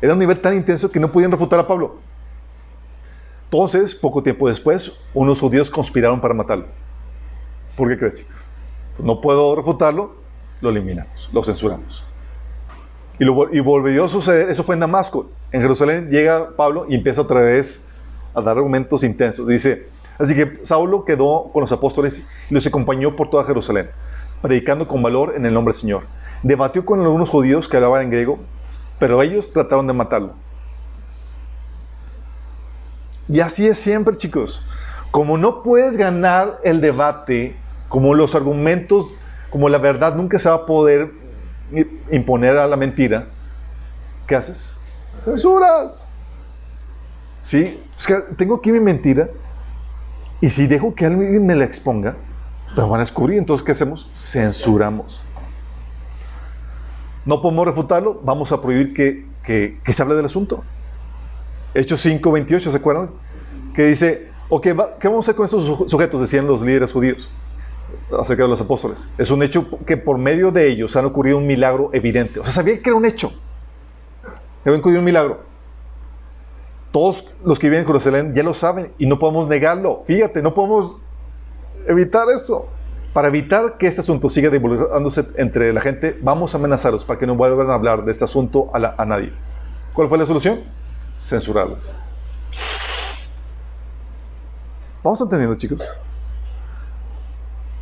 Era 0.00 0.12
un 0.12 0.18
nivel 0.18 0.40
tan 0.40 0.56
intenso 0.56 0.90
que 0.90 1.00
no 1.00 1.10
podían 1.10 1.30
refutar 1.32 1.58
a 1.58 1.66
Pablo. 1.66 1.96
Entonces, 3.44 3.94
poco 3.94 4.22
tiempo 4.22 4.48
después, 4.48 5.00
unos 5.14 5.40
judíos 5.40 5.70
conspiraron 5.70 6.20
para 6.20 6.34
matarlo. 6.34 6.66
¿Por 7.76 7.88
qué 7.88 7.98
crees? 7.98 8.26
Pues 8.96 9.06
no 9.06 9.20
puedo 9.20 9.54
refutarlo, 9.54 10.16
lo 10.60 10.70
eliminamos, 10.70 11.28
lo 11.32 11.44
censuramos. 11.44 12.04
Y, 13.18 13.60
volvió 13.60 14.04
a 14.04 14.08
suceder, 14.08 14.50
eso 14.50 14.62
fue 14.62 14.74
en 14.74 14.80
Damasco. 14.80 15.30
En 15.50 15.62
Jerusalén 15.62 16.10
llega 16.10 16.50
Pablo 16.54 16.86
y 16.88 16.94
empieza 16.94 17.22
otra 17.22 17.40
vez 17.40 17.82
a 18.34 18.42
dar 18.42 18.58
argumentos 18.58 19.02
intensos. 19.02 19.46
Dice, 19.46 19.88
así 20.18 20.34
que 20.34 20.60
Saulo 20.62 21.04
quedó 21.04 21.50
con 21.52 21.62
los 21.62 21.72
apóstoles 21.72 22.22
y 22.50 22.54
los 22.54 22.66
acompañó 22.66 23.16
por 23.16 23.30
toda 23.30 23.44
Jerusalén, 23.44 23.88
predicando 24.42 24.86
con 24.86 25.02
valor 25.02 25.32
en 25.34 25.46
el 25.46 25.54
nombre 25.54 25.72
del 25.72 25.80
Señor. 25.80 26.02
Debatió 26.42 26.84
con 26.84 27.00
algunos 27.00 27.30
judíos 27.30 27.68
que 27.68 27.76
hablaban 27.76 28.02
en 28.02 28.10
griego, 28.10 28.38
pero 28.98 29.22
ellos 29.22 29.50
trataron 29.50 29.86
de 29.86 29.94
matarlo. 29.94 30.34
Y 33.28 33.40
así 33.40 33.66
es 33.66 33.78
siempre, 33.78 34.14
chicos. 34.16 34.62
Como 35.10 35.38
no 35.38 35.62
puedes 35.62 35.96
ganar 35.96 36.60
el 36.62 36.82
debate, 36.82 37.56
como 37.88 38.14
los 38.14 38.34
argumentos, 38.34 39.06
como 39.48 39.70
la 39.70 39.78
verdad 39.78 40.14
nunca 40.14 40.38
se 40.38 40.50
va 40.50 40.56
a 40.56 40.66
poder 40.66 41.10
imponer 42.12 42.56
a 42.56 42.66
la 42.66 42.76
mentira, 42.76 43.26
¿qué 44.26 44.36
haces? 44.36 44.72
Censuras. 45.24 46.08
¿Sí? 47.42 47.80
Es 47.96 48.06
que 48.06 48.14
tengo 48.36 48.56
aquí 48.56 48.72
mi 48.72 48.80
mentira 48.80 49.28
y 50.40 50.48
si 50.48 50.66
dejo 50.66 50.94
que 50.94 51.06
alguien 51.06 51.46
me 51.46 51.54
la 51.54 51.64
exponga, 51.64 52.16
la 52.74 52.84
van 52.84 52.96
a 53.00 53.04
descubrir. 53.04 53.38
Entonces, 53.38 53.64
¿qué 53.64 53.72
hacemos? 53.72 54.10
Censuramos. 54.14 55.24
No 57.24 57.40
podemos 57.42 57.66
refutarlo, 57.66 58.20
vamos 58.22 58.52
a 58.52 58.60
prohibir 58.60 58.94
que, 58.94 59.26
que- 59.42 59.80
que 59.84 59.92
se 59.92 60.02
hable 60.02 60.14
del 60.14 60.26
asunto. 60.26 60.62
Hechos 61.74 62.00
5, 62.00 62.30
28, 62.32 62.70
¿se 62.70 62.76
acuerdan? 62.76 63.10
Que 63.74 63.86
dice, 63.86 64.28
ok, 64.48 64.66
va- 64.78 64.98
¿qué 64.98 65.08
vamos 65.08 65.24
a 65.26 65.30
hacer 65.30 65.36
con 65.36 65.44
estos 65.44 65.64
su- 65.64 65.88
sujetos? 65.88 66.20
Decían 66.20 66.46
los 66.46 66.62
líderes 66.62 66.92
judíos 66.92 67.28
acerca 68.18 68.44
de 68.44 68.48
los 68.48 68.60
apóstoles. 68.60 69.08
Es 69.18 69.30
un 69.30 69.42
hecho 69.42 69.66
que 69.84 69.96
por 69.96 70.18
medio 70.18 70.50
de 70.50 70.68
ellos 70.68 70.96
han 70.96 71.04
ocurrido 71.04 71.38
un 71.38 71.46
milagro 71.46 71.90
evidente. 71.92 72.40
O 72.40 72.44
sea, 72.44 72.52
sabían 72.52 72.78
que 72.78 72.90
era 72.90 72.96
un 72.96 73.04
hecho. 73.04 73.32
Que 74.62 74.70
había 74.70 74.80
ocurrido 74.80 75.00
un 75.00 75.04
milagro. 75.04 75.40
Todos 76.92 77.26
los 77.44 77.58
que 77.58 77.68
viven 77.68 77.80
en 77.80 77.86
Jerusalén 77.86 78.34
ya 78.34 78.42
lo 78.42 78.54
saben 78.54 78.92
y 78.98 79.06
no 79.06 79.18
podemos 79.18 79.48
negarlo. 79.48 80.02
Fíjate, 80.06 80.42
no 80.42 80.54
podemos 80.54 80.96
evitar 81.86 82.28
esto. 82.34 82.68
Para 83.12 83.28
evitar 83.28 83.78
que 83.78 83.86
este 83.86 84.02
asunto 84.02 84.28
siga 84.28 84.50
divulgándose 84.50 85.26
entre 85.36 85.72
la 85.72 85.80
gente, 85.80 86.18
vamos 86.20 86.54
a 86.54 86.58
amenazarlos 86.58 87.04
para 87.04 87.18
que 87.18 87.26
no 87.26 87.34
vuelvan 87.34 87.70
a 87.70 87.74
hablar 87.74 88.04
de 88.04 88.12
este 88.12 88.24
asunto 88.24 88.70
a 88.74 89.04
nadie. 89.06 89.32
¿Cuál 89.94 90.08
fue 90.08 90.18
la 90.18 90.26
solución? 90.26 90.60
Censurarlos. 91.18 91.94
¿Vamos 95.02 95.20
entendiendo, 95.20 95.56
chicos? 95.56 95.80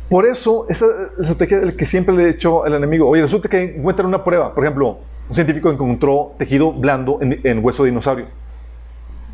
Por 0.09 0.25
eso, 0.25 0.67
esa 0.69 0.85
estrategia 1.19 1.75
que 1.75 1.85
siempre 1.85 2.15
le 2.15 2.25
he 2.25 2.29
hecho 2.29 2.63
al 2.63 2.75
enemigo. 2.75 3.09
Oye, 3.09 3.23
resulta 3.23 3.49
que 3.49 3.75
encuentran 3.77 4.07
una 4.07 4.23
prueba. 4.23 4.53
Por 4.53 4.63
ejemplo, 4.63 4.99
un 5.27 5.35
científico 5.35 5.71
encontró 5.71 6.33
tejido 6.37 6.71
blando 6.71 7.19
en, 7.21 7.65
hueso 7.65 7.83
de 7.83 7.89
dinosaurio. 7.89 8.27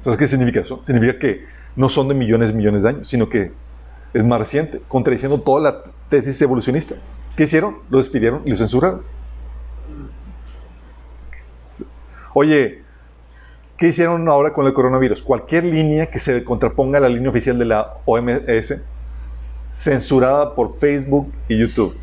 ¿Sabes 0.02 0.18
qué 0.18 0.28
significa 0.28 0.62
eso? 0.62 0.82
Significa 0.86 1.20
que 1.20 1.46
no 1.76 1.90
son 1.90 2.08
de 2.08 2.14
millones 2.14 2.52
y 2.52 2.54
millones 2.54 2.84
de 2.84 2.90
años, 2.90 3.08
sino 3.08 3.28
que 3.28 3.52
es 4.14 4.24
más 4.24 4.40
reciente, 4.40 4.82
contradiciendo 4.88 5.42
toda 5.42 5.62
la 5.62 5.84
tesis 6.10 6.42
evolucionista. 6.42 6.96
¿Qué 7.36 7.44
hicieron? 7.44 7.78
Lo 7.90 7.98
despidieron 7.98 8.42
y 8.46 8.52
lo 8.52 8.58
censuraron. 8.58 9.02
Oye, 12.34 12.82
¿qué 13.78 13.90
hicieron 13.90 14.28
ahora 14.30 14.54
con 14.54 14.66
el 14.66 14.74
coronavirus? 14.74 15.22
Cualquier 15.22 15.66
línea 15.66 16.06
que 16.06 16.20
se 16.20 16.46
contraponga 16.46 16.98
a 16.98 17.02
la 17.02 17.10
línea 17.10 17.30
oficial 17.30 17.60
de 17.60 17.66
la 17.66 17.96
OMS, 18.06 18.82
censurada 19.74 20.54
por 20.56 20.76
Facebook 20.76 21.32
y 21.48 21.58
YouTube. 21.58 21.96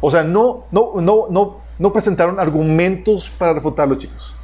O 0.00 0.10
sea, 0.10 0.22
no, 0.22 0.64
no, 0.70 1.00
no, 1.00 1.26
no, 1.30 1.60
no 1.78 1.92
presentaron 1.92 2.40
argumentos 2.40 3.30
para 3.30 3.52
refutarlo, 3.54 3.96
chicos. 3.96 4.34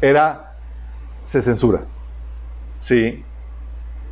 Era, 0.00 0.54
se 1.24 1.40
censura. 1.40 1.82
Sí. 2.78 3.24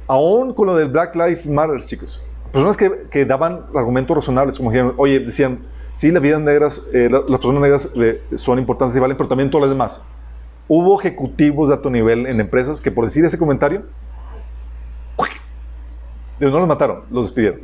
Aún 0.06 0.54
con 0.54 0.66
lo 0.66 0.76
del 0.76 0.88
Black 0.88 1.14
Lives 1.14 1.46
Matter, 1.46 1.80
chicos. 1.80 2.22
Personas 2.52 2.76
que, 2.76 3.06
que 3.10 3.24
daban 3.24 3.66
argumentos 3.74 4.16
razonables, 4.16 4.56
como 4.56 4.70
dijeron, 4.70 4.94
oye, 4.96 5.20
decían, 5.20 5.60
sí, 5.94 6.10
las 6.10 6.22
vidas 6.22 6.40
negras, 6.40 6.82
eh, 6.92 7.08
las 7.10 7.24
personas 7.24 7.62
negras 7.62 7.90
eh, 7.94 8.22
son 8.36 8.58
importantes 8.58 8.96
y 8.96 9.00
valen, 9.00 9.16
pero 9.16 9.28
también 9.28 9.50
todas 9.50 9.68
las 9.68 9.70
demás. 9.70 10.02
Hubo 10.66 10.98
ejecutivos 10.98 11.68
de 11.68 11.74
alto 11.74 11.90
nivel 11.90 12.26
en 12.26 12.40
empresas 12.40 12.80
que 12.80 12.90
por 12.90 13.04
decir 13.04 13.24
ese 13.24 13.38
comentario, 13.38 13.82
no 16.40 16.58
los 16.58 16.68
mataron, 16.68 17.04
los 17.10 17.26
despidieron. 17.26 17.60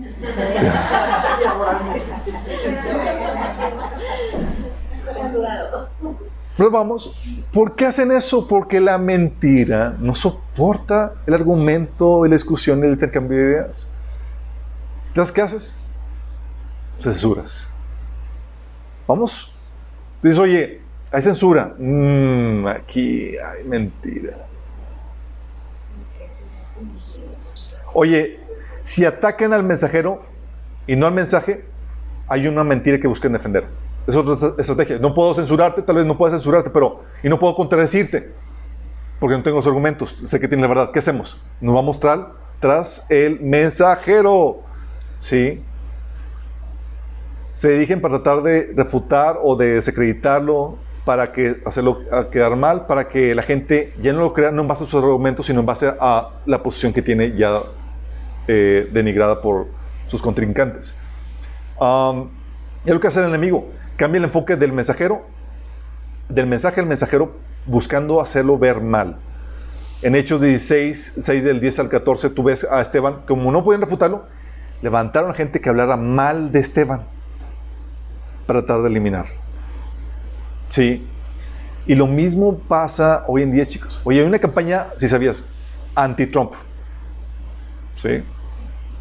Pero 6.57 6.71
vamos, 6.71 7.15
¿por 7.53 7.75
qué 7.75 7.87
hacen 7.87 8.13
eso? 8.13 8.49
Porque 8.49 8.81
la 8.81 8.97
mentira 8.97 9.95
no 9.99 10.15
soporta 10.15 11.15
el 11.27 11.35
argumento, 11.35 12.25
la 12.25 12.33
discusión, 12.33 12.83
el 12.83 12.93
intercambio 12.93 13.37
de 13.39 13.45
ideas. 13.45 13.91
Entonces, 15.09 15.33
¿qué 15.33 15.43
haces? 15.43 15.77
Censuras. 17.01 17.69
Vamos. 19.07 19.53
Dices, 20.23 20.39
oye, 20.39 20.81
hay 21.13 21.23
censura. 21.23 21.75
Mm, 21.79 22.67
aquí 22.67 23.37
hay 23.37 23.65
mentira. 23.65 24.47
Oye, 27.93 28.46
si 28.87 29.05
atacan 29.05 29.53
al 29.53 29.65
mensajero 29.65 30.23
y 30.87 30.95
no 30.95 31.09
al 31.09 31.13
mensaje, 31.13 31.65
hay 32.29 32.47
una 32.47 32.63
mentira 32.63 33.01
que 33.01 33.09
buscan 33.09 33.33
defender. 33.33 33.67
Es 34.07 34.15
otra 34.15 34.55
estrategia. 34.59 35.01
No 35.01 35.13
puedo 35.13 35.35
censurarte, 35.35 35.83
tal 35.83 35.97
vez 35.97 36.07
no 36.07 36.17
pueda 36.17 36.35
censurarte, 36.35 36.71
pero. 36.71 37.03
Y 37.25 37.29
no 37.29 37.37
puedo 37.37 37.57
contradecirte. 37.57 38.33
Porque 39.19 39.37
no 39.37 39.43
tengo 39.43 39.57
los 39.57 39.67
argumentos. 39.67 40.11
Sé 40.13 40.39
que 40.39 40.47
tiene 40.47 40.63
la 40.63 40.69
verdad. 40.69 40.91
¿Qué 40.93 41.01
hacemos? 41.01 41.43
Nos 41.61 41.75
va 41.75 41.81
a 41.81 41.83
mostrar 41.83 42.29
tras 42.61 43.05
el 43.11 43.41
mensajero. 43.41 44.61
¿Sí? 45.19 45.65
Se 47.53 47.71
dirigen 47.71 48.01
para 48.01 48.23
tratar 48.23 48.45
de 48.45 48.73
refutar 48.77 49.41
o 49.43 49.57
de 49.57 49.75
desacreditarlo, 49.75 50.79
para 51.05 51.33
que 51.33 51.61
hacerlo 51.67 52.03
quedar 52.31 52.55
mal, 52.55 52.87
para 52.87 53.09
que 53.09 53.35
la 53.35 53.43
gente 53.43 53.95
ya 54.01 54.13
no 54.13 54.21
lo 54.21 54.33
crea, 54.33 54.53
no 54.53 54.63
en 54.63 54.69
base 54.69 54.85
a 54.85 54.87
sus 54.87 55.03
argumentos, 55.03 55.47
sino 55.47 55.59
en 55.59 55.67
base 55.67 55.93
a 55.99 56.29
la 56.47 56.63
posición 56.63 56.93
que 56.93 57.03
tiene 57.03 57.37
ya 57.37 57.63
eh, 58.49 58.89
denigrada 58.93 59.41
por 59.41 59.69
sus 60.07 60.23
contrincantes. 60.23 60.95
y 61.81 62.89
es 62.89 62.95
lo 62.95 63.01
que 63.01 63.09
hace 63.09 63.21
el 63.21 63.27
enemigo 63.27 63.69
Cambia 63.97 64.19
el 64.19 64.25
enfoque 64.25 64.57
del 64.57 64.73
mensajero, 64.73 65.25
del 66.29 66.47
mensaje 66.47 66.81
al 66.81 66.87
mensajero, 66.87 67.37
buscando 67.65 68.21
hacerlo 68.21 68.59
ver 68.59 68.83
mal. 68.83 69.17
En 70.03 70.15
Hechos 70.15 70.43
16, 70.43 71.15
6 71.23 71.45
del 71.45 71.61
10 71.61 71.79
al 71.79 71.89
14, 71.89 72.29
tú 72.29 72.43
ves 72.43 72.65
a 72.71 72.83
Esteban, 72.83 73.23
como 73.27 73.51
no 73.51 73.65
podían 73.65 73.81
refutarlo, 73.81 74.27
levantaron 74.83 75.31
a 75.31 75.35
gente 75.35 75.63
que 75.63 75.71
hablara 75.71 75.97
mal 75.97 76.53
de 76.53 76.61
Esteban 76.61 77.05
para 78.47 78.61
tratar 78.61 78.83
de 78.83 78.91
eliminar. 78.91 79.27
Sí. 80.69 81.07
Y 81.87 81.95
lo 81.95 82.07
mismo 82.07 82.59
pasa 82.59 83.25
hoy 83.29 83.43
en 83.43 83.53
día, 83.53 83.67
chicos. 83.67 83.99
Oye, 84.05 84.21
hay 84.21 84.27
una 84.27 84.39
campaña, 84.39 84.89
si 84.97 85.09
sabías, 85.09 85.49
anti-Trump. 85.95 86.53
Sí. 87.97 88.23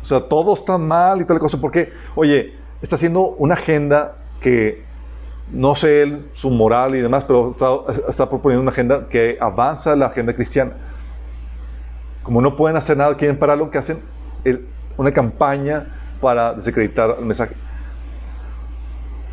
O 0.06 0.08
sea, 0.08 0.22
todo 0.22 0.54
está 0.54 0.78
mal 0.78 1.20
y 1.20 1.26
tal 1.26 1.40
cosa. 1.40 1.60
Porque, 1.60 1.92
oye, 2.14 2.54
está 2.80 2.96
haciendo 2.96 3.30
una 3.40 3.56
agenda 3.56 4.18
que 4.40 4.84
no 5.52 5.74
sé 5.74 6.04
él, 6.04 6.30
su 6.34 6.52
moral 6.52 6.94
y 6.94 7.02
demás, 7.02 7.26
pero 7.26 7.50
está, 8.08 8.30
proponiendo 8.30 8.62
una 8.62 8.70
agenda 8.70 9.08
que 9.10 9.36
avanza 9.42 9.96
la 9.96 10.06
agenda 10.06 10.34
cristiana. 10.34 10.74
Como 12.22 12.40
no 12.40 12.56
pueden 12.56 12.78
hacer 12.78 12.98
nada, 12.98 13.18
quieren 13.18 13.40
parar 13.40 13.58
lo 13.58 13.72
que 13.72 13.80
hacen, 13.80 14.00
una 14.96 15.12
campaña 15.12 15.88
para 16.22 16.54
desacreditar 16.54 17.16
el 17.18 17.26
mensaje. 17.26 17.56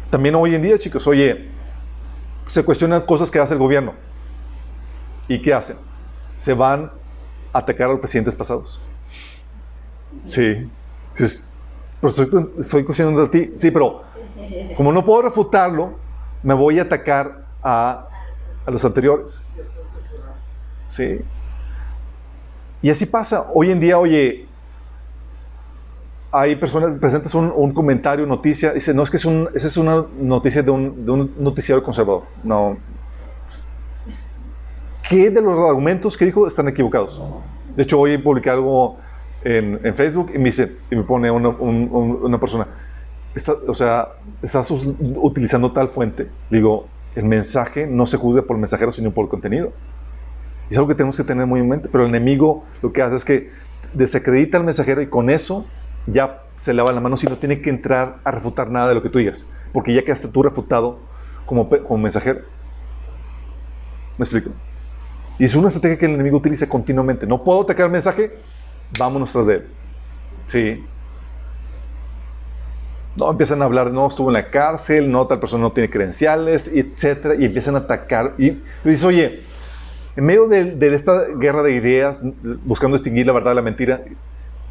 También 0.08 0.34
hoy 0.34 0.54
en 0.54 0.62
día, 0.62 0.78
chicos, 0.78 1.06
oye, 1.06 1.50
se 2.46 2.64
cuestionan 2.64 3.02
cosas 3.02 3.30
que 3.30 3.38
hace 3.38 3.52
el 3.52 3.60
gobierno. 3.60 3.92
¿Y 5.28 5.42
qué 5.42 5.52
hacen? 5.52 5.76
Se 6.38 6.54
van 6.54 6.90
a 7.52 7.58
atacar 7.58 7.88
a 7.88 7.92
los 7.92 8.00
presidentes 8.00 8.34
pasados. 8.34 8.80
Sí. 10.26 10.68
pero 12.00 12.12
estoy, 12.58 12.84
cuestionando 12.84 13.22
a 13.22 13.30
ti. 13.30 13.52
Sí, 13.56 13.70
pero 13.70 14.02
como 14.76 14.92
no 14.92 15.04
puedo 15.04 15.22
refutarlo, 15.22 15.94
me 16.42 16.54
voy 16.54 16.78
a 16.78 16.82
atacar 16.82 17.44
a, 17.62 18.08
los 18.66 18.84
anteriores. 18.84 19.40
Sí. 20.88 21.20
Y 22.80 22.90
así 22.90 23.06
pasa. 23.06 23.50
Hoy 23.54 23.70
en 23.70 23.80
día, 23.80 23.98
oye, 23.98 24.46
hay 26.30 26.56
personas, 26.56 26.96
presentas 26.96 27.34
un, 27.34 27.72
comentario, 27.72 28.26
noticia, 28.26 28.72
dice, 28.72 28.94
no, 28.94 29.02
es 29.02 29.10
que 29.10 29.18
es 29.18 29.24
un, 29.24 29.48
esa 29.54 29.68
es 29.68 29.76
una 29.76 30.04
noticia 30.18 30.62
de 30.62 30.70
un, 30.70 31.04
de 31.04 31.10
un 31.10 31.34
noticiario 31.38 31.82
conservador. 31.84 32.24
No. 32.42 32.78
¿Qué 35.08 35.30
de 35.30 35.42
los 35.42 35.58
argumentos 35.68 36.16
que 36.16 36.24
dijo 36.24 36.46
están 36.46 36.68
equivocados? 36.68 37.20
De 37.76 37.82
hecho, 37.82 37.98
hoy 37.98 38.16
publiqué 38.18 38.50
algo 38.50 38.98
en, 39.44 39.80
en 39.82 39.94
Facebook 39.94 40.30
y 40.34 40.38
me 40.38 40.44
dice, 40.44 40.76
y 40.90 40.96
me 40.96 41.02
pone 41.02 41.30
una, 41.30 41.48
una 41.48 42.38
persona, 42.38 42.66
o 43.66 43.74
sea, 43.74 44.08
estás 44.42 44.70
utilizando 44.70 45.72
tal 45.72 45.88
fuente. 45.88 46.28
Digo, 46.50 46.86
el 47.14 47.24
mensaje 47.24 47.86
no 47.86 48.06
se 48.06 48.16
juzga 48.16 48.42
por 48.42 48.56
el 48.56 48.60
mensajero, 48.60 48.92
sino 48.92 49.10
por 49.10 49.24
el 49.24 49.30
contenido. 49.30 49.72
Es 50.70 50.76
algo 50.76 50.88
que 50.88 50.94
tenemos 50.94 51.16
que 51.16 51.24
tener 51.24 51.46
muy 51.46 51.60
en 51.60 51.68
mente. 51.68 51.88
Pero 51.90 52.04
el 52.04 52.10
enemigo 52.10 52.64
lo 52.82 52.92
que 52.92 53.02
hace 53.02 53.16
es 53.16 53.24
que 53.24 53.50
desacredita 53.92 54.58
al 54.58 54.64
mensajero 54.64 55.02
y 55.02 55.06
con 55.06 55.30
eso 55.30 55.66
ya 56.06 56.42
se 56.56 56.72
lava 56.72 56.92
la 56.92 57.00
mano 57.00 57.16
si 57.16 57.26
no 57.26 57.36
tiene 57.36 57.60
que 57.60 57.70
entrar 57.70 58.18
a 58.24 58.30
refutar 58.30 58.70
nada 58.70 58.88
de 58.88 58.94
lo 58.94 59.02
que 59.02 59.08
tú 59.08 59.18
digas. 59.18 59.46
Porque 59.72 59.94
ya 59.94 60.02
quedaste 60.02 60.28
tú 60.28 60.42
refutado 60.42 61.00
como, 61.46 61.68
como 61.68 61.98
mensajero. 61.98 62.40
¿Me 64.18 64.24
explico? 64.24 64.50
Y 65.38 65.44
es 65.44 65.54
una 65.54 65.68
estrategia 65.68 65.98
que 65.98 66.06
el 66.06 66.12
enemigo 66.12 66.36
utiliza 66.36 66.68
continuamente. 66.68 67.26
No 67.26 67.42
puedo 67.42 67.62
atacar 67.62 67.86
el 67.86 67.92
mensaje, 67.92 68.32
vámonos 68.98 69.32
tras 69.32 69.46
de 69.46 69.54
él. 69.54 69.66
Sí, 70.46 70.84
no, 73.16 73.30
empiezan 73.30 73.60
a 73.60 73.66
hablar, 73.66 73.90
no, 73.90 74.08
estuvo 74.08 74.30
en 74.30 74.34
la 74.34 74.50
cárcel, 74.50 75.10
no, 75.10 75.26
tal 75.26 75.38
persona 75.38 75.62
no 75.62 75.72
tiene 75.72 75.90
credenciales, 75.90 76.68
etcétera, 76.68 77.34
y 77.34 77.44
empiezan 77.44 77.74
a 77.74 77.78
atacar. 77.80 78.34
Y 78.38 78.58
dices, 78.84 79.04
oye, 79.04 79.40
en 80.16 80.24
medio 80.24 80.48
de, 80.48 80.94
esta 80.94 81.26
guerra 81.36 81.62
de 81.62 81.72
ideas, 81.72 82.24
buscando 82.64 82.96
distinguir 82.96 83.26
la 83.26 83.34
verdad 83.34 83.50
de 83.50 83.56
la 83.56 83.62
mentira, 83.62 84.02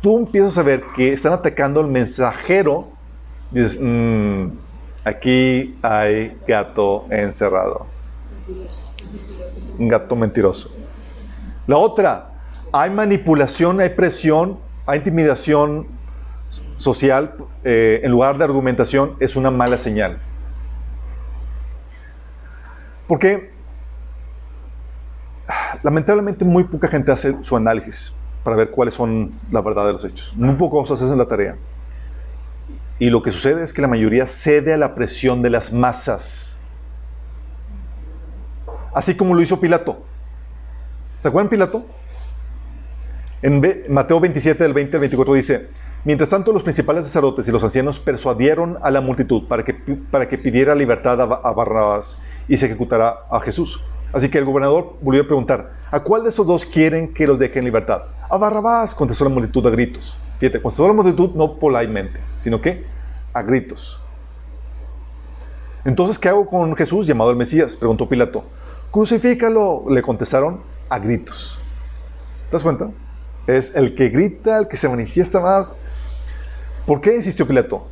tú 0.01 0.17
empiezas 0.17 0.57
a 0.57 0.63
ver 0.63 0.83
que 0.95 1.13
están 1.13 1.33
atacando 1.33 1.81
al 1.81 1.87
mensajero. 1.87 2.89
Dices, 3.51 3.79
mm, 3.79 4.47
aquí 5.03 5.77
hay 5.83 6.35
gato 6.47 7.05
encerrado. 7.11 7.85
Un 9.77 9.87
gato 9.87 10.15
mentiroso. 10.15 10.71
La 11.67 11.77
otra, 11.77 12.30
hay 12.71 12.89
manipulación, 12.89 13.79
hay 13.79 13.89
presión, 13.89 14.59
hay 14.85 14.99
intimidación 14.99 15.87
social, 16.77 17.35
eh, 17.63 18.01
en 18.03 18.11
lugar 18.11 18.37
de 18.37 18.43
argumentación, 18.43 19.15
es 19.19 19.35
una 19.35 19.51
mala 19.51 19.77
señal. 19.77 20.19
Porque 23.07 23.51
lamentablemente 25.83 26.45
muy 26.45 26.63
poca 26.63 26.87
gente 26.87 27.11
hace 27.11 27.43
su 27.43 27.55
análisis 27.55 28.15
para 28.43 28.55
ver 28.55 28.71
cuáles 28.71 28.93
son 28.93 29.33
la 29.51 29.61
verdad 29.61 29.85
de 29.87 29.93
los 29.93 30.05
hechos. 30.05 30.33
Muy 30.35 30.55
pocos 30.55 30.89
hacen 30.91 31.17
la 31.17 31.25
tarea. 31.25 31.55
Y 32.99 33.09
lo 33.09 33.21
que 33.21 33.31
sucede 33.31 33.63
es 33.63 33.73
que 33.73 33.81
la 33.81 33.87
mayoría 33.87 34.27
cede 34.27 34.73
a 34.73 34.77
la 34.77 34.95
presión 34.95 35.41
de 35.41 35.49
las 35.49 35.73
masas. 35.73 36.57
Así 38.93 39.15
como 39.15 39.33
lo 39.33 39.41
hizo 39.41 39.59
Pilato. 39.59 40.03
¿Se 41.19 41.27
acuerdan 41.27 41.49
Pilato? 41.49 41.85
En 43.41 43.61
Mateo 43.89 44.19
27, 44.19 44.63
del 44.63 44.73
20 44.73 44.97
al 44.97 45.01
24 45.01 45.33
dice, 45.33 45.67
Mientras 46.03 46.29
tanto, 46.31 46.51
los 46.51 46.63
principales 46.63 47.05
sacerdotes 47.05 47.47
y 47.47 47.51
los 47.51 47.63
ancianos 47.63 47.99
persuadieron 47.99 48.79
a 48.81 48.89
la 48.89 49.01
multitud 49.01 49.47
para 49.47 49.63
que, 49.63 50.37
pidiera 50.39 50.73
libertad 50.73 51.21
a, 51.21 51.25
Ba- 51.25 51.41
a 51.43 51.51
Barrabás 51.51 52.19
y 52.47 52.57
se 52.57 52.65
ejecutara 52.65 53.19
a 53.29 53.39
Jesús. 53.41 53.83
Así 54.11 54.29
que 54.29 54.39
el 54.39 54.45
gobernador 54.45 54.95
volvió 55.01 55.21
a 55.21 55.25
preguntar, 55.25 55.73
¿a 55.91 55.99
cuál 55.99 56.23
de 56.23 56.29
esos 56.29 56.47
dos 56.47 56.65
quieren 56.65 57.13
que 57.13 57.27
los 57.27 57.37
deje 57.37 57.59
en 57.59 57.65
libertad? 57.65 58.01
A 58.29 58.37
Barrabás, 58.37 58.95
contestó 58.95 59.25
la 59.25 59.29
multitud 59.29 59.65
a 59.67 59.69
gritos. 59.69 60.17
Fíjate, 60.39 60.59
contestó 60.59 60.87
la 60.87 60.93
multitud 60.93 61.31
no 61.35 61.53
politemente, 61.59 62.19
sino 62.41 62.59
que 62.59 62.83
a 63.31 63.43
gritos. 63.43 63.99
Entonces, 65.85 66.17
¿qué 66.17 66.29
hago 66.29 66.47
con 66.47 66.75
Jesús 66.75 67.05
llamado 67.05 67.29
el 67.29 67.35
Mesías? 67.37 67.75
Preguntó 67.75 68.09
Pilato. 68.09 68.43
Crucifícalo, 68.89 69.85
le 69.89 70.01
contestaron 70.01 70.61
a 70.89 70.97
gritos. 70.97 71.59
¿Te 72.49 72.53
das 72.53 72.63
cuenta? 72.63 72.89
Es 73.51 73.75
el 73.75 73.95
que 73.95 74.09
grita, 74.09 74.59
el 74.59 74.67
que 74.67 74.77
se 74.77 74.87
manifiesta 74.87 75.39
más. 75.39 75.71
¿Por 76.85 77.01
qué 77.01 77.15
insistió 77.15 77.45
Pilato? 77.45 77.85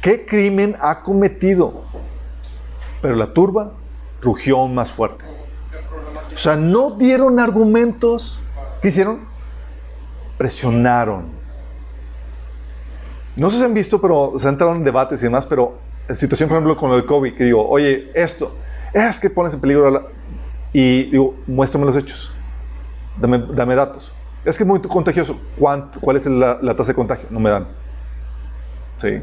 ¿Qué 0.00 0.24
crimen 0.24 0.74
ha 0.80 1.02
cometido? 1.02 1.84
Pero 3.02 3.16
la 3.16 3.32
turba 3.32 3.72
rugió 4.20 4.66
más 4.68 4.90
fuerte. 4.90 5.24
O 6.34 6.38
sea, 6.38 6.56
no 6.56 6.92
dieron 6.92 7.38
argumentos. 7.40 8.40
¿Qué 8.80 8.88
hicieron? 8.88 9.20
Presionaron. 10.38 11.30
No 13.36 13.50
sé 13.50 13.58
si 13.58 13.64
han 13.64 13.74
visto, 13.74 14.00
pero 14.00 14.34
se 14.38 14.48
han 14.48 14.54
entrado 14.54 14.74
en 14.74 14.84
debates 14.84 15.20
y 15.20 15.24
demás, 15.24 15.44
pero 15.46 15.78
en 16.08 16.16
situación, 16.16 16.48
por 16.48 16.56
ejemplo, 16.56 16.76
con 16.76 16.90
el 16.92 17.04
COVID, 17.04 17.34
que 17.34 17.44
digo, 17.44 17.68
oye, 17.68 18.10
esto, 18.14 18.56
es 18.94 19.20
que 19.20 19.28
pones 19.30 19.52
en 19.52 19.60
peligro. 19.60 20.10
Y 20.72 21.10
digo, 21.10 21.34
muéstrame 21.46 21.86
los 21.86 21.96
hechos. 21.96 22.32
Dame 23.18 23.74
datos. 23.74 24.12
Es 24.44 24.56
que 24.56 24.64
es 24.64 24.68
muy 24.68 24.80
contagioso. 24.82 25.40
¿Cuánto, 25.58 26.00
¿Cuál 26.00 26.16
es 26.16 26.26
la, 26.26 26.58
tasa 26.76 26.88
de 26.92 26.94
contagio? 26.94 27.26
No 27.30 27.38
me 27.40 27.50
dan. 27.50 27.68
Sí. 28.98 29.20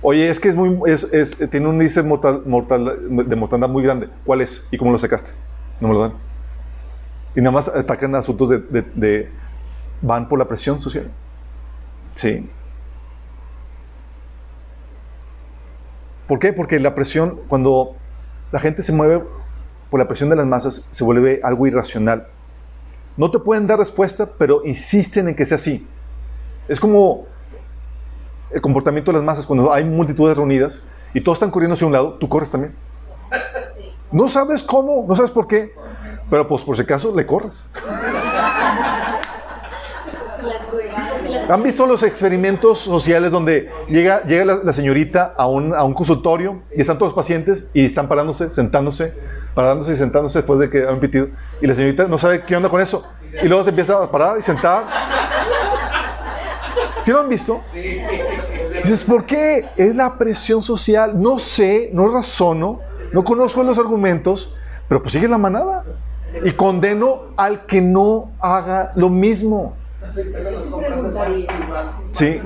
Oye, 0.00 0.28
es 0.28 0.38
que 0.38 0.48
es 0.48 0.54
muy, 0.54 0.78
es, 0.86 1.36
tiene 1.50 1.66
un 1.66 1.74
índice 1.74 2.02
mortal, 2.02 2.42
mortal- 2.46 3.28
de 3.28 3.36
mortandad 3.36 3.68
muy 3.68 3.82
grande. 3.82 4.08
¿Cuál 4.24 4.40
es? 4.42 4.66
¿Y 4.70 4.78
cómo 4.78 4.92
lo 4.92 4.98
sacaste? 4.98 5.32
No 5.80 5.88
me 5.88 5.94
lo 5.94 6.00
dan. 6.02 6.12
Y 7.34 7.40
nada 7.40 7.52
más 7.52 7.68
atacan 7.68 8.14
asuntos 8.14 8.48
de- 8.50 9.30
van 10.00 10.28
por 10.28 10.38
la 10.38 10.44
presión 10.46 10.80
social. 10.80 11.10
Sí. 12.14 12.48
¿Por 16.28 16.38
qué? 16.38 16.52
Porque 16.52 16.78
la 16.78 16.94
presión, 16.94 17.40
cuando 17.48 17.96
la 18.52 18.60
gente 18.60 18.82
se 18.82 18.92
mueve 18.92 19.22
por 19.90 19.98
la 19.98 20.06
presión 20.06 20.28
de 20.30 20.36
las 20.36 20.46
masas, 20.46 20.86
se 20.90 21.02
vuelve 21.02 21.40
algo 21.42 21.66
irracional. 21.66 22.28
No 23.18 23.32
te 23.32 23.40
pueden 23.40 23.66
dar 23.66 23.80
respuesta, 23.80 24.26
pero 24.38 24.62
insisten 24.64 25.26
en 25.28 25.34
que 25.34 25.44
sea 25.44 25.56
así. 25.56 25.84
Es 26.68 26.78
como 26.78 27.26
el 28.52 28.60
comportamiento 28.60 29.10
de 29.10 29.18
las 29.18 29.24
masas 29.24 29.44
cuando 29.44 29.72
hay 29.72 29.82
multitudes 29.84 30.36
reunidas 30.36 30.80
y 31.12 31.20
todos 31.20 31.36
están 31.36 31.50
corriendo 31.50 31.74
hacia 31.74 31.86
un 31.88 31.92
lado, 31.92 32.14
tú 32.14 32.28
corres 32.28 32.50
también. 32.50 32.74
No 34.10 34.26
sabes 34.26 34.62
cómo, 34.62 35.04
no 35.06 35.14
sabes 35.14 35.30
por 35.30 35.46
qué, 35.46 35.74
pero 36.30 36.48
pues 36.48 36.62
por 36.62 36.74
si 36.74 36.80
acaso 36.80 37.14
le 37.14 37.26
corres. 37.26 37.62
¿Han 41.50 41.62
visto 41.62 41.86
los 41.86 42.02
experimentos 42.02 42.80
sociales 42.80 43.30
donde 43.30 43.70
llega, 43.86 44.22
llega 44.22 44.46
la, 44.46 44.54
la 44.64 44.72
señorita 44.72 45.34
a 45.36 45.46
un, 45.46 45.74
a 45.74 45.84
un 45.84 45.92
consultorio 45.92 46.62
y 46.74 46.80
están 46.80 46.96
todos 46.96 47.12
los 47.12 47.16
pacientes 47.16 47.68
y 47.74 47.84
están 47.84 48.08
parándose, 48.08 48.50
sentándose, 48.50 49.12
parándose 49.58 49.92
y 49.92 49.96
sentándose 49.96 50.38
después 50.38 50.60
de 50.60 50.70
que 50.70 50.86
han 50.86 51.00
pitido 51.00 51.30
y 51.60 51.66
la 51.66 51.74
señorita 51.74 52.06
no 52.06 52.16
sabe 52.16 52.44
qué 52.44 52.54
onda 52.54 52.68
con 52.68 52.80
eso 52.80 53.10
y 53.42 53.48
luego 53.48 53.64
se 53.64 53.70
empieza 53.70 54.00
a 54.00 54.08
parar 54.08 54.38
y 54.38 54.42
sentar? 54.42 54.84
¿Sí 57.02 57.10
lo 57.10 57.18
han 57.18 57.28
visto? 57.28 57.60
Dices, 57.74 59.02
¿por 59.02 59.26
qué? 59.26 59.68
Es 59.76 59.96
la 59.96 60.16
presión 60.16 60.62
social. 60.62 61.20
No 61.20 61.40
sé, 61.40 61.90
no 61.92 62.06
razono, 62.06 62.78
no 63.12 63.24
conozco 63.24 63.64
los 63.64 63.78
argumentos, 63.78 64.54
pero 64.86 65.02
pues 65.02 65.12
sigue 65.14 65.26
la 65.26 65.38
manada. 65.38 65.84
Y 66.44 66.52
condeno 66.52 67.32
al 67.36 67.66
que 67.66 67.80
no 67.80 68.30
haga 68.38 68.92
lo 68.94 69.08
mismo. 69.08 69.74
Sí 72.12 72.40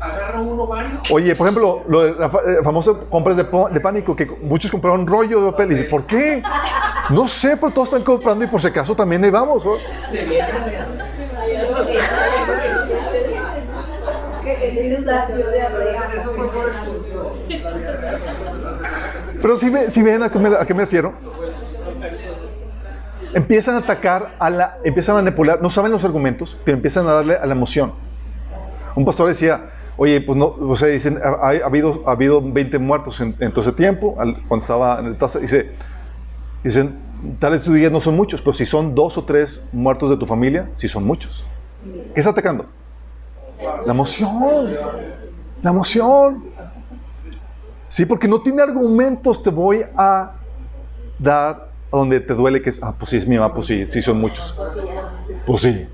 agarra 0.00 0.40
uno 0.40 0.66
varios. 0.66 1.10
Oye, 1.10 1.34
por 1.34 1.46
ejemplo, 1.46 1.82
lo 1.88 2.02
de 2.04 2.14
las 2.14 2.30
fa- 2.30 2.40
eh, 2.46 2.58
famosas 2.62 2.96
compras 3.10 3.36
de, 3.36 3.44
pánico, 3.44 4.14
que 4.16 4.26
muchos 4.42 4.70
compraron 4.70 5.06
rollo 5.06 5.40
de 5.40 5.50
papel. 5.52 5.72
Y 5.72 5.74
dice, 5.76 5.88
¿por 5.88 6.04
qué? 6.04 6.42
No 7.10 7.26
sé, 7.28 7.56
pero 7.56 7.72
todos 7.72 7.88
están 7.88 8.02
comprando 8.04 8.44
y 8.44 8.48
por 8.48 8.60
si 8.60 8.68
acaso 8.68 8.94
también 8.94 9.24
ahí 9.24 9.30
vamos. 9.30 9.64
La. 9.64 9.72
Pero 19.40 19.56
si, 19.56 19.70
ve- 19.70 19.90
si 19.90 20.02
ven 20.02 20.22
a 20.22 20.30
qué, 20.30 20.38
me, 20.38 20.56
a 20.56 20.66
qué 20.66 20.74
me 20.74 20.82
refiero, 20.84 21.12
empiezan 23.34 23.76
a 23.76 23.78
atacar, 23.78 24.34
a 24.38 24.50
la, 24.50 24.78
empiezan 24.84 25.16
a 25.16 25.22
manipular, 25.22 25.62
no 25.62 25.70
saben 25.70 25.92
los 25.92 26.04
argumentos, 26.04 26.56
pero 26.64 26.76
empiezan 26.76 27.06
a 27.06 27.12
darle 27.12 27.36
a 27.36 27.46
la 27.46 27.52
emoción. 27.52 27.92
Un 28.96 29.04
pastor 29.04 29.28
decía, 29.28 29.70
oye, 29.98 30.20
pues 30.20 30.38
no, 30.38 30.46
o 30.46 30.76
sea, 30.76 30.88
dicen, 30.88 31.18
ha, 31.22 31.48
ha 31.48 31.66
habido, 31.66 32.02
ha 32.06 32.12
habido 32.12 32.40
20 32.40 32.78
muertos 32.78 33.20
en, 33.20 33.34
todo 33.34 33.60
ese 33.60 33.72
tiempo, 33.72 34.14
cuando 34.14 34.62
estaba 34.62 35.00
en 35.00 35.06
el 35.06 35.18
tasa, 35.18 35.40
dice, 35.40 35.72
dicen, 36.64 36.96
tales 37.40 37.62
tú 37.62 37.72
digas 37.72 37.90
no 37.90 38.00
son 38.00 38.16
muchos, 38.16 38.40
pero 38.40 38.54
si 38.54 38.64
son 38.64 38.94
dos 38.94 39.18
o 39.18 39.24
tres 39.24 39.66
muertos 39.72 40.08
de 40.08 40.16
tu 40.16 40.24
familia, 40.24 40.70
sí 40.76 40.88
son 40.88 41.04
muchos. 41.04 41.44
¿Qué 42.14 42.20
está 42.20 42.30
atacando? 42.30 42.66
La 43.84 43.92
emoción. 43.92 44.72
La 45.62 45.70
emoción. 45.70 46.44
Sí, 47.88 48.06
porque 48.06 48.28
no 48.28 48.40
tiene 48.40 48.62
argumentos, 48.62 49.42
te 49.42 49.50
voy 49.50 49.84
a 49.96 50.32
dar 51.18 51.70
donde 51.90 52.20
te 52.20 52.34
duele 52.34 52.62
que 52.62 52.70
es, 52.70 52.80
ah, 52.82 52.94
pues 52.96 53.10
sí 53.10 53.16
es 53.16 53.26
mi 53.26 53.36
mamá, 53.36 53.52
pues 53.52 53.66
sí, 53.66 53.84
sí 53.86 54.00
son 54.00 54.20
muchos. 54.20 54.54
Pues 55.44 55.62
sí. 55.62 55.88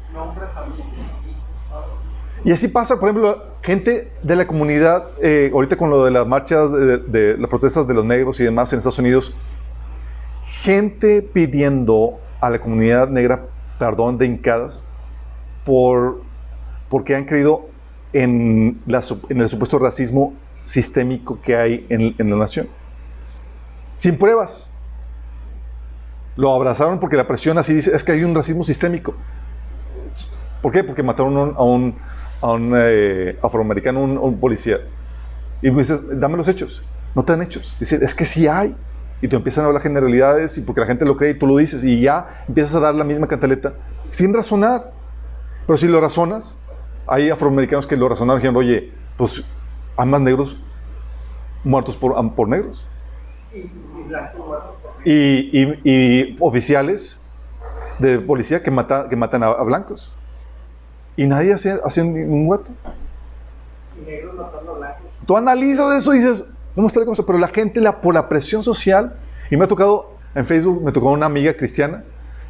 Y 2.44 2.52
así 2.52 2.68
pasa, 2.68 3.00
por 3.00 3.08
ejemplo, 3.08 3.42
gente 3.62 4.12
de 4.22 4.36
la 4.36 4.46
comunidad, 4.46 5.08
eh, 5.22 5.50
ahorita 5.52 5.76
con 5.76 5.88
lo 5.88 6.04
de 6.04 6.10
las 6.10 6.26
marchas, 6.26 6.70
de, 6.70 7.36
las 7.38 7.48
protestas 7.48 7.86
de 7.88 7.94
los 7.94 8.04
negros 8.04 8.38
y 8.38 8.44
demás 8.44 8.70
en 8.72 8.78
Estados 8.78 8.98
Unidos, 8.98 9.34
gente 10.60 11.22
pidiendo 11.22 12.18
a 12.40 12.50
la 12.50 12.60
comunidad 12.60 13.08
negra 13.08 13.46
perdón 13.78 14.18
de 14.18 14.26
hincadas 14.26 14.78
por, 15.64 16.20
porque 16.90 17.16
han 17.16 17.24
creído 17.24 17.66
en, 18.12 18.80
la 18.86 19.02
en 19.30 19.40
el 19.40 19.48
supuesto 19.48 19.78
racismo 19.78 20.34
sistémico 20.66 21.40
que 21.40 21.56
hay 21.56 21.86
en, 21.88 22.14
en 22.18 22.30
la 22.30 22.36
nación. 22.36 22.68
Sin 23.96 24.18
pruebas. 24.18 24.70
Lo 26.36 26.52
abrazaron 26.52 26.98
porque 26.98 27.16
la 27.16 27.26
presión 27.26 27.56
así 27.56 27.74
dice, 27.74 27.94
es 27.94 28.04
que 28.04 28.12
hay 28.12 28.24
un 28.24 28.34
racismo 28.34 28.64
sistémico. 28.64 29.14
¿Por 30.60 30.72
qué? 30.72 30.82
Porque 30.82 31.02
mataron 31.02 31.54
a 31.56 31.62
un, 31.62 31.94
a 32.44 32.52
un, 32.52 32.72
eh, 32.76 33.38
afroamericano, 33.42 34.02
un, 34.02 34.18
un 34.18 34.38
policía. 34.38 34.78
Y 35.62 35.70
me 35.70 35.78
dices, 35.78 35.98
dame 36.20 36.36
los 36.36 36.46
hechos. 36.46 36.82
No 37.14 37.24
te 37.24 37.32
dan 37.32 37.40
hechos. 37.42 37.74
Dice, 37.80 37.98
es 38.02 38.14
que 38.14 38.26
sí 38.26 38.46
hay. 38.46 38.76
Y 39.22 39.28
te 39.28 39.36
empiezan 39.36 39.64
a 39.64 39.68
hablar 39.68 39.82
generalidades 39.82 40.58
y 40.58 40.60
porque 40.60 40.82
la 40.82 40.86
gente 40.86 41.06
lo 41.06 41.16
cree 41.16 41.30
y 41.30 41.38
tú 41.38 41.46
lo 41.46 41.56
dices 41.56 41.82
y 41.84 42.00
ya 42.00 42.44
empiezas 42.46 42.74
a 42.74 42.80
dar 42.80 42.94
la 42.94 43.04
misma 43.04 43.26
cantaleta 43.26 43.72
sin 44.10 44.34
razonar. 44.34 44.92
Pero 45.66 45.78
si 45.78 45.88
lo 45.88 45.98
razonas, 46.00 46.54
hay 47.06 47.30
afroamericanos 47.30 47.86
que 47.86 47.96
lo 47.96 48.08
razonaron 48.10 48.40
y 48.40 48.42
dijeron, 48.42 48.56
oye, 48.56 48.92
pues 49.16 49.42
hay 49.96 50.06
más 50.06 50.20
negros 50.20 50.60
muertos 51.62 51.96
por, 51.96 52.12
por 52.34 52.48
negros. 52.48 52.86
Y, 53.54 53.58
y 53.58 53.70
blanco, 54.08 54.44
muertos 54.46 54.74
por 54.82 55.08
Y, 55.08 55.48
y- 55.52 55.80
y 55.90 56.36
oficiales 56.40 57.24
de 57.98 58.18
policía 58.18 58.62
que, 58.62 58.70
mata, 58.70 59.08
que 59.08 59.16
matan 59.16 59.42
a, 59.44 59.46
a 59.46 59.62
blancos. 59.62 60.12
Y 61.16 61.26
nadie 61.26 61.52
hace, 61.52 61.78
hace 61.84 62.02
ningún 62.04 62.48
blancos. 62.48 62.70
Tú 65.26 65.36
analizas 65.36 65.96
eso 65.98 66.12
y 66.14 66.18
dices, 66.18 66.52
¿cómo 66.74 66.88
está 66.88 67.00
la 67.00 67.06
cosa? 67.06 67.24
Pero 67.26 67.38
la 67.38 67.48
gente, 67.48 67.80
la, 67.80 68.00
por 68.00 68.14
la 68.14 68.28
presión 68.28 68.62
social, 68.62 69.14
y 69.50 69.56
me 69.56 69.64
ha 69.64 69.68
tocado, 69.68 70.14
en 70.34 70.44
Facebook, 70.46 70.82
me 70.82 70.92
tocó 70.92 71.12
una 71.12 71.26
amiga 71.26 71.54
cristiana 71.54 72.02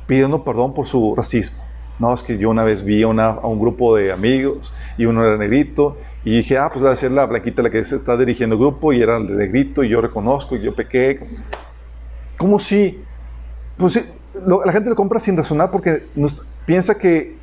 pidiendo 0.06 0.42
perdón 0.44 0.74
por 0.74 0.86
su 0.86 1.14
racismo. 1.14 1.62
No, 1.98 2.12
es 2.12 2.22
que 2.22 2.36
yo 2.38 2.50
una 2.50 2.64
vez 2.64 2.82
vi 2.84 3.02
a, 3.02 3.08
una- 3.08 3.28
a 3.28 3.46
un 3.46 3.60
grupo 3.60 3.94
de 3.96 4.10
amigos 4.10 4.74
y 4.98 5.04
uno 5.04 5.24
era 5.24 5.36
negrito 5.36 5.96
y 6.24 6.36
dije, 6.38 6.58
ah, 6.58 6.68
pues 6.72 6.82
debe 6.82 6.96
ser 6.96 7.12
la 7.12 7.26
blanquita 7.26 7.62
la 7.62 7.70
que 7.70 7.84
se 7.84 7.94
está 7.96 8.16
dirigiendo 8.16 8.54
el 8.56 8.60
grupo 8.60 8.92
y 8.92 9.00
era 9.00 9.16
el 9.18 9.36
negrito 9.36 9.84
y 9.84 9.90
yo 9.90 10.00
reconozco 10.00 10.56
y 10.56 10.62
yo 10.62 10.74
pequé. 10.74 11.20
¿Cómo 12.36 12.58
si? 12.58 13.00
Pues 13.76 14.02
lo- 14.44 14.64
la 14.64 14.72
gente 14.72 14.90
lo 14.90 14.96
compra 14.96 15.20
sin 15.20 15.36
razonar 15.36 15.70
porque 15.70 16.06
nos- 16.16 16.44
piensa 16.66 16.96
que 16.98 17.36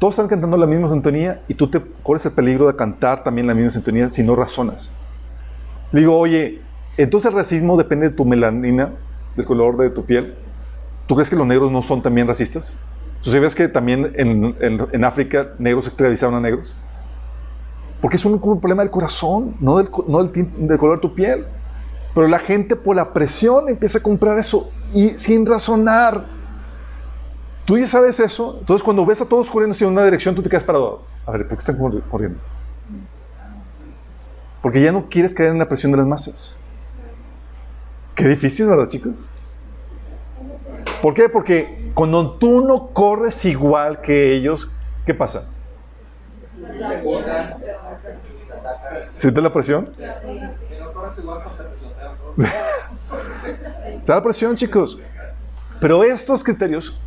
todos 0.00 0.14
están 0.14 0.28
cantando 0.28 0.56
la 0.56 0.66
misma 0.66 0.88
sintonía 0.88 1.42
y 1.46 1.54
tú 1.54 1.70
te 1.70 1.80
corres 2.02 2.24
el 2.24 2.32
peligro 2.32 2.66
de 2.66 2.74
cantar 2.74 3.22
también 3.22 3.46
la 3.46 3.54
misma 3.54 3.70
sintonía 3.70 4.08
si 4.08 4.22
no 4.24 4.34
razonas. 4.34 4.90
Digo, 5.92 6.18
oye, 6.18 6.62
entonces 6.96 7.28
el 7.30 7.36
racismo 7.36 7.76
depende 7.76 8.08
de 8.08 8.16
tu 8.16 8.24
melanina, 8.24 8.92
del 9.36 9.44
color 9.44 9.76
de 9.76 9.90
tu 9.90 10.04
piel. 10.04 10.34
¿Tú 11.06 11.14
crees 11.14 11.28
que 11.28 11.36
los 11.36 11.46
negros 11.46 11.70
no 11.70 11.82
son 11.82 12.02
también 12.02 12.26
racistas? 12.26 12.76
¿Tú 13.22 13.30
sabías 13.30 13.54
que 13.54 13.68
también 13.68 14.12
en, 14.16 14.56
en- 14.60 14.86
en 14.90 15.04
África 15.04 15.48
negros 15.58 15.86
esclavizaron 15.86 16.34
a 16.34 16.40
negros? 16.40 16.74
Porque 18.00 18.16
es 18.16 18.24
un, 18.24 18.40
problema 18.40 18.82
del 18.82 18.90
corazón, 18.90 19.54
no, 19.60 19.76
del 19.76 19.90
color 19.90 20.32
de 20.32 20.98
tu 21.02 21.14
piel. 21.14 21.44
Pero 22.14 22.26
la 22.26 22.38
gente 22.38 22.74
por 22.74 22.96
la 22.96 23.12
presión 23.12 23.68
empieza 23.68 23.98
a 23.98 24.02
comprar 24.02 24.38
eso 24.38 24.70
y 24.94 25.10
sin 25.18 25.44
razonar. 25.44 26.39
Tú 27.64 27.78
ya 27.78 27.86
sabes 27.86 28.18
eso. 28.20 28.56
Entonces 28.60 28.82
cuando 28.82 29.04
ves 29.06 29.20
a 29.20 29.26
todos 29.26 29.48
corriendo 29.48 29.74
hacia 29.74 29.86
una 29.86 30.04
dirección, 30.04 30.34
tú 30.34 30.42
te 30.42 30.48
quedas 30.48 30.64
parado. 30.64 31.02
A 31.26 31.30
ver, 31.32 31.46
¿por 31.46 31.56
qué 31.56 31.60
están 31.60 31.78
corri- 31.78 32.02
corriendo? 32.10 32.38
Porque 34.62 34.80
ya 34.82 34.92
no 34.92 35.08
quieres 35.08 35.32
caer 35.34 35.50
en 35.50 35.58
la 35.58 35.68
presión 35.68 35.92
de 35.92 35.98
las 35.98 36.06
masas. 36.06 36.56
Qué 38.14 38.26
difícil, 38.28 38.66
¿verdad, 38.66 38.88
chicos? 38.88 39.14
¿Por 41.00 41.14
qué? 41.14 41.28
Porque 41.28 41.90
cuando 41.94 42.32
tú 42.32 42.66
no 42.66 42.88
corres 42.88 43.44
igual 43.46 44.00
que 44.02 44.34
ellos, 44.34 44.76
¿qué 45.06 45.14
pasa? 45.14 45.48
¿Sientes 49.16 49.42
la 49.42 49.52
presión? 49.52 49.90
Si 49.96 50.02
no 50.78 50.92
corres 50.92 51.18
igual, 51.18 51.40
pues 51.44 51.56
te 51.56 51.64
presionan, 51.64 52.16
¿no? 52.36 52.44
Está 54.00 54.14
la 54.16 54.22
presión, 54.22 54.56
chicos. 54.56 54.98
Pero 55.80 56.04
estos 56.04 56.44
criterios 56.44 57.00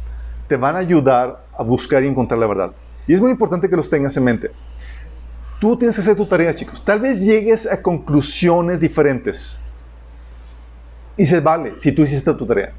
te 0.53 0.57
van 0.57 0.75
a 0.75 0.79
ayudar 0.79 1.39
a 1.57 1.63
buscar 1.63 2.03
y 2.03 2.07
encontrar 2.07 2.39
la 2.39 2.45
verdad. 2.45 2.71
Y 3.07 3.13
es 3.15 3.19
muy 3.19 3.31
importante 3.31 3.67
que 3.67 3.75
los 3.75 3.89
tengas 3.89 4.15
en 4.17 4.23
mente. 4.23 4.51
Tú 5.59 5.75
tienes 5.75 5.95
que 5.95 6.03
hacer 6.03 6.15
tu 6.15 6.27
tarea, 6.27 6.53
chicos. 6.53 6.85
Tal 6.85 6.99
vez 6.99 7.23
llegues 7.25 7.65
a 7.65 7.81
conclusiones 7.81 8.79
diferentes. 8.79 9.59
Y 11.17 11.25
se 11.25 11.39
vale 11.39 11.73
si 11.77 11.91
tú 11.91 12.03
hiciste 12.03 12.31
tu 12.35 12.45
tarea. 12.45 12.71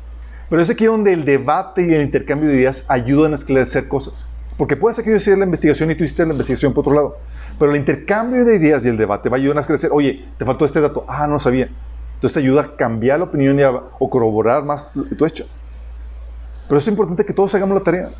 Pero 0.49 0.63
es 0.63 0.71
aquí 0.71 0.85
donde 0.85 1.13
el 1.13 1.25
debate 1.25 1.85
y 1.85 1.93
el 1.93 2.03
intercambio 2.03 2.49
de 2.49 2.55
ideas 2.55 2.85
ayudan 2.87 3.33
a 3.33 3.35
esclarecer 3.35 3.89
cosas. 3.89 4.29
Porque 4.57 4.77
puede 4.77 4.95
ser 4.95 5.05
que 5.05 5.11
yo 5.11 5.17
hiciera 5.17 5.37
la 5.41 5.47
investigación 5.47 5.91
y 5.91 5.97
tú 5.97 6.05
hiciste 6.05 6.25
la 6.25 6.31
investigación 6.33 6.73
por 6.73 6.83
otro 6.83 6.95
lado. 6.95 7.19
Pero 7.59 7.73
el 7.73 7.77
intercambio 7.77 8.45
de 8.45 8.55
ideas 8.55 8.85
y 8.85 8.89
el 8.89 8.97
debate 8.97 9.29
va 9.29 9.37
a 9.37 9.41
ayudar 9.41 9.57
a 9.59 9.61
esclarecer. 9.63 9.91
Oye, 9.93 10.27
te 10.39 10.45
faltó 10.45 10.65
este 10.65 10.81
dato. 10.81 11.05
Ah, 11.09 11.27
no 11.27 11.41
sabía. 11.41 11.69
Entonces 12.15 12.35
te 12.35 12.39
ayuda 12.39 12.61
a 12.63 12.77
cambiar 12.77 13.19
la 13.19 13.25
opinión 13.25 13.59
y 13.59 13.65
a- 13.65 13.73
o 13.99 14.09
corroborar 14.09 14.63
más 14.65 14.93
has 14.95 15.33
hecho. 15.33 15.47
Pero 16.69 16.79
es 16.79 16.87
importante 16.89 17.25
que 17.25 17.33
todos 17.33 17.55
hagamos 17.55 17.77
la 17.77 17.85
tarea. 17.85 18.11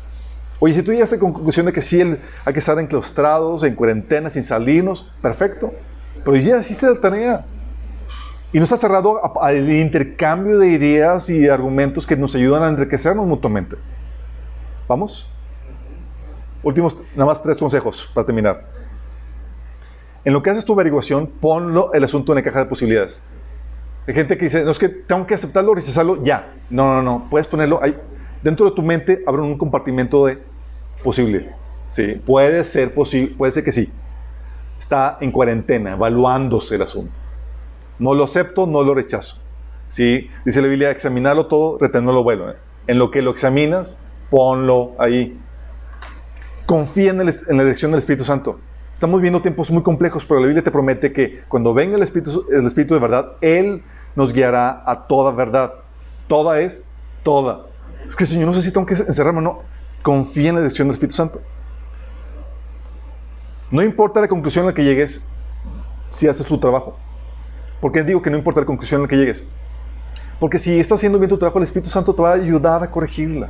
Oye, 0.59 0.73
si 0.73 0.81
tú 0.83 0.91
llegaste 0.91 1.15
a 1.15 1.17
la 1.17 1.23
conclusión 1.23 1.65
de 1.65 1.73
que 1.73 1.81
sí 1.81 2.01
hay 2.01 2.53
que 2.53 2.59
estar 2.59 2.79
enclaustrados, 2.79 3.63
en 3.63 3.75
cuarentena, 3.75 4.29
sin 4.29 4.43
salirnos, 4.43 5.11
perfecto. 5.21 5.73
Pero 6.23 6.37
ya 6.37 6.57
hiciste 6.57 6.87
la 6.87 6.99
tarea. 6.99 7.45
Y 8.53 8.59
nos 8.59 8.71
ha 8.71 8.77
cerrado 8.77 9.19
al 9.41 9.69
intercambio 9.69 10.57
de 10.59 10.69
ideas 10.69 11.29
y 11.29 11.49
argumentos 11.49 12.07
que 12.07 12.15
nos 12.15 12.33
ayudan 12.35 12.63
a 12.63 12.69
enriquecernos 12.69 13.25
mutuamente. 13.25 13.75
¿Vamos? 14.87 15.29
Últimos, 16.63 17.03
nada 17.15 17.25
más 17.25 17.43
tres 17.43 17.57
consejos 17.57 18.09
para 18.13 18.25
terminar. 18.25 18.65
En 20.23 20.33
lo 20.33 20.41
que 20.41 20.49
haces 20.49 20.65
tu 20.65 20.73
averiguación, 20.73 21.27
ponlo 21.27 21.93
el 21.93 22.03
asunto 22.03 22.31
en 22.31 22.37
la 22.37 22.43
caja 22.43 22.59
de 22.59 22.65
posibilidades. 22.65 23.21
Hay 24.07 24.13
gente 24.13 24.37
que 24.37 24.45
dice, 24.45 24.63
no 24.63 24.71
es 24.71 24.79
que 24.79 24.89
tengo 24.89 25.27
que 25.27 25.33
aceptarlo 25.33 25.71
o 25.71 25.75
rechazarlo 25.75 26.23
ya. 26.23 26.53
No, 26.69 26.95
no, 26.95 27.01
no. 27.01 27.27
Puedes 27.29 27.47
ponerlo 27.47 27.83
ahí. 27.83 27.95
Dentro 28.45 28.69
de 28.69 28.75
tu 28.75 28.83
mente 28.83 29.23
abre 29.25 29.41
un 29.41 29.57
compartimento 29.57 30.27
de 30.27 30.37
posible. 31.03 31.49
Sí, 31.89 32.21
puede 32.23 32.63
ser 32.63 32.93
posible, 32.93 33.33
puede 33.35 33.51
ser 33.51 33.63
que 33.63 33.71
sí. 33.71 33.91
Está 34.77 35.17
en 35.19 35.31
cuarentena, 35.31 35.93
evaluándose 35.93 36.75
el 36.75 36.83
asunto. 36.83 37.11
No 37.97 38.13
lo 38.13 38.23
acepto, 38.23 38.67
no 38.67 38.83
lo 38.83 38.93
rechazo. 38.93 39.41
Sí, 39.87 40.29
dice 40.45 40.61
la 40.61 40.67
Biblia, 40.67 40.91
examinarlo 40.91 41.47
todo, 41.47 41.79
retenerlo 41.79 42.13
lo 42.13 42.23
bueno. 42.23 42.51
¿eh? 42.51 42.55
En 42.85 42.99
lo 42.99 43.09
que 43.09 43.23
lo 43.23 43.31
examinas, 43.31 43.97
ponlo 44.29 44.91
ahí. 44.99 45.39
Confía 46.67 47.13
en, 47.13 47.25
la 47.25 47.63
dirección 47.63 47.89
del 47.89 47.97
Espíritu 47.97 48.25
Santo. 48.25 48.59
Estamos 48.93 49.15
viviendo 49.21 49.41
tiempos 49.41 49.71
muy 49.71 49.81
complejos, 49.81 50.23
pero 50.23 50.39
la 50.39 50.45
Biblia 50.45 50.63
te 50.63 50.69
promete 50.69 51.11
que 51.11 51.41
cuando 51.47 51.73
venga 51.73 51.95
el 51.95 52.03
Espíritu, 52.03 52.45
el 52.51 52.67
Espíritu 52.67 52.93
de 52.93 52.99
verdad, 52.99 53.37
Él 53.41 53.81
nos 54.15 54.33
guiará 54.33 54.83
a 54.85 55.07
toda 55.07 55.31
verdad. 55.31 55.73
Toda 56.27 56.59
es 56.59 56.85
toda. 57.23 57.73
Es 58.07 58.15
que 58.15 58.25
Señor, 58.25 58.47
no 58.47 58.53
sé 58.53 58.61
si 58.61 58.71
tengo 58.71 58.85
que 58.85 58.93
encerrarme 58.93 59.39
o 59.39 59.41
no. 59.41 59.59
Confía 60.01 60.49
en 60.49 60.55
la 60.55 60.61
dirección 60.61 60.87
del 60.87 60.95
Espíritu 60.95 61.15
Santo. 61.15 61.41
No 63.71 63.81
importa 63.81 64.21
la 64.21 64.27
conclusión 64.27 64.65
a 64.65 64.67
la 64.69 64.73
que 64.73 64.83
llegues 64.83 65.25
si 66.11 66.27
haces 66.27 66.45
tu 66.45 66.59
trabajo. 66.59 66.97
¿Por 67.81 67.91
qué 67.91 68.03
digo 68.03 68.21
que 68.21 68.29
no 68.29 68.37
importa 68.37 68.59
la 68.61 68.65
conclusión 68.65 69.01
a 69.01 69.03
la 69.03 69.07
que 69.07 69.17
llegues? 69.17 69.45
Porque 70.39 70.59
si 70.59 70.79
estás 70.79 70.97
haciendo 70.97 71.17
bien 71.17 71.29
tu 71.29 71.37
trabajo, 71.37 71.57
el 71.57 71.63
Espíritu 71.63 71.89
Santo 71.89 72.13
te 72.13 72.21
va 72.21 72.31
a 72.31 72.33
ayudar 72.35 72.83
a 72.83 72.91
corregirla. 72.91 73.49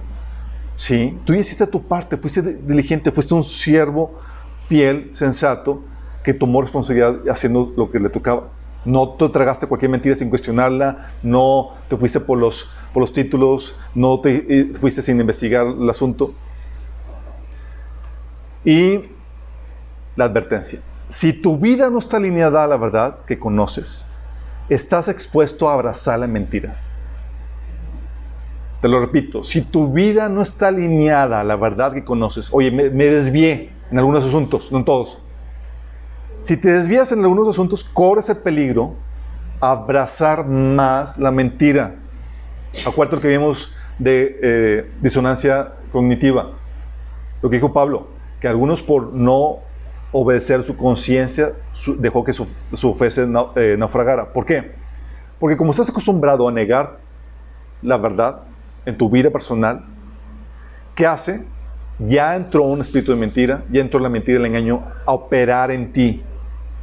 Sí, 0.75 1.17
tú 1.25 1.33
hiciste 1.33 1.65
tu 1.67 1.81
parte, 1.81 2.17
fuiste 2.17 2.41
diligente, 2.41 3.11
fuiste 3.11 3.33
un 3.33 3.43
siervo 3.43 4.19
fiel, 4.67 5.09
sensato, 5.13 5.83
que 6.23 6.33
tomó 6.33 6.61
responsabilidad 6.61 7.19
haciendo 7.29 7.71
lo 7.77 7.89
que 7.91 7.99
le 7.99 8.09
tocaba. 8.09 8.49
No 8.85 9.09
te 9.09 9.27
tragaste 9.29 9.65
cualquier 9.67 9.89
mentira 9.89 10.15
sin 10.15 10.29
cuestionarla, 10.29 11.13
no 11.23 11.73
te 11.89 11.97
fuiste 11.97 12.19
por 12.19 12.37
los, 12.37 12.69
por 12.93 13.01
los 13.01 13.11
títulos, 13.11 13.75
no 13.95 14.19
te 14.19 14.45
eh, 14.47 14.73
fuiste 14.79 15.01
sin 15.01 15.19
investigar 15.19 15.65
el 15.65 15.89
asunto. 15.89 16.33
Y 18.63 19.01
la 20.15 20.25
advertencia. 20.25 20.81
Si 21.07 21.33
tu 21.33 21.57
vida 21.57 21.89
no 21.89 21.99
está 21.99 22.17
alineada 22.17 22.63
a 22.63 22.67
la 22.67 22.77
verdad 22.77 23.17
que 23.25 23.37
conoces, 23.37 24.05
estás 24.69 25.07
expuesto 25.07 25.67
a 25.69 25.73
abrazar 25.73 26.19
la 26.19 26.27
mentira. 26.27 26.79
Te 28.81 28.87
lo 28.87 28.99
repito, 28.99 29.43
si 29.43 29.61
tu 29.61 29.91
vida 29.91 30.29
no 30.29 30.41
está 30.41 30.67
alineada 30.67 31.41
a 31.41 31.43
la 31.43 31.55
verdad 31.55 31.93
que 31.93 32.03
conoces, 32.03 32.49
oye, 32.53 32.69
me, 32.69 32.89
me 32.91 33.05
desvié 33.05 33.71
en 33.89 33.97
algunos 33.97 34.23
asuntos, 34.25 34.71
no 34.71 34.79
en 34.79 34.85
todos. 34.85 35.17
Si 36.45 36.57
te 36.57 36.71
desvías 36.71 37.11
en 37.11 37.23
algunos 37.23 37.47
asuntos, 37.47 37.83
corres 37.83 38.29
el 38.29 38.37
peligro 38.37 38.93
abrazar 39.59 40.45
más 40.45 41.17
la 41.17 41.31
mentira. 41.31 41.95
Acuérdate 42.85 43.15
lo 43.15 43.21
que 43.23 43.29
vimos 43.29 43.73
de 43.97 44.39
eh, 44.43 44.91
disonancia 45.01 45.73
cognitiva. 45.91 46.51
Lo 47.41 47.49
que 47.49 47.55
dijo 47.55 47.73
Pablo, 47.73 48.09
que 48.39 48.47
algunos 48.47 48.83
por 48.83 49.11
no 49.11 49.57
obedecer 50.11 50.61
su 50.61 50.77
conciencia 50.77 51.53
dejó 51.97 52.23
que 52.23 52.31
su, 52.31 52.45
su 52.73 52.93
fe 52.93 53.09
se 53.09 53.23
eh, 53.55 53.75
naufragara. 53.75 54.31
¿Por 54.31 54.45
qué? 54.45 54.73
Porque 55.39 55.57
como 55.57 55.71
estás 55.71 55.89
acostumbrado 55.89 56.47
a 56.47 56.51
negar 56.51 56.99
la 57.81 57.97
verdad 57.97 58.41
en 58.85 58.95
tu 58.95 59.09
vida 59.09 59.31
personal, 59.31 59.83
¿qué 60.93 61.07
hace? 61.07 61.43
Ya 61.97 62.35
entró 62.35 62.65
un 62.65 62.81
espíritu 62.81 63.13
de 63.13 63.17
mentira, 63.17 63.63
ya 63.71 63.81
entró 63.81 63.99
la 63.99 64.09
mentira, 64.09 64.37
el 64.37 64.45
engaño 64.45 64.83
a 65.07 65.11
operar 65.11 65.71
en 65.71 65.91
ti. 65.91 66.21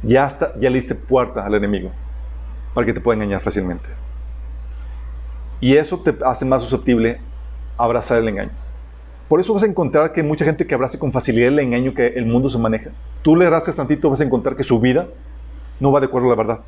Ya, 0.03 0.27
está, 0.27 0.53
ya 0.59 0.69
le 0.69 0.75
diste 0.75 0.95
puerta 0.95 1.45
al 1.45 1.55
enemigo 1.55 1.91
para 2.73 2.85
que 2.85 2.93
te 2.93 3.01
pueda 3.01 3.15
engañar 3.15 3.41
fácilmente. 3.41 3.89
Y 5.59 5.77
eso 5.77 5.97
te 5.99 6.15
hace 6.25 6.43
más 6.43 6.61
susceptible 6.61 7.19
a 7.77 7.85
abrazar 7.85 8.19
el 8.19 8.27
engaño. 8.27 8.51
Por 9.29 9.39
eso 9.39 9.53
vas 9.53 9.63
a 9.63 9.65
encontrar 9.65 10.11
que 10.11 10.21
mucha 10.21 10.43
gente 10.43 10.67
que 10.67 10.75
abraza 10.75 10.99
con 10.99 11.11
facilidad 11.11 11.47
el 11.47 11.59
engaño 11.59 11.93
que 11.93 12.07
el 12.07 12.25
mundo 12.25 12.49
se 12.49 12.57
maneja. 12.57 12.91
Tú 13.21 13.35
le 13.35 13.49
rascas 13.49 13.75
tantito, 13.75 14.09
vas 14.09 14.19
a 14.19 14.25
encontrar 14.25 14.55
que 14.55 14.63
su 14.63 14.79
vida 14.79 15.07
no 15.79 15.91
va 15.91 15.99
de 15.99 16.07
acuerdo 16.07 16.27
a 16.27 16.31
la 16.31 16.35
verdad. 16.35 16.59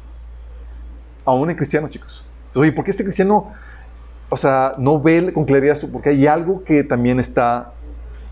Aún 1.25 1.49
en 1.49 1.57
cristianos, 1.57 1.89
chicos. 1.89 2.25
Entonces, 2.47 2.61
oye, 2.61 2.71
¿por 2.71 2.85
qué 2.85 2.91
este 2.91 3.03
cristiano, 3.03 3.51
o 4.29 4.37
sea, 4.37 4.75
no 4.77 5.01
ve 5.01 5.33
con 5.33 5.43
claridad 5.43 5.73
esto? 5.73 5.89
Porque 5.91 6.09
hay 6.09 6.25
algo 6.25 6.63
que 6.63 6.83
también 6.83 7.19
está, 7.19 7.73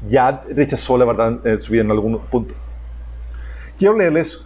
ya 0.09 0.43
rechazó 0.49 0.97
la 0.97 1.05
verdad 1.05 1.45
en 1.45 1.59
su 1.59 1.73
vida 1.73 1.81
en 1.81 1.91
algún 1.91 2.19
punto. 2.19 2.53
Quiero 3.77 3.97
leerles, 3.97 4.45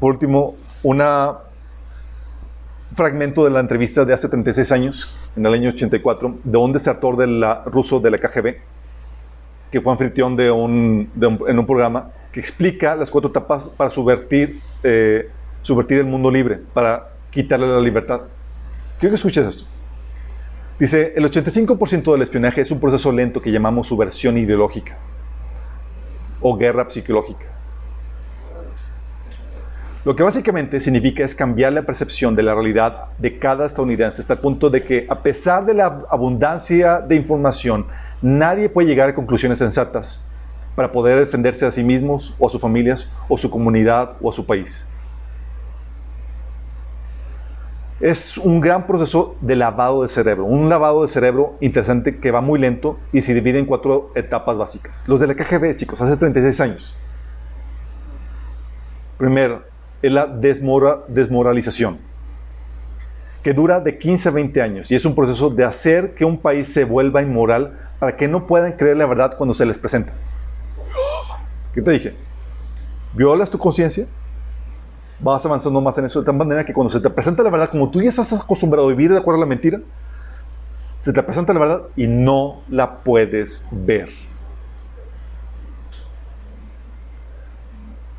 por 0.00 0.12
último, 0.12 0.54
un 0.82 1.02
fragmento 2.94 3.44
de 3.44 3.50
la 3.50 3.60
entrevista 3.60 4.04
de 4.04 4.12
hace 4.14 4.28
36 4.28 4.70
años, 4.72 5.14
en 5.36 5.44
el 5.46 5.52
año 5.54 5.70
84, 5.70 6.38
de 6.44 6.58
un 6.58 6.72
desertor 6.72 7.16
de 7.16 7.54
ruso 7.66 7.98
de 8.00 8.18
KGB, 8.18 8.56
que 9.70 9.80
fue 9.80 9.92
anfitrión 9.92 10.36
de 10.36 10.50
un, 10.50 11.10
de 11.14 11.26
un- 11.26 11.40
en 11.48 11.58
un 11.58 11.66
programa 11.66 12.10
que 12.30 12.38
explica 12.40 12.94
las 12.94 13.10
cuatro 13.10 13.30
etapas 13.30 13.66
para 13.66 13.90
subvertir, 13.90 14.60
eh, 14.82 15.30
subvertir 15.62 15.98
el 15.98 16.06
mundo 16.06 16.30
libre, 16.30 16.60
para 16.72 17.08
quitarle 17.30 17.66
la 17.66 17.80
libertad. 17.80 18.22
Quiero 19.00 19.12
que 19.12 19.16
escuches 19.16 19.46
esto. 19.46 19.64
Dice, 20.78 21.12
el 21.16 21.24
85% 21.24 22.12
del 22.12 22.22
espionaje 22.22 22.60
es 22.60 22.70
un 22.70 22.80
proceso 22.80 23.10
lento 23.12 23.40
que 23.40 23.50
llamamos 23.50 23.88
subversión 23.88 24.36
ideológica 24.36 24.96
o 26.40 26.56
guerra 26.56 26.88
psicológica. 26.90 27.46
Lo 30.04 30.14
que 30.14 30.22
básicamente 30.22 30.80
significa 30.80 31.24
es 31.24 31.34
cambiar 31.34 31.72
la 31.72 31.80
percepción 31.80 32.36
de 32.36 32.42
la 32.42 32.52
realidad 32.52 33.06
de 33.18 33.38
cada 33.38 33.64
estadounidense 33.64 34.20
hasta 34.20 34.34
el 34.34 34.38
punto 34.40 34.68
de 34.68 34.84
que 34.84 35.06
a 35.08 35.22
pesar 35.22 35.64
de 35.64 35.72
la 35.72 36.04
abundancia 36.10 37.00
de 37.00 37.16
información, 37.16 37.86
nadie 38.20 38.68
puede 38.68 38.86
llegar 38.86 39.08
a 39.08 39.14
conclusiones 39.14 39.58
sensatas 39.60 40.28
para 40.76 40.92
poder 40.92 41.18
defenderse 41.18 41.64
a 41.64 41.72
sí 41.72 41.82
mismos 41.82 42.34
o 42.38 42.46
a 42.46 42.50
sus 42.50 42.60
familias 42.60 43.10
o 43.30 43.38
su 43.38 43.50
comunidad 43.50 44.12
o 44.20 44.28
a 44.28 44.32
su 44.32 44.44
país. 44.44 44.86
Es 47.98 48.36
un 48.36 48.60
gran 48.60 48.86
proceso 48.86 49.36
de 49.40 49.56
lavado 49.56 50.02
de 50.02 50.08
cerebro, 50.08 50.44
un 50.44 50.68
lavado 50.68 51.00
de 51.00 51.08
cerebro 51.08 51.56
interesante 51.62 52.18
que 52.18 52.30
va 52.30 52.42
muy 52.42 52.58
lento 52.58 52.98
y 53.10 53.22
se 53.22 53.32
divide 53.32 53.58
en 53.58 53.64
cuatro 53.64 54.12
etapas 54.14 54.58
básicas. 54.58 55.02
Los 55.06 55.20
de 55.20 55.28
la 55.28 55.34
KGB, 55.34 55.76
chicos, 55.76 55.98
hace 56.02 56.18
36 56.18 56.60
años. 56.60 56.94
Primero, 59.16 59.73
es 60.04 60.12
la 60.12 60.26
desmora, 60.26 60.98
desmoralización, 61.08 61.98
que 63.42 63.54
dura 63.54 63.80
de 63.80 63.96
15 63.96 64.28
a 64.28 64.32
20 64.32 64.60
años 64.60 64.92
y 64.92 64.94
es 64.94 65.04
un 65.06 65.14
proceso 65.14 65.48
de 65.48 65.64
hacer 65.64 66.14
que 66.14 66.26
un 66.26 66.38
país 66.38 66.70
se 66.70 66.84
vuelva 66.84 67.22
inmoral 67.22 67.78
para 67.98 68.14
que 68.14 68.28
no 68.28 68.46
puedan 68.46 68.72
creer 68.72 68.98
la 68.98 69.06
verdad 69.06 69.34
cuando 69.38 69.54
se 69.54 69.64
les 69.64 69.78
presenta. 69.78 70.12
¿Qué 71.72 71.80
te 71.80 71.90
dije? 71.90 72.14
¿Violas 73.14 73.48
tu 73.50 73.56
conciencia? 73.56 74.06
Vas 75.20 75.46
avanzando 75.46 75.80
más 75.80 75.96
en 75.96 76.04
eso 76.04 76.20
de 76.20 76.26
tal 76.26 76.36
manera 76.36 76.66
que 76.66 76.74
cuando 76.74 76.92
se 76.92 77.00
te 77.00 77.08
presenta 77.08 77.42
la 77.42 77.48
verdad, 77.48 77.70
como 77.70 77.90
tú 77.90 78.02
ya 78.02 78.10
estás 78.10 78.30
acostumbrado 78.34 78.86
a 78.88 78.90
vivir 78.90 79.10
de 79.10 79.16
acuerdo 79.16 79.40
a 79.40 79.46
la 79.46 79.48
mentira, 79.48 79.80
se 81.00 81.14
te 81.14 81.22
presenta 81.22 81.54
la 81.54 81.60
verdad 81.60 81.82
y 81.96 82.06
no 82.06 82.60
la 82.68 82.98
puedes 82.98 83.64
ver. 83.70 84.10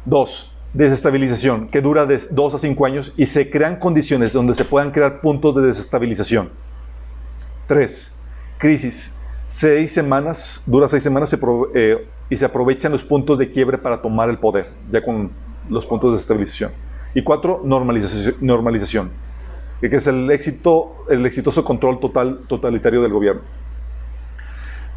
Dos, 0.03 0.54
desestabilización, 0.75 1.67
que 1.67 1.81
dura 1.81 2.05
de 2.05 2.21
dos 2.31 2.53
a 2.53 2.57
cinco 2.57 2.85
años 2.85 3.13
y 3.17 3.25
se 3.25 3.49
crean 3.49 3.77
condiciones 3.77 4.33
donde 4.33 4.53
se 4.53 4.65
puedan 4.65 4.91
crear 4.91 5.21
puntos 5.21 5.55
de 5.55 5.61
desestabilización. 5.63 6.49
Tres, 7.67 8.15
crisis. 8.57 9.15
Seis 9.47 9.93
semanas, 9.93 10.63
dura 10.65 10.87
seis 10.87 11.01
semanas 11.01 11.29
se 11.29 11.37
pro- 11.37 11.69
eh, 11.73 12.07
y 12.29 12.35
se 12.35 12.45
aprovechan 12.45 12.91
los 12.91 13.03
puntos 13.03 13.39
de 13.39 13.51
quiebre 13.51 13.77
para 13.77 14.01
tomar 14.01 14.29
el 14.29 14.37
poder, 14.37 14.71
ya 14.91 15.03
con 15.03 15.31
los 15.69 15.85
puntos 15.85 16.11
de 16.11 16.17
estabilización. 16.17 16.71
Y 17.13 17.23
cuatro, 17.23 17.61
normalización, 17.63 18.35
normalización 18.41 19.25
que 19.81 19.97
es 19.97 20.07
el, 20.07 20.31
éxito, 20.31 21.05
el 21.09 21.25
exitoso 21.25 21.63
control 21.63 21.99
total, 21.99 22.39
totalitario 22.47 23.01
del 23.01 23.11
gobierno. 23.11 23.41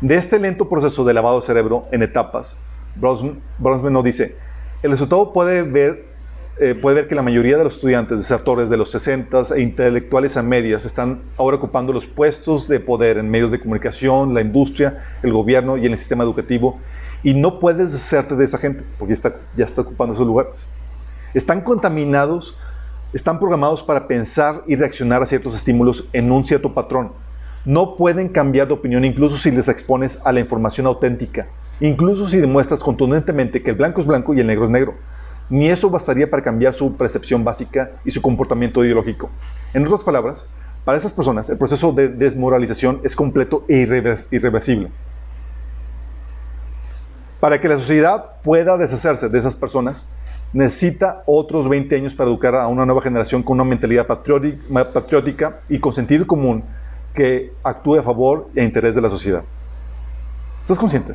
De 0.00 0.14
este 0.14 0.38
lento 0.38 0.68
proceso 0.68 1.04
de 1.04 1.12
lavado 1.12 1.40
de 1.40 1.46
cerebro 1.46 1.86
en 1.92 2.02
etapas, 2.02 2.56
Bronsman 2.96 3.92
nos 3.92 4.04
dice, 4.04 4.36
el 4.82 4.92
resultado 4.92 5.32
puede 5.32 5.62
ver, 5.62 6.06
eh, 6.60 6.74
puede 6.80 6.96
ver 6.96 7.08
que 7.08 7.16
la 7.16 7.22
mayoría 7.22 7.58
de 7.58 7.64
los 7.64 7.74
estudiantes 7.74 8.18
desertores 8.18 8.70
de 8.70 8.76
los 8.76 8.90
60 8.90 9.42
e 9.56 9.60
intelectuales 9.60 10.36
a 10.36 10.42
medias 10.42 10.84
están 10.84 11.22
ahora 11.36 11.56
ocupando 11.56 11.92
los 11.92 12.06
puestos 12.06 12.68
de 12.68 12.78
poder 12.78 13.18
en 13.18 13.28
medios 13.28 13.50
de 13.50 13.58
comunicación, 13.58 14.34
la 14.34 14.40
industria, 14.40 15.04
el 15.22 15.32
gobierno 15.32 15.76
y 15.76 15.86
en 15.86 15.92
el 15.92 15.98
sistema 15.98 16.22
educativo. 16.22 16.78
Y 17.24 17.34
no 17.34 17.58
puedes 17.58 17.92
deshacerte 17.92 18.36
de 18.36 18.44
esa 18.44 18.58
gente 18.58 18.84
porque 18.98 19.10
ya 19.10 19.14
está, 19.14 19.36
ya 19.56 19.64
está 19.64 19.80
ocupando 19.80 20.14
esos 20.14 20.26
lugares. 20.26 20.66
Están 21.34 21.62
contaminados, 21.62 22.56
están 23.12 23.38
programados 23.38 23.82
para 23.82 24.06
pensar 24.06 24.62
y 24.68 24.76
reaccionar 24.76 25.22
a 25.22 25.26
ciertos 25.26 25.56
estímulos 25.56 26.08
en 26.12 26.30
un 26.30 26.44
cierto 26.44 26.72
patrón. 26.72 27.12
No 27.64 27.96
pueden 27.96 28.28
cambiar 28.28 28.68
de 28.68 28.74
opinión 28.74 29.04
incluso 29.04 29.36
si 29.36 29.50
les 29.50 29.66
expones 29.66 30.20
a 30.24 30.30
la 30.30 30.38
información 30.38 30.86
auténtica, 30.86 31.48
incluso 31.80 32.28
si 32.28 32.38
demuestras 32.38 32.82
contundentemente 32.82 33.62
que 33.62 33.70
el 33.70 33.76
blanco 33.76 34.00
es 34.00 34.06
blanco 34.06 34.34
y 34.34 34.40
el 34.40 34.46
negro 34.46 34.64
es 34.64 34.70
negro. 34.70 34.94
Ni 35.50 35.68
eso 35.68 35.88
bastaría 35.88 36.28
para 36.28 36.42
cambiar 36.42 36.74
su 36.74 36.96
percepción 36.96 37.42
básica 37.42 37.92
y 38.04 38.10
su 38.10 38.20
comportamiento 38.20 38.84
ideológico. 38.84 39.30
En 39.72 39.86
otras 39.86 40.04
palabras, 40.04 40.46
para 40.84 40.98
esas 40.98 41.12
personas 41.12 41.48
el 41.48 41.58
proceso 41.58 41.92
de 41.92 42.08
desmoralización 42.08 43.00
es 43.04 43.16
completo 43.16 43.64
e 43.68 43.86
irrever- 43.86 44.26
irreversible. 44.30 44.90
Para 47.40 47.60
que 47.60 47.68
la 47.68 47.76
sociedad 47.76 48.42
pueda 48.42 48.76
deshacerse 48.76 49.28
de 49.28 49.38
esas 49.38 49.56
personas, 49.56 50.08
necesita 50.52 51.22
otros 51.26 51.68
20 51.68 51.94
años 51.94 52.14
para 52.14 52.28
educar 52.28 52.54
a 52.56 52.66
una 52.66 52.84
nueva 52.84 53.02
generación 53.02 53.42
con 53.42 53.54
una 53.54 53.64
mentalidad 53.64 54.06
patriótica 54.06 55.60
y 55.68 55.78
con 55.78 55.92
sentido 55.92 56.26
común 56.26 56.64
que 57.14 57.52
actúe 57.62 57.96
a 57.98 58.02
favor 58.02 58.48
e 58.54 58.64
interés 58.64 58.94
de 58.94 59.00
la 59.00 59.10
sociedad. 59.10 59.42
¿Estás 60.60 60.78
consciente? 60.78 61.14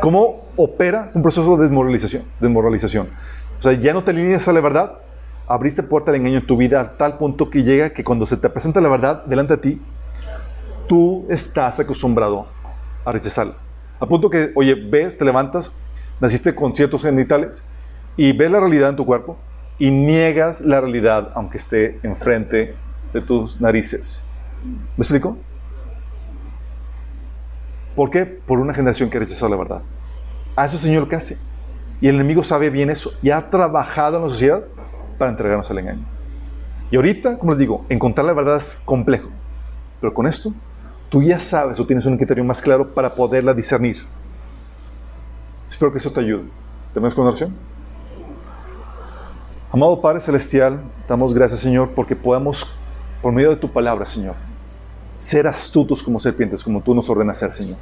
¿Cómo 0.00 0.34
opera 0.56 1.10
un 1.14 1.22
proceso 1.22 1.56
de 1.56 1.64
desmoralización? 1.64 2.24
desmoralización? 2.40 3.08
O 3.58 3.62
sea, 3.62 3.72
ya 3.72 3.92
no 3.92 4.02
te 4.02 4.10
alineas 4.10 4.46
a 4.48 4.52
la 4.52 4.60
verdad, 4.60 4.94
abriste 5.46 5.82
puerta 5.82 6.10
al 6.10 6.16
engaño 6.16 6.38
en 6.38 6.46
tu 6.46 6.56
vida 6.56 6.80
a 6.80 6.96
tal 6.96 7.18
punto 7.18 7.50
que 7.50 7.62
llega 7.62 7.90
que 7.90 8.02
cuando 8.02 8.26
se 8.26 8.36
te 8.36 8.48
presenta 8.48 8.80
la 8.80 8.88
verdad 8.88 9.24
delante 9.26 9.54
de 9.54 9.62
ti, 9.62 9.82
tú 10.88 11.26
estás 11.28 11.78
acostumbrado 11.78 12.46
a 13.04 13.12
rechazarla. 13.12 13.54
A 14.00 14.06
punto 14.06 14.28
que, 14.30 14.50
oye, 14.54 14.74
ves, 14.74 15.16
te 15.16 15.24
levantas, 15.24 15.74
naciste 16.20 16.54
con 16.54 16.74
ciertos 16.74 17.02
genitales 17.02 17.64
y 18.16 18.32
ves 18.32 18.50
la 18.50 18.60
realidad 18.60 18.90
en 18.90 18.96
tu 18.96 19.06
cuerpo 19.06 19.38
y 19.78 19.90
niegas 19.90 20.60
la 20.60 20.80
realidad 20.80 21.30
aunque 21.34 21.58
esté 21.58 21.98
enfrente 22.02 22.74
de 23.12 23.20
tus 23.20 23.60
narices. 23.60 24.24
¿Me 24.64 25.02
explico? 25.02 25.38
¿Por 27.94 28.10
qué? 28.10 28.24
Por 28.24 28.58
una 28.58 28.74
generación 28.74 29.10
que 29.10 29.18
rechazó 29.18 29.48
la 29.48 29.56
verdad. 29.56 29.82
A 30.56 30.64
eso 30.64 30.78
Señor 30.78 31.08
que 31.08 31.16
hace. 31.16 31.38
Y 32.00 32.08
el 32.08 32.16
enemigo 32.16 32.42
sabe 32.42 32.70
bien 32.70 32.90
eso 32.90 33.12
y 33.22 33.30
ha 33.30 33.50
trabajado 33.50 34.16
en 34.16 34.24
la 34.24 34.28
sociedad 34.30 34.64
para 35.18 35.30
entregarnos 35.30 35.70
al 35.70 35.78
engaño. 35.78 36.04
Y 36.90 36.96
ahorita, 36.96 37.38
como 37.38 37.52
les 37.52 37.58
digo, 37.58 37.84
encontrar 37.88 38.26
la 38.26 38.32
verdad 38.32 38.56
es 38.56 38.82
complejo. 38.84 39.28
Pero 40.00 40.12
con 40.12 40.26
esto, 40.26 40.52
tú 41.08 41.22
ya 41.22 41.38
sabes 41.38 41.78
o 41.78 41.86
tienes 41.86 42.04
un 42.06 42.16
criterio 42.16 42.44
más 42.44 42.60
claro 42.60 42.92
para 42.92 43.14
poderla 43.14 43.54
discernir. 43.54 43.98
Espero 45.70 45.92
que 45.92 45.98
eso 45.98 46.12
te 46.12 46.20
ayude. 46.20 46.44
¿Tenemos 46.92 47.14
con 47.14 47.26
oración? 47.26 47.54
Amado 49.70 50.02
Padre 50.02 50.20
Celestial, 50.20 50.82
damos 51.08 51.32
gracias, 51.32 51.60
Señor, 51.60 51.92
porque 51.94 52.14
podamos, 52.14 52.76
por 53.22 53.32
medio 53.32 53.50
de 53.50 53.56
tu 53.56 53.72
palabra, 53.72 54.04
Señor, 54.04 54.34
ser 55.22 55.46
astutos 55.46 56.02
como 56.02 56.18
serpientes, 56.18 56.64
como 56.64 56.80
tú 56.80 56.96
nos 56.96 57.08
ordenas 57.08 57.38
ser, 57.38 57.52
Señor. 57.52 57.76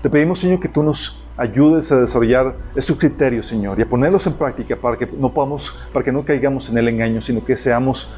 Te 0.00 0.08
pedimos, 0.08 0.38
Señor, 0.38 0.60
que 0.60 0.68
tú 0.68 0.82
nos 0.82 1.22
ayudes 1.36 1.92
a 1.92 2.00
desarrollar 2.00 2.54
estos 2.74 2.96
criterios, 2.96 3.46
Señor, 3.46 3.78
y 3.78 3.82
a 3.82 3.86
ponerlos 3.86 4.26
en 4.26 4.32
práctica 4.32 4.74
para 4.74 4.96
que 4.96 5.06
no 5.06 5.30
podamos, 5.30 5.78
para 5.92 6.02
que 6.02 6.10
no 6.10 6.24
caigamos 6.24 6.70
en 6.70 6.78
el 6.78 6.88
engaño, 6.88 7.20
sino 7.20 7.44
que 7.44 7.54
seamos 7.58 8.10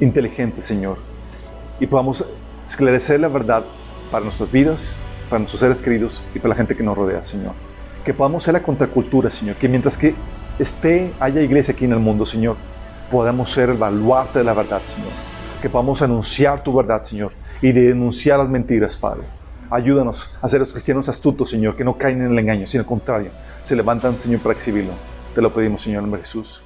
inteligentes, 0.00 0.64
Señor, 0.64 0.98
y 1.80 1.86
podamos 1.86 2.26
esclarecer 2.68 3.20
la 3.20 3.28
verdad 3.28 3.64
para 4.10 4.22
nuestras 4.22 4.52
vidas, 4.52 4.94
para 5.30 5.38
nuestros 5.38 5.60
seres 5.60 5.80
queridos 5.80 6.22
y 6.34 6.38
para 6.38 6.50
la 6.50 6.56
gente 6.56 6.76
que 6.76 6.82
nos 6.82 6.94
rodea, 6.94 7.24
Señor. 7.24 7.54
Que 8.04 8.12
podamos 8.12 8.44
ser 8.44 8.52
la 8.52 8.62
contracultura, 8.62 9.30
Señor, 9.30 9.56
que 9.56 9.66
mientras 9.66 9.96
que 9.96 10.14
esté, 10.58 11.10
haya 11.20 11.40
iglesia 11.40 11.72
aquí 11.72 11.86
en 11.86 11.92
el 11.92 12.00
mundo, 12.00 12.26
Señor, 12.26 12.56
podamos 13.10 13.50
ser 13.50 13.70
el 13.70 13.78
baluarte 13.78 14.40
de 14.40 14.44
la 14.44 14.52
verdad, 14.52 14.82
Señor. 14.84 15.10
Que 15.62 15.70
podamos 15.70 16.02
anunciar 16.02 16.62
tu 16.62 16.74
verdad, 16.74 17.02
Señor, 17.02 17.32
y 17.62 17.72
denunciar 17.72 18.38
las 18.38 18.48
mentiras, 18.48 18.96
Padre. 18.96 19.22
Ayúdanos 19.70 20.36
a 20.40 20.48
ser 20.48 20.60
los 20.60 20.72
cristianos 20.72 21.08
astutos, 21.08 21.50
Señor, 21.50 21.76
que 21.76 21.84
no 21.84 21.98
caen 21.98 22.20
en 22.22 22.32
el 22.32 22.38
engaño, 22.38 22.66
sino 22.66 22.82
al 22.82 22.86
contrario, 22.86 23.30
se 23.62 23.74
levantan, 23.74 24.18
Señor, 24.18 24.40
para 24.40 24.54
exhibirlo. 24.54 24.92
Te 25.34 25.42
lo 25.42 25.52
pedimos, 25.52 25.82
Señor, 25.82 26.04
en 26.04 26.10
de 26.12 26.18
Jesús. 26.18 26.62